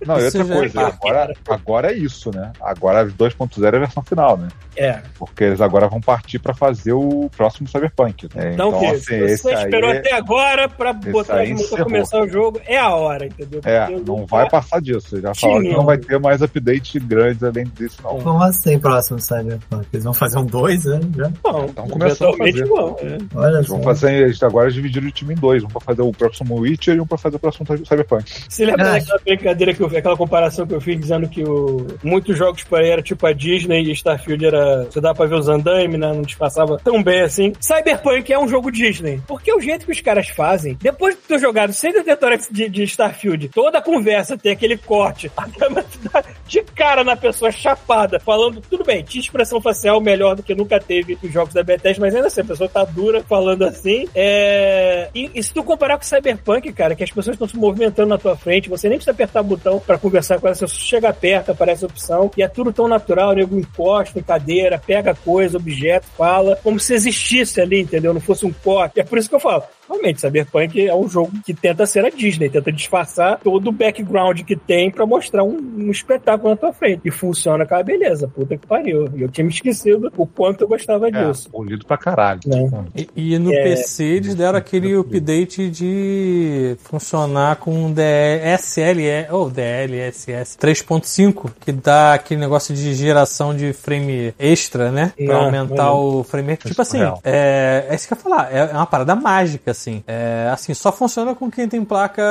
Não, 0.06 0.20
e 0.20 0.28
Isso 0.28 0.38
outra 0.40 0.54
é 0.54 0.58
coisa, 0.58 0.82
parte. 0.82 0.96
agora, 0.98 1.34
agora 1.50 1.92
é 1.92 1.96
isso, 1.98 2.32
né? 2.36 2.52
Agora 2.62 3.06
2.0 3.06 3.74
é 3.74 3.78
a 3.78 3.80
versão 3.80 4.04
final, 4.04 4.38
né? 4.38 4.48
É. 4.76 5.00
Porque 5.20 5.44
eles 5.44 5.62
agora 5.62 5.88
vão 5.88 6.02
partir 6.02 6.40
pra 6.40 6.54
fazer 6.54 6.94
o 6.94 7.30
próximo 7.36 7.68
Cyberpunk. 7.68 8.28
Né? 8.36 8.54
Então, 8.54 8.70
o 8.70 8.80
quê? 8.80 8.86
assim, 8.88 9.20
você 9.28 9.54
esperou 9.54 9.92
aí, 9.92 9.98
até 10.00 10.14
agora 10.14 10.68
pra 10.68 10.92
botar 10.94 11.36
aí 11.38 11.56
pra 11.70 11.84
começar 11.84 12.20
o 12.22 12.28
jogo, 12.28 12.60
é 12.66 12.78
a 12.80 12.90
hora, 12.90 13.26
entendeu? 13.28 13.62
É, 13.64 13.86
Porque 13.86 14.04
não 14.12 14.20
eu- 14.20 14.26
vai 14.26 14.50
passar 14.50 14.82
disso. 14.82 15.22
Já 15.22 15.34
falaram 15.36 15.62
que 15.62 15.74
não 15.74 15.86
vai 15.86 15.98
ter 15.98 16.20
mais 16.20 16.42
update 16.42 17.00
grandes 17.00 17.44
além 17.44 17.66
disso, 17.66 17.98
não. 18.04 18.20
Como 18.20 18.42
assim, 18.44 18.80
próximo 18.80 19.20
Cyberpunk? 19.20 19.86
Eles 19.94 20.04
vão 20.04 20.14
fazer 20.14 20.40
um 20.40 20.46
2, 20.46 20.86
né? 20.86 21.00
Já? 21.18 21.32
Não, 21.46 21.66
Estão 21.66 21.88
começando 21.88 22.34
a 22.34 22.38
fazer. 22.38 22.66
vão, 22.66 22.98
é. 23.00 23.18
Olha 23.36 23.64
só. 23.64 23.78
Fazer, 23.84 24.14
eles 24.24 24.42
agora 24.44 24.72
dividiram 24.72 25.08
o 25.08 25.12
time 25.12 25.34
em 25.34 25.38
dois. 25.38 25.64
Um 25.64 25.68
pra 25.68 25.82
fazer 25.82 26.02
o 26.02 26.12
próximo 26.12 26.60
Witcher 26.60 26.96
e 26.96 27.00
um 27.02 27.06
pra 27.08 27.18
fazer 27.18 27.36
o 27.36 27.40
próximo 27.40 27.66
Cyberpunk. 27.86 28.32
Se 28.50 28.66
lembra 28.66 28.90
Ah. 28.90 29.00
daquela 29.00 29.20
brincadeira 29.26 29.74
que 29.74 29.82
eu 29.82 29.88
aquela 29.88 30.18
comparação 30.18 30.66
que 30.66 30.74
eu 30.74 30.82
fiz 30.82 31.00
dizendo 31.00 31.28
que 31.30 31.44
o, 31.44 31.86
muitos 32.04 32.38
jogos 32.38 32.64
por 32.64 32.80
aí 32.80 32.90
era 32.90 33.02
tipo 33.02 33.26
a 33.28 33.34
Disney 33.34 33.84
e 33.84 33.92
Starfield 33.92 34.46
era. 34.46 34.84
Você 34.86 35.00
dá 35.02 35.14
pra 35.14 35.26
ver 35.26 35.36
os 35.36 35.48
andaime, 35.48 35.98
né? 35.98 36.12
Não 36.14 36.22
disfarçava 36.22 36.78
tão 36.84 37.02
bem 37.04 37.22
assim. 37.22 37.54
Cyberpunk 37.60 38.32
é 38.32 38.40
um 38.40 38.48
jogo 38.48 38.72
Disney. 38.72 39.22
Porque 39.28 39.54
o 39.54 39.60
jeito 39.62 39.86
que 39.86 39.92
os 39.92 40.02
caras 40.02 40.28
fazem, 40.30 40.78
depois 40.82 41.16
de 41.16 41.22
ter 41.22 41.40
jogado 41.40 41.74
180 41.74 42.26
horas 42.26 42.48
de, 42.50 42.70
de 42.70 42.84
Starfield, 42.84 43.50
toda 43.50 43.78
a 43.78 43.82
conversa 43.82 44.38
tem 44.38 44.52
aquele 44.52 44.78
corte, 44.78 45.32
a 45.38 45.48
câmera 45.50 45.86
dá 46.12 46.24
de 46.48 46.62
cara 46.64 47.04
na 47.04 47.16
pessoa 47.16 47.52
chapada, 47.52 48.20
falando, 48.20 48.62
tudo 48.70 48.84
bem, 48.84 49.04
tinha 49.04 49.22
expressão 49.22 49.62
facial 49.62 50.00
melhor 50.02 50.36
do 50.36 50.44
que 50.44 50.56
nunca 50.56 50.80
teve 50.80 51.18
nos 51.22 51.32
jogos 51.32 51.54
da 51.54 51.64
Bethesda, 51.64 52.02
mas 52.02 52.16
ainda 52.16 52.28
assim, 52.28 52.42
a 52.42 52.46
pessoa 52.46 52.70
tá 52.70 52.84
dura 52.84 53.24
falando 53.24 53.64
assim. 53.64 53.73
É... 54.16 55.10
E, 55.14 55.32
e 55.34 55.44
se 55.44 55.54
tu 55.54 55.64
comparar 55.64 55.98
com 55.98 56.04
Cyberpunk, 56.04 56.72
cara, 56.74 56.96
que 56.96 57.04
as 57.04 57.12
pessoas 57.12 57.36
estão 57.36 57.48
se 57.48 57.58
movimentando 57.58 58.10
na 58.10 58.18
tua 58.18 58.36
frente, 58.36 58.70
você 58.70 58.88
nem 58.88 58.98
precisa 58.98 59.12
apertar 59.12 59.42
o 59.42 59.44
botão 59.44 59.80
pra 59.80 59.98
conversar 59.98 60.40
com 60.40 60.48
ela, 60.48 60.56
você 60.56 60.68
chega 60.68 61.14
perto, 61.14 61.52
aparece 61.52 61.84
a 61.84 61.88
opção, 61.88 62.32
e 62.38 62.44
é 62.44 62.48
tudo 62.48 62.72
tão 62.72 62.88
natural, 62.88 63.34
nego 63.34 63.58
encosta 63.58 64.20
em 64.20 64.24
cadeira, 64.24 64.82
pega 64.86 65.16
coisa, 65.16 65.58
objeto, 65.58 66.06
fala, 66.18 66.58
como 66.64 66.80
se 66.80 66.94
existisse 66.94 67.62
ali, 67.62 67.82
entendeu? 67.82 68.14
Não 68.14 68.22
fosse 68.22 68.46
um 68.46 68.54
corte. 68.54 69.00
É 69.00 69.04
por 69.04 69.18
isso 69.18 69.30
que 69.30 69.36
eu 69.36 69.40
falo, 69.40 69.64
realmente, 69.88 70.22
Cyberpunk 70.22 70.88
é 70.88 70.94
um 70.96 71.08
jogo 71.08 71.32
que 71.46 71.54
tenta 71.54 71.86
ser 71.86 72.06
a 72.06 72.10
Disney, 72.10 72.50
tenta 72.50 72.72
disfarçar 72.72 73.40
todo 73.44 73.68
o 73.68 73.72
background 73.72 74.42
que 74.42 74.56
tem 74.56 74.90
pra 74.92 75.06
mostrar 75.06 75.44
um, 75.44 75.58
um 75.78 75.92
espetáculo 75.92 76.50
na 76.52 76.56
tua 76.56 76.74
frente. 76.74 77.02
E 77.06 77.12
funciona 77.12 77.66
com 77.66 77.76
a 77.76 77.84
beleza, 77.84 78.28
puta 78.28 78.58
que 78.58 78.66
pariu. 78.68 79.10
E 79.16 79.22
eu 79.22 79.30
tinha 79.30 79.46
me 79.46 79.52
esquecido 79.52 80.12
o 80.18 80.26
quanto 80.26 80.62
eu 80.62 80.68
gostava 80.68 81.08
É, 81.08 81.12
disso. 81.12 81.50
polido 81.50 81.86
pra 81.86 81.98
caralho. 81.98 82.40
Né? 82.46 82.70
E, 83.16 83.34
e 83.34 83.40
no 83.40 83.54
É. 83.54 83.64
PC 83.64 84.04
eles 84.04 84.36
deram 84.36 84.58
aquele 84.58 84.96
update 84.96 85.70
de 85.70 86.76
funcionar 86.84 87.58
com 87.58 87.92
DSLE, 87.92 89.28
ou 89.32 89.50
DLSS 89.50 90.58
3.5, 90.58 91.52
que 91.60 91.72
dá 91.72 92.14
aquele 92.14 92.40
negócio 92.42 92.74
de 92.74 92.94
geração 92.94 93.56
de 93.56 93.74
frame 93.74 94.34
extra, 94.40 94.92
né? 94.92 95.14
Pra 95.16 95.26
Não, 95.26 95.46
aumentar 95.46 95.86
não. 95.86 96.20
o 96.20 96.24
frame 96.24 96.58
Tipo 96.58 96.82
assim, 96.82 96.98
real. 97.00 97.20
é, 97.24 97.86
é 97.90 97.96
isso 97.96 98.08
que 98.08 98.14
eu 98.14 98.18
ia 98.18 98.22
falar, 98.24 98.54
é 98.54 98.64
uma 98.74 98.86
parada 98.86 99.16
mágica, 99.16 99.73
assim. 99.74 100.04
É, 100.08 100.50
assim, 100.52 100.74
só 100.74 100.92
funciona 100.92 101.36
com 101.36 101.52
quem 101.52 101.68
tem 101.68 101.84
placa 101.84 102.24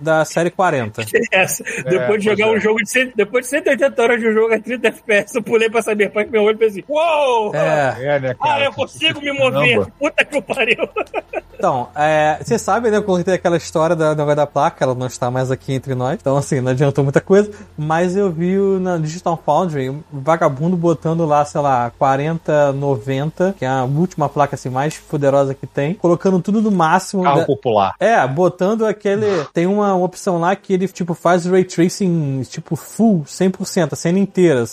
da 0.00 0.24
série 0.24 0.50
40. 0.50 1.04
Essa. 1.32 1.64
depois 1.64 1.92
de 1.92 2.06
pois 2.06 2.24
jogar 2.24 2.46
é. 2.46 2.56
um 2.56 2.60
jogo 2.60 2.82
de 2.82 2.90
100, 2.90 3.12
depois 3.16 3.44
de 3.44 3.50
180 3.50 4.02
horas 4.02 4.20
de 4.20 4.28
um 4.28 4.32
jogo 4.32 4.54
a 4.54 4.58
30 4.60 4.88
FPS, 4.88 5.34
eu 5.34 5.42
pulei 5.42 5.68
pra 5.68 5.82
Cyberpunk 5.82 6.30
meu 6.30 6.42
olho 6.42 6.54
e 6.54 6.58
pensei, 6.58 6.84
uou! 6.88 7.54
É, 7.54 7.96
É, 7.98 8.20
né, 8.20 8.36
Ah, 8.40 8.46
cara? 8.46 8.64
eu 8.64 8.72
consigo 8.72 9.20
me 9.20 9.32
mover! 9.32 9.78
Caramba. 9.78 9.92
Puta 9.98 10.24
que 10.24 10.42
pariu! 10.42 10.88
Então, 11.56 11.88
é, 11.94 12.38
você 12.42 12.58
sabe, 12.58 12.90
né, 12.90 13.00
quando 13.00 13.24
tem 13.24 13.32
aquela 13.32 13.56
história 13.56 13.94
da 13.96 14.10
negócio 14.10 14.36
da 14.36 14.46
placa, 14.46 14.84
ela 14.84 14.94
não 14.94 15.06
está 15.06 15.30
mais 15.30 15.50
aqui 15.50 15.72
entre 15.72 15.94
nós, 15.94 16.18
então 16.20 16.36
assim, 16.36 16.60
não 16.60 16.72
adiantou 16.72 17.02
muita 17.04 17.20
coisa, 17.20 17.50
mas 17.78 18.16
eu 18.16 18.30
vi 18.30 18.56
na 18.80 18.98
Digital 18.98 19.40
Foundry 19.46 19.88
um 19.88 20.02
vagabundo 20.12 20.76
botando 20.76 21.24
lá, 21.24 21.44
sei 21.44 21.60
lá, 21.60 21.90
4090, 21.96 23.54
que 23.58 23.64
é 23.64 23.68
a 23.68 23.84
última 23.84 24.28
placa 24.28 24.56
assim 24.56 24.68
mais 24.68 24.98
poderosa 24.98 25.54
que 25.54 25.66
tem, 25.66 25.94
colocando 25.94 26.40
tudo 26.40 26.60
no 26.60 26.70
máximo. 26.74 27.22
Carro 27.22 27.40
né? 27.40 27.44
popular. 27.44 27.94
É, 27.98 28.26
botando 28.26 28.84
aquele. 28.84 29.44
Tem 29.52 29.66
uma 29.66 29.94
opção 29.94 30.38
lá 30.38 30.54
que 30.54 30.72
ele, 30.72 30.88
tipo, 30.88 31.14
faz 31.14 31.46
ray 31.46 31.64
tracing, 31.64 32.42
tipo, 32.48 32.76
full, 32.76 33.22
100%, 33.22 33.92
a 33.92 33.96
cena 33.96 34.18
inteira. 34.18 34.64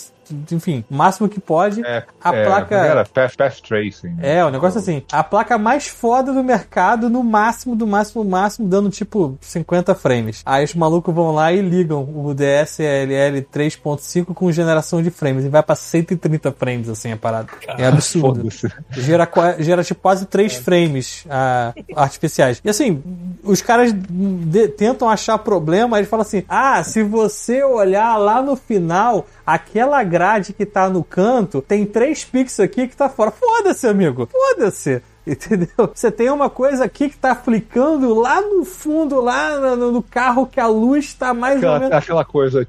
Enfim, 0.50 0.84
o 0.90 0.94
máximo 0.94 1.28
que 1.28 1.40
pode. 1.40 1.84
É, 1.84 2.04
a 2.22 2.34
é, 2.34 2.44
placa. 2.44 2.76
como 2.76 2.90
Era 2.90 3.04
path, 3.04 3.36
path 3.36 3.60
tracing. 3.60 4.08
né? 4.08 4.38
É, 4.38 4.44
o 4.44 4.50
negócio 4.50 4.78
assim, 4.78 5.02
a 5.12 5.22
placa 5.22 5.58
mais 5.58 5.88
foda 5.88 6.32
do 6.32 6.42
mercado, 6.42 7.08
no 7.08 7.22
máximo, 7.22 7.74
do 7.74 7.86
máximo, 7.86 8.24
do 8.24 8.30
máximo, 8.30 8.68
dando 8.68 8.90
tipo 8.90 9.36
50 9.40 9.94
frames. 9.94 10.42
Aí 10.44 10.64
os 10.64 10.74
malucos 10.74 11.14
vão 11.14 11.32
lá 11.32 11.52
e 11.52 11.60
ligam 11.60 12.02
o 12.02 12.34
DSLL 12.34 13.42
3.5 13.52 14.34
com 14.34 14.50
geração 14.52 15.02
de 15.02 15.10
frames 15.10 15.44
e 15.44 15.48
vai 15.48 15.62
pra 15.62 15.74
130 15.74 16.52
frames, 16.52 16.88
assim, 16.88 17.12
a 17.12 17.16
parada. 17.16 17.48
É 17.78 17.86
absurdo. 17.86 18.48
Gera, 18.90 19.28
gera 19.58 19.84
tipo 19.84 20.00
quase 20.00 20.26
3 20.26 20.54
frames 20.56 21.24
ah, 21.30 21.72
artificiais. 21.94 22.60
E 22.64 22.68
assim, 22.68 23.02
os 23.42 23.62
caras 23.62 23.92
de- 23.92 24.68
tentam 24.68 25.08
achar 25.08 25.38
problema, 25.38 25.98
eles 25.98 26.08
falam 26.08 26.22
assim: 26.22 26.44
ah, 26.48 26.82
se 26.82 27.02
você 27.02 27.62
olhar 27.62 28.16
lá 28.16 28.42
no 28.42 28.56
final, 28.56 29.26
aquela 29.46 30.02
grade 30.22 30.52
que 30.52 30.64
tá 30.64 30.88
no 30.88 31.02
canto 31.02 31.60
tem 31.60 31.84
3 31.84 32.24
pixels 32.26 32.60
aqui 32.60 32.86
que 32.86 32.96
tá 32.96 33.08
fora. 33.08 33.32
Foda-se, 33.32 33.88
amigo. 33.88 34.28
Foda-se. 34.30 35.02
Entendeu? 35.26 35.90
Você 35.94 36.10
tem 36.10 36.30
uma 36.30 36.50
coisa 36.50 36.84
aqui 36.84 37.08
que 37.08 37.16
tá 37.16 37.34
flicando 37.34 38.14
lá 38.14 38.40
no 38.40 38.64
fundo, 38.64 39.20
lá 39.20 39.76
no, 39.76 39.92
no 39.92 40.02
carro, 40.02 40.46
que 40.46 40.58
a 40.58 40.66
luz 40.66 41.14
tá 41.14 41.32
mais 41.32 41.58
Aquela, 41.58 41.74
ou 41.74 41.80
menos. 41.80 41.96
aquela 41.96 42.24
coisa, 42.24 42.66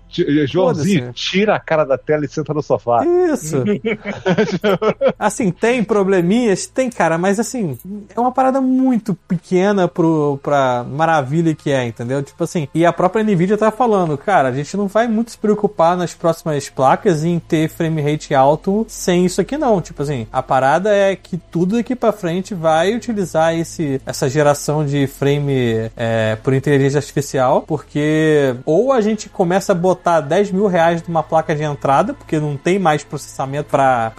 Joãozinho, 0.48 1.12
tira 1.14 1.56
a 1.56 1.60
cara 1.60 1.84
da 1.84 1.98
tela 1.98 2.26
e 2.26 2.28
senta 2.28 2.54
no 2.54 2.62
sofá. 2.62 3.04
Isso. 3.06 3.64
assim, 5.18 5.52
tem 5.52 5.84
probleminhas? 5.84 6.68
Tem, 6.68 6.90
cara, 6.90 7.18
mas 7.18 7.40
assim, 7.40 7.78
é 8.16 8.20
uma 8.20 8.32
parada 8.32 8.62
muito 8.62 9.16
pequena 9.28 9.88
pro, 9.88 10.40
pra 10.44 10.84
maravilha 10.84 11.56
que 11.56 11.72
é, 11.72 11.86
entendeu? 11.86 12.22
Tipo 12.22 12.44
assim, 12.44 12.68
e 12.74 12.86
a 12.86 12.94
própria 12.94 13.24
Nvidia 13.24 13.58
tá 13.58 13.72
falando, 13.72 14.18
cara, 14.18 14.50
a 14.50 14.54
gente 14.54 14.78
não 14.78 14.88
vai 14.88 15.08
muito 15.08 15.32
se 15.32 15.38
preocupar 15.38 15.98
nas 15.98 16.14
próximas 16.14 16.70
placas 16.70 17.24
em 17.24 17.40
ter 17.40 17.70
frame 17.70 18.02
rate 18.02 18.36
alto 18.36 18.86
sem 18.88 19.26
isso 19.26 19.42
aqui 19.42 19.58
não. 19.58 19.82
Tipo 19.82 20.04
assim, 20.04 20.28
a 20.32 20.44
parada 20.44 20.94
é 20.94 21.16
que 21.16 21.38
tudo 21.38 21.78
daqui 21.78 21.96
pra 21.96 22.12
frente 22.12 22.43
vai 22.52 22.96
utilizar 22.96 23.54
esse, 23.56 24.02
essa 24.06 24.28
geração 24.28 24.84
de 24.84 25.06
frame 25.06 25.92
é, 25.96 26.36
por 26.42 26.54
inteligência 26.54 26.98
artificial, 26.98 27.62
porque 27.62 28.56
ou 28.66 28.92
a 28.92 29.02
gente 29.02 29.30
começa 29.30 29.72
a 29.72 29.76
botar 29.76 30.22
10 30.22 30.52
mil 30.52 30.66
reais 30.66 31.04
numa 31.08 31.22
placa 31.22 31.56
de 31.56 31.62
entrada, 31.62 32.14
porque 32.14 32.40
não 32.40 32.58
tem 32.58 32.80
mais 32.80 33.04
processamento 33.04 33.70
pra 33.70 34.12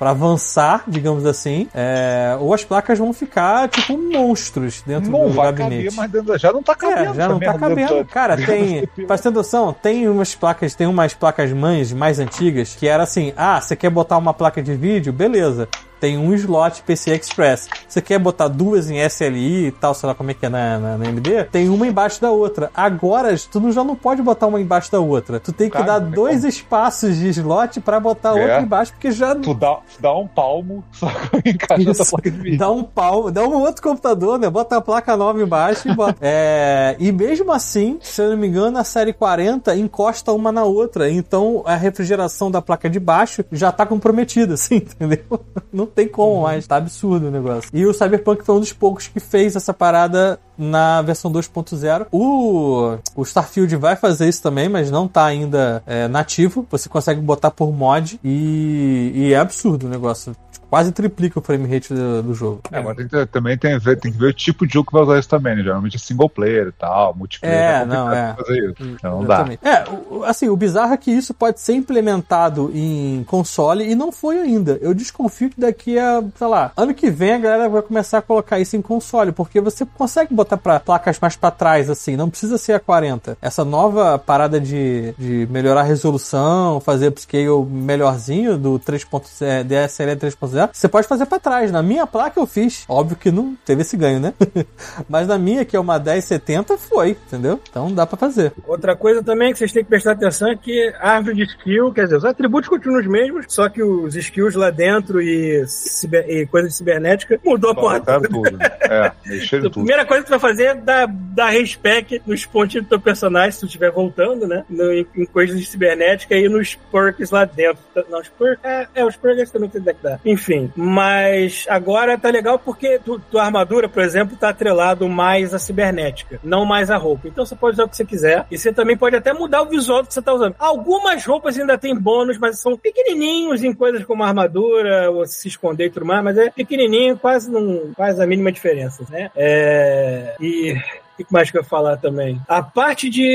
avançar, 0.00 0.84
digamos 0.86 1.24
assim, 1.24 1.68
é, 1.74 2.36
ou 2.38 2.52
as 2.52 2.64
placas 2.64 2.98
vão 2.98 3.12
ficar 3.12 3.68
tipo 3.68 3.96
monstros 3.96 4.82
dentro 4.86 5.10
Não 5.10 5.28
do 5.28 5.32
vai 5.32 5.52
gabinete. 5.52 5.84
caber, 5.84 5.92
mas 5.96 6.10
dentro, 6.10 6.38
já 6.38 6.52
não 6.52 6.62
tá 6.62 6.74
cabendo. 6.74 7.10
É, 7.10 7.14
já 7.14 7.28
não 7.28 7.40
tá 7.40 7.58
cabendo. 7.58 8.04
Cara, 8.06 8.36
tem. 8.44 8.86
Pra 9.06 9.16
ter 9.16 9.30
noção, 9.30 9.72
tem 9.72 10.08
umas 10.08 10.34
placas, 10.34 10.74
tem 10.74 10.86
umas 10.86 11.14
placas 11.14 11.52
mães 11.52 11.92
mais 11.92 12.18
antigas 12.18 12.74
que 12.74 12.86
era 12.86 13.02
assim: 13.02 13.32
ah, 13.36 13.60
você 13.60 13.76
quer 13.76 13.90
botar 13.90 14.16
uma 14.18 14.34
placa 14.34 14.62
de 14.62 14.74
vídeo? 14.74 15.12
Beleza. 15.12 15.68
Tem 16.00 16.16
um 16.18 16.32
slot 16.34 16.82
PCI 16.82 17.12
Express. 17.16 17.68
Você 17.88 18.00
quer 18.00 18.18
botar 18.18 18.48
duas 18.48 18.90
em 18.90 18.98
SLI 19.08 19.66
e 19.66 19.72
tal, 19.72 19.94
sei 19.94 20.06
lá 20.08 20.14
como 20.14 20.30
é 20.30 20.34
que 20.34 20.46
é 20.46 20.48
na, 20.48 20.78
na, 20.78 20.98
na 20.98 21.08
AMD? 21.08 21.44
Tem 21.50 21.68
uma 21.68 21.86
embaixo 21.86 22.20
da 22.20 22.30
outra. 22.30 22.70
Agora, 22.74 23.34
tu 23.50 23.60
não- 23.60 23.72
já 23.72 23.82
não 23.84 23.96
pode 23.96 24.22
botar 24.22 24.46
uma 24.46 24.60
embaixo 24.60 24.90
da 24.92 25.00
outra. 25.00 25.38
Tu 25.40 25.52
tem 25.52 25.68
que 25.70 25.82
dar 25.82 25.98
dois 25.98 26.44
espaços 26.44 27.16
de 27.16 27.28
slot 27.28 27.80
pra 27.80 27.98
botar 28.00 28.30
É. 28.36 28.40
outra 28.42 28.60
embaixo, 28.60 28.92
porque 28.92 29.10
já 29.10 29.34
Tu 29.34 29.54
dá, 29.54 29.78
dá 30.00 30.14
um 30.16 30.26
palmo, 30.26 30.84
só 30.92 31.06
encaixando 31.44 31.88
a 31.90 31.92
isso. 31.92 32.10
placa 32.10 32.30
de 32.30 32.38
vídeo. 32.38 32.58
Dá 32.58 32.70
um 32.70 32.82
pau, 32.84 33.30
dá 33.30 33.42
um 33.46 33.54
outro 33.60 33.82
computador, 33.82 34.38
né? 34.38 34.48
Bota 34.48 34.76
a 34.76 34.80
placa 34.80 35.16
nova 35.16 35.40
embaixo 35.42 35.88
e 35.88 35.94
bota. 35.94 36.18
É, 36.30 36.96
e 36.98 37.10
mesmo 37.10 37.50
assim, 37.52 37.98
se 38.02 38.20
eu 38.20 38.30
não 38.30 38.36
me 38.36 38.46
engano, 38.48 38.78
a 38.78 38.84
série 38.84 39.12
40 39.12 39.74
encosta 39.76 40.32
uma 40.32 40.52
na 40.52 40.64
outra. 40.64 41.10
Então 41.10 41.62
a 41.66 41.74
refrigeração 41.74 42.50
da 42.50 42.60
placa 42.60 42.88
de 42.90 43.00
baixo 43.00 43.44
já 43.50 43.72
tá 43.72 43.86
comprometida, 43.86 44.54
assim, 44.54 44.76
entendeu? 44.76 45.24
Não 45.72 45.86
tem 45.94 46.08
como 46.08 46.42
mais. 46.42 46.66
Tá 46.66 46.76
absurdo 46.76 47.28
o 47.28 47.30
negócio. 47.30 47.70
E 47.72 47.84
o 47.86 47.92
Cyberpunk 47.92 48.44
foi 48.44 48.54
um 48.54 48.60
dos 48.60 48.72
poucos 48.72 49.08
que 49.08 49.20
fez 49.20 49.56
essa 49.56 49.72
parada 49.72 50.38
na 50.56 51.00
versão 51.02 51.32
2.0. 51.32 52.06
O, 52.10 52.98
o 53.14 53.22
Starfield 53.22 53.76
vai 53.76 53.96
fazer 53.96 54.28
isso 54.28 54.42
também, 54.42 54.68
mas 54.68 54.90
não 54.90 55.06
tá 55.06 55.24
ainda 55.24 55.82
é, 55.86 56.08
nativo. 56.08 56.66
Você 56.70 56.88
consegue 56.88 57.20
botar 57.20 57.50
por 57.50 57.72
mod 57.72 58.18
e, 58.24 59.12
e 59.14 59.32
é 59.32 59.38
absurdo 59.38 59.86
o 59.86 59.90
negócio. 59.90 60.34
Quase 60.70 60.92
triplica 60.92 61.38
o 61.38 61.42
frame 61.42 61.66
rate 61.66 61.92
do, 61.92 62.22
do 62.22 62.34
jogo. 62.34 62.60
É, 62.70 62.80
mas 62.80 62.96
tem 62.96 63.26
também 63.26 63.56
tem, 63.56 63.78
tem 63.80 64.12
que 64.12 64.18
ver 64.18 64.26
o 64.26 64.32
tipo 64.32 64.66
de 64.66 64.74
jogo 64.74 64.88
que 64.88 64.92
vai 64.92 65.02
usar 65.02 65.18
isso 65.18 65.28
também, 65.28 65.56
né? 65.56 65.62
Geralmente 65.62 65.96
é 65.96 65.98
single 65.98 66.28
player 66.28 66.68
e 66.68 66.72
tal, 66.72 67.14
multiplayer. 67.14 67.58
É, 67.58 67.78
complicado 67.80 68.06
não, 68.06 68.12
é. 68.12 68.34
Fazer 68.34 68.70
isso. 68.70 68.84
Então 68.84 69.18
não 69.20 69.26
dá. 69.26 69.46
É, 69.62 69.84
assim, 70.26 70.48
o 70.48 70.56
bizarro 70.56 70.92
é 70.92 70.96
que 70.96 71.10
isso 71.10 71.32
pode 71.32 71.60
ser 71.60 71.74
implementado 71.74 72.70
em 72.74 73.24
console 73.24 73.88
e 73.88 73.94
não 73.94 74.12
foi 74.12 74.38
ainda. 74.38 74.78
Eu 74.80 74.92
desconfio 74.92 75.50
que 75.50 75.60
daqui 75.60 75.98
a, 75.98 76.22
sei 76.34 76.46
lá, 76.46 76.72
ano 76.76 76.94
que 76.94 77.10
vem 77.10 77.32
a 77.32 77.38
galera 77.38 77.68
vai 77.68 77.82
começar 77.82 78.18
a 78.18 78.22
colocar 78.22 78.58
isso 78.58 78.76
em 78.76 78.82
console, 78.82 79.32
porque 79.32 79.60
você 79.60 79.86
consegue 79.86 80.34
botar 80.34 80.56
pra 80.56 80.80
placas 80.80 81.18
mais 81.20 81.36
pra 81.36 81.50
trás, 81.50 81.88
assim, 81.88 82.16
não 82.16 82.28
precisa 82.28 82.58
ser 82.58 82.72
a 82.74 82.80
40. 82.80 83.38
Essa 83.40 83.64
nova 83.64 84.18
parada 84.18 84.60
de, 84.60 85.14
de 85.18 85.46
melhorar 85.50 85.80
a 85.80 85.84
resolução, 85.84 86.80
fazer 86.80 87.08
upscale 87.08 87.48
melhorzinho 87.70 88.58
do 88.58 88.78
3.0, 88.78 89.64
DSLR 89.64 90.18
3.0, 90.18 90.57
você 90.72 90.88
pode 90.88 91.06
fazer 91.06 91.26
pra 91.26 91.38
trás. 91.38 91.70
Na 91.70 91.82
minha 91.82 92.06
placa 92.06 92.38
eu 92.40 92.46
fiz. 92.46 92.84
Óbvio 92.88 93.16
que 93.16 93.30
não 93.30 93.54
teve 93.64 93.82
esse 93.82 93.96
ganho, 93.96 94.18
né? 94.20 94.32
Mas 95.08 95.26
na 95.26 95.38
minha, 95.38 95.64
que 95.64 95.76
é 95.76 95.80
uma 95.80 95.98
1070, 95.98 96.76
foi, 96.78 97.10
entendeu? 97.10 97.60
Então 97.68 97.92
dá 97.92 98.06
pra 98.06 98.16
fazer. 98.16 98.52
Outra 98.66 98.94
coisa 98.96 99.22
também 99.22 99.52
que 99.52 99.58
vocês 99.58 99.72
têm 99.72 99.82
que 99.84 99.88
prestar 99.90 100.12
atenção 100.12 100.50
é 100.50 100.56
que 100.56 100.92
a 101.00 101.12
árvore 101.12 101.36
de 101.36 101.42
skill, 101.44 101.92
quer 101.92 102.04
dizer, 102.04 102.16
os 102.16 102.24
atributos 102.24 102.68
continuam 102.68 103.00
os 103.00 103.06
mesmos, 103.06 103.46
só 103.48 103.68
que 103.68 103.82
os 103.82 104.14
skills 104.16 104.54
lá 104.54 104.70
dentro 104.70 105.20
e, 105.20 105.66
ciber, 105.66 106.28
e 106.28 106.46
coisa 106.46 106.68
de 106.68 106.74
cibernética 106.74 107.38
mudou 107.44 107.70
a 107.72 108.00
toda. 108.00 108.20
tudo. 108.28 108.58
É, 108.88 109.12
mexeram 109.26 109.66
A 109.66 109.70
tudo. 109.70 109.84
primeira 109.84 110.06
coisa 110.06 110.22
que 110.22 110.28
tu 110.28 110.30
vai 110.30 110.38
fazer 110.38 110.62
é 110.64 110.74
dar, 110.74 111.06
dar 111.06 111.50
respec 111.50 112.22
nos 112.26 112.46
pontinhos 112.46 112.86
do 112.86 112.88
teu 112.88 112.98
personagem, 112.98 113.52
se 113.52 113.60
tu 113.60 113.66
estiver 113.66 113.90
voltando, 113.90 114.46
né? 114.46 114.64
No- 114.68 114.90
em, 114.90 115.06
em 115.14 115.26
coisas 115.26 115.58
de 115.60 115.66
cibernética 115.66 116.34
e 116.34 116.48
nos 116.48 116.74
perks 116.90 117.30
lá 117.30 117.44
dentro. 117.44 117.82
Não, 118.08 118.18
os 118.20 118.28
perks. 118.28 118.64
É, 118.64 118.88
é, 118.94 119.04
os 119.04 119.14
perks 119.14 119.50
também 119.50 119.68
tem 119.68 119.82
que 119.82 119.92
dar. 120.02 120.18
Enfim. 120.24 120.47
Mas 120.76 121.66
agora 121.68 122.18
tá 122.18 122.30
legal 122.30 122.58
porque 122.58 122.98
tu, 123.04 123.18
tua 123.30 123.44
armadura, 123.44 123.88
por 123.88 124.02
exemplo, 124.02 124.36
tá 124.36 124.48
atrelado 124.48 125.08
mais 125.08 125.52
à 125.54 125.58
cibernética, 125.58 126.40
não 126.42 126.64
mais 126.64 126.90
à 126.90 126.96
roupa. 126.96 127.28
Então 127.28 127.44
você 127.44 127.56
pode 127.56 127.74
usar 127.74 127.84
o 127.84 127.88
que 127.88 127.96
você 127.96 128.04
quiser. 128.04 128.46
E 128.50 128.58
você 128.58 128.72
também 128.72 128.96
pode 128.96 129.16
até 129.16 129.32
mudar 129.32 129.62
o 129.62 129.68
visual 129.68 130.04
que 130.04 130.12
você 130.12 130.22
tá 130.22 130.32
usando. 130.32 130.54
Algumas 130.58 131.24
roupas 131.24 131.58
ainda 131.58 131.76
tem 131.76 131.94
bônus, 131.94 132.38
mas 132.38 132.60
são 132.60 132.76
pequenininhos 132.76 133.62
em 133.62 133.72
coisas 133.72 134.04
como 134.04 134.22
armadura, 134.22 135.10
ou 135.10 135.26
se 135.26 135.48
esconder 135.48 135.86
e 135.86 135.90
tudo 135.90 136.06
mais, 136.06 136.24
mas 136.24 136.38
é 136.38 136.50
pequenininho, 136.50 137.18
quase 137.18 137.50
não 137.50 137.92
faz 137.96 138.20
a 138.20 138.26
mínima 138.26 138.52
diferença, 138.52 139.04
né? 139.10 139.30
É... 139.36 140.34
E... 140.40 140.76
O 141.18 141.24
que 141.24 141.32
mais 141.32 141.50
que 141.50 141.56
eu 141.58 141.62
ia 141.62 141.68
falar 141.68 141.96
também? 141.96 142.40
A 142.48 142.62
parte 142.62 143.10
de. 143.10 143.28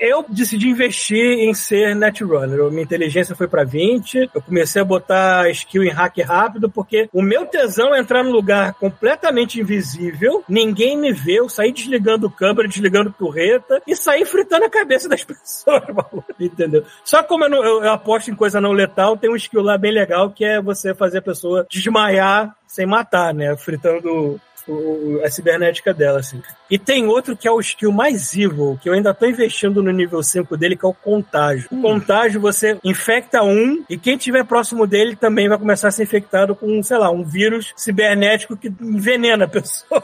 Eu 0.00 0.24
decidi 0.28 0.68
investir 0.68 1.18
em 1.38 1.54
ser 1.54 1.94
netrunner. 1.94 2.70
Minha 2.70 2.82
inteligência 2.82 3.34
foi 3.36 3.46
pra 3.46 3.62
20. 3.64 4.30
Eu 4.34 4.42
comecei 4.42 4.82
a 4.82 4.84
botar 4.84 5.48
skill 5.50 5.84
em 5.84 5.90
hack 5.90 6.16
rápido, 6.18 6.68
porque 6.70 7.08
o 7.12 7.22
meu 7.22 7.46
tesão 7.46 7.94
é 7.94 8.00
entrar 8.00 8.24
num 8.24 8.32
lugar 8.32 8.74
completamente 8.74 9.60
invisível, 9.60 10.42
ninguém 10.48 10.96
me 10.98 11.12
vê, 11.12 11.38
eu 11.40 11.48
sair 11.48 11.72
desligando 11.72 12.30
câmera, 12.30 12.66
desligando 12.68 13.12
torreta 13.12 13.80
e 13.86 13.94
sair 13.94 14.24
fritando 14.24 14.64
a 14.64 14.70
cabeça 14.70 15.08
das 15.08 15.22
pessoas, 15.24 15.82
maluco. 15.88 16.24
Entendeu? 16.40 16.84
Só 17.04 17.22
como 17.22 17.44
eu, 17.44 17.50
não- 17.50 17.64
eu- 17.64 17.84
eu 17.84 17.92
aposto 17.92 18.30
em 18.30 18.34
coisa 18.34 18.60
não 18.60 18.72
letal, 18.72 19.16
tem 19.16 19.30
um 19.30 19.36
skill 19.36 19.62
lá 19.62 19.78
bem 19.78 19.92
legal 19.92 20.30
que 20.30 20.44
é 20.44 20.60
você 20.60 20.94
fazer 20.94 21.18
a 21.18 21.22
pessoa 21.22 21.66
desmaiar 21.70 22.54
sem 22.66 22.84
matar, 22.86 23.32
né? 23.32 23.56
Fritando 23.56 24.40
o- 24.68 25.20
a 25.24 25.30
cibernética 25.30 25.94
dela, 25.94 26.20
assim. 26.20 26.42
E 26.70 26.78
tem 26.78 27.06
outro 27.06 27.36
que 27.36 27.46
é 27.46 27.50
o 27.50 27.60
skill 27.60 27.92
mais 27.92 28.34
evil, 28.36 28.78
que 28.82 28.88
eu 28.88 28.92
ainda 28.92 29.14
tô 29.14 29.26
investindo 29.26 29.82
no 29.82 29.90
nível 29.90 30.22
5 30.22 30.56
dele, 30.56 30.76
que 30.76 30.84
é 30.84 30.88
o 30.88 30.94
contágio. 30.94 31.68
O 31.70 31.80
contágio, 31.80 32.40
você 32.40 32.78
infecta 32.84 33.42
um, 33.42 33.84
e 33.88 33.96
quem 33.96 34.16
tiver 34.16 34.44
próximo 34.44 34.86
dele 34.86 35.14
também 35.16 35.48
vai 35.48 35.58
começar 35.58 35.88
a 35.88 35.90
ser 35.90 36.02
infectado 36.02 36.54
com, 36.56 36.82
sei 36.82 36.98
lá, 36.98 37.10
um 37.10 37.24
vírus 37.24 37.72
cibernético 37.76 38.56
que 38.56 38.68
envenena 38.80 39.44
a 39.44 39.48
pessoa. 39.48 40.02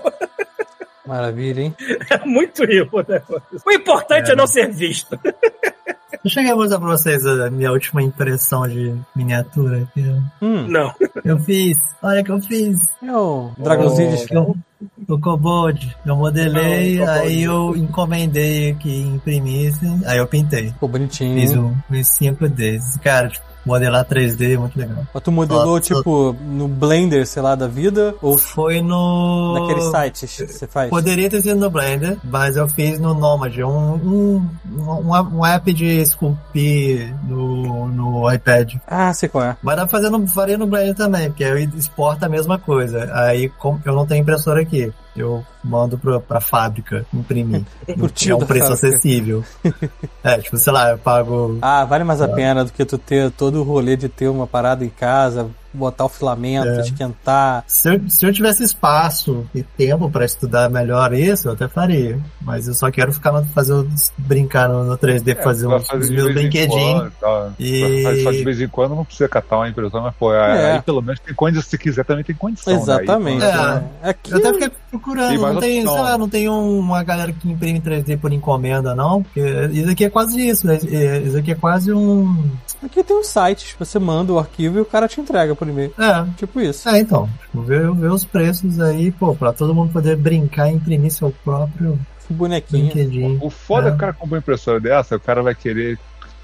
Maravilha, 1.04 1.60
hein? 1.62 1.74
É 2.10 2.18
muito 2.24 2.62
evil 2.62 2.88
o 2.92 2.98
negócio. 3.06 3.42
O 3.66 3.72
importante 3.72 4.30
é, 4.30 4.36
não 4.36 4.46
ser 4.46 4.70
visto. 4.70 5.18
Eu 6.24 6.30
cheguei 6.30 6.52
a 6.52 6.56
mostrar 6.56 6.78
pra 6.78 6.88
vocês 6.88 7.26
a 7.26 7.50
minha 7.50 7.72
última 7.72 8.02
impressão 8.02 8.66
de 8.68 8.94
miniatura. 9.14 9.88
que 9.92 10.00
eu- 10.00 10.22
Hum, 10.40 10.68
Não. 10.68 10.92
Eu 11.24 11.38
fiz. 11.40 11.76
Olha 12.02 12.22
que 12.24 12.30
eu 12.32 12.40
fiz. 12.40 12.78
é 13.02 13.12
o 13.16 13.50
dragãozinho 13.58 14.16
de 14.16 14.32
Eu, 14.34 14.56
o 15.08 15.18
Kobold. 15.20 15.96
Eu 16.04 16.16
modelei, 16.16 16.98
Não, 16.98 17.08
aí 17.12 17.42
eu 17.42 17.76
encomendei 17.76 18.74
que 18.74 19.00
imprimisse, 19.02 19.86
aí 20.06 20.18
eu 20.18 20.26
pintei. 20.26 20.68
Ficou 20.70 20.88
bonitinho. 20.88 21.38
Fiz 21.40 21.56
um, 21.56 21.74
fiz 21.88 22.08
cinco 22.08 22.48
desses. 22.48 22.96
Cara, 22.98 23.28
tipo, 23.28 23.44
modelar 23.64 24.04
3D 24.04 24.54
é 24.54 24.58
muito 24.58 24.78
legal. 24.78 25.06
Mas 25.12 25.22
tu 25.22 25.32
modelou, 25.32 25.80
tipo, 25.80 26.32
no 26.32 26.68
Blender, 26.68 27.26
sei 27.26 27.42
lá, 27.42 27.54
da 27.54 27.66
vida? 27.66 28.14
Ou 28.20 28.36
Foi 28.36 28.80
no. 28.82 29.54
naqueles 29.54 29.84
sites 29.84 30.36
que 30.36 30.46
você 30.46 30.66
faz? 30.66 30.90
Poderia 30.90 31.30
ter 31.30 31.42
sido 31.42 31.58
no 31.58 31.70
Blender, 31.70 32.18
mas 32.24 32.56
eu 32.56 32.68
fiz 32.68 32.98
no 32.98 33.14
Nomad, 33.14 33.56
um, 33.58 33.68
um, 33.68 34.48
um, 34.78 35.38
um 35.38 35.46
app 35.46 35.72
de 35.72 36.00
esculpir 36.00 37.14
no, 37.24 37.88
no 37.88 38.32
iPad. 38.32 38.74
Ah, 38.86 39.12
sei 39.12 39.28
qual 39.28 39.44
é. 39.44 39.56
Mas 39.62 39.76
dá 39.76 39.82
pra 39.82 39.90
fazer 39.90 40.10
no, 40.10 40.26
faria 40.26 40.58
no 40.58 40.66
Blender 40.66 40.94
também, 40.94 41.28
porque 41.28 41.44
aí 41.44 41.68
exporta 41.76 42.26
a 42.26 42.28
mesma 42.28 42.58
coisa. 42.58 43.10
Aí, 43.14 43.48
como 43.48 43.80
eu 43.84 43.94
não 43.94 44.06
tenho 44.06 44.22
impressora 44.22 44.60
aqui, 44.60 44.92
eu 45.16 45.44
mando 45.62 45.98
pra, 45.98 46.20
pra 46.20 46.40
fábrica 46.40 47.06
imprimir. 47.12 47.62
É 47.86 47.92
um 48.34 48.38
preço 48.38 48.68
fábrica. 48.68 48.72
acessível. 48.88 49.44
é, 50.22 50.38
tipo, 50.38 50.56
sei 50.56 50.72
lá, 50.72 50.90
eu 50.90 50.98
pago 50.98 51.58
Ah, 51.60 51.84
vale 51.84 52.04
mais 52.04 52.20
a 52.20 52.28
pena 52.28 52.64
do 52.64 52.72
que 52.72 52.84
tu 52.84 52.96
ter 52.96 53.30
todo 53.30 53.60
o 53.60 53.62
rolê 53.64 53.96
de 53.96 54.08
ter 54.08 54.28
uma 54.28 54.46
parada 54.46 54.84
em 54.84 54.88
casa, 54.88 55.48
botar 55.74 56.04
o 56.04 56.08
filamento, 56.08 56.68
É. 56.68 56.80
esquentar. 56.80 57.64
Se 57.66 57.94
eu, 57.94 58.00
se 58.08 58.26
eu 58.26 58.32
tivesse 58.32 58.62
espaço 58.62 59.46
e 59.54 59.62
tempo 59.62 60.10
pra 60.10 60.24
estudar 60.24 60.68
melhor 60.70 61.12
isso, 61.14 61.48
eu 61.48 61.52
até 61.52 61.68
faria. 61.68 62.18
Mas 62.40 62.68
eu 62.68 62.74
só 62.74 62.90
quero 62.90 63.12
ficar 63.12 63.42
fazer 63.46 63.72
os- 63.72 64.12
brincar 64.18 64.68
no, 64.68 64.84
no 64.84 64.96
3D, 64.98 65.34
fazer 65.42 65.66
Vai 65.66 65.78
uns, 65.78 65.86
fazer 65.86 66.04
uns 66.04 66.10
meus 66.10 66.24
vez 66.26 66.36
em 66.36 66.40
brinquedinhos. 66.40 67.12
tal. 67.20 67.52
E- 67.58 68.02
fazer 68.02 68.38
de 68.38 68.44
vez 68.44 68.60
em 68.60 68.68
quando 68.68 68.94
não 68.94 69.04
precisa 69.04 69.28
catar 69.28 69.56
uma 69.58 69.68
impressora, 69.68 70.02
mas 70.04 70.14
pô, 70.16 70.30
aí, 70.30 70.58
É. 70.58 70.72
aí 70.72 70.82
pelo 70.82 71.00
menos 71.00 71.20
tem 71.20 71.34
condição, 71.34 71.62
se 71.62 71.78
quiser 71.78 72.04
também 72.04 72.24
tem 72.24 72.34
condição. 72.34 72.72
né? 72.72 72.78
Aí, 72.78 72.82
Exatamente. 73.04 73.44
É. 73.44 73.56
né? 73.56 73.84
Aqui, 74.02 74.32
Eu 74.32 74.38
até 74.38 74.52
fiquei 74.52 74.70
procurando, 74.90 75.28
Tem 75.28 75.38
não 75.38 75.56
tem, 75.60 75.78
opção. 75.80 75.94
sei 75.94 76.02
lá, 76.02 76.18
não 76.18 76.28
tem 76.28 76.48
um- 76.48 76.78
uma 76.78 77.02
galera 77.02 77.32
que 77.32 77.48
imprime 77.50 77.80
3D 77.80 78.16
por 78.16 78.32
encomenda, 78.32 78.94
não? 78.94 79.22
Porque 79.22 79.40
isso 79.72 79.90
aqui 79.90 80.04
é 80.04 80.10
quase 80.10 80.40
isso, 80.48 80.66
né? 80.66 80.78
É, 80.90 81.18
Isso 81.22 81.36
aqui 81.38 81.52
é 81.52 81.54
quase 81.54 81.92
um. 81.92 82.50
Aqui 82.86 83.02
tem 83.04 83.16
um 83.16 83.24
site, 83.24 83.74
você 83.78 83.98
manda 83.98 84.32
o 84.32 84.38
arquivo 84.38 84.78
e 84.78 84.80
o 84.80 84.84
cara 84.84 85.08
te 85.08 85.20
entrega 85.20 85.54
por 85.54 85.68
e-mail. 85.68 85.92
É. 85.98 86.24
Tipo 86.36 86.60
isso. 86.60 86.88
É, 86.88 86.98
então, 86.98 87.28
tipo, 87.42 87.62
ver, 87.62 87.90
ver 87.92 88.10
os 88.10 88.24
preços 88.24 88.80
aí, 88.80 89.10
pô, 89.10 89.34
pra 89.34 89.52
todo 89.52 89.74
mundo 89.74 89.92
poder 89.92 90.16
brincar 90.16 90.68
e 90.70 90.74
imprimir 90.74 91.10
seu 91.10 91.32
próprio 91.44 91.98
Bonequinho. 92.30 93.38
O 93.42 93.50
foda 93.50 93.86
é 93.86 93.88
É. 93.88 93.90
que 93.90 93.96
o 93.96 94.00
cara 94.00 94.12
compra 94.12 94.36
uma 94.36 94.38
impressora 94.38 94.80
dessa, 94.80 95.16
o 95.16 95.20
cara 95.20 95.42
vai 95.42 95.54
querer 95.54 95.98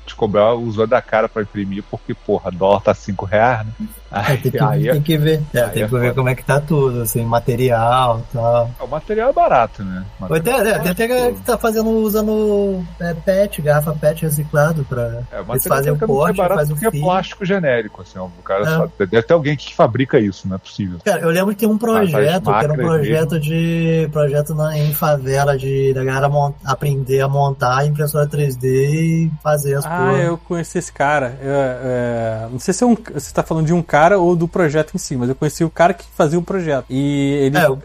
te 0.09 0.15
cobrar 0.17 0.55
o 0.55 0.63
usuário 0.63 0.91
da 0.91 1.01
cara 1.03 1.29
pra 1.29 1.43
imprimir, 1.43 1.85
porque, 1.91 2.15
porra, 2.15 2.51
dólar 2.51 2.81
tá 2.81 2.95
5 2.95 3.25
reais, 3.25 3.67
né? 3.67 3.73
É, 4.11 4.21
Aí, 4.21 4.37
tem, 4.39 4.53
que, 4.53 4.59
aí 4.59 4.89
é- 4.89 4.93
tem 4.93 5.03
que 5.03 5.19
ver. 5.19 5.43
É, 5.53 5.63
tem 5.69 5.83
é 5.83 5.87
que 5.87 5.95
ver 5.99 6.15
como 6.15 6.31
é 6.31 6.35
que 6.35 6.43
tá 6.43 6.59
tudo, 6.59 7.03
assim, 7.03 7.23
material 7.27 8.21
e 8.21 8.33
tal. 8.37 8.71
o 8.81 8.87
material 8.87 9.29
é 9.29 9.33
barato, 9.35 9.85
né? 9.85 10.03
Ou 10.23 10.35
até, 10.35 10.51
é, 10.51 10.79
tem 10.79 10.93
até 10.93 11.07
galera 11.07 11.33
que 11.35 11.41
tá 11.43 11.59
fazendo, 11.59 11.91
usando 11.91 12.83
é, 13.01 13.13
PET, 13.13 13.61
garrafa 13.61 13.93
PET 13.93 14.23
reciclado 14.25 14.83
pra. 14.85 15.03
É, 15.31 15.37
o 15.37 15.41
Eles 15.41 15.47
material 15.47 15.77
fazem 15.77 15.93
fica 15.93 16.07
muito 16.07 16.19
corte, 16.21 16.37
barato 16.39 16.55
faz 16.57 16.69
porque 16.71 16.87
é 16.87 17.01
plástico 17.03 17.45
genérico, 17.45 18.01
assim, 18.01 18.19
o 18.19 18.31
cara 18.43 18.63
É. 18.63 18.77
só, 18.77 18.89
deve 18.99 19.23
ter 19.23 19.35
alguém 19.35 19.55
que 19.57 19.75
fabrica 19.75 20.19
isso, 20.19 20.49
não 20.49 20.57
é 20.57 20.59
possível. 20.59 20.99
Cara, 21.05 21.21
eu 21.21 21.29
lembro 21.29 21.51
que 21.51 21.57
tem 21.61 21.69
um 21.69 21.77
projeto, 21.77 22.45
que 22.45 22.65
era 22.65 22.73
um 22.73 22.77
projeto 22.77 23.39
de. 23.39 24.09
projeto 24.11 24.55
na, 24.55 24.79
em 24.79 24.93
favela 24.95 25.55
de 25.59 25.93
da 25.93 26.03
galera 26.03 26.31
mon- 26.31 26.55
aprender 26.65 27.21
a 27.21 27.29
montar 27.29 27.85
impressora 27.87 28.27
3D 28.27 28.65
e 28.65 29.31
fazer 29.43 29.75
as 29.75 29.85
Ah, 29.85 29.98
porra. 29.99 30.19
eu 30.19 30.39
conheci 30.39 30.79
esse 30.79 30.93
cara. 30.93 31.39
É, 31.43 32.45
é, 32.45 32.49
não 32.51 32.59
sei 32.59 32.73
se 32.75 32.83
é 32.83 32.87
um, 32.87 32.97
você 33.15 33.33
tá 33.33 33.43
falando 33.43 33.67
de 33.67 33.73
um 33.73 33.83
cara 33.83 34.19
ou 34.19 34.35
do 34.37 34.47
projeto 34.49 34.95
em 34.95 34.99
si, 34.99 35.17
mas 35.17 35.29
eu 35.29 35.35
conheci 35.35 35.65
o 35.65 35.71
cara 35.71 35.93
que 35.95 36.05
fazia 36.17 36.39
o 36.39 36.43
projeto. 36.43 36.87
E 36.91 37.33
ele, 37.43 37.59
É, 37.59 37.67
eu- 37.67 37.83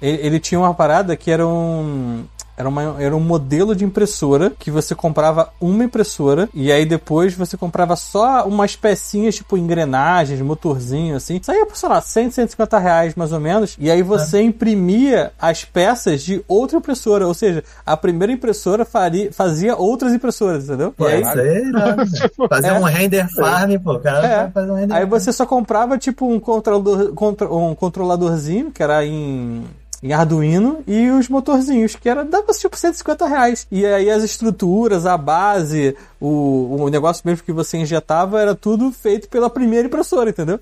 ele, 0.00 0.26
ele 0.26 0.40
tinha 0.40 0.58
uma 0.60 0.74
parada 0.74 1.16
que 1.16 1.30
era 1.30 1.46
um. 1.46 2.24
Era, 2.56 2.68
uma, 2.68 2.96
era 3.00 3.16
um 3.16 3.20
modelo 3.20 3.74
de 3.74 3.84
impressora 3.84 4.50
que 4.56 4.70
você 4.70 4.94
comprava 4.94 5.48
uma 5.60 5.82
impressora 5.84 6.48
e 6.54 6.70
aí 6.70 6.86
depois 6.86 7.34
você 7.34 7.56
comprava 7.56 7.96
só 7.96 8.46
umas 8.46 8.76
pecinhas, 8.76 9.34
tipo 9.34 9.56
engrenagens, 9.56 10.40
motorzinho, 10.40 11.16
assim. 11.16 11.40
Saía 11.42 11.66
por, 11.66 11.76
sei 11.76 11.88
lá, 11.88 12.00
100, 12.00 12.30
150 12.30 12.78
reais 12.78 13.14
mais 13.16 13.32
ou 13.32 13.40
menos. 13.40 13.76
E 13.78 13.90
aí 13.90 14.02
você 14.02 14.40
imprimia 14.40 15.32
as 15.40 15.64
peças 15.64 16.22
de 16.22 16.44
outra 16.46 16.78
impressora. 16.78 17.26
Ou 17.26 17.34
seja, 17.34 17.64
a 17.84 17.96
primeira 17.96 18.32
impressora 18.32 18.84
faria, 18.84 19.32
fazia 19.32 19.76
outras 19.76 20.12
impressoras, 20.14 20.64
entendeu? 20.64 20.92
Pô, 20.96 21.06
aí, 21.06 21.22
isso 21.22 21.30
aí 21.38 21.48
é? 21.48 22.48
Fazer 22.48 22.68
É. 22.68 22.72
um 22.74 22.82
render 22.84 23.26
farm, 23.34 23.74
pô, 23.82 23.94
o 23.94 24.00
cara 24.00 24.26
É. 24.26 24.50
fazer 24.50 24.70
um 24.70 24.74
render 24.76 24.94
Aí 24.94 25.04
você 25.06 25.32
só 25.32 25.44
comprava 25.44 25.98
tipo 25.98 26.26
um 26.26 26.38
controlador, 26.38 27.12
um 27.50 27.74
controladorzinho, 27.74 28.70
que 28.70 28.82
era 28.82 29.04
em, 29.04 29.64
em 30.04 30.12
Arduino, 30.12 30.80
e 30.86 31.08
os 31.10 31.30
motorzinhos, 31.30 31.96
que 31.96 32.08
era 32.10 32.24
dava 32.24 32.52
tipo 32.52 32.76
150 32.76 33.26
reais. 33.26 33.66
E 33.72 33.86
aí 33.86 34.10
as 34.10 34.22
estruturas, 34.22 35.06
a 35.06 35.16
base, 35.16 35.96
o, 36.20 36.76
o 36.78 36.90
negócio 36.90 37.22
mesmo 37.24 37.42
que 37.42 37.52
você 37.52 37.78
injetava, 37.78 38.38
era 38.40 38.54
tudo 38.54 38.92
feito 38.92 39.28
pela 39.30 39.48
primeira 39.48 39.86
impressora, 39.86 40.28
entendeu? 40.28 40.60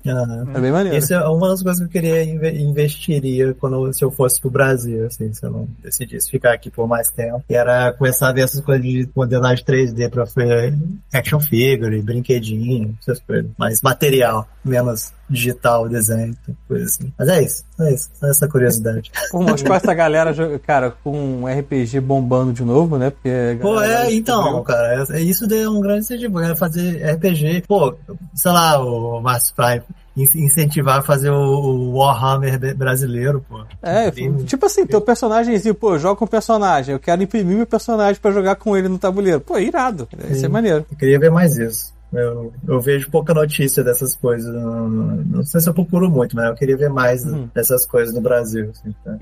É 0.55 0.61
bem 0.61 0.71
maneiro. 0.71 0.97
Isso 0.97 1.13
é 1.13 1.27
uma 1.27 1.49
das 1.49 1.61
coisas 1.61 1.79
que 1.79 1.85
eu 1.87 2.01
queria 2.01 2.23
inve- 2.23 2.57
investiria 2.61 3.53
quando 3.59 3.91
se 3.93 4.03
eu 4.03 4.09
fosse 4.11 4.39
pro 4.39 4.49
Brasil, 4.49 5.05
assim, 5.07 5.33
se 5.33 5.45
eu 5.45 5.51
não 5.51 5.67
decidisse 5.83 6.31
ficar 6.31 6.53
aqui 6.53 6.69
por 6.71 6.87
mais 6.87 7.09
tempo. 7.09 7.43
Que 7.45 7.53
era 7.55 7.91
começar 7.93 8.29
a 8.29 8.31
ver 8.33 8.41
essas 8.45 8.61
coisas 8.61 8.81
de 8.85 9.09
modelagem 9.13 9.65
3D 9.65 10.09
pra 10.09 10.25
fazer 10.25 10.73
action 11.13 11.39
figure, 11.41 12.01
brinquedinho, 12.01 12.97
essas 13.01 13.19
coisas. 13.19 13.51
Mais 13.57 13.81
material, 13.81 14.47
menos 14.63 15.11
digital, 15.29 15.89
desenho, 15.89 16.35
coisa 16.67 16.85
assim. 16.85 17.11
Mas 17.17 17.27
é 17.27 17.43
isso, 17.43 17.63
é 17.79 17.93
isso, 17.93 18.09
é 18.23 18.29
essa 18.29 18.47
curiosidade. 18.47 19.11
Mas 19.41 19.63
com 19.63 19.73
essa 19.73 19.93
galera, 19.93 20.33
cara, 20.65 20.93
com 21.03 21.11
um 21.41 21.47
RPG 21.47 21.99
bombando 21.99 22.53
de 22.53 22.63
novo, 22.63 22.97
né? 22.97 23.09
Porque 23.09 23.57
Pô, 23.61 23.81
é, 23.81 24.13
então, 24.13 24.61
cara, 24.63 25.05
é, 25.09 25.17
é 25.17 25.21
isso 25.21 25.45
é 25.53 25.67
um 25.69 25.79
grande 25.81 26.01
incentivo, 26.01 26.55
fazer 26.55 27.03
RPG. 27.15 27.63
Pô, 27.67 27.95
sei 28.35 28.51
lá, 28.51 28.83
o 28.83 29.19
Márcio 29.21 29.55
Prime, 29.55 29.81
in- 30.17 30.45
incentivar 30.45 30.99
a 30.99 31.01
fazer 31.01 31.31
o, 31.31 31.93
Warhammer 31.97 32.75
brasileiro, 32.75 33.43
pô. 33.49 33.63
É, 33.81 34.11
tipo 34.45 34.65
assim, 34.65 34.85
teu 34.85 35.01
personagemzinho, 35.01 35.75
pô, 35.75 35.97
joga 35.97 36.15
com 36.15 36.25
um 36.25 36.27
personagem, 36.27 36.93
eu 36.93 36.99
quero 36.99 37.23
imprimir 37.23 37.57
meu 37.57 37.65
personagem 37.67 38.21
pra 38.21 38.31
jogar 38.31 38.55
com 38.55 38.75
ele 38.75 38.87
no 38.89 38.97
tabuleiro. 38.99 39.39
Pô, 39.39 39.57
irado. 39.57 40.07
Isso 40.29 40.45
é 40.45 40.49
maneiro. 40.49 40.85
Eu 40.91 40.97
queria 40.97 41.19
ver 41.19 41.31
mais 41.31 41.57
isso. 41.57 41.92
Eu, 42.13 42.53
eu 42.67 42.79
vejo 42.79 43.09
pouca 43.09 43.33
notícia 43.33 43.83
dessas 43.83 44.15
coisas. 44.15 44.53
Não, 44.53 44.87
não 44.89 45.43
sei 45.43 45.59
se 45.61 45.67
eu 45.69 45.73
procuro 45.73 46.09
muito, 46.09 46.35
mas 46.35 46.45
eu 46.49 46.55
queria 46.55 46.77
ver 46.77 46.89
mais 46.89 47.23
Uhum. 47.25 47.49
dessas 47.53 47.85
coisas 47.85 48.13
no 48.13 48.21
Brasil. 48.21 48.71
assim, 48.71 48.93
tá? 49.03 49.17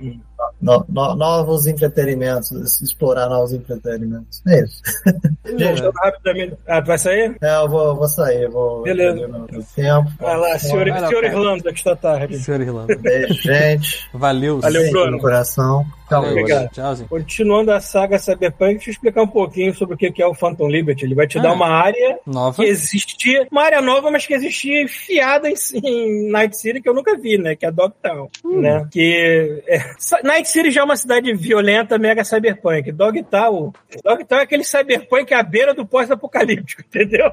No- 0.61 0.85
no- 0.89 1.15
novos 1.15 1.65
entretenimentos, 1.67 2.51
explorar 2.81 3.27
novos 3.29 3.53
entretenimentos. 3.53 4.41
É 4.47 4.63
isso. 4.63 4.81
Gente, 5.57 5.81
rapidamente. 5.95 6.57
Ah, 6.67 6.81
tu 6.81 6.87
vai 6.87 6.97
sair? 6.97 7.35
É, 7.41 7.55
eu 7.57 7.69
vou, 7.69 7.95
vou 7.95 8.07
sair, 8.07 8.47
vou. 8.49 8.83
Beleza. 8.83 9.27
tempo. 9.75 10.11
Vai 10.19 10.37
lá, 10.37 10.59
senhor, 10.59 10.87
Vai 10.89 11.01
lá, 11.01 11.07
senhor. 11.07 11.23
Irlanda, 11.23 11.71
que 11.71 11.77
está 11.79 11.95
tarde. 11.95 12.39
Senhor 12.39 12.61
Irlanda. 12.61 12.95
Beijo, 12.97 13.33
gente. 13.41 14.07
Valeu, 14.13 14.59
Valeu. 14.59 14.91
Bruno. 14.91 15.11
No 15.11 15.19
coração. 15.19 15.85
Obrigado. 16.19 16.69
Tchauzinho. 16.71 17.09
Continuando 17.09 17.71
a 17.71 17.79
saga 17.79 18.17
Cyberpunk, 18.19 18.75
deixa 18.75 18.89
eu 18.89 18.93
explicar 18.93 19.21
um 19.23 19.27
pouquinho 19.27 19.73
sobre 19.73 19.95
o 19.95 19.97
que 19.97 20.11
que 20.11 20.21
é 20.21 20.25
o 20.27 20.33
Phantom 20.33 20.67
Liberty. 20.69 21.05
Ele 21.05 21.15
vai 21.15 21.27
te 21.27 21.39
Ah. 21.39 21.41
dar 21.41 21.53
uma 21.53 21.67
área 21.67 22.19
Nova. 22.25 22.55
que 22.61 22.69
existia, 22.69 23.47
uma 23.51 23.63
área 23.63 23.81
nova, 23.81 24.11
mas 24.11 24.25
que 24.25 24.33
existia 24.33 24.81
enfiada 24.83 25.49
em, 25.49 25.53
em 25.83 26.31
Night 26.31 26.57
City 26.57 26.81
que 26.81 26.89
eu 26.89 26.93
nunca 26.93 27.17
vi, 27.17 27.37
né? 27.37 27.55
Que 27.55 27.65
é 27.65 27.71
Dogtown, 27.71 28.29
Hum. 28.43 28.61
né? 28.61 28.87
Que 28.91 29.61
é, 29.67 29.79
Night 30.23 30.49
City 30.49 30.71
já 30.71 30.81
é 30.81 30.83
uma 30.83 30.97
cidade 30.97 31.33
violenta, 31.33 31.97
mega 31.97 32.23
cyberpunk. 32.23 32.91
Dogtown, 32.91 33.71
Dogtown 34.03 34.39
é 34.39 34.43
aquele 34.43 34.63
cyberpunk 34.63 35.33
à 35.33 35.41
beira 35.43 35.73
do 35.73 35.85
pós-apocalíptico, 35.85 36.81
entendeu? 36.87 37.31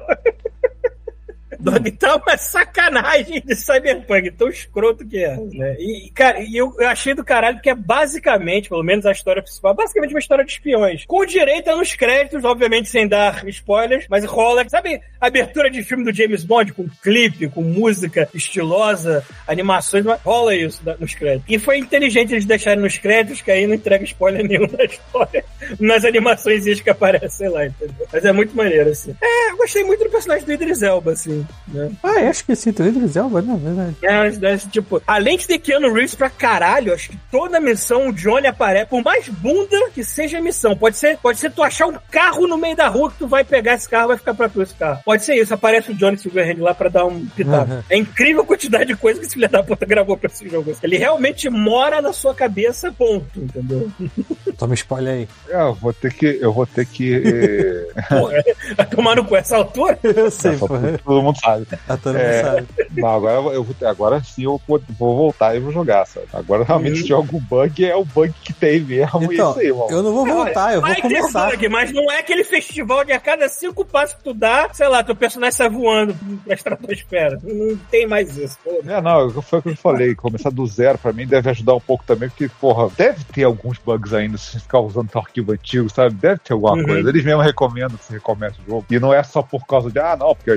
Dogtown 1.59 2.21
é 2.29 2.37
sacanagem 2.37 3.41
de 3.45 3.55
cyberpunk, 3.55 4.31
tão 4.31 4.47
escroto 4.47 5.05
que 5.05 5.23
é, 5.23 5.35
né? 5.35 5.75
E, 5.79 6.09
cara, 6.13 6.39
e 6.39 6.55
eu, 6.55 6.73
achei 6.87 7.13
do 7.13 7.23
caralho 7.23 7.57
porque 7.57 7.69
é 7.69 7.75
basicamente, 7.75 8.69
pelo 8.69 8.83
menos 8.83 9.05
a 9.05 9.11
história 9.11 9.41
principal, 9.41 9.73
basicamente 9.73 10.13
uma 10.13 10.19
história 10.19 10.45
de 10.45 10.51
espiões. 10.51 11.05
Com 11.05 11.25
direito 11.25 11.75
nos 11.75 11.93
créditos, 11.95 12.43
obviamente 12.43 12.89
sem 12.89 13.07
dar 13.07 13.45
spoilers, 13.49 14.05
mas 14.09 14.23
rola, 14.25 14.67
sabe, 14.69 15.01
a 15.19 15.27
abertura 15.27 15.69
de 15.69 15.83
filme 15.83 16.03
do 16.03 16.13
James 16.15 16.43
Bond, 16.43 16.73
com 16.73 16.87
clipe, 17.03 17.47
com 17.49 17.61
música 17.61 18.29
estilosa, 18.33 19.25
animações, 19.47 20.05
rola 20.23 20.55
isso 20.55 20.83
da- 20.83 20.95
nos 20.97 21.13
créditos. 21.13 21.45
E 21.49 21.59
foi 21.59 21.77
inteligente 21.77 22.31
eles 22.33 22.45
deixarem 22.45 22.81
nos 22.81 22.97
créditos, 22.97 23.41
que 23.41 23.51
aí 23.51 23.67
não 23.67 23.75
entrega 23.75 24.03
spoiler 24.03 24.47
nenhum 24.47 24.67
da 24.67 24.83
história, 24.85 25.43
nas 25.79 26.05
animações 26.05 26.79
que 26.81 26.89
aparecem 26.89 27.49
lá, 27.49 27.65
entendeu? 27.65 28.07
Mas 28.11 28.25
é 28.25 28.31
muito 28.31 28.55
maneiro, 28.55 28.89
assim. 28.89 29.15
É, 29.21 29.51
eu 29.51 29.57
gostei 29.57 29.83
muito 29.83 30.03
do 30.03 30.09
personagem 30.09 30.45
do 30.45 30.53
Idris 30.53 30.81
Elba, 30.81 31.11
assim, 31.11 31.45
né? 31.67 31.91
Ah, 32.03 32.21
eu 32.21 32.31
esqueci, 32.31 32.71
tu 32.71 32.83
Idris 32.83 33.15
Elba, 33.15 33.41
né? 33.41 33.59
Verdade. 33.61 33.95
É, 34.01 34.31
né, 34.31 34.57
tipo, 34.71 35.01
além 35.05 35.37
de 35.37 35.47
ter 35.47 35.59
Keanu 35.59 35.93
Reeves 35.93 36.15
pra 36.15 36.29
caralho, 36.29 36.93
acho 36.93 37.09
que 37.09 37.17
toda 37.31 37.59
missão 37.59 38.09
o 38.09 38.13
Johnny 38.13 38.47
aparece. 38.47 38.87
Por 38.87 39.03
mais 39.03 39.27
bunda 39.27 39.89
que 39.93 40.03
seja 40.03 40.39
a 40.39 40.41
missão. 40.41 40.75
Pode 40.75 40.97
ser, 40.97 41.17
pode 41.17 41.39
ser 41.39 41.51
tu 41.51 41.63
achar 41.63 41.87
um 41.87 41.97
carro 42.11 42.47
no 42.47 42.57
meio 42.57 42.75
da 42.75 42.87
rua 42.87 43.11
que 43.11 43.17
tu 43.17 43.27
vai 43.27 43.43
pegar 43.43 43.75
esse 43.75 43.87
carro 43.87 44.09
vai 44.09 44.17
ficar 44.17 44.33
pra 44.33 44.49
tu 44.49 44.61
esse 44.61 44.73
carro. 44.73 44.99
Pode 45.05 45.23
ser 45.23 45.35
isso, 45.35 45.53
aparece 45.53 45.91
o 45.91 45.95
Johnny 45.95 46.17
Silverhand 46.17 46.61
lá 46.61 46.73
pra 46.73 46.89
dar 46.89 47.05
um 47.05 47.25
pitaco. 47.27 47.71
Uhum. 47.71 47.83
É 47.89 47.97
incrível 47.97 48.41
a 48.41 48.45
quantidade 48.45 48.85
de 48.87 48.95
coisa 48.95 49.19
que 49.19 49.25
esse 49.25 49.35
filho 49.35 49.49
da 49.49 49.63
puta 49.63 49.85
gravou 49.85 50.17
pra 50.17 50.29
esse 50.29 50.47
jogo. 50.47 50.75
Ele 50.81 50.97
realmente 50.97 51.49
mora 51.49 52.01
na 52.01 52.13
sua 52.13 52.33
cabeça, 52.33 52.91
ponto, 52.91 53.39
entendeu? 53.39 53.89
Toma 54.57 54.73
spoiler 54.73 55.13
aí. 55.13 55.27
É, 55.49 55.61
eu 55.61 55.73
vou 55.73 55.93
ter 55.93 56.13
que. 56.13 56.37
Eu 56.41 56.51
vou 56.51 56.65
ter 56.65 56.85
que. 56.85 57.15
eh, 57.25 58.01
Porra, 58.09 58.43
vai 58.75 58.85
tomar 58.85 59.15
no 59.15 59.25
cu 59.25 59.35
essa 59.35 59.57
altura? 59.57 59.97
Eu 60.19 60.29
sei, 60.31 60.57
todo 60.57 61.21
mundo 61.21 61.38
sabe. 61.39 61.67
A 61.87 61.93
mundo 61.93 62.17
É. 62.17 62.43
sabe. 62.43 62.67
Não, 62.91 63.09
agora, 63.09 63.33
eu, 63.53 63.63
vou- 63.63 63.87
agora 63.89 64.23
sim 64.23 64.43
eu 64.43 64.61
vou, 64.67 64.81
vou 64.97 65.15
voltar 65.17 65.55
e 65.55 65.59
vou 65.59 65.71
jogar, 65.71 66.05
sabe? 66.05 66.27
Agora 66.33 66.63
realmente 66.63 66.91
Uhum. 66.91 66.97
se 66.97 67.03
tiver 67.03 67.15
algum 67.15 67.39
bug, 67.39 67.85
é 67.85 67.95
o 67.95 68.05
bug 68.05 68.33
que 68.43 68.53
tem 68.53 68.79
mesmo. 68.81 69.23
Então, 69.31 69.51
isso 69.51 69.59
aí, 69.59 69.67
eu 69.67 70.03
não 70.03 70.13
vou 70.13 70.25
voltar, 70.25 70.73
eu 70.73 70.81
vou 70.81 70.89
Vai 70.89 70.95
ter 70.95 71.01
começar. 71.01 71.49
bug, 71.51 71.69
mas 71.69 71.91
não 71.93 72.11
é 72.11 72.19
aquele 72.19 72.43
festival 72.43 73.03
de 73.05 73.11
a 73.11 73.19
cada 73.19 73.47
cinco 73.49 73.85
passos 73.85 74.15
que 74.15 74.23
tu 74.23 74.33
dá, 74.33 74.69
sei 74.73 74.87
lá, 74.87 75.03
teu 75.03 75.15
personagem 75.15 75.55
sai 75.55 75.69
voando 75.69 76.15
pra 76.45 76.53
estratosfera. 76.53 77.39
Não 77.43 77.75
tem 77.89 78.07
mais 78.07 78.37
isso. 78.37 78.57
pô. 78.63 78.79
É, 78.87 79.01
não, 79.01 79.29
foi 79.41 79.59
o 79.59 79.61
que 79.61 79.69
eu 79.69 79.75
falei. 79.77 80.15
Começar 80.15 80.49
do 80.49 80.65
zero 80.67 80.97
pra 80.97 81.13
mim 81.13 81.25
deve 81.27 81.49
ajudar 81.49 81.73
um 81.75 81.79
pouco 81.79 82.03
também, 82.05 82.29
porque, 82.29 82.49
porra, 82.59 82.89
deve 82.97 83.23
ter 83.25 83.43
alguns 83.43 83.77
bugs 83.77 84.13
ainda 84.13 84.37
se 84.37 84.51
você 84.51 84.59
ficar 84.59 84.79
usando 84.79 85.09
teu 85.09 85.21
arquivo 85.21 85.51
antigo, 85.51 85.89
sabe? 85.89 86.15
Deve 86.15 86.39
ter 86.39 86.53
alguma 86.53 86.73
Uhum. 86.75 86.83
coisa. 86.85 87.09
Eles 87.09 87.23
mesmo 87.23 87.41
recomendam 87.41 87.97
que 87.97 88.03
você 88.05 88.13
recomece 88.13 88.55
o 88.65 88.69
jogo. 88.69 88.85
E 88.89 88.99
não 88.99 89.13
é 89.13 89.21
só 89.23 89.41
por 89.41 89.65
causa 89.65 89.91
de, 89.91 89.99
ah, 89.99 90.15
não, 90.19 90.35
porque 90.35 90.51
a 90.51 90.55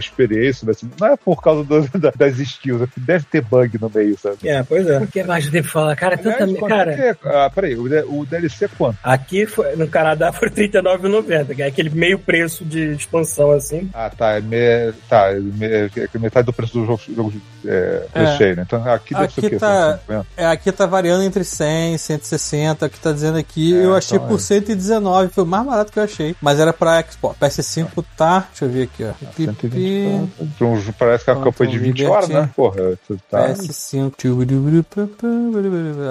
experiência 0.63 0.87
assim. 0.89 0.91
Não 1.01 1.09
é 1.09 1.17
por 1.17 1.43
causa 1.43 1.65
do- 1.65 1.99
da- 1.99 2.13
das 2.17 2.39
skills, 2.39 2.83
é 2.83 2.87
deve 2.97 3.25
ter 3.27 3.43
bug 3.43 3.79
no 3.81 3.91
meio, 3.95 4.17
sabe? 4.19 4.37
É, 4.49 4.63
pois 4.63 4.87
é. 4.87 4.99
O 4.99 5.07
que 5.07 5.23
mais 5.25 5.45
eu 5.47 5.51
devo 5.51 5.69
falar? 5.69 5.97
Cara, 5.97 6.17
tanta. 6.17 6.43
Aliás, 6.45 6.59
quanto 6.59 6.71
Cara, 6.71 6.93
é 6.93 6.95
que 6.97 7.03
é? 7.03 7.17
Ah, 7.25 7.51
peraí, 7.55 7.75
o, 7.77 7.85
o 8.21 8.27
DLC 8.27 8.65
é 8.65 8.69
quanto? 8.69 8.99
aqui 9.03 9.47
foi- 9.47 9.77
no 9.77 9.87
Canadá 9.89 10.33
foi 10.33 10.49
R$39,90, 10.49 11.55
que 11.55 11.63
é 11.63 11.67
aquele 11.67 11.91
meio 11.91 12.19
preço 12.19 12.65
de 12.65 12.93
expansão 12.95 13.51
assim. 13.53 13.91
Ah, 13.93 14.11
tá. 14.11 14.33
É, 14.33 14.41
me, 14.41 14.93
tá, 15.09 15.31
é 15.33 15.91
é 16.15 16.19
metade 16.19 16.47
do 16.47 16.53
preço 16.53 16.75
do 16.79 16.87
jogo, 16.87 17.03
jogo 17.15 17.33
é, 17.67 18.07
É. 18.15 18.37
cheio, 18.37 18.57
né? 18.57 18.63
Então 18.67 18.83
aqui 18.93 19.15
deve 19.15 19.33
ser 19.33 19.41
o 19.41 19.47
Aqui 19.47 19.51
quê? 19.51 19.57
tá- 19.59 19.99
150? 20.07 20.27
É, 20.37 20.47
aqui 20.47 20.73
tá 20.73 20.87
variando 20.87 21.23
entre 21.25 21.45
100 21.45 21.95
e 21.95 21.99
160, 21.99 22.87
aqui 22.87 22.99
tá 22.99 23.13
dizendo 23.13 23.39
aqui, 23.39 23.75
É, 23.75 23.85
eu 23.85 23.95
achei 23.95 24.17
então 24.17 24.29
por 24.29 24.37
é. 24.37 24.39
119, 24.41 25.29
foi 25.33 25.45
o 25.45 25.47
mais 25.47 25.65
barato 25.67 25.93
que 25.93 25.99
eu 25.99 26.03
achei, 26.03 26.35
mas 26.41 26.59
era 26.59 26.73
pra 26.73 27.03
Xbox. 27.03 27.37
PS5 27.39 28.05
tá, 28.17 28.47
deixa 28.51 28.65
eu 28.65 28.69
ver 28.71 28.83
aqui, 28.85 29.05
ó. 29.05 29.13
Pipi, 29.13 29.45
120 29.45 30.31
Pra 30.37 30.52
um 30.61 30.93
parece 30.93 31.25
que 31.25 31.31
é 31.31 31.33
uma 31.33 31.41
Quantum 31.41 31.51
campanha 31.53 31.71
de 31.71 31.79
20 31.79 31.99
Liberty. 31.99 32.05
horas, 32.11 32.29
né? 32.29 32.51
Porra, 32.55 32.99
tu 33.07 33.19
tá. 33.31 33.49
PS5. 33.49 34.13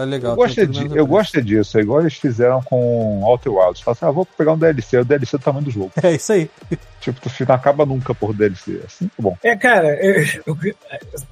É 0.02 0.06
legal. 0.06 0.32
Eu 0.32 0.36
gosto, 0.36 0.68
de, 0.68 0.98
eu 0.98 1.08
gosto 1.08 1.42
disso, 1.42 1.78
é 1.78 1.82
igual 1.82 2.02
eles 2.02 2.16
fizeram 2.16 2.62
com 2.64 3.24
Outer 3.24 3.54
Wilds. 3.54 3.82
Fala 3.82 3.94
assim, 3.94 4.06
ah, 4.06 4.12
vou 4.12 4.26
pegar 4.26 4.54
um 4.54 4.58
DLC, 4.58 4.98
o 4.98 5.06
DLC 5.06 5.36
é 5.36 5.40
do 5.40 5.44
tamanho 5.44 5.66
do 5.66 5.72
jogo. 5.72 5.92
É 6.04 6.16
isso 6.16 6.34
aí. 6.34 6.50
Tipo, 7.00 7.20
tu 7.22 7.30
não 7.48 7.56
acaba 7.56 7.86
nunca 7.86 8.14
por 8.14 8.34
DLC. 8.34 8.80
Assim, 8.86 9.08
tá 9.08 9.14
bom. 9.18 9.38
É, 9.44 9.56
cara, 9.56 9.96
eu, 10.04 10.24
eu, 10.46 10.58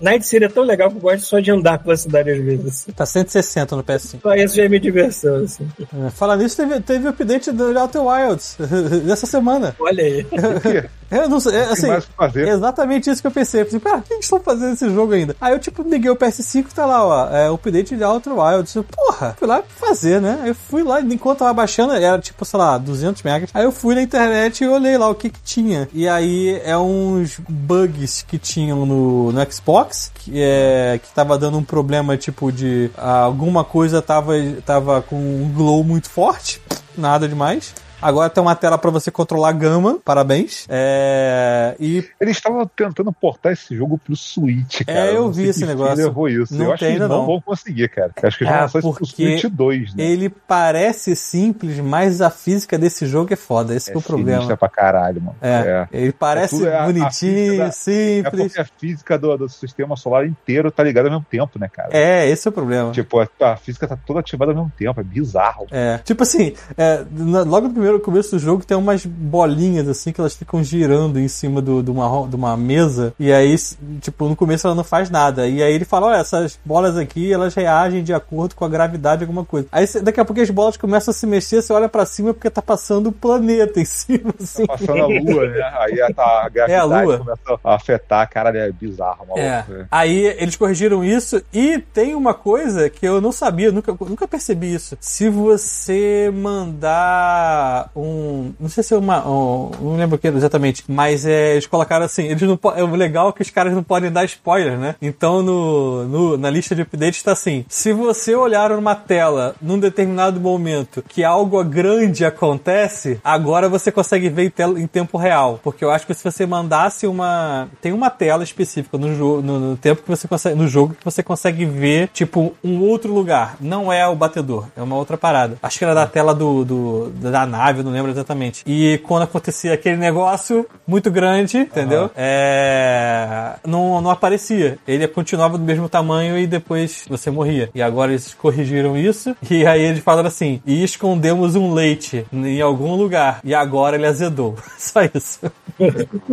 Night 0.01 0.26
City 0.26 0.45
é 0.45 0.49
tão 0.49 0.64
legal 0.64 0.89
que 0.89 0.97
eu 0.97 1.01
gosto 1.01 1.26
só 1.26 1.39
de 1.39 1.51
andar 1.51 1.80
pela 1.80 1.95
cidade 1.95 2.32
às 2.32 2.39
vezes. 2.39 2.66
Assim. 2.66 2.91
Tá 2.91 3.05
160 3.05 3.76
no 3.76 3.84
PS5. 3.84 4.22
Só 4.22 4.36
isso 4.36 4.55
já 4.55 4.64
é 4.64 4.68
minha 4.68 4.80
diversão, 4.80 5.43
assim. 5.43 5.70
É, 5.80 6.10
Falar 6.10 6.38
nisso, 6.38 6.57
teve, 6.57 6.80
teve 6.82 7.05
o 7.05 7.10
update 7.10 7.51
do 7.51 7.78
Outer 7.78 8.01
Wilds 8.03 8.57
dessa 9.05 9.28
semana. 9.28 9.76
Olha 9.80 10.03
aí. 10.03 10.26
Eu 11.12 11.28
não 11.28 11.39
sei, 11.39 11.55
é, 11.55 11.64
assim, 11.64 11.88
fazer. 12.16 12.47
É 12.47 12.51
exatamente 13.00 13.10
isso 13.10 13.22
que 13.22 13.28
eu 13.28 13.32
pensei. 13.32 13.62
Eu 13.62 13.82
cara, 13.82 14.00
por 14.00 14.08
que 14.08 14.14
estão 14.16 14.39
fazendo 14.39 14.74
esse 14.74 14.89
jogo 14.89 15.14
ainda? 15.14 15.36
Aí 15.39 15.54
eu, 15.54 15.60
tipo, 15.60 15.84
liguei 15.84 16.10
o 16.10 16.16
PS5, 16.16 16.68
tá 16.74 16.86
lá, 16.86 17.06
ó, 17.06 17.30
é, 17.30 17.50
update 17.50 17.95
de 17.95 18.04
Outer 18.04 18.34
Wilds. 18.34 18.76
Eu, 18.76 18.84
Porra, 18.84 19.36
fui 19.38 19.47
lá 19.47 19.64
fazer, 19.68 20.22
né? 20.22 20.39
Aí 20.43 20.50
eu 20.50 20.56
fui 20.56 20.84
lá, 20.84 21.02
enquanto 21.02 21.39
tava 21.39 21.54
baixando, 21.54 21.93
era 21.93 22.20
tipo, 22.20 22.43
sei 22.43 22.60
lá, 22.60 22.78
200 22.78 23.24
megas. 23.24 23.50
Aí 23.54 23.64
eu 23.64 23.72
fui 23.72 23.95
na 23.95 24.02
internet 24.02 24.64
e 24.64 24.68
olhei 24.68 24.97
lá 24.97 25.10
o 25.10 25.16
que 25.16 25.30
que 25.30 25.41
tinha. 25.41 25.88
E 25.93 26.08
aí 26.08 26.60
é 26.64 26.78
uns 26.78 27.39
bugs 27.47 28.24
que 28.24 28.38
tinham 28.38 28.86
no, 28.86 29.32
no 29.32 29.52
Xbox, 29.52 30.12
que, 30.16 30.34
é, 30.36 31.00
que 31.02 31.14
tava 31.14 31.38
dando 31.38 31.58
um 31.58 31.64
problema, 31.64 32.18
tipo, 32.18 32.52
de 32.52 32.91
ah, 32.97 33.22
alguma 33.22 33.64
coisa 33.64 34.02
tava, 34.02 34.34
tava 34.66 35.02
com 35.02 35.16
um 35.16 35.52
glow 35.54 35.84
muito 35.84 36.10
forte. 36.10 36.62
Nada 36.97 37.28
demais. 37.28 37.74
Agora 38.02 38.30
tem 38.30 38.41
uma 38.41 38.56
tela 38.56 38.78
pra 38.78 38.89
você 38.91 39.12
controlar 39.12 39.50
a 39.50 39.52
gama, 39.52 40.00
parabéns. 40.04 40.66
É, 40.70 41.76
e 41.80 42.04
Eles 42.20 42.38
estavam 42.38 42.66
tentando 42.66 43.12
portar 43.12 43.52
esse 43.52 43.76
jogo 43.76 43.97
pro 43.97 44.16
Switch, 44.16 44.84
cara. 44.86 45.00
É, 45.08 45.10
eu 45.16 45.24
não 45.24 45.32
vi 45.32 45.47
esse 45.47 45.66
negócio. 45.66 45.95
levou 45.97 46.30
isso. 46.30 46.56
Não 46.56 46.66
eu 46.68 46.72
acho 46.74 46.80
que 46.80 46.86
ainda 46.86 47.08
não, 47.08 47.18
não. 47.20 47.26
vão 47.26 47.41
conseguir, 47.41 47.89
cara. 47.89 48.12
Eu 48.22 48.28
acho 48.28 48.38
que 48.38 48.43
eles 48.45 48.54
É, 48.54 48.56
vão 48.56 48.62
lançar 48.64 48.80
isso 48.80 48.93
pro 48.93 49.00
porque 49.08 49.39
Switch 49.39 49.54
2, 49.54 49.95
né? 49.95 50.04
ele 50.04 50.30
parece 50.30 51.16
simples, 51.16 51.80
mas 51.80 52.22
a 52.22 52.30
física 52.30 52.78
desse 52.78 53.06
jogo 53.06 53.34
é 53.34 53.36
foda. 53.36 53.76
Esse 53.76 53.91
que 53.91 53.97
é 53.97 54.00
o 54.00 54.02
problema. 54.02 54.32
sinistra 54.39 54.58
pra 54.58 54.70
caralho, 54.70 55.22
mano. 55.22 55.36
É, 55.41 55.88
ele 55.91 56.12
parece 56.12 56.66
é 56.66 56.74
a- 56.76 56.84
a 56.84 56.86
bonitinho, 56.86 57.58
da- 57.58 57.66
É 57.66 57.72
simples. 57.72 58.30
porque 58.54 58.62
a 58.62 58.66
física 58.66 59.18
do, 59.18 59.38
do 59.38 59.50
sistema 59.50 59.95
solar 59.95 60.26
inteiro 60.26 60.72
tá 60.72 60.84
ligada 60.84 61.08
ao 61.08 61.12
mesmo 61.14 61.26
tempo, 61.30 61.60
né, 61.60 61.68
cara? 61.68 61.89
É, 61.91 62.28
esse 62.30 62.47
é 62.47 62.50
o 62.50 62.52
problema. 62.54 62.91
Tipo, 62.91 63.20
a, 63.20 63.28
a 63.41 63.56
física 63.58 63.88
tá 63.88 63.97
toda 63.97 64.20
ativada 64.20 64.52
ao 64.52 64.56
mesmo 64.58 64.72
tempo, 64.78 65.00
é 65.00 65.04
bizarro. 65.04 65.68
É, 65.72 65.97
tipo 66.00 66.24
assim, 66.24 66.54
é, 66.78 67.04
logo 67.45 67.68
no 67.68 67.74
primeiro 67.74 67.89
começo 67.98 68.32
do 68.32 68.40
jogo 68.40 68.66
tem 68.66 68.76
umas 68.76 69.06
bolinhas 69.06 69.88
assim 69.88 70.12
que 70.12 70.20
elas 70.20 70.36
ficam 70.36 70.62
girando 70.62 71.18
em 71.18 71.30
cima 71.30 71.62
do, 71.62 71.82
de, 71.82 71.90
uma, 71.90 72.28
de 72.28 72.36
uma 72.36 72.58
mesa 72.58 73.14
e 73.18 73.32
aí, 73.32 73.56
tipo, 74.02 74.28
no 74.28 74.36
começo 74.36 74.68
ela 74.68 74.76
não 74.76 74.84
faz 74.84 75.10
nada. 75.10 75.48
E 75.48 75.64
aí 75.64 75.74
ele 75.74 75.86
fala, 75.86 76.08
olha, 76.08 76.18
essas 76.18 76.60
bolas 76.66 76.98
aqui, 76.98 77.32
elas 77.32 77.56
reagem 77.56 78.04
de 78.04 78.14
acordo 78.14 78.54
com 78.56 78.66
a 78.66 78.70
gravidade 78.70 79.20
de 79.20 79.24
alguma 79.24 79.46
coisa. 79.46 79.68
Aí 79.72 79.86
daqui 80.04 80.20
a 80.20 80.26
pouco 80.26 80.42
as 80.42 80.50
bolas 80.50 80.76
começam 80.76 81.12
a 81.12 81.16
se 81.16 81.26
mexer, 81.26 81.62
você 81.62 81.72
olha 81.72 81.88
pra 81.88 82.06
cima 82.06 82.34
porque 82.34 82.50
tá 82.50 82.62
passando 82.62 83.08
o 83.08 83.12
planeta 83.12 83.80
em 83.80 83.86
cima, 83.86 84.34
assim. 84.42 84.66
Passando 84.66 85.02
a 85.04 85.08
lua, 85.08 85.48
né? 85.48 85.72
Aí 85.80 86.02
a, 86.02 86.08
a 86.18 86.50
gravidade 86.50 86.72
É 86.72 86.78
a 86.78 86.84
lua. 86.84 87.18
começa 87.20 87.60
a 87.64 87.76
afetar, 87.76 88.30
cara, 88.30 88.58
é 88.58 88.72
bizarro, 88.72 89.20
maluco. 89.28 89.40
É. 89.40 89.66
É. 89.70 89.86
Aí 89.90 90.26
eles 90.38 90.56
corrigiram 90.56 91.04
isso 91.04 91.42
e 91.54 91.80
tem 91.80 92.16
uma 92.16 92.34
coisa 92.34 92.90
que 92.90 93.06
eu 93.08 93.22
não 93.22 93.32
sabia, 93.32 93.72
nunca, 93.72 93.96
nunca 94.02 94.28
percebi 94.28 94.74
isso. 94.74 94.98
Se 95.00 95.30
você 95.30 96.32
mandar 96.34 97.78
um. 97.95 98.51
Não 98.59 98.69
sei 98.69 98.84
se 98.84 98.93
é 98.93 98.97
uma. 98.97 99.27
um- 99.27 99.71
não 99.82 99.97
lembro 99.97 100.15
o 100.15 100.19
que 100.19 100.27
exatamente, 100.27 100.84
mas 100.88 101.25
é, 101.25 101.53
eles 101.53 101.67
colocaram 101.67 102.05
assim: 102.05 102.23
eles 102.25 102.41
não 102.41 102.59
é 102.75 102.84
legal 102.97 103.32
que 103.34 103.41
os 103.41 103.49
caras 103.49 103.73
não 103.73 103.84
podem 103.84 104.11
dar 104.11 104.25
spoiler, 104.25 104.77
né? 104.77 104.95
Então 105.01 105.41
no, 105.41 106.03
no- 106.05 106.38
na 106.38 106.49
lista 106.49 106.75
de 106.75 106.82
updates 106.82 107.21
tá 107.23 107.32
assim: 107.34 107.65
se 107.67 107.91
você 107.93 108.36
olhar 108.36 108.69
numa 108.71 108.95
tela 108.95 109.55
num 109.61 109.80
determinado 109.80 110.39
momento 110.39 111.03
que 111.07 111.23
algo 111.23 111.63
grande 111.63 112.25
acontece, 112.25 113.19
agora 113.23 113.69
você 113.69 113.91
consegue 113.91 114.30
ver 114.30 114.51
em, 114.57 114.82
em 114.82 114.88
tempo 114.88 115.17
real. 115.17 115.59
Porque 115.63 115.84
eu 115.84 115.91
acho 115.91 116.05
que 116.05 116.13
se 116.13 116.23
você 116.23 116.45
mandasse 116.45 117.07
uma. 117.07 117.67
Tem 117.82 117.93
uma 117.93 118.09
tela 118.09 118.43
específica 118.43 118.97
no 118.97 119.15
jogo, 119.15 119.41
no, 119.41 119.59
no 119.59 119.77
tempo 119.77 120.01
que 120.01 120.09
você 120.09 120.27
consegue. 120.27 120.55
No 120.57 120.67
jogo 120.67 120.95
que 120.95 121.05
você 121.05 121.21
consegue 121.23 121.65
ver, 121.65 122.09
tipo, 122.13 122.53
um 122.63 122.82
outro 122.82 123.13
lugar. 123.13 123.55
Não 123.61 123.91
é 123.91 124.07
o 124.07 124.15
batedor, 124.15 124.65
é 124.75 124.82
uma 124.82 124.95
outra 124.95 125.17
parada. 125.17 125.57
Acho 125.61 125.77
que 125.77 125.84
era 125.86 125.93
da 125.93 126.05
tela 126.07 126.34
do, 126.34 126.65
do- 126.65 127.09
da 127.09 127.45
nave, 127.45 127.68
eu 127.78 127.84
não 127.84 127.91
lembro 127.91 128.09
exatamente. 128.11 128.63
E 128.65 128.97
quando 129.03 129.24
acontecia 129.24 129.74
aquele 129.74 129.97
negócio 129.97 130.65
muito 130.88 131.11
grande, 131.11 131.57
entendeu? 131.59 132.09
É. 132.15 133.53
Não, 133.65 134.01
não 134.01 134.09
aparecia. 134.09 134.78
Ele 134.88 135.07
continuava 135.07 135.57
do 135.57 135.63
mesmo 135.63 135.88
tamanho 135.88 136.38
e 136.38 136.47
depois 136.47 137.05
você 137.07 137.30
morria. 137.30 137.70
E 137.76 137.82
agora 137.82 138.11
eles 138.11 138.34
corrigiram 138.34 138.97
isso. 138.97 139.36
E 139.49 139.65
aí 139.65 139.82
eles 139.84 139.99
falaram 139.99 140.28
assim: 140.28 140.61
e 140.65 140.84
escondemos 140.84 141.55
um 141.55 141.74
leite 141.74 142.26
em 142.32 142.61
algum 142.61 142.95
lugar. 142.95 143.39
E 143.43 143.53
agora 143.53 143.95
ele 143.97 144.05
azedou. 144.05 144.55
Só 144.78 145.01
isso. 145.03 145.39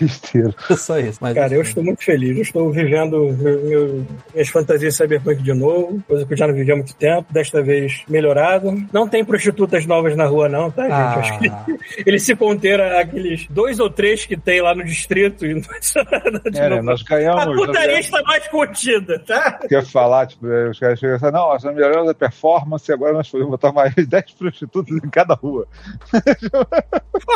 Besteira. 0.00 0.54
Só 0.76 0.98
isso. 0.98 1.18
Mas, 1.20 1.34
Cara, 1.34 1.54
eu 1.54 1.62
estou 1.62 1.84
muito 1.84 2.02
feliz. 2.02 2.36
Eu 2.36 2.42
estou 2.42 2.72
vivendo 2.72 3.32
meu- 3.38 3.62
meu- 3.62 4.06
minhas 4.32 4.48
fantasias 4.48 4.96
cyberpunk 4.96 5.42
de 5.42 5.52
novo, 5.52 6.02
coisa 6.08 6.24
que 6.26 6.32
eu 6.32 6.36
já 6.36 6.46
não 6.46 6.54
vivia 6.54 6.74
há 6.74 6.76
muito 6.76 6.94
tempo, 6.94 7.26
desta 7.30 7.62
vez 7.62 8.02
melhorado. 8.08 8.82
Não 8.92 9.06
tem 9.06 9.24
prostitutas 9.24 9.86
novas 9.86 10.16
na 10.16 10.24
rua, 10.26 10.48
não, 10.48 10.61
tá, 10.70 10.82
gente? 10.82 10.92
Ah. 10.92 11.14
Acho 11.18 11.38
que 11.38 11.50
eles 12.06 12.22
se 12.22 12.34
conteram 12.36 12.98
àqueles 12.98 13.46
dois 13.48 13.78
ou 13.80 13.90
três 13.90 14.24
que 14.26 14.36
tem 14.36 14.60
lá 14.62 14.74
no 14.74 14.84
distrito 14.84 15.44
e 15.46 15.54
não 15.54 15.60
de 16.50 16.58
É, 16.58 16.68
né? 16.70 16.82
Nós 16.82 17.02
A 17.02 17.04
ganhamos. 17.08 17.46
nós 17.46 17.56
putaria 17.66 17.98
está 18.00 18.22
mais 18.22 18.46
contida, 18.48 19.18
tá? 19.20 19.52
Quer 19.68 19.84
falar, 19.84 20.26
tipo, 20.26 20.46
é, 20.46 20.70
os 20.70 20.78
caras 20.78 20.98
chegam 20.98 21.16
e 21.16 21.18
falam, 21.20 21.40
não, 21.42 21.48
nós 21.52 21.64
melhoramos 21.64 22.10
a 22.10 22.14
performance 22.14 22.90
e 22.90 22.94
agora 22.94 23.12
nós 23.14 23.28
podemos 23.28 23.50
botar 23.50 23.72
mais 23.72 23.94
10 24.06 24.32
prostitutas 24.32 24.96
em 24.96 25.10
cada 25.10 25.34
rua. 25.34 25.66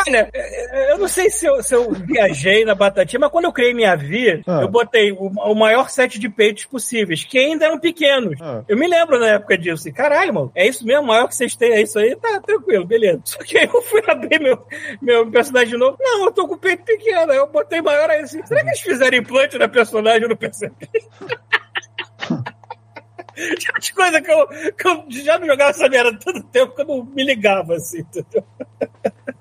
Olha, 0.06 0.28
é, 0.34 0.92
eu 0.92 0.98
não 0.98 1.08
sei 1.08 1.30
se 1.30 1.46
eu, 1.46 1.62
se 1.62 1.74
eu 1.74 1.92
viajei 1.92 2.64
na 2.64 2.74
batatinha, 2.74 3.20
mas 3.20 3.30
quando 3.30 3.44
eu 3.46 3.52
criei 3.52 3.74
minha 3.74 3.96
Vi, 3.96 4.42
Ah. 4.46 4.60
eu 4.62 4.68
botei 4.68 5.12
o, 5.12 5.26
o 5.28 5.54
maior 5.54 5.88
set 5.88 6.18
de 6.18 6.28
peitos 6.28 6.64
possíveis, 6.66 7.24
que 7.24 7.38
ainda 7.38 7.66
eram 7.66 7.78
pequenos. 7.78 8.38
Ah. 8.40 8.62
Eu 8.68 8.76
me 8.76 8.86
lembro 8.86 9.18
na 9.18 9.28
época 9.28 9.56
disso. 9.56 9.92
Caralho, 9.92 10.34
mano, 10.34 10.52
é 10.54 10.66
isso 10.66 10.84
mesmo? 10.84 11.02
O 11.02 11.06
maior 11.06 11.28
que 11.28 11.34
vocês 11.34 11.54
têm 11.56 11.72
é 11.72 11.82
isso 11.82 11.98
aí? 11.98 12.16
Tá, 12.16 12.40
tranquilo, 12.40 12.84
beleza. 12.84 13.15
Só 13.24 13.38
que 13.38 13.58
aí 13.58 13.68
eu 13.72 13.82
fui 13.82 14.02
abrir 14.06 14.40
meu, 14.40 14.66
meu 15.00 15.30
personagem 15.30 15.78
novo. 15.78 15.96
Não, 16.00 16.26
eu 16.26 16.32
tô 16.32 16.46
com 16.46 16.54
o 16.54 16.58
peito 16.58 16.84
pequeno. 16.84 17.32
Aí 17.32 17.38
eu 17.38 17.46
botei 17.46 17.80
maior 17.80 18.10
aí 18.10 18.20
assim. 18.20 18.44
Será 18.46 18.62
que 18.62 18.68
eles 18.68 18.80
fizeram 18.80 19.16
implante 19.16 19.58
na 19.58 19.68
personagem? 19.68 20.22
Eu 20.22 20.28
não 20.28 20.36
percebi. 20.36 20.74
Tinha 23.58 23.72
umas 23.74 23.90
coisas 23.90 24.20
que 24.22 24.32
eu, 24.32 24.46
que 24.72 24.88
eu 24.88 25.04
já 25.24 25.38
não 25.38 25.46
jogava 25.46 25.70
essa 25.70 25.88
merda 25.88 26.10
há 26.10 26.18
tanto 26.24 26.42
tempo 26.44 26.74
que 26.74 26.82
eu 26.82 26.86
não 26.86 27.04
me 27.04 27.24
ligava, 27.24 27.74
assim, 27.76 28.00
entendeu? 28.00 28.42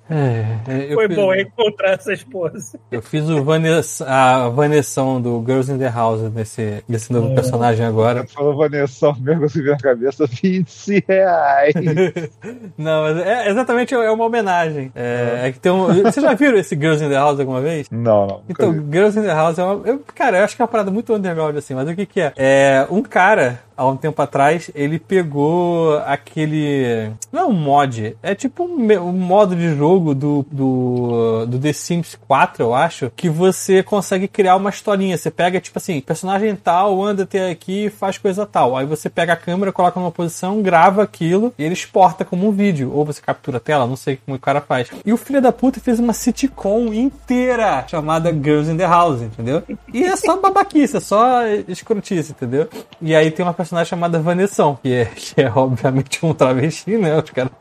É, 0.07 0.91
é, 0.91 0.93
Foi 0.93 1.07
fiz- 1.07 1.15
bom 1.17 1.33
encontrar 1.33 1.93
essas 1.93 2.23
porras. 2.23 2.75
Eu 2.91 3.01
fiz 3.01 3.27
o 3.27 3.43
Vanes, 3.43 4.03
a 4.03 4.49
Vanessão 4.49 5.19
do 5.19 5.43
Girls 5.43 5.71
in 5.71 5.79
the 5.79 5.89
House 5.89 6.21
nesse, 6.31 6.83
nesse 6.87 7.11
novo 7.11 7.31
É. 7.31 7.33
personagem 7.35 7.83
agora. 7.83 8.19
Ela 8.19 8.27
falou 8.27 8.55
Vanessa 8.55 9.11
mesmo 9.19 9.45
assim 9.45 9.63
na 9.63 9.75
cabeça, 9.77 10.27
20 10.29 11.03
reais. 11.07 11.73
Não, 12.77 13.01
mas 13.01 13.17
é 13.25 13.49
exatamente 13.49 13.95
é 13.95 14.11
uma 14.11 14.25
homenagem. 14.25 14.91
É, 14.93 15.47
é 15.47 15.51
que 15.51 15.59
tem 15.59 15.71
um, 15.71 15.87
Vocês 16.03 16.23
já 16.23 16.35
viram 16.35 16.57
esse 16.57 16.75
Girls 16.75 17.03
in 17.03 17.09
the 17.09 17.15
House 17.15 17.39
alguma 17.39 17.61
vez? 17.61 17.87
Não, 17.89 18.27
não. 18.27 18.41
Então, 18.47 18.71
vi. 18.71 18.79
Girls 18.91 19.17
in 19.17 19.23
the 19.23 19.33
House 19.33 19.57
é 19.57 19.63
uma. 19.63 19.87
eu- 19.87 20.03
cara, 20.13 20.37
eu 20.37 20.43
acho 20.43 20.55
que 20.55 20.61
é 20.61 20.65
uma 20.65 20.69
parada 20.71 20.91
muito 20.91 21.13
underground 21.15 21.57
assim, 21.57 21.73
mas 21.73 21.89
o 21.89 21.95
que 21.95 22.05
que 22.05 22.21
é? 22.21 22.31
É 22.37 22.87
um 22.91 23.01
cara 23.01 23.59
há 23.75 23.85
um 23.85 23.97
tempo 23.97 24.21
atrás, 24.21 24.69
ele 24.73 24.99
pegou 24.99 25.97
aquele. 25.99 27.11
Não 27.31 27.41
é 27.41 27.45
um 27.45 27.53
mod, 27.53 28.15
é 28.21 28.35
tipo 28.35 28.63
um, 28.63 28.91
um 28.99 29.11
modo 29.11 29.55
de 29.55 29.75
jogo 29.75 30.13
do, 30.13 30.45
do, 30.51 31.45
do 31.45 31.59
The 31.59 31.73
Sims 31.73 32.17
4, 32.27 32.63
eu 32.63 32.73
acho, 32.73 33.11
que 33.15 33.29
você 33.29 33.83
consegue 33.83 34.27
criar 34.27 34.55
uma 34.55 34.69
historinha. 34.69 35.17
Você 35.17 35.31
pega, 35.31 35.59
tipo 35.59 35.77
assim, 35.77 35.99
personagem 36.01 36.55
tal 36.55 37.03
anda 37.03 37.23
até 37.23 37.49
aqui 37.49 37.89
faz 37.89 38.17
coisa 38.17 38.45
tal. 38.45 38.77
Aí 38.77 38.85
você 38.85 39.09
pega 39.09 39.33
a 39.33 39.37
câmera, 39.37 39.71
coloca 39.71 39.99
numa 39.99 40.11
posição, 40.11 40.61
grava 40.61 41.03
aquilo 41.03 41.53
e 41.57 41.63
ele 41.63 41.73
exporta 41.73 42.23
como 42.23 42.47
um 42.47 42.51
vídeo. 42.51 42.91
Ou 42.93 43.05
você 43.05 43.21
captura 43.21 43.57
a 43.57 43.59
tela, 43.59 43.87
não 43.87 43.95
sei 43.95 44.17
como 44.17 44.37
o 44.37 44.39
cara 44.39 44.61
faz. 44.61 44.89
E 45.05 45.11
o 45.11 45.17
filho 45.17 45.41
da 45.41 45.51
puta 45.51 45.79
fez 45.79 45.99
uma 45.99 46.13
sitcom 46.13 46.93
inteira 46.93 47.85
chamada 47.87 48.31
Girls 48.31 48.71
in 48.71 48.77
the 48.77 48.85
House, 48.85 49.21
entendeu? 49.21 49.63
E 49.93 50.03
é 50.03 50.15
só 50.15 50.37
babaquice, 50.37 50.97
é 50.97 50.99
só 50.99 51.45
escrotice, 51.67 52.31
entendeu? 52.31 52.67
E 53.01 53.15
aí 53.15 53.31
tem 53.31 53.45
uma 53.45 53.53
personagem 53.65 53.89
chamada 53.89 54.19
Vanessão, 54.19 54.77
que 54.81 54.93
é, 54.93 55.05
que 55.05 55.41
é 55.41 55.51
obviamente 55.53 56.25
um 56.25 56.33
travesti, 56.33 56.97
né? 56.97 57.17
Os 57.17 57.29
caras 57.31 57.51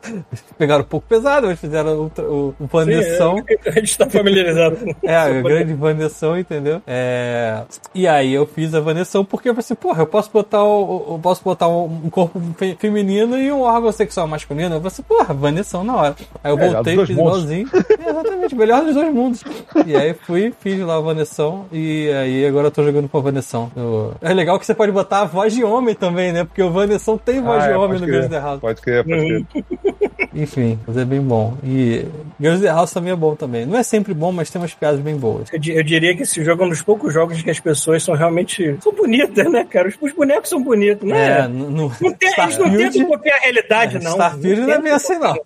pegaram 0.59 0.83
um 0.83 0.87
pouco 0.87 1.07
pesado, 1.09 1.47
mas 1.47 1.59
fizeram 1.59 2.11
o, 2.17 2.21
o, 2.23 2.55
o 2.61 2.67
Vanessão. 2.67 3.37
Sim, 3.39 3.45
é, 3.65 3.71
a 3.71 3.73
gente 3.73 3.99
tá 3.99 4.09
familiarizado 4.09 4.77
com 4.77 4.95
É, 5.09 5.17
a 5.17 5.31
grande 5.43 5.75
Vanessão, 5.75 6.39
entendeu? 6.39 6.81
É... 6.87 7.63
E 7.95 8.07
aí 8.07 8.33
eu 8.33 8.47
fiz 8.47 8.75
a 8.75 8.81
Vanessão 8.81 9.25
porque 9.25 9.49
eu 9.49 9.55
falei 9.55 9.65
assim, 9.65 9.75
porra, 9.75 10.03
eu 10.03 10.07
posso 10.07 10.31
botar, 10.31 10.63
o, 10.63 11.15
eu 11.15 11.19
posso 11.23 11.43
botar 11.43 11.69
um 11.69 12.09
corpo 12.11 12.41
fe- 12.57 12.77
feminino 12.79 13.39
e 13.39 13.51
um 13.51 13.63
órgão 13.63 13.91
sexual 13.93 14.27
masculino. 14.27 14.75
Eu 14.75 14.81
falei 14.81 14.89
assim, 14.89 15.03
porra, 15.03 15.35
Vanessão 15.35 15.83
na 15.85 15.97
hora. 15.97 16.17
Aí 16.43 16.53
eu 16.53 16.57
Melhor 16.57 16.75
voltei, 16.75 16.97
fiz 16.99 17.09
igualzinho. 17.11 17.69
É, 18.05 18.11
exatamente, 18.11 18.55
melhor 18.55 18.85
dos 18.85 18.95
dois 18.95 19.15
mundos. 19.15 19.43
E 19.87 19.97
aí 19.97 20.13
fui, 20.15 20.53
fiz 20.61 20.79
lá 20.81 20.97
a 20.97 21.01
Vanessão 21.01 21.65
e 21.73 22.11
aí 22.13 22.47
agora 22.47 22.67
eu 22.67 22.71
tô 22.71 22.83
jogando 22.85 23.09
com 23.09 23.17
a 23.17 23.21
Vanessão. 23.21 23.71
Eu- 23.75 24.13
É 24.21 24.33
legal 24.35 24.59
que 24.59 24.67
você 24.67 24.75
pode 24.75 24.93
botar 24.93 25.21
a 25.23 25.25
voz 25.25 25.55
de 25.55 25.65
homem 25.65 25.94
também, 25.99 26.33
né? 26.33 26.45
Porque 26.45 26.63
o 26.63 26.71
Vanessão 26.71 27.17
tem 27.19 27.41
voz 27.41 27.63
Ah, 27.65 27.67
de 27.69 27.73
é, 27.73 27.77
homem 27.77 28.01
no 28.01 28.07
crer. 28.07 28.23
Girls 28.23 28.27
in 28.27 28.31
the 28.31 28.41
House. 28.41 28.61
Pode 28.61 28.81
crer, 28.81 29.05
pode 29.05 29.45
crer. 29.51 29.65
Enfim, 30.37 30.79
mas 30.85 30.97
é 30.97 31.05
bem 31.05 31.21
bom. 31.21 31.57
E 31.63 32.05
Girls 32.41 32.61
the 32.63 32.69
House 32.69 32.93
também 32.93 33.13
é 33.13 33.17
bom 33.17 33.37
também. 33.37 33.65
Não 33.67 33.79
é 33.79 33.83
sempre 33.85 34.13
bom, 34.13 34.33
mas 34.33 34.51
tem 34.51 34.61
umas 34.61 34.75
piadas 34.75 34.99
bem 35.01 35.17
boas. 35.17 35.49
Eu, 35.53 35.61
eu 35.77 35.83
diria 35.85 36.17
que 36.17 36.23
esse 36.25 36.43
jogo 36.45 36.63
é 36.65 36.67
um 36.67 36.71
dos 36.71 36.83
poucos 36.83 37.13
jogos 37.15 37.41
que 37.41 37.51
as 37.51 37.61
pessoas 37.61 38.03
são 38.03 38.15
realmente. 38.17 38.77
são 38.83 38.93
bonitas, 38.93 39.51
né, 39.53 39.65
cara? 39.65 39.87
Os, 39.89 39.95
os 40.01 40.13
bonecos 40.13 40.49
são 40.51 40.61
bonitos, 40.63 41.09
né? 41.09 41.41
É, 41.41 41.47
no, 41.49 41.71
no 41.71 41.93
Não 42.01 42.13
tem, 42.13 42.29
eles 42.37 42.37
não 42.59 42.67
Starfield- 42.67 42.93
tentam 42.93 43.07
copiar 43.11 43.39
a 43.39 43.41
realidade, 43.43 43.99
não. 44.03 44.11
Starfield 44.13 44.61
não 44.63 44.73
é 44.73 44.79
bem 44.81 44.93
assim, 44.93 45.19
não. 45.19 45.37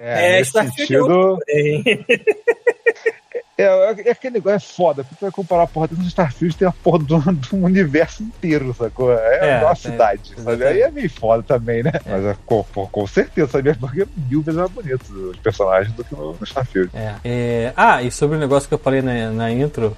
É, 0.00 0.38
nesse 0.38 0.48
Starfield 0.48 0.94
é 0.94 1.00
outro 1.02 1.38
sentido, 1.46 1.84
porém. 1.84 2.04
É, 3.62 4.08
é 4.08 4.10
aquele 4.12 4.34
negócio 4.34 4.56
é 4.56 4.58
foda. 4.60 5.02
porque 5.04 5.16
Tu 5.16 5.20
vai 5.22 5.30
comparar 5.30 5.62
a 5.64 5.66
porra 5.66 5.88
do 5.88 6.02
Starfield 6.06 6.56
tem 6.56 6.66
a 6.68 6.72
porra 6.72 6.98
do, 6.98 7.18
do 7.18 7.56
universo 7.56 8.22
inteiro, 8.22 8.74
sacou? 8.78 9.12
É, 9.12 9.58
É, 9.58 9.58
uma 9.58 9.74
tem- 9.74 9.92
cidade, 9.92 10.20
sabe? 10.28 10.40
exatamente. 10.40 10.64
Aí 10.64 10.80
é 10.82 10.90
meio 10.90 11.10
foda 11.10 11.42
também, 11.42 11.82
né? 11.82 11.92
Mas 12.06 12.24
é, 12.24 12.36
com, 12.46 12.62
com- 12.64 13.06
certeza, 13.06 13.48
sabe? 13.52 13.74
Porque 13.74 14.02
é 14.02 14.06
mil 14.28 14.42
vezes 14.42 14.58
mais 14.58 14.70
bonito 14.70 15.02
os 15.30 15.36
personagens 15.38 15.92
do 15.94 16.04
que 16.04 16.14
no, 16.14 16.32
no 16.32 16.44
Starfield. 16.44 16.90
É. 16.94 17.14
É, 17.24 17.72
Ah, 17.76 18.02
e 18.02 18.10
sobre 18.10 18.36
o 18.36 18.40
negócio 18.40 18.68
que 18.68 18.74
eu 18.74 18.78
falei 18.78 19.02
na, 19.02 19.30
na 19.30 19.50
intro, 19.50 19.96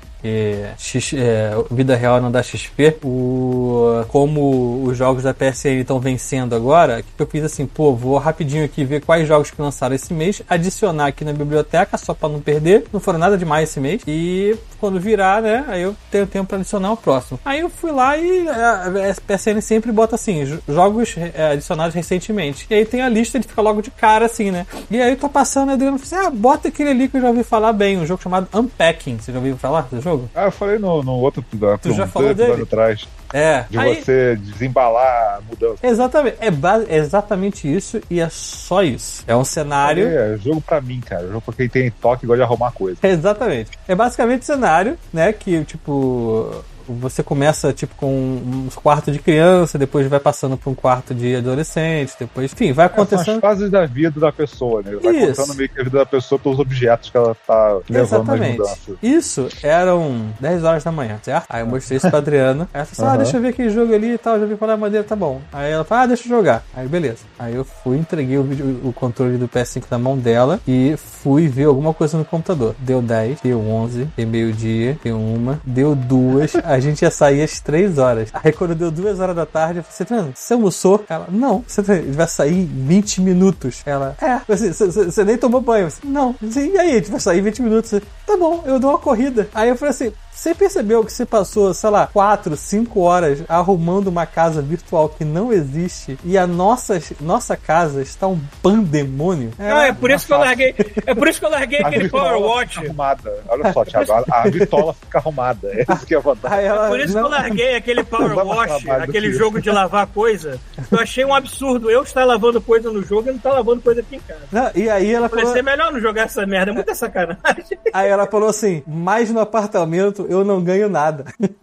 X- 0.78 1.12
é, 1.14 1.51
vida 1.70 1.94
real 1.94 2.20
não 2.20 2.30
dá 2.30 2.43
XP, 2.43 2.97
o, 3.05 4.05
como 4.09 4.82
os 4.84 4.97
jogos 4.97 5.22
da 5.22 5.32
PSN 5.34 5.80
estão 5.80 6.01
vencendo 6.01 6.55
agora, 6.55 7.02
que 7.02 7.09
eu 7.22 7.26
fiz 7.26 7.44
assim, 7.44 7.66
pô, 7.66 7.94
vou 7.94 8.16
rapidinho 8.18 8.64
aqui 8.64 8.84
ver 8.84 9.01
quais 9.02 9.28
jogos 9.28 9.51
que 9.51 9.60
lançaram 9.60 9.94
esse 9.94 10.12
mês, 10.12 10.43
adicionar 10.48 11.06
aqui 11.09 11.24
na 11.24 11.32
biblioteca, 11.32 11.97
só 11.98 12.14
pra 12.14 12.28
não 12.28 12.40
perder, 12.40 12.84
não 12.93 13.01
foram 13.01 13.18
nada 13.18 13.36
demais 13.36 13.53
esse 13.62 13.78
mês, 13.81 14.02
e 14.06 14.56
quando 14.81 15.01
virar, 15.01 15.40
né, 15.43 15.64
aí 15.68 15.82
eu 15.82 15.97
tenho 16.10 16.26
tempo 16.26 16.47
pra 16.47 16.59
adicionar 16.59 16.93
o 16.93 16.97
próximo. 16.97 17.39
Aí 17.44 17.60
eu 17.60 17.70
fui 17.70 17.90
lá 17.93 18.16
e 18.16 18.48
a 18.48 18.85
a 18.85 19.14
PSN 19.26 19.60
sempre 19.60 19.90
bota 19.93 20.14
assim, 20.14 20.44
jo- 20.44 20.60
jogos 20.68 21.14
é, 21.16 21.52
adicionados 21.52 21.94
recentemente. 21.94 22.66
E 22.68 22.74
aí 22.74 22.85
tem 22.85 23.01
a 23.01 23.09
lista, 23.09 23.39
ele 23.39 23.44
fica 23.47 23.62
logo 23.62 23.81
de 23.82 23.90
cara 23.90 24.26
assim, 24.26 24.51
né? 24.51 24.66
E 24.90 25.01
aí 25.01 25.10
eu 25.12 25.16
tô 25.16 25.28
passando, 25.28 25.70
a 25.70 25.72
Adriano 25.74 25.97
assim, 26.02 26.14
ah, 26.16 26.31
bota 26.31 26.68
aquele 26.68 26.90
ali 26.90 27.09
que 27.09 27.16
eu 27.16 27.20
já 27.22 27.28
ouvi 27.28 27.43
falar 27.44 27.72
bem, 27.72 27.98
um 27.98 28.06
jogo 28.06 28.22
chamado 28.22 28.47
Unpacking. 28.52 29.18
Você 29.18 29.32
já 29.32 29.39
ouviu 29.39 29.56
falar 29.56 29.82
desse 29.90 30.02
jogo? 30.02 30.28
Ah, 30.35 30.44
eu 30.47 30.52
falei 30.52 30.78
no, 30.78 31.02
no 31.02 31.12
outro 31.14 31.40
episódio, 31.40 31.78
Tu 31.82 31.93
já 31.93 32.06
falou 32.06 32.35
dele? 32.35 32.62
atrás, 32.62 33.06
É. 33.35 33.65
de 33.69 33.77
aí- 33.77 33.97
você 33.97 34.36
desembalar 34.36 35.39
a 35.39 35.40
mudança. 35.40 35.85
Exatamente, 35.85 36.36
é, 36.40 36.47
é 36.89 36.97
exatamente 36.98 37.74
isso 37.74 38.01
e 38.09 38.20
é 38.20 38.28
só 38.31 38.81
isso. 38.85 39.24
É 39.27 39.35
um 39.35 39.44
cenário. 39.44 40.06
É, 40.06 40.36
jogo 40.39 40.61
pra 40.61 40.81
mim, 40.81 41.01
cara. 41.01 41.27
Jogo 41.27 41.40
pra 41.40 41.55
quem 41.55 41.69
tem 41.69 41.90
toque 41.90 42.24
e 42.24 42.27
gosta 42.28 42.39
de 42.39 42.43
arrumar 42.44 42.70
coisa. 42.70 42.97
Exatamente. 43.02 43.73
É 43.89 43.94
basicamente 43.97 44.43
o 44.43 44.44
cenário, 44.44 44.97
né? 45.12 45.32
Que, 45.32 45.65
tipo, 45.65 46.65
você 46.89 47.23
começa, 47.23 47.73
tipo, 47.73 47.94
com 47.97 48.06
um 48.12 48.69
quarto 48.74 49.11
de 49.11 49.19
criança, 49.19 49.78
depois 49.78 50.06
vai 50.06 50.20
passando 50.20 50.56
pra 50.56 50.70
um 50.70 50.74
quarto 50.74 51.15
de 51.15 51.36
adolescente, 51.36 52.12
depois, 52.19 52.52
enfim, 52.52 52.73
vai 52.73 52.86
É, 52.86 52.89
são 52.89 53.02
as 53.05 53.09
acontecendo. 53.12 53.40
fases 53.40 53.70
da 53.70 53.86
vida 53.86 54.20
da 54.20 54.31
pessoa, 54.32 54.82
né? 54.82 54.97
Vai 55.02 55.16
Isso. 55.16 55.40
contando 55.43 55.56
meio 55.56 55.69
que 55.69 55.81
a 55.81 55.85
vida 55.85 55.98
da 55.98 56.06
pessoa 56.06 56.39
pelos 56.39 56.59
objetos 56.59 57.11
que 57.11 57.16
ela 57.16 57.35
tá 57.47 57.74
levando 57.89 57.89
nas 57.89 58.12
Exatamente. 58.12 58.59
mudanças. 58.59 58.97
Isso 59.02 59.48
eram 59.62 60.27
10 60.40 60.65
horas 60.65 60.85
da 60.85 60.93
manhã, 60.93 61.19
certo? 61.23 61.47
Aí 61.48 61.61
eu 61.62 61.66
mostrei 61.66 61.97
isso 61.97 62.09
pra 62.09 62.19
Adriana. 62.19 62.69
Aí 62.73 62.81
ela 62.81 62.85
falou 62.86 63.11
assim: 63.11 63.15
ah, 63.15 63.23
deixa 63.23 63.36
eu 63.36 63.40
ver 63.43 63.48
aquele 63.48 63.70
jogo 63.70 63.94
ali 63.94 64.15
e 64.15 64.19
tal. 64.19 64.39
Já 64.39 64.47
vi 64.47 64.56
falar 64.56 64.77
maneira, 64.77 65.05
tá 65.05 65.16
bom. 65.16 65.40
Aí 65.52 65.70
ela 65.73 65.85
falou: 65.85 66.05
ah, 66.05 66.06
deixa 66.06 66.24
eu 66.24 66.28
jogar. 66.28 66.62
Aí 66.74 66.86
beleza. 66.89 67.19
Aí 67.39 67.55
eu 67.55 67.65
fui, 67.65 67.97
entreguei 67.98 68.39
o, 68.39 68.43
vídeo, 68.43 68.81
o 68.85 68.93
controle 68.93 69.36
do 69.36 69.48
PS5 69.48 69.85
na 69.90 69.98
mão 69.98 70.16
dela 70.16 70.61
e 70.66 70.94
fui 70.97 71.48
ver 71.48 71.65
alguma 71.65 71.93
coisa 71.94 72.16
no 72.19 72.24
computador. 72.24 72.74
Deu 72.78 73.01
10, 73.01 73.40
deu 73.43 73.61
11, 73.61 74.09
deu 74.16 74.27
meio-dia, 74.27 74.98
deu 75.02 75.19
uma, 75.19 75.61
deu 75.65 75.94
duas. 75.94 76.52
A 76.74 76.80
gente 76.80 77.02
ia 77.02 77.10
sair 77.10 77.42
às 77.42 77.60
3 77.60 77.98
horas. 77.98 78.30
Aí 78.34 78.52
quando 78.52 78.74
deu 78.74 78.90
2 78.90 79.20
horas 79.20 79.36
da 79.36 79.46
tarde, 79.46 79.78
eu 79.78 79.84
falei: 79.84 79.96
você, 79.96 80.05
tá- 80.05 80.28
você 80.34 80.55
almoçou? 80.55 81.05
Ela: 81.09 81.26
não, 81.30 81.64
você 81.66 81.82
tá- 81.82 81.92
vai 82.09 82.26
sair 82.26 82.55
em 82.62 82.66
20 82.66 83.20
minutos. 83.20 83.82
Ela: 83.86 84.16
é, 84.20 84.40
você, 84.48 84.72
você- 84.72 85.24
nem 85.24 85.38
tomou 85.38 85.60
banho. 85.60 85.90
Falei, 85.90 86.12
não, 86.12 86.34
e 86.42 86.78
aí? 86.78 86.90
A 86.90 86.94
gente 86.94 87.10
vai 87.10 87.20
sair 87.20 87.38
em 87.38 87.42
20 87.42 87.62
minutos. 87.62 87.90
Tá 88.26 88.36
bom, 88.36 88.62
eu 88.66 88.78
dou 88.80 88.90
uma 88.90 88.98
corrida. 88.98 89.48
Aí 89.55 89.68
eu 89.68 89.76
falei 89.76 89.90
assim: 89.90 90.12
você 90.35 90.55
percebeu 90.55 91.05
que 91.05 91.12
você 91.12 91.24
passou, 91.24 91.73
sei 91.73 91.90
lá, 91.90 92.09
4, 92.12 92.56
5 92.56 93.01
horas 93.01 93.44
arrumando 93.48 94.09
uma 94.09 94.27
casa 94.27 94.61
virtual 94.61 95.09
que 95.09 95.24
não 95.24 95.52
existe 95.52 96.19
e 96.24 96.36
a 96.36 96.47
nossa, 96.47 97.01
nossa 97.20 97.56
casa 97.56 98.02
está 98.02 98.27
um 98.27 98.40
pandemônio? 98.62 99.52
Ah, 99.59 99.86
é 99.86 99.93
por 99.93 100.11
isso 100.11 100.27
que 100.27 100.32
eu 100.32 100.39
larguei. 100.39 100.74
É 101.06 101.15
por 101.15 101.28
isso 101.28 101.39
que 101.40 101.47
eu 101.47 101.51
larguei 101.51 101.81
A 101.82 101.89
aquele 101.89 102.05
vitola 102.05 102.23
Power 102.24 102.36
fica 102.43 102.48
Watch. 102.55 102.78
arrumada. 102.78 103.43
Olha 103.48 103.73
só, 103.73 103.85
Thiago, 103.85 104.12
a, 104.12 104.24
a 104.43 104.48
vitola 104.51 104.94
fica 104.94 105.19
arrumada. 105.19 105.69
É 105.73 105.85
isso 105.94 106.06
que 106.06 106.15
é 106.15 106.19
a 106.19 106.20
vantagem. 106.20 106.65
Ela, 106.66 106.89
Por 106.89 106.98
isso 107.01 107.09
que 107.09 107.15
não, 107.15 107.23
eu 107.23 107.28
larguei 107.31 107.77
aquele 107.77 108.05
Power 108.05 108.35
Não 108.35 108.44
mais 108.47 108.82
do 108.82 108.90
aquele 108.90 109.28
que 109.31 109.35
jogo 109.39 109.61
de 109.61 109.70
lavar 109.70 110.06
coisa. 110.09 110.61
Eu 110.90 110.98
achei 110.98 111.24
um 111.24 111.35
absurdo 111.35 111.90
eu 111.90 112.02
estar 112.02 112.24
lavando 112.24 112.61
coisa 112.61 112.90
no 112.90 113.02
jogo 113.02 113.28
e 113.28 113.31
não 113.31 113.36
estar 113.36 113.52
lavando 113.52 113.81
coisa 113.81 114.01
aqui 114.01 114.16
em 114.16 114.20
casa. 114.20 114.40
não, 114.51 114.70
e 114.74 114.89
aí 114.90 115.12
ela 115.12 115.28
Vai 115.28 115.40
falou, 115.40 115.55
ser 115.55 115.62
melhor 115.62 115.93
não 115.93 116.01
jogar 116.01 116.23
essa 116.24 116.44
merda, 116.47 116.73
é 116.73 116.74
muita 116.74 116.94
sacanagem. 116.94 117.78
aí 117.93 118.09
ela 118.09 118.27
falou 118.27 118.48
assim: 118.48 118.82
mas 118.86 119.31
no 119.31 119.40
apartamento 119.40 120.23
eu 120.28 120.44
não 120.44 120.62
ganho 120.62 120.88
nada. 120.88 121.24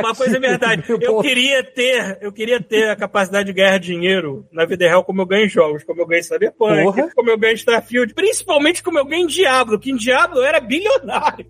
Uma 0.00 0.14
coisa 0.14 0.36
é 0.36 0.40
verdade, 0.40 0.84
eu 0.88 1.20
queria 1.20 1.62
ter, 1.62 2.18
eu 2.20 2.32
queria 2.32 2.60
ter 2.60 2.90
a 2.90 2.96
capacidade 2.96 3.46
de 3.46 3.52
ganhar 3.52 3.78
dinheiro 3.78 4.44
na 4.52 4.64
vida 4.64 4.86
real 4.86 5.04
como 5.04 5.22
eu 5.22 5.26
ganho 5.26 5.46
em 5.46 5.48
jogos, 5.48 5.84
como 5.84 6.02
eu 6.02 6.06
ganho 6.06 6.20
em 6.20 6.24
Cyberpunk, 6.24 6.82
Porra. 6.82 7.10
como 7.14 7.30
eu 7.30 7.38
ganho 7.38 7.52
em 7.52 7.56
Starfield, 7.56 8.12
principalmente 8.12 8.82
como 8.82 8.98
eu 8.98 9.04
ganho 9.04 9.24
em 9.24 9.28
Diablo, 9.28 9.78
que 9.78 9.90
em 9.90 9.96
Diablo 9.96 10.38
eu 10.38 10.44
era 10.44 10.60
bilionário, 10.60 11.46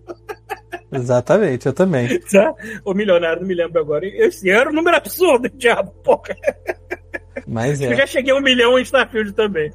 Exatamente, 0.91 1.65
eu 1.65 1.73
também. 1.73 2.19
tá? 2.31 2.53
Ou 2.85 2.93
milionário, 2.93 3.41
não 3.41 3.47
me 3.47 3.55
lembro 3.55 3.81
agora. 3.81 4.05
Esse 4.05 4.49
era 4.49 4.69
um 4.69 4.73
número 4.73 4.95
absurdo 4.95 5.49
Diablo, 5.49 5.91
porra. 6.03 6.35
Mas 7.47 7.81
Eu 7.81 7.91
é. 7.91 7.95
já 7.95 8.05
cheguei 8.05 8.33
a 8.33 8.35
um 8.35 8.41
milhão 8.41 8.77
em 8.77 8.83
Starfield 8.83 9.33
também. 9.33 9.71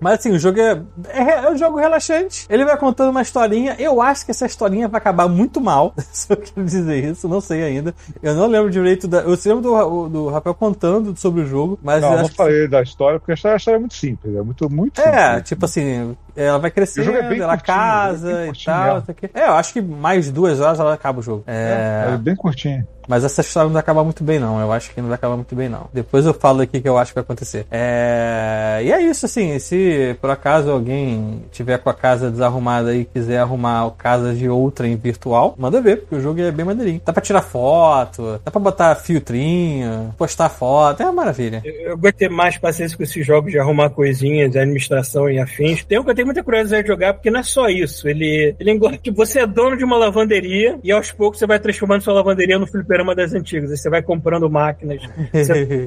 Mas 0.00 0.18
assim, 0.20 0.30
o 0.32 0.38
jogo 0.38 0.60
é, 0.60 0.82
é, 1.08 1.22
é 1.46 1.50
um 1.50 1.56
jogo 1.56 1.78
relaxante. 1.78 2.46
Ele 2.48 2.64
vai 2.64 2.76
contando 2.76 3.10
uma 3.10 3.22
historinha. 3.22 3.76
Eu 3.78 4.00
acho 4.00 4.24
que 4.24 4.30
essa 4.30 4.46
historinha 4.46 4.88
vai 4.88 4.98
acabar 4.98 5.28
muito 5.28 5.60
mal. 5.60 5.94
Se 6.12 6.32
eu 6.32 6.36
quero 6.36 6.64
dizer 6.66 7.04
isso, 7.04 7.28
não 7.28 7.40
sei 7.40 7.62
ainda. 7.62 7.94
Eu 8.22 8.34
não 8.34 8.46
lembro 8.46 8.70
direito 8.70 9.06
da. 9.08 9.18
Eu 9.20 9.36
lembro 9.44 9.60
do, 9.62 10.08
do 10.08 10.28
Rafael 10.28 10.54
contando 10.54 11.16
sobre 11.16 11.42
o 11.42 11.46
jogo, 11.46 11.78
mas 11.82 12.00
Não, 12.02 12.10
eu 12.10 12.14
não 12.16 12.20
acho 12.22 12.30
que. 12.30 12.36
falei 12.36 12.68
da 12.68 12.82
história, 12.82 13.18
porque 13.18 13.32
a 13.32 13.34
história, 13.34 13.54
a 13.54 13.58
história 13.58 13.76
é 13.76 13.80
muito 13.80 13.94
simples. 13.94 14.34
É 14.36 14.42
muito, 14.42 14.70
muito 14.70 15.00
É, 15.00 15.28
simples. 15.28 15.48
tipo 15.48 15.64
assim, 15.64 16.16
ela 16.36 16.58
vai 16.58 16.70
crescendo, 16.70 17.10
é 17.10 17.38
ela 17.38 17.56
curtinho, 17.56 17.76
casa 17.76 18.32
é 18.32 18.48
e 18.48 18.64
tal. 18.64 18.84
mesmo. 18.84 18.98
isso 19.00 19.10
aqui. 19.10 19.30
É, 19.34 19.46
eu 19.46 19.52
acho 19.52 19.72
que 19.72 19.80
mais 19.80 20.30
duas 20.30 20.60
horas 20.60 20.80
ela 20.80 20.94
acaba 20.94 21.20
o 21.20 21.22
jogo. 21.22 21.44
É, 21.46 22.10
É 22.14 22.16
bem 22.16 22.36
curtinho. 22.36 22.86
Mas 23.08 23.24
essa 23.24 23.40
história 23.40 23.66
não 23.66 23.72
vai 23.72 23.80
acabar 23.80 24.04
muito 24.04 24.22
bem, 24.22 24.38
não. 24.38 24.60
Eu 24.60 24.72
acho 24.72 24.90
que 24.90 25.00
não 25.00 25.08
vai 25.08 25.16
acabar 25.16 25.36
muito 25.36 25.54
bem, 25.54 25.68
não. 25.68 25.88
Depois 25.92 26.24
eu 26.26 26.34
falo 26.34 26.62
aqui 26.62 26.80
que 26.80 26.88
eu 26.88 26.96
acho 26.98 27.10
que 27.10 27.16
vai 27.16 27.22
acontecer. 27.22 27.66
É... 27.70 28.80
E 28.84 28.92
é 28.92 29.00
isso, 29.02 29.26
assim. 29.26 29.58
Se 29.58 30.16
por 30.20 30.30
acaso 30.30 30.70
alguém 30.70 31.44
tiver 31.50 31.78
com 31.78 31.90
a 31.90 31.94
casa 31.94 32.30
desarrumada 32.30 32.94
e 32.94 33.04
quiser 33.04 33.38
arrumar 33.38 33.86
a 33.86 33.90
casa 33.90 34.34
de 34.34 34.48
outra 34.48 34.86
em 34.86 34.96
virtual, 34.96 35.54
manda 35.58 35.80
ver, 35.80 35.98
porque 35.98 36.16
o 36.16 36.20
jogo 36.20 36.40
é 36.40 36.50
bem 36.50 36.64
maneirinho. 36.64 37.00
Dá 37.04 37.12
pra 37.12 37.22
tirar 37.22 37.42
foto, 37.42 38.40
dá 38.44 38.50
pra 38.50 38.60
botar 38.60 38.94
filtrinho, 38.94 40.14
postar 40.16 40.48
foto. 40.48 41.02
É 41.02 41.04
uma 41.04 41.12
maravilha. 41.12 41.60
Eu, 41.64 41.90
eu 41.90 41.98
gosto 41.98 42.14
de 42.14 42.18
ter 42.18 42.30
mais 42.30 42.56
paciência 42.56 42.96
com 42.96 43.02
esses 43.02 43.26
jogos 43.26 43.50
de 43.50 43.58
arrumar 43.58 43.90
coisinhas, 43.90 44.50
de 44.50 44.58
administração 44.58 45.28
e 45.28 45.38
afins. 45.38 45.84
Tem 45.84 45.98
um 45.98 46.04
que 46.04 46.10
eu 46.10 46.14
tenho 46.14 46.21
muita 46.24 46.42
curiosidade 46.42 46.82
de 46.82 46.88
jogar, 46.88 47.14
porque 47.14 47.30
não 47.30 47.40
é 47.40 47.42
só 47.42 47.68
isso. 47.68 48.08
Ele, 48.08 48.54
ele 48.58 48.70
engorda. 48.70 48.98
Tipo, 48.98 49.16
você 49.16 49.40
é 49.40 49.46
dono 49.46 49.76
de 49.76 49.84
uma 49.84 49.96
lavanderia 49.96 50.78
e 50.82 50.92
aos 50.92 51.10
poucos 51.10 51.38
você 51.38 51.46
vai 51.46 51.58
transformando 51.58 52.02
sua 52.02 52.14
lavanderia 52.14 52.58
no 52.58 52.66
fliperama 52.66 53.14
das 53.14 53.32
antigas. 53.32 53.70
Aí 53.70 53.76
você 53.76 53.90
vai 53.90 54.02
comprando 54.02 54.48
máquinas, 54.50 55.02
você 55.32 55.78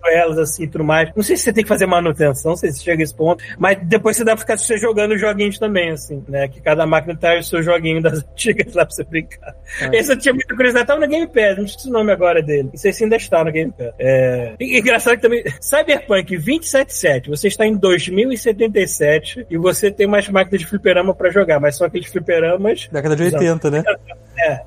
vai 0.00 0.14
elas 0.18 0.38
assim 0.38 0.64
e 0.64 0.68
tudo 0.68 0.84
mais. 0.84 1.10
Não 1.14 1.22
sei 1.22 1.36
se 1.36 1.44
você 1.44 1.52
tem 1.52 1.62
que 1.64 1.68
fazer 1.68 1.86
manutenção, 1.86 2.50
não 2.50 2.56
sei 2.56 2.72
se 2.72 2.82
chega 2.82 3.02
a 3.02 3.04
esse 3.04 3.14
ponto, 3.14 3.42
mas 3.58 3.78
depois 3.82 4.16
você 4.16 4.24
dá 4.24 4.32
pra 4.32 4.40
ficar 4.40 4.58
você 4.58 4.78
jogando 4.78 5.16
joguinhos 5.16 5.58
também, 5.58 5.90
assim, 5.90 6.22
né? 6.28 6.48
Que 6.48 6.60
cada 6.60 6.86
máquina 6.86 7.16
traz 7.16 7.46
o 7.46 7.48
seu 7.48 7.62
joguinho 7.62 8.02
das 8.02 8.24
antigas 8.24 8.74
lá 8.74 8.84
pra 8.84 8.94
você 8.94 9.04
brincar. 9.04 9.54
É. 9.80 9.98
Esse 9.98 10.12
eu 10.12 10.18
tinha 10.18 10.34
muita 10.34 10.54
curiosidade, 10.54 10.86
tava 10.86 11.00
no 11.00 11.08
Game 11.08 11.26
Pass, 11.26 11.58
não 11.58 11.68
sei 11.68 11.90
o 11.90 11.94
nome 11.94 12.12
agora 12.12 12.42
dele. 12.42 12.70
Não 12.72 12.78
sei 12.78 12.92
se 12.92 13.04
ainda 13.04 13.16
está 13.16 13.44
no 13.44 13.52
Game 13.52 13.72
Pass. 13.72 13.92
É... 13.98 14.54
E, 14.58 14.78
engraçado 14.78 15.16
que 15.16 15.22
também. 15.22 15.44
Cyberpunk 15.60 16.36
277, 16.36 17.28
você 17.28 17.48
está 17.48 17.66
em 17.66 17.76
2077 17.76 19.46
e 19.50 19.56
você 19.56 19.77
tem 19.96 20.06
mais 20.06 20.28
máquinas 20.28 20.60
de 20.60 20.66
fliperama 20.66 21.14
pra 21.14 21.30
jogar, 21.30 21.60
mas 21.60 21.76
são 21.76 21.86
aqueles 21.86 22.08
fliperamas. 22.08 22.88
Década 22.90 23.16
de 23.16 23.24
80, 23.24 23.70
né? 23.70 23.82
É. 24.38 24.60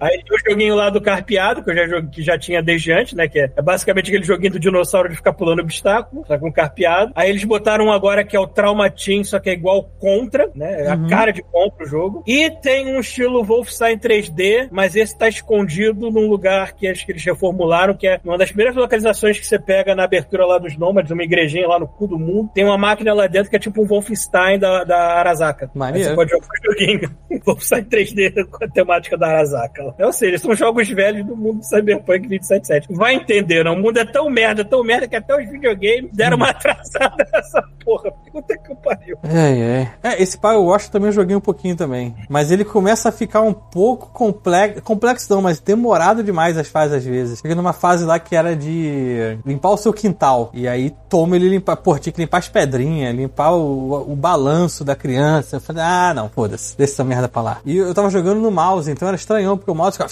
Aí 0.00 0.22
tem 0.22 0.36
o 0.36 0.50
joguinho 0.50 0.74
lá 0.74 0.90
do 0.90 1.00
carpeado, 1.00 1.62
que 1.62 1.70
eu 1.70 1.74
já, 1.74 1.86
joguei, 1.86 2.10
que 2.10 2.22
já 2.22 2.38
tinha 2.38 2.62
desde 2.62 2.92
antes, 2.92 3.14
né? 3.14 3.28
Que 3.28 3.40
é, 3.40 3.52
é 3.56 3.62
basicamente 3.62 4.08
aquele 4.08 4.24
joguinho 4.24 4.52
do 4.52 4.60
dinossauro 4.60 5.08
de 5.08 5.16
ficar 5.16 5.32
pulando 5.32 5.60
obstáculo, 5.60 6.24
só 6.26 6.38
com 6.38 6.52
carpeado. 6.52 7.12
Aí 7.14 7.30
eles 7.30 7.44
botaram 7.44 7.86
um 7.86 7.92
agora 7.92 8.24
que 8.24 8.36
é 8.36 8.40
o 8.40 8.46
Trauma 8.46 8.90
Team, 8.90 9.24
só 9.24 9.38
que 9.38 9.50
é 9.50 9.52
igual 9.52 9.84
Contra, 9.98 10.50
né? 10.54 10.86
É 10.86 10.90
a 10.90 10.98
cara 11.08 11.32
de 11.32 11.42
Contra 11.42 11.84
o 11.84 11.86
jogo. 11.86 12.22
E 12.26 12.50
tem 12.50 12.94
um 12.94 13.00
estilo 13.00 13.42
Wolfenstein 13.42 13.98
3D, 13.98 14.68
mas 14.70 14.94
esse 14.96 15.16
tá 15.16 15.28
escondido 15.28 16.10
num 16.10 16.28
lugar 16.28 16.72
que 16.74 16.86
acho 16.86 17.04
que 17.04 17.12
eles 17.12 17.24
reformularam, 17.24 17.94
que 17.94 18.06
é 18.06 18.20
uma 18.24 18.38
das 18.38 18.48
primeiras 18.48 18.76
localizações 18.76 19.38
que 19.38 19.46
você 19.46 19.58
pega 19.58 19.94
na 19.94 20.04
abertura 20.04 20.46
lá 20.46 20.58
dos 20.58 20.76
Nômades, 20.76 21.10
uma 21.10 21.22
igrejinha 21.22 21.66
lá 21.66 21.78
no 21.78 21.86
cu 21.86 22.06
do 22.06 22.18
mundo. 22.18 22.50
Tem 22.54 22.64
uma 22.64 22.78
máquina 22.78 23.14
lá 23.14 23.26
dentro 23.26 23.50
que 23.50 23.56
é 23.56 23.58
tipo 23.58 23.82
um 23.82 23.86
Wolfenstein 23.86 24.58
da, 24.58 24.84
da 24.84 24.98
Arasaka. 25.18 25.66
Aí 25.66 25.70
Maneiro. 25.78 26.08
você 26.08 26.14
pode 26.14 26.30
jogar 26.30 26.46
um 26.46 26.72
joguinho 26.72 27.16
Wolfenstein 27.44 27.84
3D 27.84 28.44
com 28.50 28.64
a 28.64 28.68
temática 28.68 29.13
da 29.16 29.28
Arasaka. 29.28 29.94
Ou 29.98 30.12
seja, 30.12 30.38
são 30.38 30.54
jogos 30.54 30.88
velhos 30.88 31.26
do 31.26 31.36
mundo 31.36 31.58
do 31.58 31.64
Cyberpunk 31.64 32.28
277. 32.28 32.94
Vai 32.94 33.14
entender, 33.14 33.64
não? 33.64 33.74
O 33.74 33.82
mundo 33.82 33.98
é 33.98 34.04
tão 34.04 34.28
merda, 34.30 34.64
tão 34.64 34.82
merda, 34.82 35.08
que 35.08 35.16
até 35.16 35.36
os 35.36 35.48
videogames 35.48 36.10
deram 36.12 36.36
uma 36.36 36.50
atrasada 36.50 37.26
nessa 37.32 37.62
porra. 37.84 38.10
Puta 38.32 38.56
que 38.58 38.74
pariu. 38.76 39.16
Ai, 39.22 39.62
ai. 39.62 39.92
É, 40.02 40.22
esse 40.22 40.38
Power 40.38 40.60
Wash 40.60 40.88
também 40.88 41.08
eu 41.08 41.12
joguei 41.12 41.36
um 41.36 41.40
pouquinho 41.40 41.76
também. 41.76 42.14
Mas 42.28 42.50
ele 42.50 42.64
começa 42.64 43.08
a 43.08 43.12
ficar 43.12 43.42
um 43.42 43.52
pouco 43.52 44.10
complexo. 44.12 44.82
Complexo 44.82 45.32
não, 45.32 45.42
mas 45.42 45.60
demorado 45.60 46.22
demais 46.22 46.56
as 46.58 46.68
fases 46.68 46.96
às 46.96 47.04
vezes. 47.04 47.40
Cheguei 47.40 47.54
numa 47.54 47.72
fase 47.72 48.04
lá 48.04 48.18
que 48.18 48.34
era 48.34 48.56
de 48.56 49.38
limpar 49.44 49.70
o 49.70 49.76
seu 49.76 49.92
quintal. 49.92 50.50
E 50.52 50.66
aí 50.66 50.92
toma 51.08 51.36
ele 51.36 51.48
limpar. 51.48 51.76
Pô, 51.76 51.98
tinha 51.98 52.12
que 52.12 52.20
limpar 52.20 52.38
as 52.38 52.48
pedrinhas, 52.48 53.14
limpar 53.14 53.52
o, 53.52 54.12
o 54.12 54.16
balanço 54.16 54.84
da 54.84 54.96
criança. 54.96 55.56
Eu 55.56 55.60
falei, 55.60 55.82
ah, 55.82 56.12
não, 56.14 56.28
foda-se, 56.28 56.76
deixa 56.76 56.94
essa 56.94 57.04
merda 57.04 57.28
pra 57.28 57.42
lá. 57.42 57.58
E 57.64 57.76
eu 57.76 57.94
tava 57.94 58.10
jogando 58.10 58.40
no 58.40 58.50
mouse, 58.50 58.90
então 58.90 59.03
era 59.06 59.16
estranhão, 59.16 59.56
porque 59.56 59.70
o 59.70 59.74
mouse 59.74 59.96
ficava. 59.98 60.10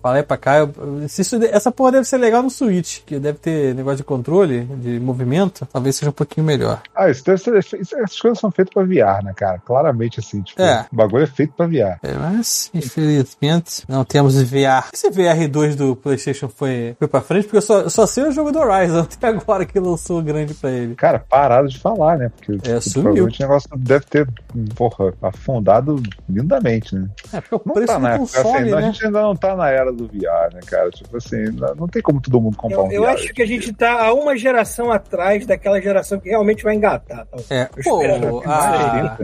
Falei 0.00 0.22
pra 0.22 0.36
cá, 0.36 0.58
eu, 0.58 0.72
isso, 1.04 1.36
essa 1.44 1.70
porra 1.70 1.92
deve 1.92 2.04
ser 2.06 2.18
legal 2.18 2.42
no 2.42 2.50
Switch, 2.50 3.00
que 3.04 3.18
deve 3.18 3.38
ter 3.38 3.74
negócio 3.74 3.98
de 3.98 4.04
controle, 4.04 4.62
de 4.64 4.98
movimento. 5.00 5.66
Talvez 5.72 5.96
seja 5.96 6.10
um 6.10 6.14
pouquinho 6.14 6.46
melhor. 6.46 6.80
Ah, 6.94 7.10
isso 7.10 7.24
deve 7.24 7.38
ser, 7.38 7.56
essas 7.56 8.20
coisas 8.20 8.38
são 8.38 8.50
feitas 8.50 8.72
pra 8.74 8.82
VR, 8.84 9.24
né, 9.24 9.32
cara? 9.34 9.58
Claramente, 9.64 10.20
assim, 10.20 10.42
tipo, 10.42 10.60
É. 10.62 10.86
o 10.92 10.96
bagulho 10.96 11.24
é 11.24 11.26
feito 11.26 11.52
pra 11.54 11.66
VR. 11.66 11.98
É, 12.02 12.12
mas, 12.18 12.70
infelizmente, 12.74 13.84
não 13.88 14.04
temos 14.04 14.34
VR. 14.42 14.88
Esse 14.92 15.10
VR2 15.10 15.74
do 15.74 15.96
PlayStation 15.96 16.48
foi, 16.48 16.94
foi 16.98 17.08
pra 17.08 17.20
frente, 17.20 17.44
porque 17.44 17.58
eu 17.58 17.62
só, 17.62 17.80
eu 17.80 17.90
só 17.90 18.06
sei 18.06 18.24
o 18.24 18.32
jogo 18.32 18.52
do 18.52 18.58
Horizon 18.58 19.00
até 19.14 19.28
agora 19.28 19.64
que 19.64 19.78
lançou 19.78 20.22
grande 20.22 20.54
pra 20.54 20.70
ele. 20.70 20.94
Cara, 20.94 21.18
parado 21.18 21.68
de 21.68 21.78
falar, 21.78 22.16
né? 22.18 22.30
Porque 22.36 22.52
tipo, 22.58 22.68
É, 22.68 22.78
provavelmente 22.92 23.38
o 23.38 23.42
negócio 23.42 23.68
deve 23.76 24.04
ter, 24.06 24.28
porra, 24.74 25.12
afundado 25.22 26.02
lindamente, 26.28 26.94
né? 26.94 27.08
É, 27.32 27.40
porque 27.40 27.54
o 27.54 27.62
Não 27.64 27.73
preço 27.74 27.86
tá 27.92 27.98
do 27.98 28.02
na 28.02 28.18
console, 28.18 28.48
assim, 28.58 28.72
a 28.72 28.76
né? 28.76 28.82
gente 28.82 29.04
ainda 29.06 29.22
não 29.22 29.36
tá 29.36 29.54
na 29.56 29.68
era 29.70 29.92
do 29.92 30.06
VR, 30.06 30.54
né, 30.54 30.60
cara? 30.66 30.90
Tipo 30.90 31.16
assim, 31.16 31.44
não 31.76 31.86
tem 31.88 32.00
como 32.02 32.20
todo 32.20 32.40
mundo 32.40 32.56
comprar 32.56 32.78
Eu, 32.78 32.84
um 32.84 32.92
eu 32.92 33.02
VR. 33.02 33.08
acho 33.10 33.32
que 33.34 33.42
a 33.42 33.46
gente 33.46 33.72
tá 33.72 34.06
a 34.06 34.12
uma 34.14 34.36
geração 34.36 34.90
atrás 34.90 35.46
daquela 35.46 35.80
geração 35.80 36.18
que 36.18 36.28
realmente 36.28 36.62
vai 36.64 36.74
engatar. 36.74 37.26
tá? 37.26 37.38
É, 37.50 37.68
Eu 37.76 37.82
pô, 37.84 38.42
a- 38.46 38.92
ainda. 38.92 39.16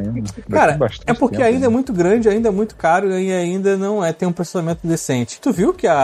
Cara, 0.51 0.79
é 1.07 1.13
porque 1.15 1.37
tempo, 1.37 1.49
ainda 1.49 1.67
é 1.67 1.69
né? 1.69 1.69
muito 1.69 1.93
grande, 1.93 2.29
ainda 2.29 2.49
é 2.49 2.53
muito 2.53 2.75
caro 2.77 3.19
e 3.19 3.33
ainda 3.33 3.77
não 3.77 4.05
é 4.05 4.13
tem 4.13 4.29
um 4.29 4.33
processamento 4.33 4.87
decente. 4.87 5.41
Tu 5.41 5.53
viu 5.53 5.73
que 5.73 5.87
a, 5.87 5.95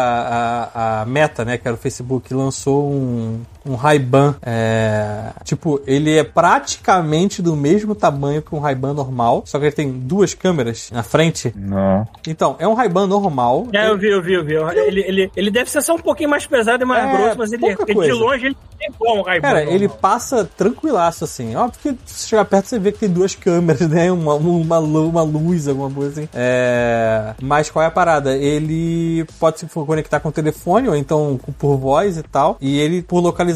a, 0.74 1.02
a 1.02 1.06
Meta, 1.06 1.44
né, 1.44 1.58
que 1.58 1.66
era 1.66 1.74
o 1.74 1.78
Facebook, 1.78 2.32
lançou 2.32 2.90
um, 2.90 3.40
um 3.66 3.74
Ray-Ban, 3.74 4.36
é, 4.42 5.32
tipo, 5.44 5.80
ele 5.86 6.16
é 6.16 6.24
praticamente 6.24 7.42
do 7.42 7.56
mesmo 7.56 7.94
tamanho 7.94 8.42
que 8.42 8.54
um 8.54 8.58
Ray-Ban 8.58 8.92
normal, 8.92 9.42
só 9.46 9.58
que 9.58 9.66
ele 9.66 9.72
tem 9.72 9.90
duas 9.90 10.34
câmeras 10.34 10.90
na 10.92 11.02
frente. 11.02 11.52
Não. 11.56 12.06
Então, 12.26 12.56
é 12.58 12.66
um 12.66 12.74
Ray-Ban 12.74 13.06
normal. 13.06 13.66
É, 13.72 13.88
eu 13.88 13.98
vi, 13.98 14.08
eu 14.08 14.22
vi, 14.22 14.34
eu 14.34 14.44
vi. 14.44 14.54
Ele, 14.54 15.00
ele, 15.00 15.30
ele 15.36 15.50
deve 15.50 15.70
ser 15.70 15.82
só 15.82 15.94
um 15.94 15.98
pouquinho 15.98 16.30
mais 16.30 16.46
pesado 16.46 16.82
e 16.82 16.86
mais 16.86 17.04
É, 17.04 17.16
grosso, 17.16 17.38
mas 17.38 17.52
ele, 17.52 17.66
ele 17.66 17.76
de 17.76 18.12
longe 18.12 18.46
ele 18.46 18.56
é 18.80 18.88
igual 18.88 19.18
um 19.18 19.22
ray 19.22 19.40
Cara, 19.40 19.64
ele 19.64 19.88
passa 19.88 20.44
tranquilaço, 20.44 21.24
assim. 21.24 21.54
Óbvio 21.56 21.80
que 21.82 21.98
se 22.04 22.20
você 22.20 22.28
chegar 22.28 22.44
perto, 22.44 22.66
você 22.66 22.78
vê 22.78 22.92
que 22.92 22.98
tem 22.98 23.08
duas 23.08 23.34
câmeras, 23.34 23.80
né? 23.88 24.10
Uma, 24.10 24.34
uma, 24.34 24.78
uma 24.78 25.22
luz, 25.22 25.68
alguma 25.68 25.90
coisa 25.90 26.20
assim. 26.20 26.28
É... 26.34 27.34
Mas 27.40 27.70
qual 27.70 27.82
é 27.82 27.86
a 27.86 27.90
parada? 27.90 28.36
Ele 28.36 29.24
pode 29.38 29.60
se 29.60 29.66
conectar 29.66 30.20
com 30.20 30.28
o 30.28 30.32
telefone, 30.32 30.88
ou 30.88 30.96
então 30.96 31.38
por 31.58 31.76
voz 31.76 32.16
e 32.16 32.22
tal. 32.22 32.56
E 32.60 32.78
ele, 32.78 33.02
por 33.02 33.20
localização, 33.20 33.55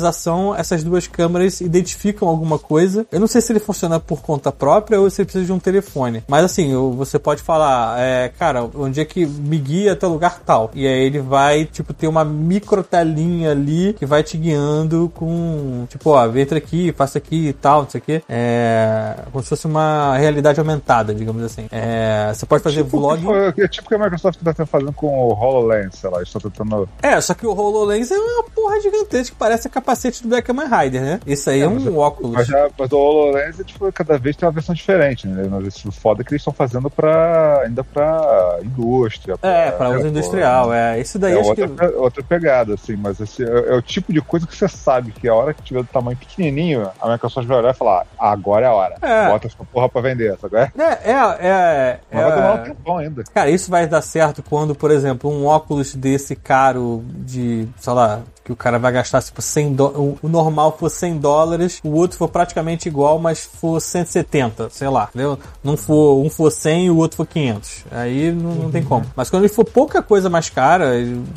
essas 0.57 0.83
duas 0.85 1.07
câmeras 1.07 1.61
identificam 1.61 2.29
alguma 2.29 2.59
coisa. 2.59 3.07
Eu 3.11 3.21
não 3.21 3.27
sei 3.27 3.41
se 3.41 3.53
ele 3.53 3.61
funciona 3.61 3.99
por 4.01 4.21
conta 4.23 4.51
própria 4.53 5.01
ou 5.01 5.09
se 5.11 5.21
ele 5.23 5.27
precisa 5.27 5.45
de 5.45 5.53
um 5.53 5.59
telefone. 5.59 6.23
Mas 6.29 6.45
assim, 6.45 6.75
o- 6.75 6.93
você 6.93 7.19
pode 7.19 7.43
falar, 7.43 7.99
é, 8.01 8.29
cara, 8.39 8.69
onde 8.75 9.01
é 9.01 9.05
que 9.05 9.27
me 9.27 9.59
guia 9.59 9.93
até 9.93 10.07
lugar 10.07 10.41
tal. 10.45 10.71
E 10.75 10.87
aí 10.87 11.05
ele 11.07 11.19
vai, 11.21 11.65
tipo, 11.65 11.93
ter 11.93 12.07
uma 12.09 12.25
micro 12.25 12.83
telinha 12.83 13.51
ali 13.53 13.93
que 13.99 14.07
vai 14.07 14.23
te 14.23 14.37
guiando 14.37 15.11
com, 15.15 15.85
tipo, 15.89 16.11
ó, 16.11 16.27
entra 16.37 16.59
aqui, 16.59 16.93
faça 16.97 17.19
aqui 17.19 17.49
e 17.49 17.53
tal, 17.53 17.83
não 17.83 17.91
sei 17.91 18.01
o 18.01 18.05
quê. 18.05 18.23
É, 18.29 19.15
como 19.31 19.43
se 19.43 19.49
fosse 19.51 19.67
uma 19.67 20.17
realidade 20.17 20.59
aumentada, 20.61 21.15
digamos 21.15 21.43
assim. 21.43 21.67
É, 21.71 22.33
você 22.35 22.47
pode 22.47 22.63
fazer 22.63 22.83
vlog. 22.83 23.19
Tipo, 23.21 23.61
é 23.63 23.69
tipo 23.69 23.89
que 23.89 23.95
a 23.95 23.99
Microsoft 23.99 24.39
tá 24.43 24.67
fazendo 24.67 24.93
com 24.93 25.07
o 25.07 25.33
HoloLens, 25.33 25.95
sei 25.97 26.11
lá, 26.11 26.23
estão 26.23 26.41
tentando. 26.41 26.89
É, 27.03 27.21
só 27.21 27.35
que 27.35 27.47
o 27.47 27.53
HoloLens 27.53 28.11
é 28.11 28.19
uma 28.19 28.45
porra 28.45 28.81
gigantesca 28.81 29.33
que 29.33 29.39
parece 29.39 29.69
a 29.69 29.71
capacete 29.91 30.23
do 30.23 30.29
Black 30.29 30.47
Kamen 30.47 30.67
Rider, 30.67 31.03
né? 31.03 31.21
Isso 31.27 31.51
aí 31.51 31.63
é, 31.63 31.67
mas 31.67 31.87
um 31.87 31.99
óculos. 31.99 32.33
Mas, 32.33 32.49
mas 32.79 32.93
o 32.93 32.97
HoloLens, 32.97 33.59
é, 33.59 33.65
tipo, 33.65 33.93
cada 33.93 34.19
vez 34.19 34.37
tem 34.37 34.47
uma 34.47 34.53
versão 34.53 34.75
diferente, 34.75 35.27
né? 35.27 35.47
Mas 35.51 35.67
isso 35.67 35.91
foda 35.91 36.23
é 36.23 36.25
que 36.25 36.33
eles 36.33 36.41
estão 36.41 36.53
fazendo 36.53 36.89
pra, 36.89 37.63
ainda 37.65 37.83
pra 37.83 38.59
indústria. 38.63 39.37
É, 39.43 39.71
pra 39.73 39.91
uso 39.91 40.07
industrial, 40.07 40.73
é. 40.73 41.01
Isso 41.01 41.19
daí 41.19 41.35
É 41.35 41.41
acho 41.41 41.49
outra, 41.49 41.69
que. 41.69 41.85
outra 41.97 42.23
pegada, 42.23 42.75
assim, 42.75 42.97
mas 42.97 43.21
esse 43.21 43.43
é, 43.43 43.71
é 43.71 43.75
o 43.75 43.83
tipo 43.83 44.13
de 44.13 44.21
coisa 44.21 44.47
que 44.47 44.57
você 44.57 44.69
sabe 44.69 45.13
que 45.13 45.29
a 45.29 45.35
hora 45.35 45.53
que 45.53 45.63
tiver 45.63 45.83
do 45.83 45.89
tamanho 45.89 46.17
pequenininho, 46.17 46.89
a 47.01 47.11
Microsoft 47.11 47.47
vai 47.47 47.59
olhar 47.59 47.71
e 47.71 47.77
falar: 47.77 48.07
agora 48.19 48.67
é 48.67 48.69
a 48.69 48.73
hora. 48.73 48.97
É. 49.03 49.29
Bota 49.29 49.47
essa 49.47 49.57
porra 49.65 49.89
pra 49.89 50.01
vender, 50.01 50.37
sabe? 50.39 50.57
É? 50.57 50.73
É, 50.79 50.83
é, 50.83 51.41
é. 51.41 52.01
Mas 52.13 52.23
vai 52.23 52.33
demorar 52.33 52.55
um 52.55 52.59
é... 52.59 52.65
tempão 52.65 52.99
ainda. 52.99 53.25
Cara, 53.35 53.51
isso 53.51 53.71
vai 53.71 53.87
dar 53.87 54.03
certo 54.03 54.43
quando, 54.43 54.75
por 54.75 54.91
exemplo, 54.91 55.31
um 55.31 55.47
óculos 55.47 55.95
desse 55.95 56.37
caro 56.37 57.05
de, 57.09 57.67
sei 57.77 57.93
lá, 57.93 58.21
que 58.51 58.53
o 58.53 58.57
cara 58.57 58.79
vai 58.79 58.93
gastar 58.93 59.23
tipo 59.23 59.41
100 59.41 59.75
dólares, 59.75 60.19
o 60.23 60.29
normal 60.29 60.77
for 60.77 60.91
100 60.91 61.19
dólares, 61.19 61.81
o 61.85 61.91
outro 61.91 62.19
for 62.19 62.29
praticamente 62.29 62.89
igual, 62.89 63.19
mas 63.19 63.45
for 63.45 63.81
170, 63.81 64.69
sei 64.71 64.89
lá, 64.89 65.09
entendeu? 65.09 65.39
Não 65.63 65.77
for, 65.77 66.19
um 66.19 66.29
for 66.29 66.51
100 66.51 66.87
e 66.87 66.91
o 66.91 66.97
outro 66.97 67.17
for 67.17 67.27
500. 67.27 67.85
Aí 67.93 68.33
não, 68.33 68.55
não 68.55 68.71
tem 68.71 68.83
como. 68.83 69.07
Mas 69.15 69.31
quando 69.31 69.45
ele 69.45 69.53
for 69.53 69.65
pouca 69.65 70.03
coisa 70.03 70.29
mais 70.29 70.51
cara, 70.51 70.95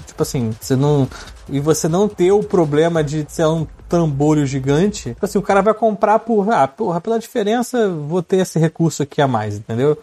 tipo 0.07 0.23
assim, 0.23 0.51
você 0.59 0.75
não 0.75 1.07
e 1.49 1.59
você 1.59 1.87
não 1.87 2.07
ter 2.07 2.31
o 2.31 2.41
problema 2.41 3.03
de 3.03 3.25
ser 3.27 3.45
um 3.45 3.67
trambolho 3.93 4.43
gigante, 4.45 5.09
tipo 5.09 5.23
assim, 5.23 5.37
o 5.37 5.41
cara 5.43 5.61
vai 5.61 5.73
comprar 5.73 6.17
por, 6.17 6.51
ah, 6.51 6.67
porra, 6.67 6.99
pela 6.99 7.19
diferença, 7.19 7.87
vou 7.89 8.23
ter 8.23 8.37
esse 8.37 8.57
recurso 8.57 9.03
aqui 9.03 9.21
a 9.21 9.27
mais, 9.27 9.55
entendeu? 9.57 9.95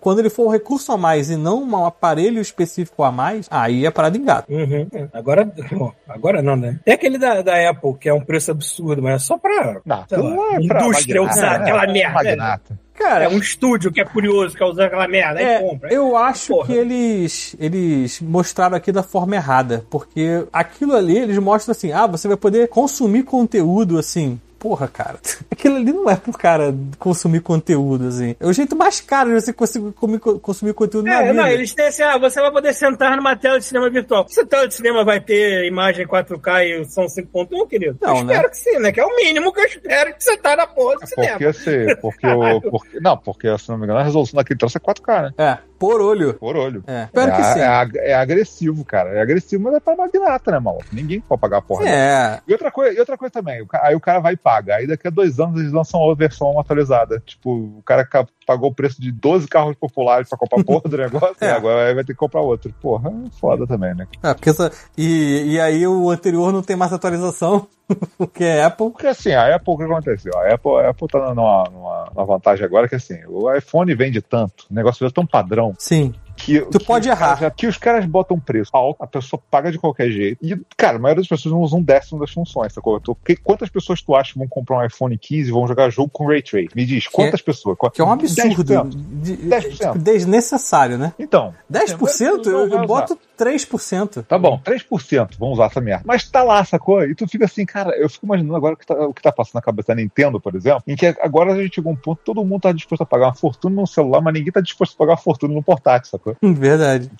Quando 0.00 0.20
ele 0.20 0.30
for 0.30 0.46
um 0.46 0.50
recurso 0.50 0.90
a 0.92 0.96
mais 0.96 1.28
e 1.28 1.36
não 1.36 1.62
um 1.62 1.84
aparelho 1.84 2.40
específico 2.40 3.02
a 3.02 3.12
mais, 3.12 3.46
aí 3.50 3.86
a 3.86 3.92
parada 3.92 4.16
engata. 4.16 4.50
Uhum. 4.50 4.88
Agora, 5.12 5.44
bom, 5.72 5.92
agora 6.08 6.40
não, 6.40 6.56
né? 6.56 6.80
Tem 6.86 6.94
aquele 6.94 7.18
da, 7.18 7.42
da 7.42 7.68
Apple, 7.70 7.94
que 8.00 8.08
é 8.08 8.14
um 8.14 8.20
preço 8.22 8.50
absurdo, 8.50 9.02
mas 9.02 9.14
é 9.16 9.18
só 9.18 9.36
pra 9.36 9.80
Não, 9.84 9.96
lá, 9.96 10.06
é 10.54 10.66
pra 10.66 10.82
indústria 10.82 11.22
usar 11.22 11.58
né? 11.58 11.64
aquela 11.64 11.84
É 11.84 11.92
merda. 11.92 12.22
né? 12.22 12.30
Magnata. 12.30 12.78
Cara, 12.98 13.24
É 13.24 13.28
um 13.28 13.38
estúdio 13.38 13.92
que 13.92 14.00
é 14.00 14.04
curioso, 14.04 14.56
quer 14.56 14.64
usar 14.64 14.86
aquela 14.86 15.06
merda, 15.06 15.38
aí 15.40 15.46
É, 15.46 15.60
compra. 15.60 15.92
eu 15.92 16.16
acho 16.16 16.48
Porra. 16.54 16.66
que 16.66 16.72
eles, 16.72 17.54
eles 17.60 18.20
mostraram 18.20 18.76
aqui 18.76 18.90
da 18.90 19.02
forma 19.02 19.36
errada, 19.36 19.84
porque 19.88 20.44
aquilo 20.52 20.94
ali 20.96 21.16
eles 21.16 21.38
mostram 21.38 21.72
assim, 21.72 21.92
ah, 21.92 22.06
você 22.06 22.26
vai 22.26 22.36
poder 22.36 22.68
consumir 22.68 23.22
conteúdo 23.22 23.98
assim 23.98 24.40
porra, 24.58 24.88
cara, 24.88 25.18
aquilo 25.50 25.76
ali 25.76 25.92
não 25.92 26.08
é 26.10 26.16
pro 26.16 26.32
cara 26.32 26.74
consumir 26.98 27.40
conteúdo, 27.40 28.08
assim. 28.08 28.34
É 28.40 28.46
o 28.46 28.52
jeito 28.52 28.74
mais 28.76 29.00
caro 29.00 29.30
de 29.30 29.40
você 29.40 29.52
conseguir 29.52 29.92
comer- 29.92 30.18
consumir 30.20 30.72
conteúdo 30.74 31.06
na 31.06 31.14
É, 31.22 31.28
vida. 31.28 31.34
não, 31.34 31.46
eles 31.48 31.72
têm 31.74 31.86
assim, 31.86 32.02
ah, 32.02 32.18
você 32.18 32.40
vai 32.40 32.50
poder 32.50 32.74
sentar 32.74 33.16
numa 33.16 33.36
tela 33.36 33.58
de 33.58 33.64
cinema 33.64 33.88
virtual. 33.90 34.26
Essa 34.28 34.44
tela 34.46 34.66
de 34.68 34.74
cinema 34.74 35.04
vai 35.04 35.20
ter 35.20 35.64
imagem 35.66 36.06
4K 36.06 36.64
e 36.64 36.84
som 36.86 37.06
5.1, 37.06 37.68
querido? 37.68 37.98
Não, 38.00 38.18
eu 38.18 38.24
né? 38.24 38.32
espero 38.34 38.50
que 38.50 38.56
sim, 38.56 38.78
né? 38.78 38.92
Que 38.92 39.00
é 39.00 39.04
o 39.06 39.16
mínimo 39.16 39.52
que 39.52 39.60
eu 39.60 39.64
espero 39.66 40.14
que 40.14 40.24
você 40.24 40.36
tá 40.36 40.56
na 40.56 40.66
porra 40.66 40.96
do 40.96 41.06
cinema. 41.06 41.30
Porque, 41.32 41.44
assim, 41.46 41.96
porque 42.00 42.26
o. 42.26 42.60
Porque, 42.60 43.00
não, 43.00 43.16
porque, 43.16 43.58
se 43.58 43.68
não 43.68 43.78
me 43.78 43.84
engano, 43.84 44.00
a 44.00 44.02
resolução 44.02 44.36
daquele 44.36 44.58
troço 44.58 44.78
é 44.78 44.80
4K, 44.80 45.22
né? 45.22 45.32
É, 45.38 45.58
por 45.78 46.00
olho. 46.00 46.34
Por 46.34 46.56
olho. 46.56 46.82
É, 46.86 47.04
espero 47.04 47.30
é, 47.30 47.36
que 47.36 47.44
sim. 47.44 47.60
é 47.60 48.10
é 48.10 48.14
agressivo, 48.14 48.84
cara. 48.84 49.10
É 49.10 49.20
agressivo, 49.20 49.64
mas 49.64 49.74
é 49.74 49.80
pra 49.80 49.96
magnata, 49.96 50.50
né, 50.50 50.58
maluco? 50.58 50.84
Ninguém 50.92 51.20
pode 51.20 51.40
pagar 51.40 51.58
a 51.58 51.62
porra. 51.62 51.88
É, 51.88 52.40
E 52.46 52.52
outra, 52.52 52.70
coisa, 52.70 52.94
e 52.96 52.98
outra 53.00 53.16
coisa 53.16 53.32
também, 53.32 53.66
aí 53.82 53.94
o 53.94 54.00
cara 54.00 54.18
vai 54.20 54.34
e 54.34 54.36
paga. 54.36 54.76
Aí 54.76 54.86
daqui 54.86 55.06
a 55.06 55.10
dois 55.10 55.38
anos 55.38 55.60
eles 55.60 55.72
lançam 55.72 56.00
uma 56.00 56.14
versão 56.14 56.58
atualizada. 56.58 57.22
Tipo, 57.24 57.50
o 57.78 57.82
cara 57.84 58.04
ca- 58.04 58.26
pagou 58.48 58.70
o 58.70 58.74
preço 58.74 58.98
de 58.98 59.12
12 59.12 59.46
carros 59.46 59.76
populares 59.76 60.26
pra 60.26 60.38
comprar 60.38 60.62
a 60.62 60.64
porra 60.64 60.88
do 60.88 60.96
negócio 60.96 61.36
É. 61.38 61.50
agora 61.50 61.94
vai 61.94 62.02
ter 62.02 62.14
que 62.14 62.18
comprar 62.18 62.40
outro. 62.40 62.72
Porra, 62.80 63.10
é 63.10 63.30
foda 63.38 63.66
também, 63.66 63.94
né? 63.94 64.06
é 64.22 64.32
porque 64.32 64.48
essa, 64.48 64.72
e, 64.96 65.52
e 65.52 65.60
aí 65.60 65.86
o 65.86 66.08
anterior 66.08 66.50
não 66.50 66.62
tem 66.62 66.74
mais 66.74 66.90
atualização, 66.92 67.66
porque 68.16 68.44
é 68.44 68.64
Apple. 68.64 68.90
Porque 68.90 69.06
assim, 69.06 69.32
a 69.32 69.54
Apple, 69.54 69.74
o 69.74 69.76
que 69.76 69.84
aconteceu? 69.84 70.32
A 70.38 70.54
Apple, 70.54 70.76
a 70.76 70.88
Apple 70.90 71.08
tá 71.08 71.34
numa, 71.34 71.64
numa, 71.70 72.10
numa 72.14 72.24
vantagem 72.24 72.64
agora 72.64 72.88
que 72.88 72.94
assim, 72.94 73.18
o 73.28 73.52
iPhone 73.54 73.94
vende 73.94 74.22
tanto, 74.22 74.64
o 74.70 74.74
negócio 74.74 75.06
é 75.06 75.10
tão 75.10 75.26
padrão 75.26 75.74
Sim. 75.78 76.14
Que. 76.38 76.60
Tu 76.62 76.78
que 76.78 76.84
pode 76.84 77.08
caras 77.08 77.20
errar. 77.20 77.40
já- 77.40 77.50
que 77.50 77.66
os 77.66 77.76
caras 77.76 78.04
botam 78.06 78.38
preço 78.38 78.70
alto, 78.74 79.02
a 79.02 79.06
pessoa 79.06 79.40
paga 79.50 79.70
de 79.70 79.78
qualquer 79.78 80.10
jeito. 80.10 80.38
E, 80.44 80.56
cara, 80.76 80.96
a 80.96 81.00
maioria 81.00 81.20
das 81.22 81.28
pessoas 81.28 81.52
não 81.52 81.60
usam 81.60 81.80
um 81.80 81.82
décimo 81.82 82.20
das 82.20 82.30
funções, 82.30 82.72
sacou? 82.72 83.00
Que- 83.24 83.36
quantas 83.36 83.68
pessoas 83.68 84.00
tu 84.00 84.14
acha 84.14 84.32
que 84.32 84.38
vão 84.38 84.48
comprar 84.48 84.78
um 84.78 84.84
iPhone 84.86 85.16
15 85.18 85.48
e 85.48 85.52
vão 85.52 85.66
jogar 85.66 85.90
jogo 85.90 86.10
com 86.10 86.26
Ray? 86.26 86.42
Me 86.74 86.84
diz, 86.86 87.06
quantas 87.08 87.42
pessoas? 87.42 87.76
Que 87.92 88.00
é 88.00 88.04
um 88.04 88.12
absurdo. 88.12 88.64
10%. 88.64 88.88
De, 89.22 89.36
10%. 89.36 89.92
tipo, 89.92 89.98
desnecessário, 89.98 90.96
né? 90.98 91.12
Então. 91.18 91.52
10%? 91.70 92.46
não 92.46 92.52
Eu, 92.60 92.68
eu 92.68 92.86
boto 92.86 93.18
3%. 93.36 94.22
Tá 94.24 94.38
bom, 94.38 94.60
3%, 94.64 95.36
vamos 95.38 95.54
usar 95.54 95.66
essa 95.66 95.80
merda. 95.80 96.04
Mas 96.06 96.28
tá 96.28 96.42
lá, 96.42 96.64
sacou? 96.64 97.02
E 97.04 97.14
tu 97.14 97.26
fica 97.26 97.44
assim, 97.44 97.64
cara, 97.66 97.96
eu 97.96 98.08
fico 98.08 98.26
imaginando 98.26 98.56
agora 98.56 98.74
o 98.74 98.76
que 98.76 98.86
tá, 98.86 98.94
o 98.94 99.12
que 99.14 99.22
tá 99.22 99.32
passando 99.32 99.54
na 99.56 99.62
cabeça 99.62 99.88
da 99.88 99.94
Nintendo, 99.96 100.40
por 100.40 100.54
exemplo, 100.54 100.82
em 100.86 100.96
que 100.96 101.06
agora 101.06 101.52
a 101.52 101.62
gente 101.62 101.76
chegou 101.76 101.90
a 101.90 101.92
um 101.92 101.96
ponto 101.96 102.20
todo 102.24 102.44
mundo 102.44 102.62
tá 102.62 102.72
disposto 102.72 103.02
a 103.02 103.06
pagar 103.06 103.26
uma 103.26 103.34
fortuna 103.34 103.80
no 103.80 103.86
celular, 103.86 104.20
mas 104.20 104.34
ninguém 104.34 104.52
tá 104.52 104.60
disposto 104.60 104.94
a 104.94 104.98
pagar 104.98 105.12
uma 105.12 105.16
fortuna 105.18 105.54
no 105.54 105.62
portátil, 105.62 106.10
sacou? 106.10 106.27
Verdade. 106.42 107.10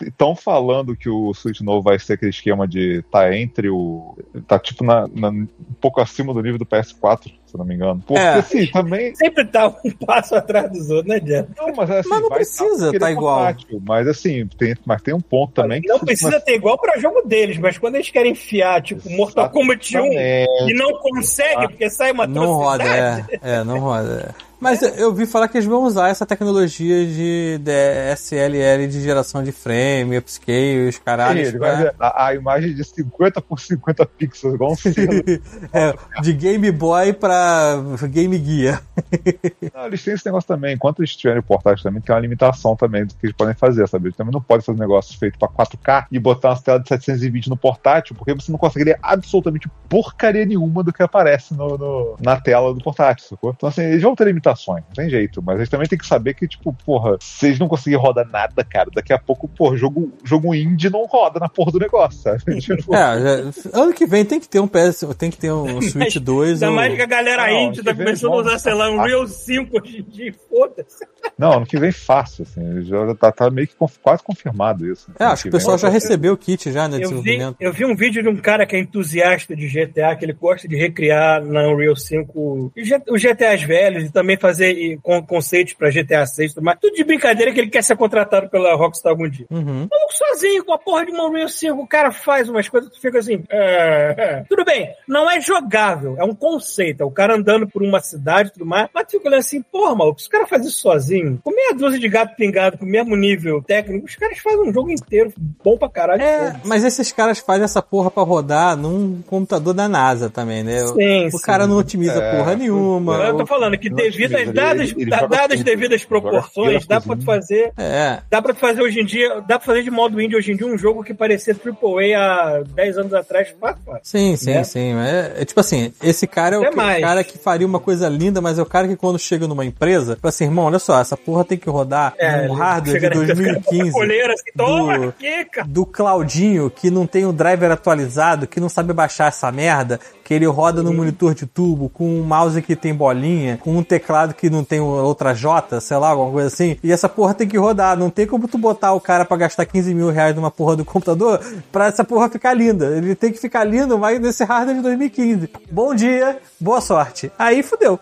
Estão 0.00 0.34
falando 0.34 0.96
que 0.96 1.08
o 1.08 1.32
Switch 1.34 1.60
novo 1.60 1.82
vai 1.82 1.98
ser 1.98 2.14
aquele 2.14 2.30
esquema 2.30 2.66
de 2.66 3.02
tá 3.10 3.34
entre 3.36 3.68
o. 3.68 4.16
tá 4.46 4.58
tipo 4.58 4.82
na, 4.84 5.06
na- 5.14 5.28
um 5.28 5.46
pouco 5.80 6.00
acima 6.00 6.32
do 6.32 6.40
nível 6.42 6.58
do 6.58 6.64
PS4, 6.66 7.24
se 7.24 7.54
eu 7.54 7.58
não 7.58 7.64
me 7.66 7.74
engano. 7.74 8.02
Porque 8.06 8.20
É. 8.20 8.34
assim, 8.34 8.66
também. 8.68 9.14
Sempre 9.14 9.44
tá 9.44 9.68
um 9.68 9.90
passo 10.06 10.34
atrás 10.34 10.70
dos 10.70 10.88
outros, 10.90 11.06
né, 11.06 11.20
Jeff? 11.20 11.48
Não, 11.56 11.74
mas, 11.74 11.90
assim, 11.90 12.08
Mas 12.08 12.20
não 12.22 12.28
vai 12.28 12.38
precisa 12.38 12.98
tá 12.98 13.08
é 13.08 13.12
igual. 13.12 13.38
portátil, 13.44 13.82
Mas 13.86 14.08
assim, 14.08 14.46
tem, 14.58 14.74
mas 14.86 15.02
tem 15.02 15.12
um 15.14 15.20
ponto 15.20 15.52
também 15.52 15.80
que. 15.82 15.88
Não 15.88 15.98
precisa 15.98 16.40
ter 16.40 16.54
igual 16.54 16.78
pra 16.78 16.98
jogo 16.98 17.22
deles, 17.22 17.58
mas 17.58 17.76
quando 17.78 17.96
eles 17.96 18.10
querem 18.10 18.32
enfiar, 18.32 18.80
tipo, 18.82 19.08
Mortal 19.10 19.50
Kombat 19.50 19.96
1 19.98 20.00
Exatamente. 20.04 20.70
e 20.70 20.74
não 20.74 20.92
consegue, 20.98 21.68
porque 21.68 21.90
sai 21.90 22.12
uma 22.12 22.26
Não 22.26 22.54
roda, 22.54 22.84
é. 22.84 23.24
É, 23.42 23.64
não 23.64 23.78
roda. 23.80 24.34
é. 24.34 24.49
Mas 24.60 24.82
eu- 24.82 24.90
eu 24.90 25.14
vi 25.14 25.24
falar 25.26 25.48
que 25.48 25.56
eles 25.56 25.66
vão 25.66 25.84
usar 25.84 26.08
essa 26.08 26.26
tecnologia 26.26 27.06
de 27.06 27.58
DSLL 27.58 28.86
de 28.88 29.00
geração 29.02 29.42
de 29.42 29.52
frame, 29.52 30.18
upscale, 30.18 30.88
os 30.88 30.96
Sim, 30.96 31.00
caralhos. 31.04 31.48
ele 31.48 31.58
vai 31.58 31.70
pra- 31.70 31.80
ver 31.82 31.94
a, 31.98 32.26
a 32.26 32.34
imagem 32.34 32.74
de 32.74 32.84
50 32.84 33.40
por 33.40 33.58
50 33.60 34.04
pixels, 34.06 34.54
igual 34.54 34.72
um 34.72 34.76
selo. 34.76 34.94
É, 35.72 35.94
de 36.20 36.32
Game 36.32 36.70
Boy 36.72 37.12
pra 37.12 37.76
Game 38.10 38.36
Gear. 38.44 38.82
Não, 39.74 39.86
eles 39.86 40.02
têm 40.04 40.14
esse 40.14 40.26
negócio 40.26 40.46
também. 40.48 40.74
Enquanto 40.74 41.00
eles 41.00 41.10
estiverem 41.10 41.40
portáteis 41.42 41.82
também, 41.82 42.00
tem 42.02 42.14
uma 42.14 42.20
limitação 42.20 42.76
também 42.76 43.04
do 43.06 43.14
que 43.14 43.26
eles 43.26 43.36
podem 43.36 43.54
fazer, 43.54 43.88
sabe? 43.88 44.06
Eles 44.08 44.16
também 44.16 44.32
não 44.32 44.40
podem 44.42 44.64
fazer 44.64 44.76
um 44.76 44.80
negócio 44.80 45.18
feito 45.18 45.38
pra 45.38 45.48
4K 45.48 46.06
e 46.10 46.18
botar 46.18 46.50
uma 46.50 46.60
tela 46.62 46.80
de 46.80 46.88
720 46.88 47.48
no 47.48 47.56
portátil, 47.56 48.14
porque 48.16 48.34
você 48.34 48.50
não 48.52 48.58
conseguiria 48.58 48.98
absolutamente 49.02 49.68
porcaria 49.88 50.44
nenhuma 50.44 50.82
do 50.82 50.92
que 50.92 51.02
aparece 51.02 51.54
no, 51.54 51.78
no- 51.78 52.16
na 52.20 52.38
tela 52.40 52.74
do 52.74 52.82
portátil, 52.82 53.26
sacou? 53.28 53.52
Então, 53.56 53.68
assim, 53.68 53.82
eles 53.82 54.02
vão 54.02 54.14
ter 54.14 54.28
limitações, 54.50 54.84
não 54.88 54.94
tem 54.94 55.08
jeito. 55.10 55.42
Mas 55.42 55.56
eles 55.56 55.68
também 55.68 55.86
têm 55.88 55.98
que 55.98 56.06
saber 56.06 56.34
que, 56.34 56.46
tipo, 56.48 56.72
porra, 56.84 57.16
se 57.20 57.46
eles 57.46 57.58
não 57.58 57.68
conseguirem 57.68 58.04
rodar 58.04 58.26
nada, 58.28 58.64
cara, 58.64 58.90
daqui 58.94 59.12
a 59.12 59.18
pouco, 59.18 59.48
porra, 59.48 59.76
jogo, 59.76 60.12
jogo 60.24 60.54
indie 60.54 60.90
não 60.90 61.04
roda 61.06 61.38
na 61.38 61.48
porra 61.48 61.72
do 61.72 61.78
negócio, 61.78 62.20
sabe? 62.20 62.40
Tipo, 62.60 62.94
É, 62.94 63.42
ano 63.72 63.92
que 63.92 64.06
vem 64.06 64.24
tem 64.24 64.38
que 64.40 64.48
ter 64.48 64.60
um 64.60 64.68
PS, 64.68 65.04
tem 65.18 65.30
que 65.30 65.38
ter 65.38 65.52
um 65.52 65.80
Switch 65.82 66.16
2. 66.16 66.62
Ainda 66.62 66.68
ou- 66.68 66.74
mais 66.76 66.94
que 66.94 67.02
a 67.02 67.06
galera 67.06 67.46
Não, 67.46 67.60
índia 67.60 67.82
tá 67.84 67.94
começando 67.94 68.32
a 68.32 68.36
usar, 68.36 68.58
sei 68.58 68.74
lá, 68.74 68.90
um 68.90 69.02
Real 69.02 69.26
5 69.26 69.80
hoje 69.80 69.98
em 69.98 70.02
dia, 70.02 70.34
foda-se. 70.48 71.04
Não, 71.38 71.52
ano 71.54 71.66
que 71.66 71.78
vem 71.78 71.92
fácil, 71.92 72.42
assim, 72.42 72.82
já 72.82 73.14
tá, 73.14 73.32
tá 73.32 73.50
meio 73.50 73.66
que 73.66 73.74
conf- 73.74 73.98
quase 74.02 74.22
confirmado 74.22 74.90
isso. 74.90 75.10
É, 75.18 75.24
acho 75.24 75.44
que 75.44 75.48
o 75.48 75.52
pessoal 75.52 75.78
já 75.78 75.88
recebeu. 75.88 76.32
recebeu 76.32 76.32
o 76.34 76.36
kit 76.36 76.72
já, 76.72 76.88
né, 76.88 76.98
de 76.98 77.04
Eu 77.04 77.08
vi, 77.10 77.14
desenvolvimento. 77.16 77.56
eu 77.60 77.72
vi 77.72 77.84
um 77.84 77.96
vídeo 77.96 78.22
de 78.22 78.28
um 78.28 78.36
cara 78.36 78.66
que 78.66 78.76
é 78.76 78.78
entusiasta 78.80 79.54
de 79.56 79.66
GTA, 79.68 80.14
que 80.16 80.24
ele 80.24 80.32
gosta 80.32 80.66
de 80.68 80.76
recriar 80.76 81.42
na 81.44 81.68
Unreal 81.68 81.96
5 81.96 82.72
os 82.76 82.86
G- 82.88 83.02
os 83.08 83.20
GTAs 83.22 83.62
velhos 83.62 84.04
e 84.04 84.12
também 84.12 84.36
fazer 84.40 84.98
con- 85.02 85.22
conceitos 85.24 85.74
pra 85.74 85.90
GTA 85.90 86.24
6 86.26 86.50
e 86.50 86.54
tudo 86.54 86.64
mais. 86.64 86.78
Tudo 86.80 86.94
de 86.94 87.04
brincadeira 87.04 87.52
que 87.52 87.60
ele 87.60 87.70
quer 87.70 87.82
ser 87.82 87.96
contratado 87.96 88.48
pela 88.48 88.74
Rockstar 88.74 89.10
algum 89.12 89.28
dia. 89.28 89.46
Uhum. 89.50 89.88
Maluco 89.90 90.12
sozinho 90.12 90.64
com 90.64 90.72
a 90.72 90.78
porra 90.78 91.04
de 91.06 91.12
uma 91.12 91.26
Unreal 91.28 91.48
5, 91.48 91.80
o 91.80 91.86
cara 91.86 92.10
faz 92.10 92.48
umas 92.48 92.68
coisas 92.68 92.88
que 92.90 92.96
tu 92.96 93.00
fica 93.00 93.18
assim. 93.18 93.42
é, 93.50 94.14
é. 94.18 94.44
Tudo 94.48 94.64
bem, 94.64 94.88
não 95.06 95.30
é 95.30 95.40
jogável, 95.40 96.16
é 96.18 96.24
um 96.24 96.34
conceito. 96.34 97.02
É 97.02 97.06
o 97.06 97.10
cara 97.10 97.34
andando 97.36 97.68
por 97.68 97.82
uma 97.82 98.00
cidade 98.00 98.48
e 98.48 98.52
tudo 98.52 98.66
mais. 98.66 98.88
Mas 98.94 99.04
tu 99.06 99.12
fica 99.12 99.28
olhando 99.28 99.40
assim, 99.40 99.62
porra, 99.62 99.94
maluco, 99.94 100.20
se 100.20 100.28
o 100.28 100.30
cara 100.30 100.46
faz 100.46 100.64
isso 100.66 100.80
sozinho, 100.80 101.38
com 101.44 101.50
meia 101.54 101.74
dúzia 101.74 101.98
de 102.00 102.08
gato 102.08 102.34
pingado, 102.36 102.78
com 102.78 102.84
o 102.84 102.88
mesmo 102.88 103.14
nível 103.16 103.62
técnico, 103.62 104.06
os 104.06 104.16
caras 104.16 104.38
fazem 104.38 104.60
um 104.68 104.72
jogo 104.72 104.90
inteiro 104.90 105.32
bom 105.62 105.76
pra 105.76 105.88
caralho. 105.88 106.22
É, 106.22 106.60
mas 106.64 106.84
esses 106.84 107.12
caras 107.12 107.38
fazem 107.38 107.64
essa 107.64 107.82
porra 107.82 108.10
pra 108.10 108.22
rodar 108.22 108.76
num 108.76 109.20
computador 109.22 109.74
da 109.74 109.88
NASA 109.88 110.30
também, 110.30 110.62
né? 110.62 110.82
O- 110.84 110.94
Sim, 110.94 111.26
o 111.26 111.30
sim. 111.32 111.42
cara 111.44 111.66
não 111.66 111.76
otimiza 111.76 112.20
É, 112.22 112.36
porra 112.36 112.54
nenhuma. 112.56 113.16
Eu 113.24 113.36
tô 113.36 113.46
falando 113.46 113.76
que 113.78 113.88
devido 113.90 114.29
dadas, 114.52 114.90
ele- 114.90 115.06
dadas 115.06 115.48
tudo. 115.58 115.64
devidas 115.64 116.04
proporções, 116.04 116.86
dá 116.86 117.00
pra 117.00 117.16
fazer. 117.18 117.72
É. 117.76 118.18
Dá 118.30 118.40
pra 118.42 118.52
tu 118.54 118.60
fazer 118.60 118.82
hoje 118.82 119.00
em 119.00 119.04
dia, 119.04 119.40
dá 119.46 119.58
pra 119.58 119.66
fazer 119.66 119.82
de 119.82 119.90
modo 119.90 120.20
indie 120.20 120.36
hoje 120.36 120.52
em 120.52 120.56
dia 120.56 120.66
um 120.66 120.76
jogo 120.78 121.02
que 121.04 121.12
parecia 121.14 121.54
AAA 121.54 122.18
há 122.18 122.62
10 122.74 122.98
anos 122.98 123.14
atrás, 123.14 123.48
fácil, 123.60 123.82
fácil. 123.84 124.00
Sim, 124.02 124.36
sim, 124.36 124.54
Né? 124.54 124.64
sim. 124.64 124.94
É, 124.98 125.34
é 125.42 125.44
tipo 125.44 125.60
assim, 125.60 125.92
esse 126.02 126.26
cara 126.26 126.56
é 126.56 126.58
o 126.58 126.70
que- 126.70 126.76
mais. 126.76 127.00
cara 127.02 127.24
que 127.24 127.38
faria 127.38 127.66
uma 127.66 127.80
coisa 127.80 128.08
linda, 128.08 128.40
mas 128.40 128.58
é 128.58 128.62
o 128.62 128.66
cara 128.66 128.86
que 128.88 128.96
quando 128.96 129.18
chega 129.18 129.46
numa 129.46 129.64
empresa, 129.64 130.16
fala 130.20 130.28
assim, 130.28 130.44
irmão, 130.44 130.64
olha 130.66 130.78
só, 130.78 131.00
essa 131.00 131.16
porra 131.16 131.44
tem 131.44 131.58
que 131.58 131.68
rodar 131.68 132.14
É, 132.18 132.48
um 132.48 132.52
hardware 132.54 132.94
de 133.00 133.00
chega 133.00 133.08
nessa- 133.20 133.34
2015. 133.34 133.92
Colheira 133.92 134.32
assim, 134.34 134.50
toma 134.56 134.98
do- 134.98 135.08
aqui, 135.08 135.44
cara. 135.46 135.66
do 135.68 135.86
Claudinho, 135.86 136.70
que 136.70 136.90
não 136.90 137.06
tem 137.06 137.24
o 137.24 137.32
driver 137.32 137.70
atualizado, 137.70 138.46
que 138.46 138.60
não 138.60 138.68
sabe 138.68 138.92
baixar 138.92 139.28
essa 139.28 139.50
merda, 139.52 139.98
que 140.30 140.34
ele 140.34 140.46
roda 140.46 140.80
no 140.80 140.94
monitor 140.94 141.34
de 141.34 141.44
tubo, 141.44 141.88
com 141.88 142.04
um 142.04 142.22
mouse 142.22 142.62
que 142.62 142.76
tem 142.76 142.94
bolinha, 142.94 143.56
com 143.56 143.76
um 143.76 143.82
teclado 143.82 144.32
que 144.32 144.48
não 144.48 144.62
tem 144.62 144.78
outra 144.78 145.34
J, 145.34 145.80
sei 145.80 145.96
lá, 145.96 146.10
alguma 146.10 146.30
coisa 146.30 146.46
assim. 146.46 146.76
E 146.84 146.92
essa 146.92 147.08
porra 147.08 147.34
tem 147.34 147.48
que 147.48 147.58
rodar. 147.58 147.98
Não 147.98 148.10
tem 148.10 148.28
como 148.28 148.46
tu 148.46 148.56
botar 148.56 148.92
o 148.92 149.00
cara 149.00 149.24
pra 149.24 149.36
gastar 149.36 149.66
15 149.66 149.92
mil 149.92 150.08
reais 150.08 150.36
numa 150.36 150.48
porra 150.48 150.76
do 150.76 150.84
computador 150.84 151.40
pra 151.72 151.86
essa 151.86 152.04
porra 152.04 152.28
ficar 152.28 152.54
linda. 152.54 152.96
Ele 152.96 153.16
tem 153.16 153.32
que 153.32 153.40
ficar 153.40 153.64
lindo, 153.64 153.98
mas 153.98 154.20
nesse 154.20 154.44
hardware 154.44 154.76
de 154.76 154.82
2015. 154.82 155.50
Bom 155.68 155.96
dia, 155.96 156.38
boa 156.60 156.80
sorte. 156.80 157.32
Aí 157.36 157.60
fudeu. 157.64 157.98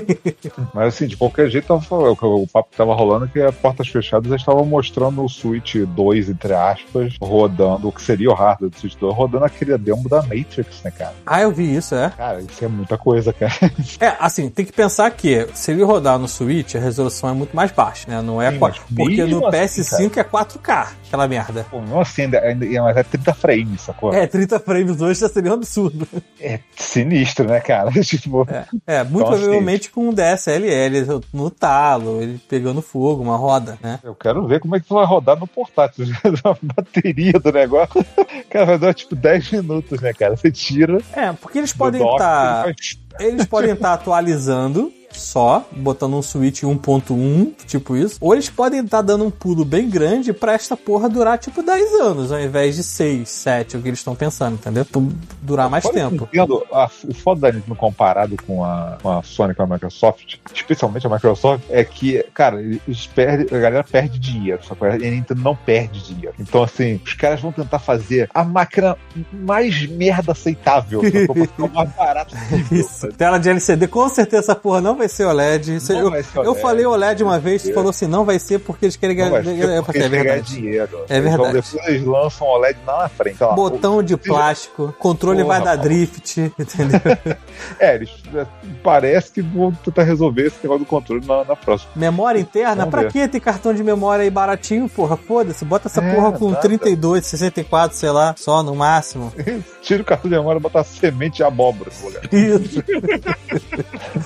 Mas 0.74 0.94
assim, 0.94 1.06
de 1.06 1.16
qualquer 1.16 1.48
jeito, 1.48 1.72
o, 1.72 2.46
papo 2.46 2.70
que 2.70 2.76
tava 2.76 2.94
rolando 2.94 3.26
é 3.26 3.28
que 3.28 3.40
a 3.40 3.52
portas 3.52 3.88
fechadas 3.88 4.32
estavam 4.32 4.64
mostrando 4.64 5.24
o 5.24 5.28
Switch 5.28 5.76
2, 5.76 6.30
entre 6.30 6.52
aspas, 6.52 7.16
rodando, 7.20 7.88
o 7.88 7.92
que 7.92 8.02
seria 8.02 8.30
o 8.30 8.34
hardware 8.34 8.70
do 8.70 8.78
Switch 8.78 8.96
2, 8.96 9.14
rodando 9.14 9.44
aquele 9.44 9.76
demo 9.78 10.08
da 10.08 10.22
Matrix, 10.22 10.82
né, 10.84 10.90
cara? 10.90 11.14
Ah, 11.24 11.40
eu 11.42 11.52
vi 11.52 11.74
isso, 11.76 11.94
é. 11.94 12.10
Cara, 12.10 12.40
isso 12.40 12.64
é 12.64 12.68
muita 12.68 12.96
coisa, 12.98 13.32
cara. 13.32 13.52
É, 14.00 14.14
assim, 14.20 14.50
tem 14.50 14.64
que 14.64 14.72
pensar 14.72 15.10
que 15.10 15.48
se 15.54 15.70
ele 15.70 15.82
rodar 15.82 16.18
no 16.18 16.28
Switch, 16.28 16.74
a 16.74 16.78
resolução 16.78 17.30
é 17.30 17.32
muito 17.32 17.54
mais 17.54 17.70
baixa, 17.70 18.10
né? 18.10 18.20
Não 18.20 18.42
é 18.42 18.50
Sim, 18.50 18.58
4, 18.58 18.82
mas 18.90 18.96
porque 18.96 19.24
no 19.24 19.46
assim, 19.46 19.82
PS5 19.82 20.16
é 20.18 20.24
4K, 20.24 20.88
aquela 21.06 21.28
merda. 21.28 21.66
Pô, 21.70 21.80
não 21.80 22.00
assim, 22.00 22.22
ainda, 22.22 22.40
ainda, 22.40 22.82
mas 22.82 22.96
é 22.96 23.02
30 23.02 23.34
frames, 23.34 23.80
sacou? 23.80 24.12
É, 24.12 24.26
30 24.26 24.60
frames 24.60 25.00
hoje 25.00 25.20
já 25.20 25.28
seria 25.28 25.50
um 25.50 25.54
absurdo. 25.54 26.06
É 26.40 26.60
sinistro, 26.76 27.46
né, 27.46 27.60
cara? 27.60 27.90
tipo, 28.02 28.46
É, 28.86 29.04
muito 29.04 29.26
Então, 29.26 29.34
assim, 29.34 29.60
com 29.90 30.08
um 30.08 30.12
DSLL 30.14 31.22
no 31.32 31.50
talo, 31.50 32.20
ele 32.22 32.40
pegando 32.48 32.80
fogo, 32.82 33.22
uma 33.22 33.36
roda, 33.36 33.78
né? 33.82 33.98
eu 34.04 34.14
quero 34.14 34.46
ver 34.46 34.60
como 34.60 34.76
é 34.76 34.80
que 34.80 34.88
vai 34.92 35.04
rodar 35.04 35.38
no 35.38 35.46
portátil. 35.46 36.06
a 36.44 36.56
bateria 36.62 37.32
do 37.34 37.52
negócio. 37.52 38.04
Cara, 38.50 38.66
vai 38.66 38.78
dar 38.78 38.94
tipo 38.94 39.14
10 39.14 39.50
minutos, 39.52 40.00
né, 40.00 40.12
cara? 40.12 40.36
Você 40.36 40.50
tira 40.50 40.98
É, 41.12 41.32
porque 41.32 41.58
eles 41.58 41.72
podem 41.72 42.02
estar. 42.02 42.64
faz- 42.64 42.98
Eles 43.18 43.46
podem 43.46 43.72
estar 43.72 43.92
atualizando. 43.94 44.92
Só, 45.18 45.66
botando 45.72 46.14
um 46.16 46.22
Switch 46.22 46.62
1.1, 46.62 47.52
tipo 47.66 47.96
isso, 47.96 48.16
ou 48.20 48.34
eles 48.34 48.48
podem 48.48 48.80
estar 48.80 49.02
dando 49.02 49.24
um 49.24 49.30
pulo 49.30 49.64
bem 49.64 49.88
grande 49.88 50.32
pra 50.32 50.52
esta 50.52 50.76
porra 50.76 51.08
durar 51.08 51.38
tipo 51.38 51.62
10 51.62 51.92
anos, 52.00 52.32
ao 52.32 52.40
invés 52.40 52.76
de 52.76 52.82
6, 52.82 53.28
7, 53.28 53.76
o 53.76 53.82
que 53.82 53.88
eles 53.88 53.98
estão 53.98 54.14
pensando, 54.14 54.54
entendeu? 54.54 54.84
Pra 54.84 55.02
Durar 55.42 55.70
mais 55.70 55.88
tempo. 55.88 56.28
entendo, 56.32 56.64
a- 56.72 56.90
o 57.08 57.14
foda 57.14 57.42
da 57.42 57.52
Nintendo 57.52 57.76
comparado 57.76 58.36
com 58.46 58.64
a, 58.64 58.98
com 59.02 59.10
a 59.10 59.22
Sony, 59.22 59.54
com 59.54 59.62
a 59.62 59.66
Microsoft, 59.66 60.36
especialmente 60.54 61.06
a 61.06 61.10
Microsoft, 61.10 61.62
é 61.70 61.84
que, 61.84 62.24
cara, 62.34 62.60
eles 62.60 63.06
perdem, 63.06 63.46
a 63.56 63.60
galera 63.60 63.84
perde 63.84 64.18
dinheiro, 64.18 64.60
só 64.64 64.74
que 64.74 64.84
a 64.84 64.96
Nintendo 64.96 65.40
não 65.42 65.54
perde 65.56 66.02
dinheiro. 66.06 66.34
Então, 66.38 66.62
assim, 66.62 67.00
os 67.04 67.14
caras 67.14 67.40
vão 67.40 67.52
tentar 67.52 67.78
fazer 67.78 68.28
a 68.34 68.44
máquina 68.44 68.96
mais 69.32 69.86
merda 69.88 70.32
aceitável, 70.32 71.00
sacou? 71.02 71.34
pra 71.34 71.44
ficar 71.46 71.64
o 71.64 71.72
mais 71.74 71.90
barato 71.94 72.34
possível. 72.36 72.66
Isso. 72.86 73.08
Tela 73.12 73.38
de 73.38 73.48
LCD, 73.50 73.86
com 73.88 74.08
certeza 74.08 74.36
essa 74.46 74.54
porra 74.54 74.80
não 74.80 74.94
vai 74.96 75.05
ser 75.08 75.24
OLED. 75.24 75.78
Eu, 75.90 76.10
vai 76.10 76.22
ser 76.22 76.38
eu 76.38 76.42
OLED, 76.42 76.60
falei 76.62 76.86
OLED 76.86 77.22
uma 77.22 77.32
vai 77.32 77.40
vez, 77.40 77.62
tu 77.62 77.72
falou 77.74 77.90
assim, 77.90 78.06
não 78.06 78.24
vai 78.24 78.38
ser 78.38 78.58
porque 78.58 78.86
eles 78.86 78.96
querem 78.96 79.16
ganhar. 79.16 79.30
vai 79.30 79.44
ser 79.44 79.58
eu 79.58 79.82
porque 79.82 79.98
é 79.98 80.08
verdade. 80.08 80.54
dinheiro. 80.54 81.04
É 81.08 81.20
verdade. 81.20 81.52
depois 81.52 81.88
eles 81.88 82.04
lançam 82.04 82.46
o 82.46 82.50
OLED 82.50 82.78
lá 82.86 83.02
na 83.02 83.08
frente. 83.08 83.42
lá, 83.42 83.52
Botão 83.52 84.02
de 84.02 84.16
plástico, 84.16 84.94
controle 84.98 85.42
Porra, 85.42 85.56
vai 85.60 85.64
dar 85.64 85.76
drift, 85.76 86.52
entendeu? 86.58 87.00
É, 87.80 87.94
eles 87.94 88.10
é, 88.34 88.46
parece 88.82 89.32
que 89.32 89.42
vão 89.42 89.72
tentar 89.72 90.02
resolver 90.04 90.46
esse 90.46 90.56
negócio 90.62 90.84
do 90.84 90.88
controle 90.88 91.24
na, 91.26 91.44
na 91.44 91.56
próxima. 91.56 91.90
memória 91.96 92.38
interna, 92.38 92.76
Vamos 92.76 92.90
pra 92.90 93.02
ver. 93.02 93.12
que 93.12 93.28
ter 93.28 93.40
cartão 93.40 93.72
de 93.74 93.82
memória 93.82 94.22
aí 94.22 94.30
baratinho, 94.30 94.88
porra? 94.88 95.16
Foda-se, 95.16 95.64
bota 95.64 95.88
essa 95.88 96.00
É, 96.02 96.14
porra 96.14 96.32
com 96.32 96.50
nada. 96.50 96.60
32, 96.60 97.26
64, 97.26 97.96
sei 97.96 98.10
lá, 98.10 98.34
só 98.36 98.62
no 98.62 98.74
máximo. 98.74 99.32
Tira 99.82 100.02
o 100.02 100.04
cartão 100.04 100.30
de 100.30 100.36
memória 100.36 100.58
e 100.58 100.62
botar 100.62 100.84
semente 100.84 101.36
de 101.36 101.44
abóbora. 101.44 101.90
Isso. 102.32 102.82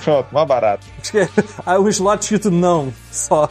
Pronto, 0.03 0.27
mais 0.31 0.47
barato. 0.47 0.70
É- 1.13 1.27
Aí 1.65 1.77
o 1.77 1.87
slot 1.89 2.21
escrito 2.23 2.51
não, 2.51 2.93
só. 3.11 3.49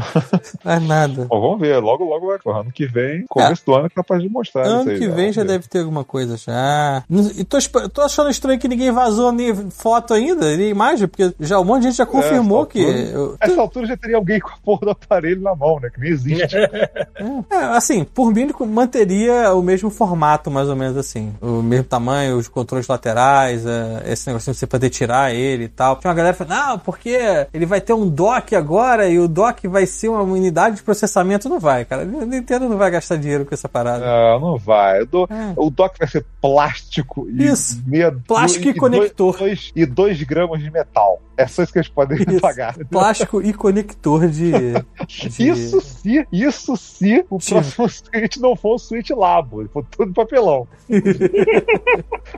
Não 0.64 0.72
é 0.72 0.78
nada. 0.80 1.26
Bom, 1.28 1.40
vamos 1.40 1.60
ver. 1.60 1.78
Logo, 1.78 2.04
logo 2.04 2.26
vai. 2.28 2.38
Porra, 2.38 2.60
Ano 2.60 2.72
que 2.72 2.86
vem, 2.86 3.24
começo 3.28 3.64
do 3.64 3.74
ano, 3.74 3.86
é 3.86 3.90
capaz 3.90 4.22
de 4.22 4.28
mostrar. 4.28 4.62
isso 4.66 4.70
Ano 4.74 4.90
aí, 4.90 4.98
que 4.98 5.06
né? 5.08 5.14
vem 5.14 5.24
Vamos 5.24 5.36
já 5.36 5.44
deve 5.44 5.68
ter 5.68 5.80
alguma 5.80 6.04
coisa 6.04 6.36
já. 6.36 7.04
E 7.36 7.44
tô, 7.44 7.58
tô 7.92 8.02
achando 8.02 8.30
estranho 8.30 8.58
que 8.58 8.68
ninguém 8.68 8.90
vazou 8.90 9.32
nem 9.32 9.54
foto 9.70 10.14
ainda, 10.14 10.56
nem 10.56 10.68
imagem, 10.68 11.06
porque 11.08 11.32
já 11.40 11.58
um 11.60 11.64
monte 11.64 11.82
de 11.82 11.88
gente 11.88 11.96
já 11.98 12.06
confirmou 12.06 12.60
essa 12.62 12.70
que. 12.70 12.84
altura- 12.84 13.08
eu- 13.10 13.36
Essa 13.40 13.60
altura 13.60 13.86
já 13.86 13.96
teria 13.96 14.16
alguém 14.16 14.40
com 14.40 14.48
a 14.48 14.56
porra 14.64 14.80
do 14.82 14.90
aparelho 14.90 15.40
na 15.40 15.54
mão, 15.54 15.78
né? 15.80 15.88
Que 15.92 16.00
nem 16.00 16.10
existe. 16.10 16.56
É, 17.50 17.56
assim, 17.76 18.04
por 18.04 18.32
mim 18.32 18.42
ele 18.42 18.54
manteria 18.66 19.52
o 19.54 19.62
mesmo 19.62 19.90
formato, 19.90 20.50
mais 20.50 20.68
ou 20.68 20.76
menos 20.76 20.96
assim. 20.96 21.34
O 21.40 21.62
mesmo 21.62 21.84
tamanho, 21.84 22.36
os 22.38 22.48
controles 22.48 22.88
laterais, 22.88 23.64
é, 23.66 24.04
esse 24.12 24.26
negocinho 24.26 24.54
de 24.54 24.58
você 24.60 24.66
poder 24.66 24.88
tirar 24.90 25.34
ele 25.34 25.64
e 25.64 25.68
tal. 25.68 25.96
Tinha 25.96 26.08
uma 26.10 26.14
galera 26.16 26.34
falando, 26.34 26.54
não, 26.54 26.78
porque 26.78 27.18
ele 27.52 27.66
vai 27.66 27.80
ter 27.80 27.92
um 27.92 28.08
dock 28.08 28.54
agora 28.56 29.08
e 29.08 29.18
o 29.18 29.28
dock 29.28 29.66
vai 29.68 29.86
ser 29.90 30.08
uma 30.08 30.22
unidade 30.22 30.76
de 30.76 30.82
processamento. 30.82 31.48
Não 31.48 31.58
vai, 31.60 31.84
cara. 31.84 32.02
A 32.02 32.04
Nintendo 32.04 32.68
não 32.68 32.76
vai 32.76 32.90
gastar 32.90 33.16
dinheiro 33.16 33.44
com 33.44 33.54
essa 33.54 33.68
parada. 33.68 34.04
Não, 34.04 34.40
não 34.40 34.58
vai. 34.58 35.04
Dou- 35.06 35.26
É. 35.30 35.52
O 35.56 35.70
dock 35.70 35.98
vai 35.98 36.08
ser 36.08 36.24
plástico 36.40 37.26
e 37.30 37.44
Isso. 37.46 37.82
meia- 37.86 38.10
Plástico 38.26 38.62
e 38.68 38.72
dois- 38.72 38.78
conector. 38.78 39.36
dois- 39.38 39.72
e 39.74 39.86
2 39.86 40.22
gramas 40.22 40.60
de 40.62 40.70
metal. 40.70 41.20
É 41.36 41.46
só 41.46 41.62
isso 41.62 41.72
que 41.72 41.78
eles 41.78 41.88
podem 41.88 42.18
Isso. 42.28 42.40
pagar. 42.40 42.74
Plástico 42.90 43.40
e 43.40 43.52
conector 43.54 44.28
de. 44.28 44.52
de- 44.52 45.48
Isso 45.48 45.80
se, 45.80 46.26
isso 46.30 46.76
se 46.76 47.24
o 47.30 47.40
Sim. 47.40 47.54
próximo 47.54 47.88
Switch 47.88 48.36
não 48.36 48.54
for 48.54 48.74
um 48.74 48.78
Switch 48.78 49.08
Labo, 49.10 49.62
ele 49.62 49.68
for 49.70 49.84
tudo 49.90 50.08
de 50.08 50.14
papelão. 50.14 50.68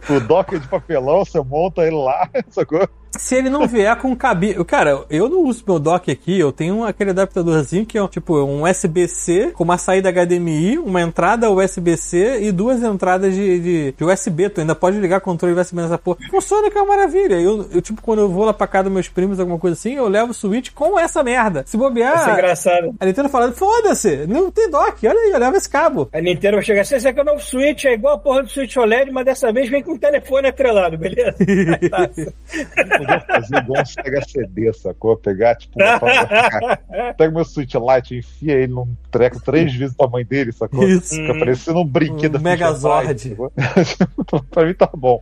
o 0.08 0.20
dock 0.20 0.54
é 0.54 0.58
de 0.58 0.68
papelão, 0.68 1.24
você 1.24 1.40
monta 1.40 1.82
ele 1.82 1.96
lá, 1.96 2.28
sacou? 2.50 2.88
Se 3.18 3.34
ele 3.34 3.50
não 3.50 3.66
vier 3.66 3.94
com 3.96 4.14
cabine. 4.16 4.64
Cara, 4.64 5.04
eu 5.10 5.28
não 5.28 5.42
uso 5.44 5.62
meu 5.66 5.78
dock 5.78 6.10
aqui, 6.10 6.38
eu 6.38 6.52
tenho 6.52 6.84
aquele 6.84 7.10
adaptadorzinho 7.10 7.84
que 7.84 7.98
é 7.98 8.08
tipo 8.08 8.36
um 8.38 8.64
USB-C 8.68 9.52
com 9.54 9.64
uma 9.64 9.78
saída 9.78 10.10
HDMI, 10.10 10.78
uma 10.78 11.00
entrada 11.00 11.50
USB-C 11.50 12.40
e 12.42 12.52
duas 12.52 12.82
entradas 12.82 13.34
de, 13.34 13.60
de, 13.60 13.92
de 13.92 14.04
USB. 14.04 14.48
Tu 14.48 14.60
ainda 14.60 14.74
pode 14.74 14.98
ligar 14.98 15.20
controle 15.20 15.58
USB 15.58 15.82
nessa 15.82 15.98
porra. 15.98 16.18
Funciona 16.30 16.70
que 16.70 16.78
é 16.78 16.80
uma 16.80 16.96
maravilha. 16.96 17.34
Eu, 17.34 17.66
eu, 17.72 17.82
tipo, 17.82 18.00
quando 18.02 18.20
eu 18.20 18.28
vou 18.28 18.44
lá 18.44 18.52
pra 18.52 18.66
casa 18.66 18.84
dos 18.84 18.92
meus 18.92 19.08
primos, 19.08 19.38
alguma 19.38 19.58
coisa 19.58 19.74
assim, 19.74 19.94
eu 19.94 20.08
levo 20.08 20.30
o 20.30 20.34
Switch 20.34 20.70
com 20.74 20.98
essa 20.98 21.22
merda. 21.22 21.64
Se 21.66 21.76
Vai 21.76 21.86
ser 21.86 21.88
bobear. 21.88 22.32
engraçado. 22.32 22.94
A 22.98 23.06
Nintendo 23.06 23.28
fala, 23.28 23.52
foda-se, 23.52 24.26
não 24.26 24.50
tem 24.50 24.70
dock, 24.70 25.06
olha 25.06 25.18
aí, 25.18 25.30
eu 25.30 25.38
levo 25.38 25.56
esse 25.56 25.68
cabo. 25.68 26.08
A 26.12 26.20
Nintendo 26.20 26.56
vai 26.56 26.64
chegar 26.64 26.82
assim, 26.82 26.96
esse 26.96 27.08
aqui 27.08 27.18
é 27.18 27.22
o 27.22 27.26
novo 27.26 27.40
Switch, 27.40 27.84
é 27.84 27.94
igual 27.94 28.14
a 28.14 28.18
porra 28.18 28.42
do 28.42 28.48
Switch 28.48 28.76
OLED, 28.76 29.10
mas 29.10 29.24
dessa 29.24 29.52
vez 29.52 29.68
vem 29.68 29.82
com 29.82 29.92
um 29.92 29.98
telefone 29.98 30.48
atrelado, 30.48 30.96
beleza? 30.98 31.36
Podia 33.06 33.20
fazer 33.20 33.56
igual 33.58 33.82
um 33.82 33.84
Sega 33.86 34.20
CD, 34.26 34.72
sacou? 34.72 35.16
Pegar, 35.16 35.56
tipo, 35.56 35.78
uma 35.82 35.98
parada- 36.00 36.78
pega 37.18 37.30
meu 37.34 37.44
Switch 37.44 37.74
Lite, 37.74 38.16
enfia 38.18 38.54
ele 38.54 38.72
num 38.72 38.88
treco 39.10 39.40
três 39.42 39.74
vezes 39.74 39.94
o 39.94 39.98
tamanho 39.98 40.26
dele, 40.26 40.52
sacou? 40.52 40.82
Isso. 40.88 41.14
Fica 41.14 41.34
parecendo 41.38 41.80
um 41.80 41.86
brinquedo 41.86 42.36
Um 42.36 42.38
da 42.38 42.50
Megazord. 42.50 43.36
Pra 44.50 44.64
mim 44.66 44.74
tá 44.74 44.88
bom. 44.94 45.20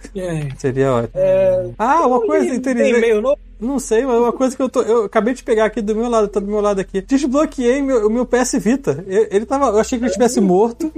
Seria 0.59 0.93
ótimo. 0.93 1.11
É, 1.15 1.69
Ah, 1.79 2.07
uma 2.07 2.21
coisa 2.21 2.47
Tem 2.47 2.57
interessante. 2.57 2.97
e-mail 2.99 3.21
novo? 3.21 3.39
Não 3.61 3.79
sei, 3.79 4.07
mas 4.07 4.17
uma 4.19 4.33
coisa 4.33 4.57
que 4.57 4.63
eu 4.63 4.69
tô. 4.71 4.81
Eu 4.81 5.05
acabei 5.05 5.35
de 5.35 5.43
pegar 5.43 5.67
aqui 5.67 5.83
do 5.83 5.95
meu 5.95 6.09
lado, 6.09 6.29
tá 6.29 6.41
do 6.41 6.47
meu 6.47 6.63
lado 6.63 6.81
aqui. 6.81 7.03
Desbloqueei 7.03 7.83
meu, 7.83 8.07
o 8.07 8.11
meu 8.11 8.25
PS 8.25 8.55
Vita. 8.59 9.05
Eu- 9.07 9.29
Ele 9.31 9.45
tava. 9.45 9.67
Eu 9.67 9.79
achei 9.79 9.99
que 9.99 10.05
ele 10.05 10.09
estivesse 10.11 10.41
morto. 10.41 10.91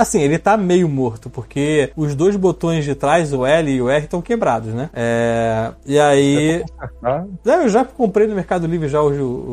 Assim, 0.00 0.20
ele 0.22 0.38
tá 0.38 0.56
meio 0.56 0.88
morto, 0.88 1.28
porque 1.28 1.92
os 1.96 2.14
dois 2.14 2.36
botões 2.36 2.84
de 2.84 2.94
trás, 2.94 3.32
o 3.32 3.44
L 3.44 3.70
e 3.70 3.82
o 3.82 3.88
R, 3.90 4.04
estão 4.04 4.22
quebrados, 4.22 4.72
né? 4.72 4.88
É, 4.94 5.70
e 5.86 5.98
aí. 5.98 6.64
É, 7.46 7.54
eu 7.64 7.68
já 7.68 7.84
comprei 7.84 8.26
no 8.26 8.34
Mercado 8.34 8.66
Livre 8.66 8.88
já 8.88 9.02
o, 9.02 9.08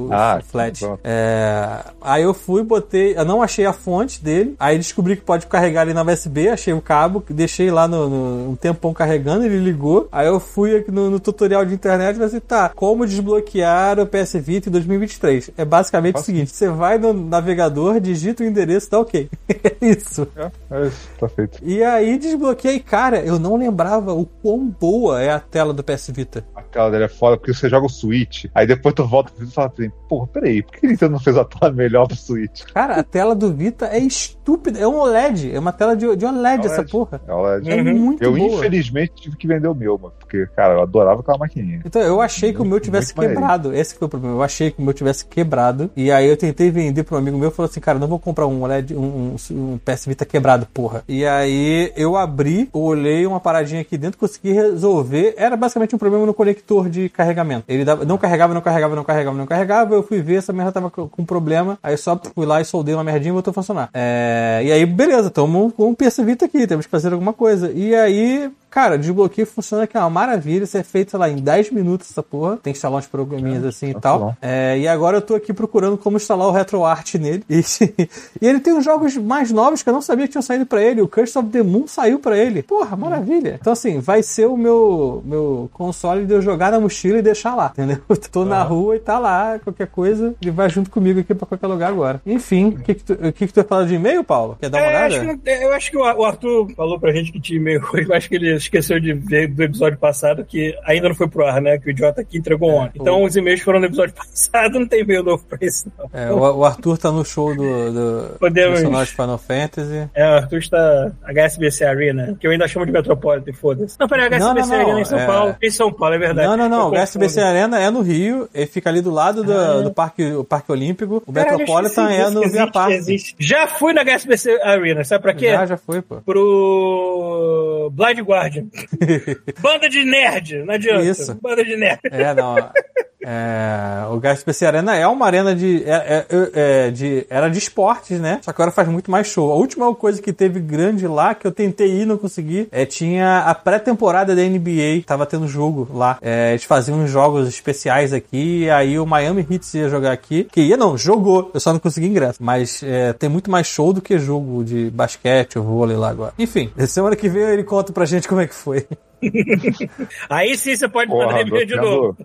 o, 0.08 0.10
Ah, 0.12 0.40
flat. 0.46 0.84
É, 1.04 1.80
aí 2.02 2.24
eu 2.24 2.34
fui, 2.34 2.64
botei. 2.64 3.18
Eu 3.18 3.26
não 3.26 3.42
achei 3.42 3.66
a 3.66 3.74
fonte 3.74 4.24
dele. 4.24 4.56
Aí 4.60 4.78
descobri 4.78 5.16
que 5.16 5.22
pode 5.22 5.48
carregar 5.48 5.84
ele 5.84 5.94
na 5.94 6.04
USB. 6.04 6.50
Achei 6.50 6.74
o 6.74 6.82
cabo, 6.82 7.24
deixei 7.30 7.70
lá 7.72 7.88
no, 7.88 8.10
no- 8.10 8.50
um 8.52 8.56
tempão 8.56 8.94
carregando, 8.94 9.46
ele 9.46 9.58
ligou. 9.60 10.08
Aí 10.12 10.28
eu 10.28 10.40
fui 10.40 10.78
aqui 10.78 10.92
no, 10.92 11.10
no 11.10 11.20
tutorial 11.20 11.66
de 11.66 11.74
internet 11.74 12.12
e 12.12 12.14
falei 12.16 12.28
assim: 12.28 12.40
tá, 12.40 12.70
como 12.76 13.06
desbloquear 13.06 14.00
o 14.00 14.06
PS 14.08 14.34
Vita 14.36 14.70
em 14.70 14.72
2023? 14.72 15.52
É 15.58 15.66
basicamente 15.66 16.16
o 16.16 16.20
seguinte: 16.24 16.52
você 16.52 16.70
vai 16.70 16.98
no 16.98 17.12
navegador, 17.14 18.00
digita 18.00 18.44
o 18.44 18.46
endereço, 18.48 18.90
dá 18.90 19.00
ok. 19.00 19.30
é 19.50 19.76
isso. 19.86 20.28
É, 20.38 20.52
é 20.72 20.88
isso, 20.88 21.10
tá 21.20 21.28
feito. 21.28 21.60
E 21.64 21.84
aí 21.84 22.18
desbloqueei, 22.18 22.80
cara, 22.80 23.20
eu 23.20 23.40
não 23.40 23.56
lembrava 23.56 24.14
o 24.14 24.26
quão 24.26 24.68
boa 24.68 25.22
é 25.22 25.32
a 25.32 25.40
tela 25.40 25.74
do 25.74 25.84
PS 25.84 26.12
Vita. 26.14 26.46
A 26.56 26.62
tela 26.62 26.92
dele 26.92 27.06
é 27.06 27.10
foda 27.10 27.38
porque 27.38 27.54
você 27.54 27.70
joga 27.70 27.86
o 27.86 27.90
Switch, 27.90 28.46
aí 28.54 28.68
depois 28.68 28.94
tu 28.96 29.06
volta 29.06 29.32
e 29.40 29.46
fala 29.48 29.72
assim, 29.74 29.92
porra, 30.08 30.28
peraí, 30.28 30.64
por 30.64 30.74
que 30.74 30.86
a 30.86 30.90
Nintendo 30.90 31.12
não 31.14 31.20
fez 31.20 31.38
a 31.38 31.46
tela 31.46 31.72
melhor 31.72 32.08
do 32.08 32.16
Switch? 32.16 32.64
Cara, 32.74 32.96
a 32.96 33.04
tela 33.04 33.36
do 33.36 33.54
Vita 33.54 33.88
é 33.88 34.00
estúpida. 34.00 34.80
É 34.80 34.88
um 34.88 34.98
OLED. 34.98 35.54
É 35.54 35.60
uma 35.60 35.72
tela 35.72 35.96
de, 35.96 36.16
de 36.16 36.26
OLED, 36.26 36.66
essa 36.66 36.76
OLED. 36.78 36.92
porra. 36.92 37.22
É 37.28 37.34
OLED. 37.34 37.70
É 37.72 37.84
muito 37.84 38.24
Eu, 38.24 38.34
boa. 38.36 38.58
infelizmente, 38.58 39.14
tive 39.16 39.36
que 39.38 39.48
vender 39.48 39.68
o 39.68 39.76
meu, 39.76 39.98
mano, 39.98 40.14
porque, 40.20 40.46
cara, 40.56 40.74
eu 40.76 40.82
adorava 40.82 41.22
aquela 41.22 41.38
maquininha. 41.38 41.82
Então, 41.86 42.02
eu 42.02 42.22
achei 42.22 42.54
que 42.54 42.62
o 42.62 42.66
meu 42.66 42.80
tivesse 42.80 43.08
muito 43.08 43.18
maneiro. 43.18 43.42
quebrado. 43.42 43.74
Esse 43.76 43.94
que 43.94 44.00
foi 44.00 44.06
o 44.08 44.10
problema. 44.10 44.36
Eu 44.36 44.44
achei 44.44 44.72
que 44.72 44.80
o 44.80 44.84
meu 44.84 44.94
tivesse 44.94 45.26
quebrado. 45.26 45.90
E 45.96 46.12
aí 46.12 46.28
eu 46.28 46.38
tentei 46.38 46.70
vender 46.70 47.06
um 47.12 47.16
amigo 47.16 47.38
meu 47.38 47.50
e 47.50 47.52
falou 47.52 47.70
assim: 47.70 47.80
cara, 47.80 48.00
não 48.00 48.08
vou 48.08 48.20
comprar 48.20 48.48
um 48.48 48.62
OLED, 48.64 48.96
um, 48.96 49.36
um, 49.36 49.36
um 49.52 49.80
PS 49.84 50.06
Vita 50.06 50.26
quebrado, 50.28 50.68
porra. 50.74 51.04
E 51.08 51.26
aí 51.26 51.92
eu 51.96 52.16
abri, 52.16 52.70
olhei 52.74 53.26
uma 53.26 53.40
paradinha 53.40 53.82
aqui 53.82 53.98
dentro, 53.98 54.20
consegui 54.20 54.52
resolver. 54.52 55.34
Era 55.38 55.56
basicamente 55.58 55.96
um 55.96 55.98
problema 55.98 56.26
no 56.26 56.34
conector 56.34 56.90
de 56.90 57.10
carregamento. 57.10 57.64
Ele 57.68 57.84
dava- 57.84 58.06
não 58.06 58.18
carregava, 58.18 58.54
não 58.54 58.62
carregava, 58.62 58.96
não 58.96 59.04
carregava, 59.04 59.38
não 59.38 59.46
carregava. 59.46 59.96
Eu 59.96 60.04
fui 60.04 60.22
ver, 60.22 60.36
essa 60.36 60.54
merda 60.54 60.72
tava 60.72 60.90
com 60.90 61.26
problema. 61.26 61.80
Aí 61.82 61.98
só 61.98 62.20
fui 62.36 62.46
lá 62.46 62.62
e 62.62 62.66
soldei 62.66 62.94
uma 62.94 63.04
merdinha 63.04 63.30
e 63.30 63.34
voltou 63.34 63.52
a 63.52 63.54
funcionar. 63.54 63.90
É, 63.94 64.62
e 64.64 64.72
aí, 64.72 64.86
beleza, 64.86 65.30
tamo 65.30 65.72
com 65.72 65.90
o 65.92 65.96
PS 65.96 66.20
Vita 66.24 66.46
aqui, 66.46 66.68
temos 66.68 66.86
que 66.86 66.92
fazer 66.92 67.12
alguma 67.14 67.34
coisa. 67.34 67.72
E 67.74 67.96
aí, 67.96 68.50
Cara, 68.70 68.98
desbloqueio 68.98 69.48
funciona 69.48 69.88
que 69.88 69.96
é 69.98 70.00
uma 70.00 70.10
maravilha. 70.10 70.64
Isso 70.64 70.78
é 70.78 70.84
feito, 70.84 71.12
sei 71.12 71.20
lá, 71.20 71.30
em 71.30 71.38
10 71.38 71.72
minutos 71.72 72.12
essa 72.12 72.22
porra. 72.22 72.58
Tem 72.58 72.74
que 72.74 72.78
instalar 72.78 73.00
uns 73.00 73.08
programinhas 73.08 73.64
assim 73.66 73.90
e 73.90 73.94
tá 73.94 74.00
tal. 74.02 74.36
É, 74.42 74.78
e 74.78 74.88
agora 74.88 75.18
eu 75.18 75.22
tô 75.22 75.36
aqui 75.36 75.54
procurando 75.54 75.98
como 75.98 76.18
instalar 76.18 76.48
o 76.48 76.52
RetroArt 76.52 77.16
nele. 77.16 77.44
E, 77.50 77.62
e 78.42 78.48
ele 78.48 78.60
tem 78.60 78.74
uns 78.74 78.84
jogos 78.86 79.16
mais 79.18 79.52
novos 79.52 79.82
que 79.82 79.90
eu 79.90 79.94
não 79.94 80.02
sabia 80.02 80.26
que 80.28 80.32
tinham 80.32 80.42
saído 80.42 80.66
pra 80.66 80.82
ele. 80.82 81.02
O 81.02 81.08
Curse 81.08 81.38
of 81.38 81.50
the 81.50 81.64
Moon 81.64 81.88
saiu 81.88 82.20
pra 82.20 82.38
ele. 82.38 82.62
Porra, 82.64 82.96
maravilha. 82.96 83.58
Então, 83.60 83.74
assim, 83.74 84.00
vai 84.00 84.22
ser 84.22 84.48
o 84.48 84.58
meu, 84.58 85.22
meu 85.26 85.70
console 85.74 86.26
de 86.26 86.34
eu 86.34 86.42
jogar 86.42 86.72
na 86.72 86.80
mochila 86.80 87.18
e 87.20 87.22
deixar 87.22 87.56
lá, 87.56 87.72
entendeu? 87.78 87.98
Eu 88.10 88.18
tô 88.18 88.44
na 88.46 88.62
rua 88.64 88.96
e 88.96 89.00
tá 89.00 89.18
lá, 89.18 89.60
qualquer 89.64 89.88
coisa, 89.88 90.36
ele 90.42 90.52
vai 90.52 90.70
junto 90.70 90.90
comigo 90.90 91.20
aqui 91.20 91.34
pra 91.34 91.48
qualquer 91.48 91.68
lugar 91.68 91.90
agora. 91.90 92.22
Enfim, 92.26 92.68
o 92.70 92.80
que, 92.84 92.94
que, 92.96 93.04
tu, 93.04 93.16
que, 93.34 93.48
que 93.48 93.54
tu 93.54 93.58
ia 93.60 93.64
falar 93.64 93.86
de 93.86 93.96
e-mail, 93.96 94.24
Paulo? 94.24 94.58
Quer 94.60 94.70
dar 94.70 94.80
uma 94.80 94.86
É, 94.86 94.90
olhada? 94.90 95.06
acho 95.32 95.38
que- 95.40 95.50
eu 95.50 95.74
acho 95.74 95.92
que 95.92 95.98
o 95.98 96.26
Arthur 96.26 96.70
falou 96.76 97.00
pra 97.00 97.12
gente 97.12 97.32
que 97.32 97.40
tinha 97.40 97.58
e-mail. 97.60 97.82
Eu 98.08 98.14
acho 98.14 98.30
que 98.30 98.36
ele 98.36 98.57
esqueceu 98.58 99.00
de 99.00 99.14
ver 99.14 99.48
do 99.48 99.64
episódio 99.64 99.98
passado 99.98 100.44
que 100.46 100.76
ainda 100.86 101.08
não 101.10 101.16
foi 101.16 101.28
pro 101.28 101.46
ar, 101.46 101.62
né? 101.62 101.78
Que 101.78 101.88
o 101.88 101.92
idiota 101.92 102.22
aqui 102.22 102.38
entregou 102.38 102.70
ontem. 102.72 103.00
Então 103.02 103.24
os 103.24 103.36
e-mails 103.36 103.62
foram 103.62 103.80
no 103.80 103.86
episódio 103.86 104.14
passado, 104.18 104.80
não 104.80 104.88
tem 104.88 105.02
e-mail 105.02 105.24
novo 105.24 105.44
pra 105.48 105.58
isso, 105.62 105.92
não. 105.98 106.10
É, 106.14 106.32
o, 106.32 106.38
o 106.58 106.66
Arthur 106.66 106.98
tá 106.98 107.12
no 107.12 107.24
show 107.26 107.56
do, 107.56 107.92
do 107.92 108.38
Podemos- 108.40 108.80
personagem 108.80 109.14
Final 109.14 109.38
Fantasy. 109.38 110.10
É, 110.14 110.26
o 110.30 110.34
Arthur 110.36 110.58
está 110.60 111.12
HSBC 111.24 111.86
Arena, 111.86 112.36
que 112.40 112.46
eu 112.48 112.52
ainda 112.52 112.68
chamo 112.68 112.86
de 112.86 112.92
Metropolitan, 112.92 113.54
foda-se. 113.54 113.98
Não, 114.00 114.08
peraí, 114.08 114.28
HSBC 114.28 114.40
Não, 114.40 114.54
não, 114.56 114.68
não, 114.68 114.76
Arena 114.86 114.98
é 114.98 115.02
em 115.02 115.06
São 115.06 115.20
é- 115.20 115.26
Paulo. 115.26 115.56
Em 115.62 115.72
São 115.72 115.94
Paulo, 115.94 116.16
é 116.16 116.18
verdade. 116.18 116.48
Não, 116.48 116.58
não, 116.58 116.70
não. 116.70 116.90
O 116.90 116.96
HSBC. 116.96 117.40
Arena 117.42 117.80
é 117.80 117.90
no 117.90 118.02
Rio, 118.02 118.50
ele 118.54 118.66
fica 118.66 118.90
ali 118.90 119.02
do 119.02 119.12
lado 119.12 119.44
do, 119.44 119.84
do 119.84 119.92
parque, 119.94 120.24
o 120.34 120.44
parque 120.44 120.72
Olímpico. 120.72 121.22
O 121.26 121.32
Caralho, 121.34 121.58
Metropolitan 121.60 122.10
é 122.12 122.30
no 122.30 122.42
Via 122.50 122.68
Parque. 122.72 123.18
Já 123.40 123.68
fui 123.68 123.94
na 123.94 124.02
HSBC 124.04 124.60
Arena, 124.62 125.04
sabe 125.04 125.22
pra 125.22 125.34
quê? 125.34 125.52
Já, 125.52 125.66
já 125.66 125.78
foi, 125.78 126.02
pô. 126.02 126.18
Pro 126.26 127.90
Blind 127.94 128.20
Guardian. 128.20 128.47
Banda 129.62 129.90
de 129.90 130.04
nerd, 130.04 130.64
não 130.64 130.74
adianta. 130.74 131.04
Isso. 131.06 131.36
Banda 131.42 131.64
de 131.64 131.76
nerd. 131.76 132.00
É, 132.04 132.34
não. 132.34 132.56
É, 133.22 134.06
o 134.12 134.20
HSBC 134.20 134.66
Arena 134.66 134.96
é 134.96 135.08
uma 135.08 135.26
arena 135.26 135.56
de, 135.56 135.84
é, 135.86 136.26
é, 136.30 136.52
é, 136.54 136.92
de. 136.92 137.26
Era 137.30 137.50
de 137.50 137.58
esportes, 137.58 138.20
né? 138.20 138.40
Só 138.44 138.52
que 138.52 138.62
agora 138.62 138.72
faz 138.72 138.88
muito 138.88 139.10
mais 139.10 139.28
show. 139.28 139.52
A 139.52 139.56
última 139.56 139.94
coisa 139.96 140.22
que 140.22 140.32
teve 140.32 140.60
grande 140.60 141.08
lá, 141.08 141.34
que 141.34 141.48
eu 141.48 141.52
tentei 141.52 141.88
ir 141.88 142.02
e 142.02 142.06
não 142.06 142.18
consegui, 142.18 142.68
é, 142.72 142.86
tinha 142.86 143.40
a 143.40 143.56
pré-temporada 143.56 144.36
da 144.36 144.42
NBA. 144.42 145.04
Tava 145.06 145.26
tendo 145.26 145.48
jogo 145.48 145.88
lá. 145.94 146.18
É, 146.22 146.52
eles 146.52 146.64
faziam 146.64 147.00
uns 147.00 147.10
jogos 147.10 147.48
especiais 147.48 148.14
aqui. 148.14 148.70
Aí 148.70 149.00
o 149.00 149.06
Miami 149.06 149.46
Heat 149.50 149.78
ia 149.78 149.90
jogar 149.90 150.12
aqui. 150.12 150.44
Que 150.46 150.62
ia, 150.62 150.78
não, 150.78 150.98
jogou. 150.98 151.52
Eu 151.54 151.60
só 151.60 151.74
não 151.74 151.80
consegui 151.80 152.08
ingresso. 152.08 152.38
Mas 152.42 152.82
é, 152.84 153.14
tem 153.14 153.30
muito 153.30 153.50
mais 153.50 153.68
show 153.68 153.92
do 153.92 154.02
que 154.02 154.18
jogo 154.20 154.64
de 154.64 154.90
basquete 154.92 155.58
ou 155.58 155.66
vôlei 155.66 155.98
lá 155.98 156.10
agora. 156.10 156.34
Enfim, 156.38 156.72
semana 156.88 157.16
que 157.16 157.30
vem 157.30 157.44
ele 157.44 157.64
conta 157.64 157.92
pra 157.92 158.06
gente 158.06 158.28
como 158.28 158.42
é 158.42 158.48
que 158.48 158.56
foi. 158.56 158.86
Aí 160.30 160.56
sim 160.58 160.76
você 160.76 160.88
pode 160.88 161.10
mandar 161.12 161.26
Porra, 161.28 161.42
e-mail 161.42 161.68
tô 161.68 161.74
de 161.74 161.76
novo. 161.76 162.18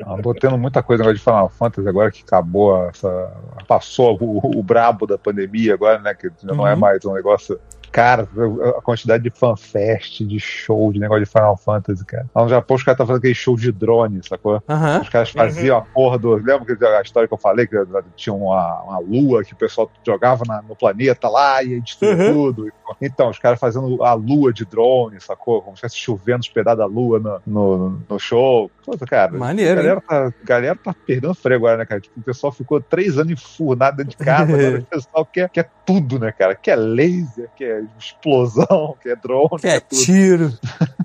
eu 0.00 0.22
tô 0.22 0.34
tendo 0.34 0.58
muita 0.58 0.82
coisa 0.82 1.02
agora 1.02 1.16
de 1.16 1.22
Final 1.22 1.48
Fantasy, 1.48 1.88
agora 1.88 2.10
que 2.10 2.22
acabou 2.22 2.86
essa. 2.88 3.32
Passou 3.66 4.16
o, 4.20 4.58
o 4.58 4.62
brabo 4.62 5.06
da 5.06 5.16
pandemia 5.18 5.74
agora, 5.74 5.98
né? 5.98 6.14
Que 6.14 6.30
não 6.42 6.66
é 6.66 6.74
Uhum. 6.74 6.80
mais 6.80 7.04
um 7.04 7.14
negócio. 7.14 7.58
Cara, 7.94 8.28
a 8.76 8.82
quantidade 8.82 9.22
de 9.22 9.30
fanfest, 9.30 10.20
de 10.26 10.40
show, 10.40 10.92
de 10.92 10.98
negócio 10.98 11.24
de 11.24 11.30
Final 11.30 11.56
Fantasy, 11.56 12.04
cara. 12.04 12.26
Lá 12.34 12.42
no 12.42 12.48
Japão 12.48 12.74
os 12.76 12.82
caras 12.82 12.96
estavam 12.96 13.06
fazendo 13.06 13.20
aquele 13.20 13.34
show 13.36 13.56
de 13.56 13.70
drone, 13.70 14.20
sacou? 14.28 14.60
Aham. 14.68 15.00
Os 15.00 15.08
caras 15.08 15.30
faziam 15.30 15.78
a 15.78 15.82
porra 15.82 16.18
do. 16.18 16.34
Lembra 16.34 16.64
que 16.76 16.84
a 16.84 17.00
história 17.02 17.28
que 17.28 17.34
eu 17.34 17.38
falei? 17.38 17.68
Que 17.68 17.76
tinha 18.16 18.34
uma, 18.34 18.82
uma 18.82 18.98
lua 18.98 19.44
que 19.44 19.54
o 19.54 19.56
pessoal 19.56 19.88
jogava 20.04 20.42
na- 20.44 20.60
no 20.62 20.74
planeta 20.74 21.28
lá 21.28 21.62
e 21.62 21.80
destruía 21.80 22.16
Uhum. 22.26 22.32
tudo. 22.52 22.66
Então, 23.00 23.30
os 23.30 23.38
caras 23.38 23.60
fazendo 23.60 24.02
a 24.02 24.12
lua 24.14 24.52
de 24.52 24.64
drone, 24.66 25.20
sacou? 25.20 25.62
Como 25.62 25.76
se 25.76 25.86
estivesse 25.86 26.04
chovendo 26.04 26.40
os 26.40 26.48
pedaços 26.48 26.78
da 26.78 26.86
lua 26.86 27.20
no, 27.20 27.40
no, 27.46 28.02
no 28.10 28.18
show. 28.18 28.70
Puta, 28.84 29.06
cara. 29.06 29.32
Maneiro, 29.32 29.72
A 29.80 29.82
galera 29.82 30.02
tá, 30.06 30.26
a 30.26 30.32
galera 30.42 30.78
tá 30.82 30.94
perdendo 31.06 31.34
freio 31.34 31.58
agora, 31.58 31.76
né, 31.78 31.86
cara? 31.86 32.00
Tipo, 32.00 32.18
o 32.20 32.24
pessoal 32.24 32.52
ficou 32.52 32.82
três 32.82 33.16
anos 33.18 33.32
enfurnado 33.32 33.98
dentro 33.98 34.10
de 34.10 34.16
casa. 34.24 34.42
agora 34.52 34.78
o 34.82 34.86
pessoal 34.86 35.26
quer, 35.32 35.48
quer 35.48 35.70
tudo, 35.84 36.18
né, 36.18 36.32
cara? 36.32 36.54
Quer 36.60 36.76
laser, 36.76 37.50
quer 37.54 37.83
explosão, 37.98 38.96
quer 39.02 39.16
drone. 39.16 39.48
Que 39.60 39.66
é 39.68 39.80
tudo. 39.80 40.00
tiro. 40.02 40.52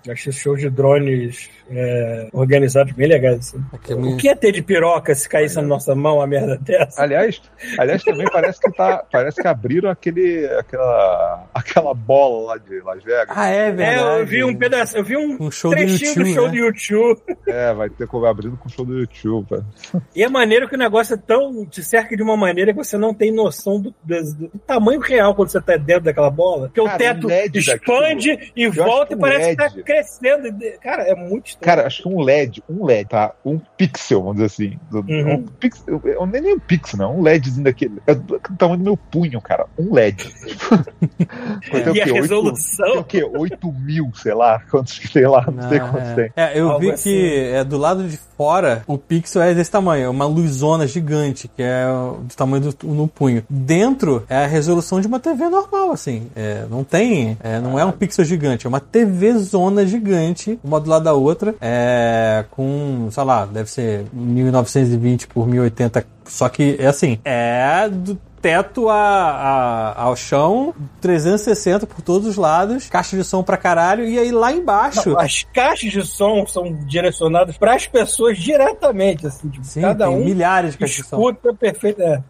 Eu 0.06 0.14
Achei 0.14 0.32
show 0.32 0.56
de 0.56 0.70
drones 0.70 1.50
é, 1.70 2.30
organizados 2.34 2.94
bem 2.94 3.08
legais. 3.08 3.40
Assim. 3.40 3.64
É 3.90 3.94
O 3.94 4.18
que 4.18 4.28
ia 4.28 4.36
ter 4.36 4.52
de 4.52 4.62
piroca 4.62 5.14
se 5.14 5.28
caísse 5.30 5.56
na 5.58 5.62
nossa 5.62 5.94
mão 5.94 6.16
uma 6.18 6.28
merda 6.28 6.58
dessa? 6.58 7.02
Aliás, 7.04 7.42
aliás, 7.78 8.04
também 8.04 8.26
parece 8.32 8.60
que 8.60 8.72
tá, 8.72 9.04
parece 9.12 9.42
que 9.42 9.48
abriram 9.48 9.90
aquele, 9.90 10.46
aquela, 10.58 11.46
aquela 11.54 11.94
bola 11.94 12.48
lá 12.54 12.58
de 12.58 12.80
Las 12.82 13.04
Vegas. 13.04 13.28
Ah, 13.38 13.48
é 13.50 13.72
verdade. 13.72 14.00
É, 14.18 14.22
eu 14.22 14.26
vi 14.26 14.44
um 14.44 14.56
pedaço, 14.56 14.98
eu 14.98 15.04
vi 15.04 15.18
um, 15.18 15.38
Um 15.40 15.52
show 15.52 15.72
do 15.72 15.78
trechinho 15.78 16.16
do, 16.16 16.20
YouTube, 16.22 16.34
show 16.34 16.46
né? 16.46 16.50
do 16.52 16.58
YouTube. 16.58 17.38
É, 17.48 17.74
vai 17.74 17.90
ter 17.90 18.08
como 18.08 18.26
abrindo 18.26 18.58
com 18.58 18.68
o 18.68 18.72
show 18.72 18.86
do 18.86 18.98
YouTube. 19.00 19.48
cara. 19.50 19.66
E 20.16 20.24
é 20.24 20.30
maneiro 20.30 20.68
que 20.68 20.76
o 20.76 20.80
negócio 20.80 21.14
é 21.14 21.18
tão. 21.18 21.66
te 21.66 21.84
cerca 21.84 22.16
de 22.16 22.24
uma 22.24 22.38
maneira 22.38 22.72
que 22.74 22.78
você 22.78 22.98
não 22.98 23.14
tem 23.14 23.32
noção 23.32 23.80
do, 23.80 23.94
do- 24.04 24.34
do 24.50 24.60
tamanho 24.66 25.00
real 25.00 25.36
quando 25.36 25.50
você 25.50 25.62
tá 25.62 25.76
dentro 25.78 26.04
daquela 26.06 26.30
bola. 26.30 26.69
Porque 26.70 26.84
Cara, 26.84 26.96
o 26.96 26.98
teto 26.98 27.28
LED 27.28 27.60
expande 27.60 28.52
e 28.56 28.66
acho 28.66 28.76
volta 28.84 29.14
e 29.14 29.16
um 29.16 29.20
parece 29.20 29.50
que 29.50 29.56
tá 29.56 29.64
LED. 29.64 29.84
crescendo. 29.84 30.60
Cara, 30.82 31.04
é 31.04 31.16
muito 31.16 31.48
estranho. 31.48 31.66
Cara, 31.76 31.88
acho 31.88 32.04
que 32.04 32.08
um 32.10 32.20
LED, 32.22 32.64
um 32.70 32.86
LED, 32.86 33.10
tá? 33.10 33.34
Um 33.46 33.60
pixel, 33.78 34.22
vamos 34.22 34.36
dizer 34.36 34.46
assim. 34.46 34.80
Uhum. 34.92 35.34
Um 35.34 35.44
pixel, 35.44 36.02
eu- 36.04 36.26
nem 36.28 36.42
nem 36.42 36.54
um 36.56 36.60
pixel, 36.60 37.00
não. 37.00 37.18
Um 37.18 37.22
LEDzinho 37.22 37.64
daquele. 37.64 38.00
É 38.08 38.14
do, 38.16 38.40
tamanho 38.58 38.78
do 38.80 38.84
meu 38.84 38.98
punho, 38.98 39.42
cara. 39.42 39.66
Um 39.78 39.94
LED. 39.94 40.30
O 41.90 41.96
e 41.96 42.02
a 42.02 42.06
resolução. 42.06 43.04
Tem 43.04 43.24
o 43.24 43.30
quê? 43.32 43.38
8 43.38 43.72
mil, 43.74 44.12
sei 44.16 44.34
lá. 44.34 44.60
Quantos 44.70 44.98
que 45.00 45.12
tem 45.12 45.26
lá? 45.28 45.46
Não, 45.50 45.70
sei 45.70 45.80
Não, 45.80 45.92
quantos 45.92 46.10
é. 46.10 46.16
tem. 46.16 46.32
É, 46.36 46.60
eu 46.60 46.68
Algo 46.70 46.80
vi 46.80 46.92
assim. 46.92 47.10
que 47.10 47.52
é, 47.54 47.64
do 47.64 47.78
lado 47.78 48.08
de 48.08 48.20
fora 48.40 48.84
o 48.88 48.98
pixel 48.98 49.42
é 49.42 49.54
desse 49.54 49.70
tamanho, 49.70 50.06
é 50.06 50.10
uma 50.10 50.26
luzona 50.26 50.88
gigante, 50.88 51.50
que 51.50 51.62
é 51.62 51.86
do 52.22 52.34
tamanho 52.38 52.72
do 52.72 52.88
no 52.88 53.06
punho. 53.06 53.44
Dentro 53.50 54.24
é 54.30 54.46
a 54.46 54.48
resolução 54.48 55.02
de 55.02 55.08
uma 55.08 55.20
TV 55.20 55.50
normal, 55.50 55.92
assim. 55.92 56.28
É, 56.34 56.64
não 56.70 56.86
tem. 56.86 57.38
é, 57.44 57.60
não 57.60 57.78
é 57.78 57.84
um 57.84 57.92
pixel 57.92 58.24
gigante, 58.24 58.66
é 58.66 58.70
uma 58.70 58.80
TV 58.80 59.34
zona 59.40 59.86
gigante, 59.86 60.58
uma 60.64 60.80
do 60.80 60.90
lado 60.90 61.04
da 61.04 61.14
outra, 61.14 61.54
é, 61.60 62.46
com, 62.50 63.10
sei 63.12 63.24
lá, 63.26 63.46
deve 63.46 63.70
ser 63.70 64.06
1920 64.14 65.28
por 65.28 65.46
1080. 65.46 66.06
Só 66.24 66.48
que 66.48 66.78
é 66.80 66.86
assim, 66.86 67.20
é 67.26 67.90
do 67.90 68.18
teto 68.42 68.90
a, 68.90 68.96
a- 68.96 70.02
ao 70.04 70.16
chão, 70.16 70.74
360 71.02 71.86
por 71.88 72.02
todos 72.02 72.28
os 72.28 72.36
lados, 72.36 72.90
caixa 72.90 73.16
de 73.18 73.24
som 73.24 73.44
pra 73.44 73.58
caralho, 73.58 74.06
e 74.06 74.18
aí 74.18 74.32
lá 74.32 74.52
embaixo. 74.52 75.18
As 75.18 75.44
caixas 75.54 75.92
de 75.92 76.06
som 76.06 76.46
são 76.48 76.72
direcionadas 76.86 77.58
para 77.58 77.76
as 77.76 77.88
pessoas 77.88 78.38
diretamente, 78.38 79.28
assim, 79.28 79.50
tipo, 79.50 79.66
Sim, 79.66 79.82
cada 79.82 80.06
tem 80.08 80.16
um 80.16 80.24
milhares 80.26 80.72
de 80.74 80.78
caixas 80.80 80.98
de 80.98 81.04
som. 81.04 81.18
escuta 81.18 81.54
perfeito. 81.54 82.02
É. 82.02 82.22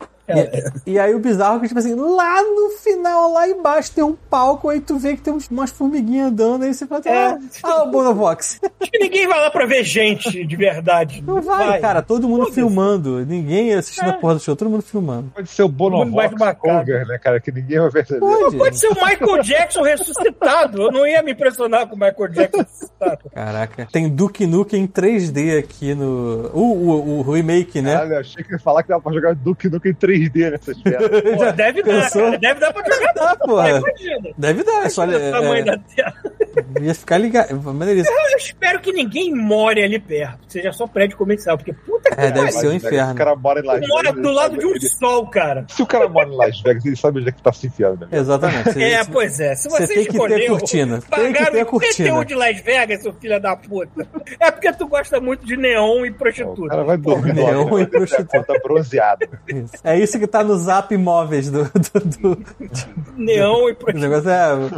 E, 0.86 0.92
e 0.94 1.00
aí 1.00 1.14
o 1.16 1.20
bizarro 1.20 1.58
é 1.58 1.60
que, 1.62 1.68
tipo 1.68 1.80
assim, 1.80 1.96
lá 1.96 2.42
no 2.44 2.70
final, 2.82 3.32
lá 3.34 3.48
embaixo, 3.48 3.92
tem 3.92 4.04
um 4.04 4.16
palco, 4.30 4.70
aí 4.70 4.80
tu 4.80 4.98
vê 4.98 5.16
que 5.16 5.22
tem 5.22 5.38
umas 5.52 5.70
formiguinhas 5.72 6.28
andando, 6.32 6.64
aí 6.64 6.74
você 6.74 6.86
fala, 6.86 7.02
É. 7.06 7.28
ah, 7.28 7.40
ah, 7.64 7.84
o 7.84 7.92
Bonovox. 7.92 8.60
Acho 8.80 8.92
que 8.92 9.00
ninguém 9.00 9.28
vai 9.28 9.40
lá 9.40 9.50
pra 9.52 9.66
ver 9.66 9.84
gente 9.84 10.46
de 10.46 10.56
verdade. 10.56 11.24
Não 11.26 11.42
vai, 11.42 11.80
cara, 11.80 12.02
todo 12.02 12.28
mundo 12.28 12.40
Foda-se. 12.44 12.56
filmando, 12.56 13.26
ninguém 13.26 13.74
assistindo 13.74 14.08
É. 14.08 14.12
a 14.12 14.14
porra 14.14 14.36
do 14.36 14.40
show, 14.42 14.56
todo 14.56 14.70
mundo 14.70 14.82
filmando. 14.84 15.32
Pode 15.34 15.50
ser 15.50 15.64
o 15.64 15.68
vai 15.68 15.76
Bonovox 15.78 16.58
cover, 16.60 17.08
né, 17.08 17.18
cara? 17.18 17.40
Que 17.40 17.52
ninguém 17.52 17.80
vai 17.80 17.92
perceber. 17.92 18.20
Pode. 18.20 18.58
Pode 18.58 18.78
ser 18.80 18.88
o 18.88 18.94
Michael 18.96 19.42
Jackson 19.44 19.82
ressuscitado. 19.84 20.82
Eu 20.84 20.92
não 20.92 21.08
ia 21.08 21.22
me 21.24 21.32
impressionar 21.32 21.88
com 21.88 21.96
o 21.96 22.00
Michael 22.00 22.28
Jackson 22.30 22.58
ressuscitado. 22.62 23.20
Caraca. 23.34 23.88
Tem 23.92 24.10
Duke 24.10 24.46
Nukem 24.46 24.84
em 24.84 24.88
3D 24.88 25.58
aqui 25.60 25.94
no. 25.96 26.50
O, 26.54 26.62
o, 26.62 27.20
o 27.28 27.32
remake, 27.32 27.82
né? 27.82 27.94
Caralho, 27.94 28.14
eu 28.14 28.20
achei 28.20 28.44
que 28.44 28.52
ia 28.54 28.60
falar 28.60 28.84
que 28.84 28.90
dava 28.90 29.02
pra 29.02 29.14
jogar 29.14 29.34
Duke 29.36 29.70
Nukem 29.70 29.92
em 29.92 29.96
3D 29.96 30.19
nessas 30.34 30.84
merdas. 30.84 31.22
Pô, 31.36 31.52
deve 31.52 31.84
dar, 31.84 32.02
pensou? 32.04 32.22
cara. 32.24 32.38
Deve 32.40 32.60
dar 32.60 32.74
pra 32.74 32.84
jogar. 32.96 33.14
Ah, 33.20 33.36
porra. 33.36 33.70
Imagina. 33.70 34.30
Deve 34.38 34.64
dar, 34.64 34.86
é 34.86 34.90
só. 34.90 35.06
o 35.06 35.08
tamanho 35.32 35.56
É, 35.56 35.64
da 35.64 35.74
é, 35.98 36.84
ia 36.84 36.96
ficar 36.96 37.18
ligado. 37.18 37.62
Maneiríssimo. 37.62 38.16
Eu 38.32 38.38
espero 38.38 38.80
que 38.80 38.92
ninguém 38.92 39.34
more 39.34 39.82
ali 39.82 40.00
perto. 40.00 40.40
Seja 40.48 40.72
só 40.72 40.88
prédio 40.88 41.18
comercial. 41.18 41.58
Porque 41.58 41.74
puta 41.74 42.10
que 42.10 42.20
É, 42.20 42.32
deve 42.32 42.40
pariu. 42.48 42.52
ser 42.52 42.68
o 42.68 42.70
Vegas, 42.72 42.84
inferno. 42.86 43.12
O 43.12 43.16
cara 43.16 43.36
mora 43.36 43.60
em 43.60 43.64
Las 43.66 43.82
Tu 43.82 43.88
mora 43.88 44.10
Vegas, 44.12 44.22
do 44.24 44.32
lado 44.32 44.58
de 44.58 44.66
um 44.66 44.72
ele- 44.72 44.90
sol, 44.90 45.28
cara. 45.28 45.66
Se 45.70 45.82
o 45.82 45.86
cara 45.86 46.08
mora 46.08 46.28
em 46.30 46.36
Las 46.36 46.60
Vegas, 46.62 46.86
ele 46.86 46.96
sabe 46.96 47.20
onde 47.20 47.30
é 47.30 47.32
que 47.32 47.42
tá 47.42 47.54
se 47.54 47.68
enfiando, 47.68 48.02
né? 48.02 48.08
Exatamente. 48.18 48.74
Você- 48.74 48.84
É, 48.84 49.04
pois 49.06 49.40
é. 49.40 49.56
Se 49.56 49.70
Você 49.70 49.88
você, 49.88 49.94
tem 49.94 50.06
que 50.06 50.12
ter 50.12 50.48
cortina. 50.48 51.00
Tem 51.02 51.32
que 51.34 51.40
pagar 51.40 51.52
ter 51.52 51.64
o 51.64 51.66
cortina. 51.66 52.10
IPTU 52.10 52.26
de 52.26 52.36
Las 52.36 52.60
Vegas, 52.62 53.02
seu 53.02 53.14
filho 53.14 53.40
da 53.40 53.56
puta, 53.56 54.08
é 54.40 54.52
porque 54.52 54.72
tu 54.74 54.88
gosta 54.88 55.20
muito 55.20 55.46
de 55.46 55.56
neon 55.56 56.06
e 56.06 56.10
O 56.10 56.14
prostituta. 56.16 56.68
cara 56.70 56.84
vai 56.84 56.98
dormir 56.98 57.34
Neon 57.34 57.80
e 57.80 57.84
a 57.84 57.88
prostituta. 57.88 58.38
conta 58.40 58.60
bronzeada. 58.64 59.30
Isso. 59.48 59.74
É 59.84 59.98
isso 60.00 60.09
que 60.18 60.26
tá 60.26 60.44
no 60.44 60.58
zap 60.58 60.94
imóveis 60.94 61.52
do, 61.52 61.64
do, 61.66 62.00
do- 62.36 62.46
Neon 63.18 63.70
e 63.70 63.72
O 63.74 63.76
prostituta. 63.76 64.00
negócio 64.00 64.30
é. 64.32 64.74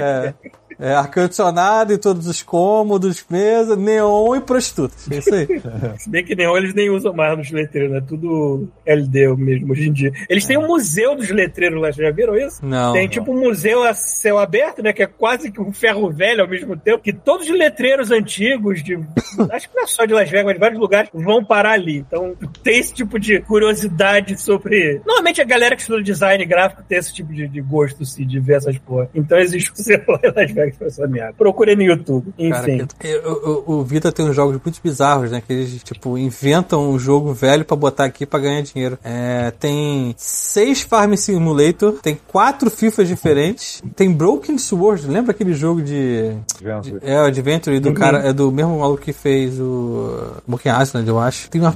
É. 0.00 0.34
é 0.80 0.94
ar-condicionado 0.94 1.92
em 1.92 1.98
todos 1.98 2.26
os 2.26 2.42
cômodos, 2.42 3.22
mesa, 3.28 3.76
neon 3.76 4.34
e 4.34 4.40
prostitutas. 4.40 5.06
É 5.10 5.18
isso 5.18 5.34
aí. 5.34 5.46
Se 5.98 6.08
bem 6.08 6.24
que 6.24 6.34
neon 6.34 6.56
eles 6.56 6.74
nem 6.74 6.88
usam 6.88 7.12
mais 7.12 7.36
nos 7.36 7.50
letreiros, 7.50 7.92
né? 7.92 8.02
Tudo 8.06 8.66
LD 8.86 9.36
mesmo 9.36 9.72
hoje 9.72 9.88
em 9.88 9.92
dia. 9.92 10.12
Eles 10.28 10.46
têm 10.46 10.56
um 10.56 10.66
museu 10.66 11.14
dos 11.14 11.28
letreiros 11.30 11.80
lá, 11.80 11.90
já 11.90 12.10
viram 12.10 12.34
isso? 12.34 12.64
Não. 12.64 12.94
Tem 12.94 13.06
tipo 13.06 13.30
um 13.30 13.40
museu 13.40 13.82
a 13.82 13.92
céu 13.92 14.38
aberto, 14.38 14.82
né? 14.82 14.92
Que 14.92 15.02
é 15.02 15.06
quase 15.06 15.52
que 15.52 15.60
um 15.60 15.72
ferro 15.72 16.10
velho 16.10 16.42
ao 16.42 16.48
mesmo 16.48 16.76
tempo. 16.76 17.02
Que 17.02 17.12
todos 17.12 17.46
os 17.48 17.56
letreiros 17.56 18.10
antigos, 18.10 18.82
de. 18.82 18.94
acho 19.52 19.68
que 19.68 19.76
não 19.76 19.84
é 19.84 19.86
só 19.86 20.06
de 20.06 20.14
Las 20.14 20.30
Vegas, 20.30 20.46
mas 20.46 20.54
de 20.54 20.60
vários 20.60 20.80
lugares, 20.80 21.10
vão 21.12 21.44
parar 21.44 21.72
ali. 21.72 21.98
Então 21.98 22.34
tem 22.62 22.78
esse 22.78 22.94
tipo 22.94 23.18
de 23.18 23.40
curiosidade 23.40 24.40
sobre. 24.40 25.02
Normalmente 25.04 25.42
a 25.42 25.44
galera 25.44 25.76
que 25.76 25.82
estuda 25.82 26.02
design 26.02 26.42
gráfico 26.46 26.82
tem 26.88 26.96
esse 26.96 27.12
tipo 27.12 27.32
de, 27.34 27.46
de 27.46 27.60
gosto, 27.60 28.02
assim, 28.02 28.26
de 28.26 28.40
ver 28.40 28.54
essas 28.54 28.78
porra. 28.78 29.10
Então 29.14 29.38
existe 29.38 29.70
um 29.70 29.74
museu 29.76 30.02
lá 30.08 30.20
em 30.24 30.32
Las 30.34 30.50
Vegas. 30.50 30.69
Essa 30.80 31.06
merda. 31.06 31.34
Procurei 31.36 31.74
no 31.76 31.82
YouTube. 31.82 32.32
Enfim. 32.38 32.86
Cara, 32.98 33.28
o, 33.28 33.62
o- 33.66 33.78
o 33.80 33.84
Vita 33.84 34.10
tem 34.12 34.26
uns 34.28 34.34
jogos 34.36 34.60
muito 34.64 34.80
bizarros, 34.82 35.30
né? 35.30 35.42
Que 35.46 35.52
eles, 35.52 35.82
tipo, 35.82 36.16
inventam 36.18 36.90
um 36.90 36.98
jogo 36.98 37.32
velho 37.32 37.64
pra 37.64 37.76
botar 37.76 38.04
aqui 38.04 38.24
pra 38.26 38.38
ganhar 38.40 38.62
dinheiro. 38.62 38.98
É, 39.04 39.50
tem 39.58 40.14
seis 40.16 40.82
Farm 40.82 41.14
Simulator, 41.14 41.92
tem 42.02 42.18
quatro 42.28 42.70
FIFAs 42.70 43.08
diferentes, 43.08 43.82
tem 43.96 44.10
Broken 44.12 44.58
Sword, 44.58 45.06
lembra 45.06 45.32
aquele 45.32 45.52
jogo 45.54 45.82
de... 45.82 46.32
Vendo? 46.60 46.98
É, 47.02 47.20
o 47.20 47.24
Adventure 47.24 47.78
do 47.80 47.92
cara, 47.94 48.18
é 48.28 48.32
do 48.32 48.50
mesmo 48.52 48.78
maluco 48.78 49.02
que 49.02 49.12
fez 49.12 49.58
o 49.60 50.34
Broken 50.46 50.72
Island, 50.82 51.08
eu 51.08 51.18
acho. 51.18 51.48
Tem 51.50 51.60
uma 51.60 51.72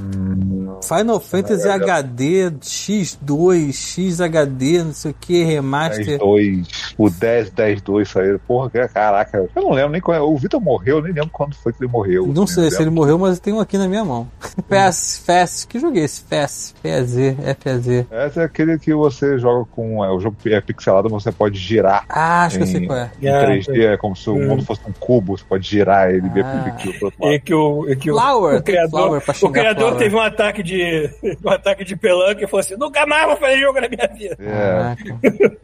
Final 0.82 1.20
Fantasy 1.20 1.68
HD 1.68 2.50
X2, 2.60 3.72
XHD, 3.72 4.82
não 4.84 4.92
sei 4.92 5.10
o 5.10 5.14
que, 5.18 5.42
remaster. 5.44 6.18
10-2, 6.18 6.66
o 6.98 7.10
10, 7.10 7.50
10, 7.50 7.82
2 7.82 8.08
saíram. 8.08 8.40
Porra, 8.46 8.70
caraca, 8.88 9.38
eu 9.54 9.62
não 9.62 9.72
lembro 9.72 9.90
nem 9.92 10.00
quando. 10.00 10.22
O 10.24 10.36
Vitor 10.36 10.60
morreu, 10.60 10.98
eu 10.98 11.02
nem 11.02 11.12
lembro 11.12 11.30
quando 11.30 11.54
foi 11.54 11.72
que 11.72 11.82
ele 11.82 11.90
morreu. 11.90 12.26
Não 12.26 12.46
sei 12.46 12.70
se 12.70 12.76
ele 12.76 12.84
lembro. 12.86 12.94
morreu, 13.02 13.18
mas 13.18 13.38
tem 13.38 13.52
um 13.52 13.60
aqui 13.60 13.76
na 13.78 13.88
minha 13.88 14.04
mão. 14.04 14.28
PES, 14.68 15.22
PES, 15.26 15.64
que 15.64 15.78
joguei 15.78 16.04
esse? 16.04 16.22
PES, 16.22 16.74
PEZ, 16.82 17.14
FAZ. 17.60 17.86
Esse 17.88 18.40
é 18.40 18.44
aquele 18.44 18.78
que 18.78 18.94
você 18.94 19.38
joga 19.38 19.64
com. 19.70 20.04
É, 20.04 20.10
o 20.10 20.20
jogo 20.20 20.36
é 20.46 20.60
pixelado, 20.60 21.08
mas 21.10 21.22
você 21.22 21.32
pode 21.32 21.58
girar. 21.58 22.04
Ah, 22.08 22.44
acho 22.44 22.56
que 22.58 22.62
eu 22.62 22.66
sei 22.66 22.80
em- 22.82 22.86
qual 22.86 22.98
é. 22.98 23.10
Em 23.20 23.26
É, 23.28 23.40
3D, 23.46 23.86
é 23.92 23.96
como 23.96 24.14
se 24.16 24.28
o 24.30 24.34
Hum. 24.34 24.48
mundo 24.48 24.64
fosse 24.64 24.80
um 24.86 24.92
cubo, 24.92 25.36
você 25.36 25.44
pode 25.48 25.66
girar 25.68 26.10
ele 26.10 26.26
e 26.26 26.30
ver 26.30 26.44
pro 26.44 26.92
pro 26.94 27.04
outro 27.06 27.12
lado. 27.20 27.34
E 27.34 27.40
que 27.40 27.54
o, 27.54 27.88
e 27.90 27.96
que 27.96 28.10
o, 28.10 28.14
Flower, 28.14 28.58
o 28.58 28.62
criador, 28.62 29.22
o 29.42 29.50
criador 29.50 29.74
Flower. 29.88 29.96
teve 29.98 30.14
um 30.16 30.20
ataque 30.20 30.62
de 30.62 31.10
um 31.44 31.50
ataque 31.50 31.84
de 31.84 31.96
pelanca 31.96 32.42
e 32.42 32.46
falou 32.46 32.60
assim: 32.60 32.76
nunca 32.76 33.06
mais 33.06 33.26
vou 33.26 33.36
fazer 33.36 33.58
jogo 33.58 33.80
na 33.80 33.88
minha 33.88 34.08
vida. 34.08 34.36
É. 34.40 34.94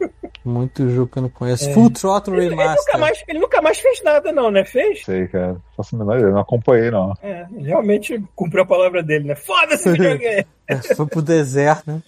Muito 0.43 0.89
jogo 0.89 1.11
que 1.11 1.19
eu 1.19 1.23
não 1.23 1.29
conheço. 1.29 1.71
Full 1.71 1.91
Throttle 1.91 2.35
Ele, 2.37 2.45
ele 2.47 2.55
nunca 2.55 2.63
Remaster. 2.63 2.99
mais, 2.99 3.23
ele 3.27 3.39
nunca 3.39 3.61
mais 3.61 3.79
fez 3.79 4.01
nada, 4.03 4.31
não, 4.31 4.49
né? 4.49 4.65
Fez? 4.65 5.03
sei, 5.03 5.27
cara. 5.27 5.55
Faço 5.77 5.95
a 5.95 5.99
menor 5.99 6.17
ideia, 6.17 6.31
não 6.33 6.41
acompanhei, 6.41 6.89
não. 6.89 7.13
É, 7.21 7.45
realmente 7.59 8.21
cumpriu 8.35 8.63
a 8.63 8.65
palavra 8.65 9.03
dele, 9.03 9.27
né? 9.27 9.35
Foda-se 9.35 9.89
videogame! 9.91 10.45
É, 10.67 10.75
Foi 10.95 11.05
pro 11.05 11.21
deserto, 11.21 11.83
né? 11.91 12.01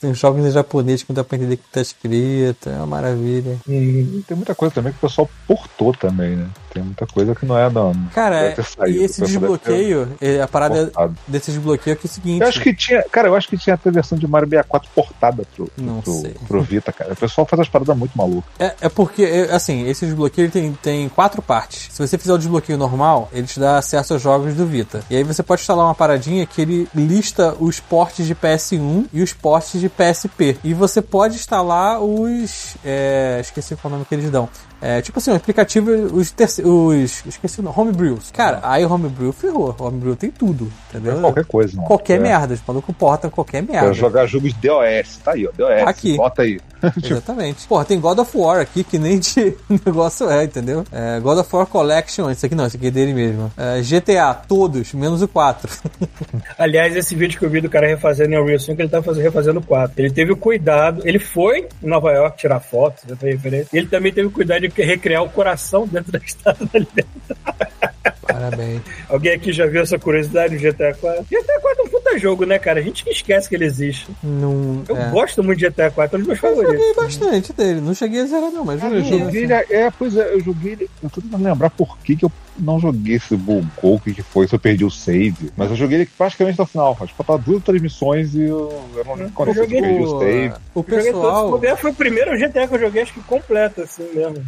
Tem 0.00 0.14
jogos 0.14 0.44
em 0.44 0.50
japonês 0.50 1.02
que 1.02 1.10
não 1.10 1.14
dá 1.14 1.24
pra 1.24 1.36
entender 1.36 1.54
o 1.54 1.58
que 1.58 1.68
tá 1.70 1.80
escrito. 1.80 2.68
É 2.68 2.76
uma 2.76 2.86
maravilha. 2.86 3.56
Hum, 3.68 4.22
Tem 4.26 4.36
muita 4.36 4.54
coisa 4.54 4.74
também 4.74 4.92
que 4.92 4.98
o 4.98 5.08
pessoal 5.08 5.28
portou 5.46 5.92
também, 5.92 6.36
né? 6.36 6.48
Tem 6.72 6.82
muita 6.82 7.06
coisa 7.06 7.34
que 7.34 7.44
não 7.46 7.56
é 7.56 7.70
não. 7.70 7.92
Cara, 8.14 8.54
saído, 8.64 8.98
e 8.98 9.04
esse 9.04 9.22
o 9.22 9.26
pessoal 9.26 9.42
deve 9.42 9.58
ter 9.58 9.72
desbloqueio, 9.72 10.08
é, 10.20 10.40
a 10.42 10.48
parada 10.48 10.86
portado. 10.86 11.16
desse 11.28 11.50
desbloqueio 11.52 11.92
é 11.92 11.96
que 11.96 12.06
é 12.06 12.10
o 12.10 12.12
seguinte. 12.12 12.42
Eu 12.42 12.48
acho 12.48 12.60
que 12.60 12.74
tinha, 12.74 13.02
cara, 13.04 13.28
eu 13.28 13.36
acho 13.36 13.48
que 13.48 13.56
tinha 13.56 13.74
até 13.74 13.90
versão 13.90 14.16
de 14.18 14.26
Mario 14.26 14.48
64 14.48 14.90
portada 14.94 15.44
pro, 15.54 15.70
Não 15.76 16.00
pro, 16.00 16.12
sei. 16.20 16.34
pro 16.48 16.62
Vita, 16.62 16.92
cara. 16.92 17.12
O 17.12 17.16
pessoal 17.16 17.46
faz 17.46 17.60
as 17.60 17.68
paradas 17.68 17.96
muito 17.96 18.16
malucas. 18.16 18.50
É, 18.58 18.74
é 18.80 18.88
porque, 18.88 19.22
é, 19.22 19.54
assim, 19.54 19.86
esse 19.86 20.06
desbloqueio 20.06 20.50
tem, 20.50 20.72
tem 20.82 21.08
quatro 21.08 21.42
partes. 21.42 21.88
Se 21.92 22.06
você 22.06 22.16
fizer 22.16 22.32
o 22.32 22.38
desbloqueio 22.38 22.78
normal, 22.78 23.28
ele 23.32 23.46
te 23.46 23.60
dá 23.60 23.78
acesso 23.78 24.14
aos 24.14 24.22
jogos 24.22 24.54
do 24.54 24.66
Vita. 24.66 25.04
E 25.10 25.16
aí 25.16 25.22
você 25.22 25.42
pode 25.42 25.60
instalar 25.60 25.84
uma 25.84 25.94
paradinha 25.94 26.46
que 26.46 26.60
ele 26.62 26.88
lista 26.94 27.54
os 27.60 27.78
portes 27.78 28.26
de 28.26 28.34
PS1 28.34 29.06
e 29.12 29.22
os 29.22 29.33
portes 29.34 29.80
de 29.80 29.88
PSP. 29.88 30.56
E 30.64 30.72
você 30.72 31.02
pode 31.02 31.34
instalar 31.36 32.00
os. 32.00 32.76
é, 32.84 33.38
esqueci 33.40 33.76
qual 33.76 33.90
nome 33.90 34.04
que 34.04 34.14
eles 34.14 34.30
dão. 34.30 34.48
É, 34.84 35.00
tipo 35.00 35.18
assim, 35.18 35.30
o 35.30 35.34
aplicativo, 35.34 35.90
os, 35.90 36.30
terce- 36.30 36.62
os 36.62 37.24
esqueci 37.24 37.60
o 37.60 37.62
nome, 37.62 37.74
homebrews. 37.78 38.30
Cara, 38.30 38.60
aí 38.62 38.84
o 38.84 38.92
homebrew 38.92 39.32
ferrou. 39.32 39.74
O 39.78 39.82
homebrew 39.84 40.14
tem 40.14 40.30
tudo, 40.30 40.70
entendeu? 40.90 41.18
Qualquer 41.20 41.46
coisa, 41.46 41.74
não. 41.74 41.84
Qualquer 41.84 42.16
é. 42.16 42.18
merda. 42.18 42.52
Os 42.52 42.60
malucos 42.68 42.94
portam 42.94 43.30
qualquer 43.30 43.62
Quero 43.62 43.72
merda. 43.72 43.94
jogar 43.94 44.26
jogos 44.26 44.52
DOS, 44.52 45.20
tá 45.24 45.32
aí, 45.32 45.46
ó, 45.46 45.50
DOS. 45.56 45.88
Aqui. 45.88 46.18
Bota 46.18 46.42
aí. 46.42 46.60
Exatamente. 47.02 47.66
Porra, 47.66 47.84
tem 47.86 47.98
God 47.98 48.18
of 48.18 48.36
War 48.36 48.60
aqui 48.60 48.84
que 48.84 48.98
nem 48.98 49.18
de 49.18 49.56
negócio 49.86 50.28
é, 50.30 50.44
entendeu? 50.44 50.84
É, 50.92 51.18
God 51.20 51.38
of 51.38 51.56
War 51.56 51.66
Collection, 51.66 52.30
esse 52.30 52.44
aqui 52.44 52.54
não, 52.54 52.66
esse 52.66 52.76
aqui 52.76 52.88
é 52.88 52.90
dele 52.90 53.14
mesmo. 53.14 53.50
É, 53.56 53.80
GTA, 53.80 54.34
todos, 54.34 54.92
menos 54.92 55.22
o 55.22 55.28
4. 55.28 55.70
Aliás, 56.58 56.94
esse 56.94 57.14
vídeo 57.14 57.38
que 57.38 57.44
eu 57.44 57.50
vi 57.50 57.60
do 57.60 57.70
cara 57.70 57.86
refazendo 57.86 58.34
em 58.34 58.38
Unreal 58.38 58.58
5, 58.58 58.80
ele 58.80 58.88
tá 58.88 59.02
fazendo, 59.02 59.22
refazendo 59.22 59.60
o 59.60 59.62
4. 59.62 59.94
Ele 59.96 60.10
teve 60.10 60.32
o 60.32 60.36
cuidado, 60.36 61.02
ele 61.04 61.18
foi 61.18 61.68
em 61.82 61.86
Nova 61.86 62.12
York 62.12 62.36
tirar 62.36 62.60
fotos, 62.60 63.04
já 63.08 63.16
tem 63.16 63.32
referência. 63.32 63.68
E 63.72 63.78
ele 63.78 63.86
também 63.86 64.12
teve 64.12 64.28
o 64.28 64.30
cuidado 64.30 64.60
de 64.60 64.68
recriar 64.82 65.22
o 65.22 65.30
coração 65.30 65.86
dentro 65.86 66.12
da 66.12 66.18
Estátua 66.18 66.68
da 66.72 66.78
Liberdade. 66.78 67.84
Parabéns. 68.26 68.82
Alguém 69.08 69.32
aqui 69.32 69.52
já 69.52 69.66
viu 69.66 69.82
essa 69.82 69.98
curiosidade 69.98 70.56
do 70.56 70.60
GTA 70.60 70.94
4? 70.94 71.24
GTA 71.24 71.60
4 71.60 71.82
é 71.82 71.82
um 71.82 71.88
puta 71.88 72.18
jogo, 72.18 72.44
né, 72.44 72.58
cara? 72.58 72.80
A 72.80 72.82
gente 72.82 73.08
esquece 73.08 73.48
que 73.48 73.54
ele 73.54 73.64
existe. 73.64 74.08
Não. 74.22 74.82
Eu 74.88 74.96
é. 74.96 75.10
gosto 75.10 75.42
muito 75.42 75.58
de 75.58 75.68
GTA 75.68 75.90
4, 75.90 76.16
é 76.16 76.18
um 76.18 76.20
dos 76.20 76.28
meus 76.28 76.40
favoritos. 76.40 76.74
Joguei 76.74 76.94
bastante 76.94 77.52
dele. 77.52 77.80
Não 77.80 77.94
cheguei 77.94 78.20
a 78.20 78.26
zerar, 78.26 78.50
não, 78.50 78.64
mas 78.64 78.82
eu 78.82 79.02
joguei. 79.04 79.18
joguei 79.18 79.42
ele. 79.44 79.52
É, 79.52 79.90
pois 79.90 80.16
é, 80.16 80.34
eu 80.34 80.40
joguei. 80.40 80.88
Eu 81.02 81.10
tô 81.10 81.20
tentando 81.20 81.44
lembrar 81.44 81.70
por 81.70 81.96
que, 81.98 82.16
que 82.16 82.24
eu 82.24 82.32
não 82.58 82.78
joguei 82.78 83.16
esse 83.16 83.36
bugou, 83.36 83.94
o 83.96 84.00
que, 84.00 84.14
que 84.14 84.22
foi, 84.22 84.46
se 84.46 84.54
eu 84.54 84.58
perdi 84.58 84.84
o 84.84 84.90
save. 84.90 85.50
Mas 85.56 85.70
eu 85.70 85.76
joguei 85.76 85.98
ele 85.98 86.10
praticamente 86.16 86.54
até 86.54 86.62
o 86.62 86.66
final. 86.66 86.96
Acho 87.00 87.12
que 87.12 87.16
faltava 87.16 87.38
duas 87.38 87.56
ou 87.56 87.60
três 87.62 87.82
missões 87.82 88.34
e 88.34 88.42
eu, 88.42 88.82
eu 88.96 89.04
não 89.04 89.14
lembro 89.14 89.32
quando 89.32 89.48
eu, 89.48 89.54
joguei 89.54 89.80
perdi 89.80 90.02
o 90.02 90.18
save. 90.18 90.52
o 90.74 90.80
Eu 90.80 90.84
joguei 90.84 91.12
todos. 91.12 91.54
Se 91.54 91.60
pessoal, 91.60 91.76
foi 91.76 91.90
o 91.90 91.94
primeiro 91.94 92.38
GTA 92.38 92.68
que 92.68 92.74
eu 92.74 92.80
joguei, 92.80 93.02
acho 93.02 93.12
que 93.14 93.20
completo, 93.22 93.82
assim 93.82 94.04
mesmo. 94.14 94.44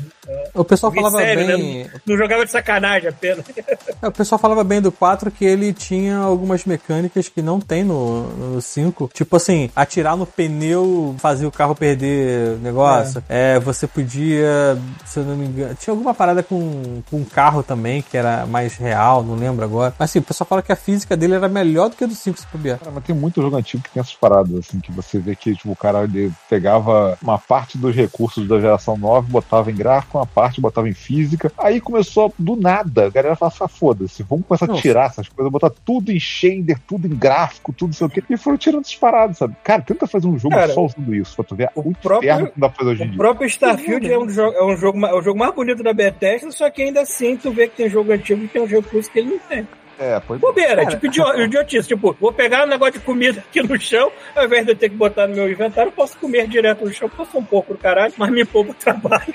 o 0.54 0.64
pessoal 0.64 0.92
Joguei 0.92 1.02
falava 1.02 1.24
sério, 1.24 1.46
bem. 1.46 1.84
né? 1.84 1.90
Não 2.06 2.16
jogava 2.16 2.44
de 2.44 2.50
sacanagem 2.50 3.08
apenas. 3.08 3.44
É, 4.02 4.08
O 4.08 4.12
pessoal 4.12 4.38
falava 4.38 4.62
bem 4.62 4.80
do 4.80 4.92
4 4.92 5.30
que 5.30 5.44
ele 5.44 5.72
tinha 5.72 6.18
algumas 6.18 6.64
mecânicas 6.64 7.28
que 7.28 7.40
não 7.40 7.58
tem 7.60 7.82
no, 7.82 8.26
no 8.54 8.60
5. 8.60 9.10
Tipo 9.12 9.36
assim, 9.36 9.70
atirar 9.74 10.16
no 10.16 10.26
pneu 10.26 11.14
fazia 11.18 11.48
o 11.48 11.52
carro 11.52 11.74
perder 11.74 12.56
o 12.56 12.58
negócio. 12.58 13.22
É. 13.28 13.58
você 13.58 13.86
podia, 13.86 14.76
se 15.04 15.18
eu 15.20 15.24
não 15.24 15.36
me 15.36 15.46
engano, 15.46 15.74
tinha 15.74 15.92
alguma 15.92 16.12
parada 16.12 16.42
com, 16.42 17.02
com 17.10 17.16
um 17.18 17.24
carro 17.24 17.62
também 17.62 17.95
que 18.02 18.16
era 18.16 18.46
mais 18.46 18.76
real, 18.76 19.22
não 19.22 19.34
lembro 19.34 19.64
agora. 19.64 19.94
Mas 19.98 20.10
assim, 20.10 20.18
o 20.18 20.22
pessoal 20.22 20.46
fala 20.48 20.62
que 20.62 20.72
a 20.72 20.76
física 20.76 21.16
dele 21.16 21.34
era 21.34 21.48
melhor 21.48 21.88
do 21.90 21.96
que 21.96 22.04
a 22.04 22.06
do 22.06 22.14
5, 22.14 22.38
se 22.38 22.46
puder. 22.46 22.78
Cara, 22.78 22.90
mas 22.94 23.04
tem 23.04 23.14
muito 23.14 23.40
jogo 23.42 23.56
antigo 23.56 23.82
que 23.82 23.90
tem 23.90 24.00
essas 24.00 24.14
paradas, 24.14 24.58
assim, 24.58 24.80
que 24.80 24.92
você 24.92 25.18
vê 25.18 25.34
que 25.36 25.54
tipo, 25.54 25.70
o 25.70 25.76
cara 25.76 26.04
ele 26.04 26.32
pegava 26.48 27.18
uma 27.22 27.38
parte 27.38 27.76
dos 27.78 27.94
recursos 27.94 28.46
da 28.48 28.60
geração 28.60 28.96
9, 28.96 29.30
botava 29.30 29.70
em 29.70 29.74
gráfico, 29.74 30.18
uma 30.18 30.26
parte 30.26 30.60
botava 30.60 30.88
em 30.88 30.94
física. 30.94 31.52
Aí 31.58 31.80
começou 31.80 32.32
do 32.38 32.56
nada. 32.56 33.06
A 33.06 33.10
galera 33.10 33.36
falou 33.36 33.52
assim: 33.54 33.64
ah, 33.64 33.68
foda-se, 33.68 34.22
vamos 34.22 34.46
começar 34.46 34.64
a 34.66 34.68
Não. 34.68 34.76
tirar 34.76 35.06
essas 35.06 35.28
coisas, 35.28 35.50
botar 35.52 35.70
tudo 35.84 36.10
em 36.12 36.18
shader, 36.20 36.78
tudo 36.86 37.06
em 37.06 37.16
gráfico, 37.16 37.72
tudo 37.72 37.94
sei 37.94 38.06
o 38.06 38.10
quê. 38.10 38.22
E 38.28 38.36
foram 38.36 38.56
tirando 38.56 38.80
essas 38.82 38.94
paradas, 38.96 39.38
sabe? 39.38 39.54
Cara, 39.62 39.82
tenta 39.82 40.06
fazer 40.06 40.26
um 40.26 40.38
jogo 40.38 40.54
Cara, 40.54 40.72
só 40.72 40.84
usando 40.84 41.14
isso, 41.14 41.34
pra 41.36 41.44
tu 41.44 41.54
ver 41.54 41.70
o 41.74 41.86
o 41.86 41.94
próprio- 41.94 42.46
que 42.52 42.60
dá 42.60 42.68
pra 42.68 42.78
fazer 42.78 42.90
hoje 42.90 43.02
em 43.02 43.06
O 43.06 43.08
dia. 43.10 43.18
próprio 43.18 43.46
Starfield 43.46 44.10
é 44.12 44.18
um, 44.18 44.28
jogo, 44.28 44.56
é, 44.56 44.64
um 44.64 44.76
jogo, 44.76 45.06
é 45.06 45.14
o 45.14 45.22
jogo 45.22 45.38
mais 45.38 45.54
bonito 45.54 45.82
da 45.82 45.92
Bethesda, 45.92 46.50
só 46.50 46.68
que 46.70 46.82
ainda 46.82 47.02
assim 47.02 47.36
tu 47.36 47.50
vê 47.52 47.68
que 47.68 47.76
tem 47.76 47.85
jogo 47.88 48.12
antigo 48.12 48.44
e 48.44 48.48
tem 48.48 48.60
um 48.62 48.66
recurso 48.66 49.10
que 49.10 49.18
ele 49.18 49.30
não 49.30 49.38
tem. 49.38 49.66
É, 49.98 50.20
pois 50.26 50.38
Bobeira, 50.38 50.76
Cara. 50.84 50.86
tipo 50.88 51.06
idio- 51.06 51.40
idiotice. 51.42 51.88
Tipo, 51.88 52.14
vou 52.20 52.30
pegar 52.32 52.64
um 52.64 52.68
negócio 52.68 52.94
de 52.94 53.00
comida 53.00 53.40
aqui 53.40 53.62
no 53.62 53.80
chão, 53.80 54.12
ao 54.34 54.44
invés 54.44 54.64
de 54.66 54.72
eu 54.72 54.76
ter 54.76 54.90
que 54.90 54.94
botar 54.96 55.26
no 55.26 55.34
meu 55.34 55.50
inventário, 55.50 55.88
eu 55.88 55.92
posso 55.92 56.18
comer 56.18 56.46
direto 56.46 56.84
no 56.84 56.92
chão, 56.92 57.08
porque 57.08 57.22
eu 57.22 57.26
sou 57.26 57.40
um 57.40 57.44
pouco 57.44 57.72
do 57.72 57.78
caralho, 57.78 58.12
mas 58.18 58.30
me 58.30 58.44
poupa 58.44 58.72
o 58.72 58.74
trabalho. 58.74 59.34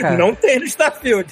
Cara. 0.00 0.16
Não 0.16 0.34
tem 0.34 0.58
no 0.58 0.64
Starfield. 0.64 1.26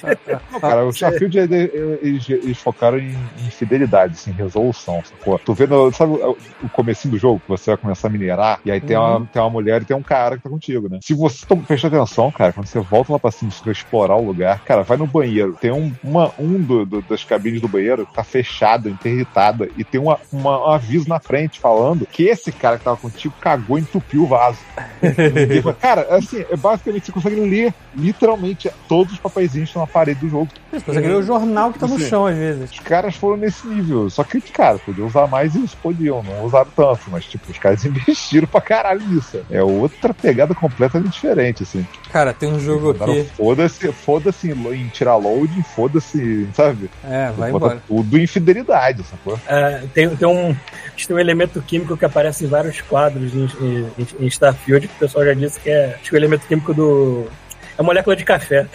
Não, 0.51 0.59
cara, 0.59 0.85
o 0.85 0.89
Starfield 0.91 1.37
ele- 1.39 1.55
ele- 1.73 1.99
eles, 2.01 2.29
eles 2.29 2.57
focaram 2.59 2.97
em, 2.99 3.11
em 3.39 3.49
fidelidade, 3.49 4.13
assim, 4.13 4.31
em 4.31 4.33
resolução, 4.33 5.01
sacou? 5.03 5.39
Tu 5.39 5.53
vê, 5.53 5.67
no, 5.67 5.91
sabe 5.91 6.13
o, 6.13 6.37
o 6.63 6.69
comecinho 6.69 7.13
do 7.13 7.17
jogo, 7.19 7.39
que 7.39 7.49
você 7.49 7.71
vai 7.71 7.77
começar 7.77 8.07
a 8.07 8.11
minerar, 8.11 8.59
e 8.63 8.71
aí 8.71 8.79
tem, 8.79 8.95
uma, 8.97 9.25
tem 9.25 9.41
uma 9.41 9.49
mulher 9.49 9.81
e 9.81 9.85
tem 9.85 9.95
um 9.97 10.03
cara 10.03 10.37
que 10.37 10.43
tá 10.43 10.49
contigo, 10.49 10.87
né? 10.89 10.99
Se 11.01 11.13
você 11.13 11.45
prestar 11.67 11.87
atenção, 11.87 12.31
cara, 12.31 12.53
quando 12.53 12.67
você 12.67 12.79
volta 12.79 13.11
lá 13.13 13.19
pra 13.19 13.31
cima 13.31 13.51
pra 13.63 13.71
explorar 13.71 14.15
o 14.15 14.25
lugar, 14.25 14.59
cara, 14.63 14.83
vai 14.83 14.97
no 14.97 15.07
banheiro, 15.07 15.57
tem 15.59 15.71
um, 15.71 15.91
uma, 16.03 16.31
um 16.37 16.59
do, 16.59 16.85
do- 16.85 17.01
das 17.01 17.23
cabines 17.23 17.61
do 17.61 17.67
banheiro 17.67 18.05
que 18.05 18.13
tá 18.13 18.23
fechado, 18.23 18.89
interditada, 18.89 19.67
e 19.77 19.83
tem 19.83 19.99
uma, 19.99 20.19
uma- 20.31 20.67
um 20.67 20.71
aviso 20.71 21.09
na 21.09 21.19
frente 21.19 21.59
falando 21.59 22.05
que 22.05 22.23
esse 22.23 22.51
cara 22.51 22.77
que 22.77 22.83
tava 22.83 22.97
contigo 22.97 23.33
cagou 23.41 23.77
e 23.77 23.81
entupiu 23.81 24.23
o 24.23 24.27
vaso. 24.27 24.59
Cara, 25.81 26.07
assim, 26.15 26.43
é 26.49 26.55
basicamente 26.55 27.05
você 27.07 27.11
consegue 27.11 27.35
ler 27.39 27.73
literalmente 27.95 28.50
todos 28.87 29.13
os 29.13 29.19
papeizinhos 29.19 29.69
estão 29.69 29.81
na 29.81 29.87
parede 29.87 30.19
do 30.21 30.29
jogo. 30.29 30.49
Você 30.71 30.99
o 30.99 31.21
jornal 31.23 31.71
que 31.73 31.79
tá 31.79 31.87
no 31.87 31.99
Sim. 31.99 32.07
chão 32.09 32.25
às 32.25 32.35
vezes. 32.37 32.71
Os 32.71 32.79
caras 32.79 33.15
foram 33.15 33.37
nesse 33.37 33.67
nível. 33.67 34.09
Só 34.09 34.23
que, 34.23 34.39
cara, 34.41 34.77
podiam 34.79 35.07
usar 35.07 35.27
mais 35.27 35.53
e 35.55 35.59
eles 35.59 35.73
podiam, 35.75 36.23
não 36.23 36.43
usaram 36.45 36.69
tanto. 36.75 37.01
Mas, 37.07 37.25
tipo, 37.25 37.51
os 37.51 37.57
caras 37.57 37.83
investiram 37.85 38.47
pra 38.47 38.61
caralho 38.61 39.01
nisso. 39.07 39.41
É 39.49 39.61
outra 39.61 40.13
pegada 40.13 40.53
completamente 40.55 41.13
diferente, 41.13 41.63
assim. 41.63 41.85
Cara, 42.11 42.33
tem 42.33 42.51
um 42.51 42.59
jogo 42.59 42.91
aqui. 42.91 43.23
Foda-se, 43.35 43.91
foda-se 43.91 44.51
em 44.51 44.87
tirar 44.89 45.15
loading, 45.15 45.63
foda-se, 45.63 46.47
sabe? 46.53 46.89
É, 47.03 47.31
vai 47.31 47.51
Bota 47.51 47.65
embora. 47.65 47.83
tudo 47.87 48.17
em 48.17 48.27
fidelidade, 48.27 49.03
sacou? 49.03 49.39
É, 49.47 49.83
tem, 49.93 50.09
tem, 50.15 50.27
um, 50.27 50.55
tem 51.07 51.15
um 51.15 51.19
elemento 51.19 51.61
químico 51.61 51.95
que 51.97 52.05
aparece 52.05 52.45
em 52.45 52.47
vários 52.47 52.81
quadros 52.81 53.33
em, 53.33 53.45
em- 53.61 54.07
em 54.19 54.27
Starfield, 54.27 54.87
que 54.87 54.95
o 54.95 54.99
pessoal 54.99 55.25
já 55.25 55.33
disse 55.33 55.59
que 55.59 55.69
é 55.69 55.95
acho 55.99 56.09
que 56.09 56.15
o 56.15 56.17
elemento 56.17 56.47
químico 56.47 56.73
do. 56.73 57.27
É 57.81 57.83
molécula 57.83 58.15
de 58.15 58.23
café. 58.23 58.67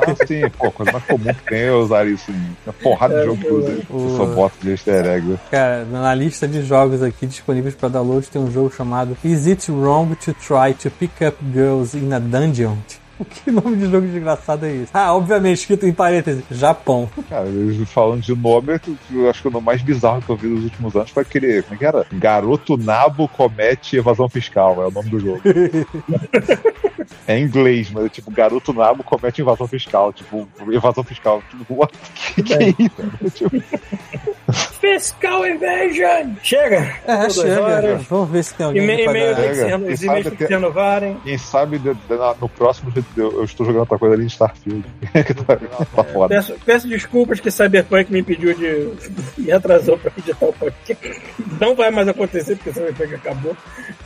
Ah, 0.00 0.26
sim, 0.26 0.40
pô, 0.58 0.68
a 0.68 0.72
coisa 0.72 0.92
mais 0.92 1.04
comum 1.04 1.34
que 1.34 1.42
tem 1.44 1.60
é 1.64 1.72
usar 1.72 2.06
isso 2.06 2.30
em 2.30 2.56
uma 2.66 2.72
porrada 2.72 3.20
de 3.20 3.26
jogo 3.26 3.40
que 3.42 3.52
usa. 3.52 3.78
o- 3.90 4.16
Só 4.16 4.24
bota 4.24 4.54
de 4.62 4.70
easter 4.70 5.04
egg. 5.06 5.38
Cara, 5.50 5.84
na 5.84 6.14
lista 6.14 6.48
de 6.48 6.62
jogos 6.64 7.02
aqui 7.02 7.26
disponíveis 7.26 7.74
para 7.74 7.90
download 7.90 8.26
tem 8.28 8.40
um 8.40 8.50
jogo 8.50 8.72
chamado 8.74 9.16
Is 9.22 9.46
It 9.46 9.70
Wrong 9.70 10.14
to 10.16 10.32
Try 10.34 10.72
to 10.82 10.90
Pick 10.90 11.12
Up 11.26 11.36
Girls 11.52 11.96
in 11.96 12.12
a 12.12 12.18
Dungeon? 12.18 12.76
que 13.44 13.50
nome 13.50 13.76
de 13.76 13.90
jogo 13.90 14.06
desgraçado 14.06 14.66
é 14.66 14.72
esse? 14.74 14.90
Ah, 14.92 15.14
obviamente, 15.14 15.58
escrito 15.58 15.86
em 15.86 15.92
parênteses, 15.92 16.42
Japão. 16.50 17.08
Cara, 17.28 17.46
falando 17.86 18.20
de 18.22 18.34
nome, 18.34 18.80
eu 19.12 19.30
acho 19.30 19.42
que 19.42 19.48
o 19.48 19.50
nome 19.50 19.66
mais 19.66 19.82
bizarro 19.82 20.22
que 20.22 20.30
eu 20.30 20.36
vi 20.36 20.48
nos 20.48 20.64
últimos 20.64 20.94
anos 20.96 21.10
foi 21.10 21.22
aquele. 21.22 21.62
Como 21.62 21.74
é 21.74 21.78
que 21.78 21.84
era? 21.86 22.06
Garoto 22.12 22.76
Nabo 22.76 23.28
comete 23.28 23.96
evasão 23.96 24.28
fiscal, 24.28 24.82
é 24.82 24.86
o 24.86 24.90
nome 24.90 25.08
do 25.10 25.18
jogo. 25.20 25.40
é 27.26 27.38
em 27.38 27.44
inglês, 27.44 27.90
mas 27.90 28.06
é 28.06 28.08
tipo, 28.08 28.30
garoto 28.30 28.72
Nabo 28.72 29.02
comete 29.02 29.40
invasão 29.40 29.66
fiscal. 29.66 30.12
Tipo, 30.12 30.48
evasão 30.70 31.04
fiscal. 31.04 31.42
Tipo, 31.50 31.74
what? 31.74 31.92
que, 32.34 32.42
que 32.42 32.54
é 32.54 32.68
isso? 32.68 33.30
Tipo, 33.34 33.62
Fiscal 34.52 35.46
Invasion! 35.46 36.34
Chega! 36.42 36.96
É, 37.06 37.30
chega. 37.30 37.62
horas. 37.62 38.02
Vamos 38.04 38.30
ver 38.30 38.42
se 38.44 38.54
tem 38.54 38.66
alguém 38.66 38.82
E-mail 38.82 39.10
tem 39.36 40.36
que 40.36 40.46
se 40.46 40.46
renovarem. 40.46 41.16
quem 41.24 41.38
sabe 41.38 41.78
de- 41.78 41.94
de- 41.94 42.14
na- 42.16 42.34
no 42.40 42.48
próximo 42.48 42.90
eu, 43.16 43.32
eu 43.32 43.44
estou 43.44 43.64
jogando 43.66 43.80
outra 43.80 43.98
coisa 43.98 44.14
ali 44.14 44.24
em 44.24 44.28
Starfield. 44.28 44.84
que 45.26 45.34
tá, 45.34 45.56
tá 45.56 46.04
foda. 46.04 46.34
Peço, 46.34 46.54
peço 46.64 46.88
desculpas 46.88 47.40
que 47.40 47.50
Cyberpunk 47.50 48.12
me 48.12 48.20
impediu 48.20 48.54
de. 48.54 48.88
me 49.40 49.52
atrasou 49.52 49.98
pra 49.98 50.10
editar 50.18 50.46
o 50.46 50.52
podcast. 50.52 51.20
Não 51.60 51.74
vai 51.74 51.90
mais 51.90 52.08
acontecer 52.08 52.56
porque 52.56 52.72
Cyberpunk 52.72 53.14
acabou. 53.14 53.56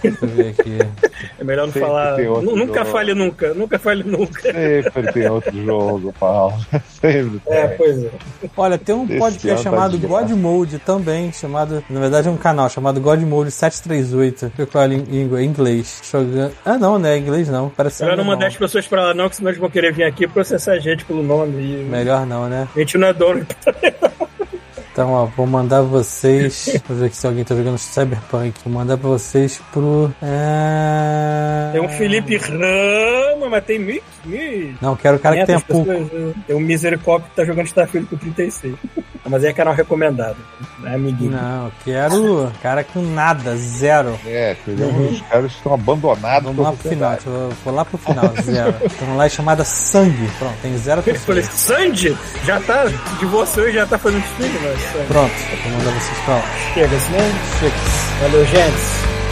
Deixa 0.03 0.19
eu 0.25 0.29
ver 0.29 0.49
aqui. 0.59 0.79
É 1.39 1.45
melhor 1.45 1.67
não 1.67 1.73
Sempre 1.73 1.89
falar. 1.89 2.17
tem 2.17 2.27
outro 2.29 2.45
Nu- 2.51 2.57
Nunca 2.57 2.81
jogo. 2.81 2.91
fale 2.91 3.15
nunca, 3.15 3.55
nunca 3.55 3.79
fale 3.79 4.05
nunca. 4.05 4.41
Sempre 4.43 5.13
tem 5.13 5.29
outro 5.29 5.65
jogo, 5.65 6.13
Paulo. 6.19 6.55
Sempre 7.01 7.41
tem. 7.41 7.57
É, 7.57 7.69
pois 7.69 8.05
é. 8.05 8.11
Olha, 8.57 8.79
tem 8.79 8.95
um 8.95 9.05
Esse 9.05 9.19
podcast 9.19 9.65
tá 9.65 9.71
chamado 9.71 9.99
de 9.99 10.07
God 10.07 10.31
Mode 10.31 10.79
também, 10.81 11.33
chamado. 11.33 11.83
Na 11.89 12.01
verdade 12.01 12.29
é 12.29 12.31
um 12.31 12.37
canal 12.37 12.69
chamado 12.69 13.01
God 13.01 13.21
Mode 13.23 13.51
738. 13.51 14.53
Que 14.55 14.63
eu 14.63 14.67
falo 14.67 14.93
em, 14.93 15.05
em 15.11 15.45
inglês. 15.45 16.01
Jogando. 16.11 16.53
Ah, 16.65 16.77
não, 16.79 16.99
né? 16.99 17.17
Em 17.17 17.21
inglês 17.23 17.49
não. 17.49 17.69
Parece 17.71 18.03
não 18.03 18.11
alemão. 18.11 18.27
mandar 18.35 18.47
as 18.49 18.57
pessoas 18.57 18.87
pra 18.87 18.96
lá, 19.03 19.15
não, 19.15 19.29
que 19.29 19.37
senão 19.37 19.51
eles 19.51 19.61
vão 19.61 19.71
querer 19.71 19.93
vir 19.93 20.05
aqui 20.05 20.27
processar 20.27 20.73
a 20.73 20.79
gente 20.79 21.05
pelo 21.05 21.23
nome. 21.23 21.63
E 21.63 21.85
Melhor 21.85 22.27
não, 22.27 22.49
né? 22.49 22.69
a 22.75 22.79
gente 22.79 22.99
não 22.99 23.09
é 23.09 23.13
dono. 23.13 23.47
Então, 24.93 25.13
ó, 25.13 25.27
vou 25.27 25.47
mandar 25.47 25.83
vocês. 25.83 26.81
Vou 26.89 26.97
ver 26.97 27.07
aqui 27.07 27.17
se 27.17 27.27
alguém 27.27 27.45
tá 27.45 27.55
jogando 27.55 27.77
Cyberpunk. 27.77 28.59
Vou 28.65 28.73
mandar 28.73 28.97
pra 28.97 29.11
vocês 29.11 29.61
pro. 29.71 30.11
É... 30.23 31.69
Tem 31.73 31.83
um 31.83 31.89
Felipe 31.91 32.39
Rama, 32.39 33.51
mas 33.51 33.65
tem 33.67 33.79
mil. 33.79 34.03
mil 34.25 34.75
Não, 34.81 34.97
quero 34.97 35.19
o 35.19 35.21
cara 35.21 35.37
que 35.37 35.45
tenha 35.45 35.61
500 35.61 35.85
pouco. 35.85 36.17
né? 36.17 36.35
Tem 36.47 36.57
um 36.57 36.61
Misericórdia 36.61 37.29
que 37.29 37.37
tá 37.37 37.45
jogando 37.45 37.67
Starfield 37.67 38.09
com 38.09 38.17
36. 38.17 38.75
Mas 39.29 39.43
aí 39.45 39.51
é 39.51 39.53
canal 39.53 39.75
recomendado. 39.75 40.37
Não 40.79 40.89
é 40.91 40.95
amiguinho. 40.95 41.33
Não, 41.33 41.71
quero 41.85 42.53
cara 42.63 42.85
com 42.85 43.03
nada, 43.03 43.57
zero. 43.57 44.19
É, 44.27 44.57
pegamos 44.65 45.13
os 45.13 45.21
caras 45.23 45.53
estão 45.53 45.75
abandonados. 45.75 46.45
Vamos 46.45 46.65
lá 46.65 46.73
pro 46.73 46.89
final, 46.89 47.19
eu- 47.27 47.53
vou 47.65 47.75
lá 47.75 47.85
pro 47.85 47.99
final, 47.99 48.33
zero. 48.43 48.75
Estamos 48.85 49.17
lá 49.17 49.27
é 49.27 49.29
chamada 49.29 49.65
Sangue. 49.65 50.31
Pronto, 50.39 50.55
tem 50.63 50.77
zero 50.79 51.03
Eu 51.07 51.15
falei, 51.17 51.43
pessoas. 51.43 51.61
Sandy 51.61 52.17
já 52.45 52.61
tá, 52.61 52.85
divorciou 53.19 53.69
e 53.69 53.73
já 53.73 53.87
tá 53.87 53.99
fazendo 53.99 54.23
filho, 54.37 54.61
mas. 54.63 55.07
Pronto, 55.09 55.33
vou 55.63 55.73
mandar 55.73 55.91
vocês 55.93 56.19
pra 56.25 56.35
lá. 56.35 56.43
chega, 56.75 56.89
né? 56.89 57.33
Chega. 57.61 57.75
Valeu, 58.23 58.45
gente. 58.47 59.26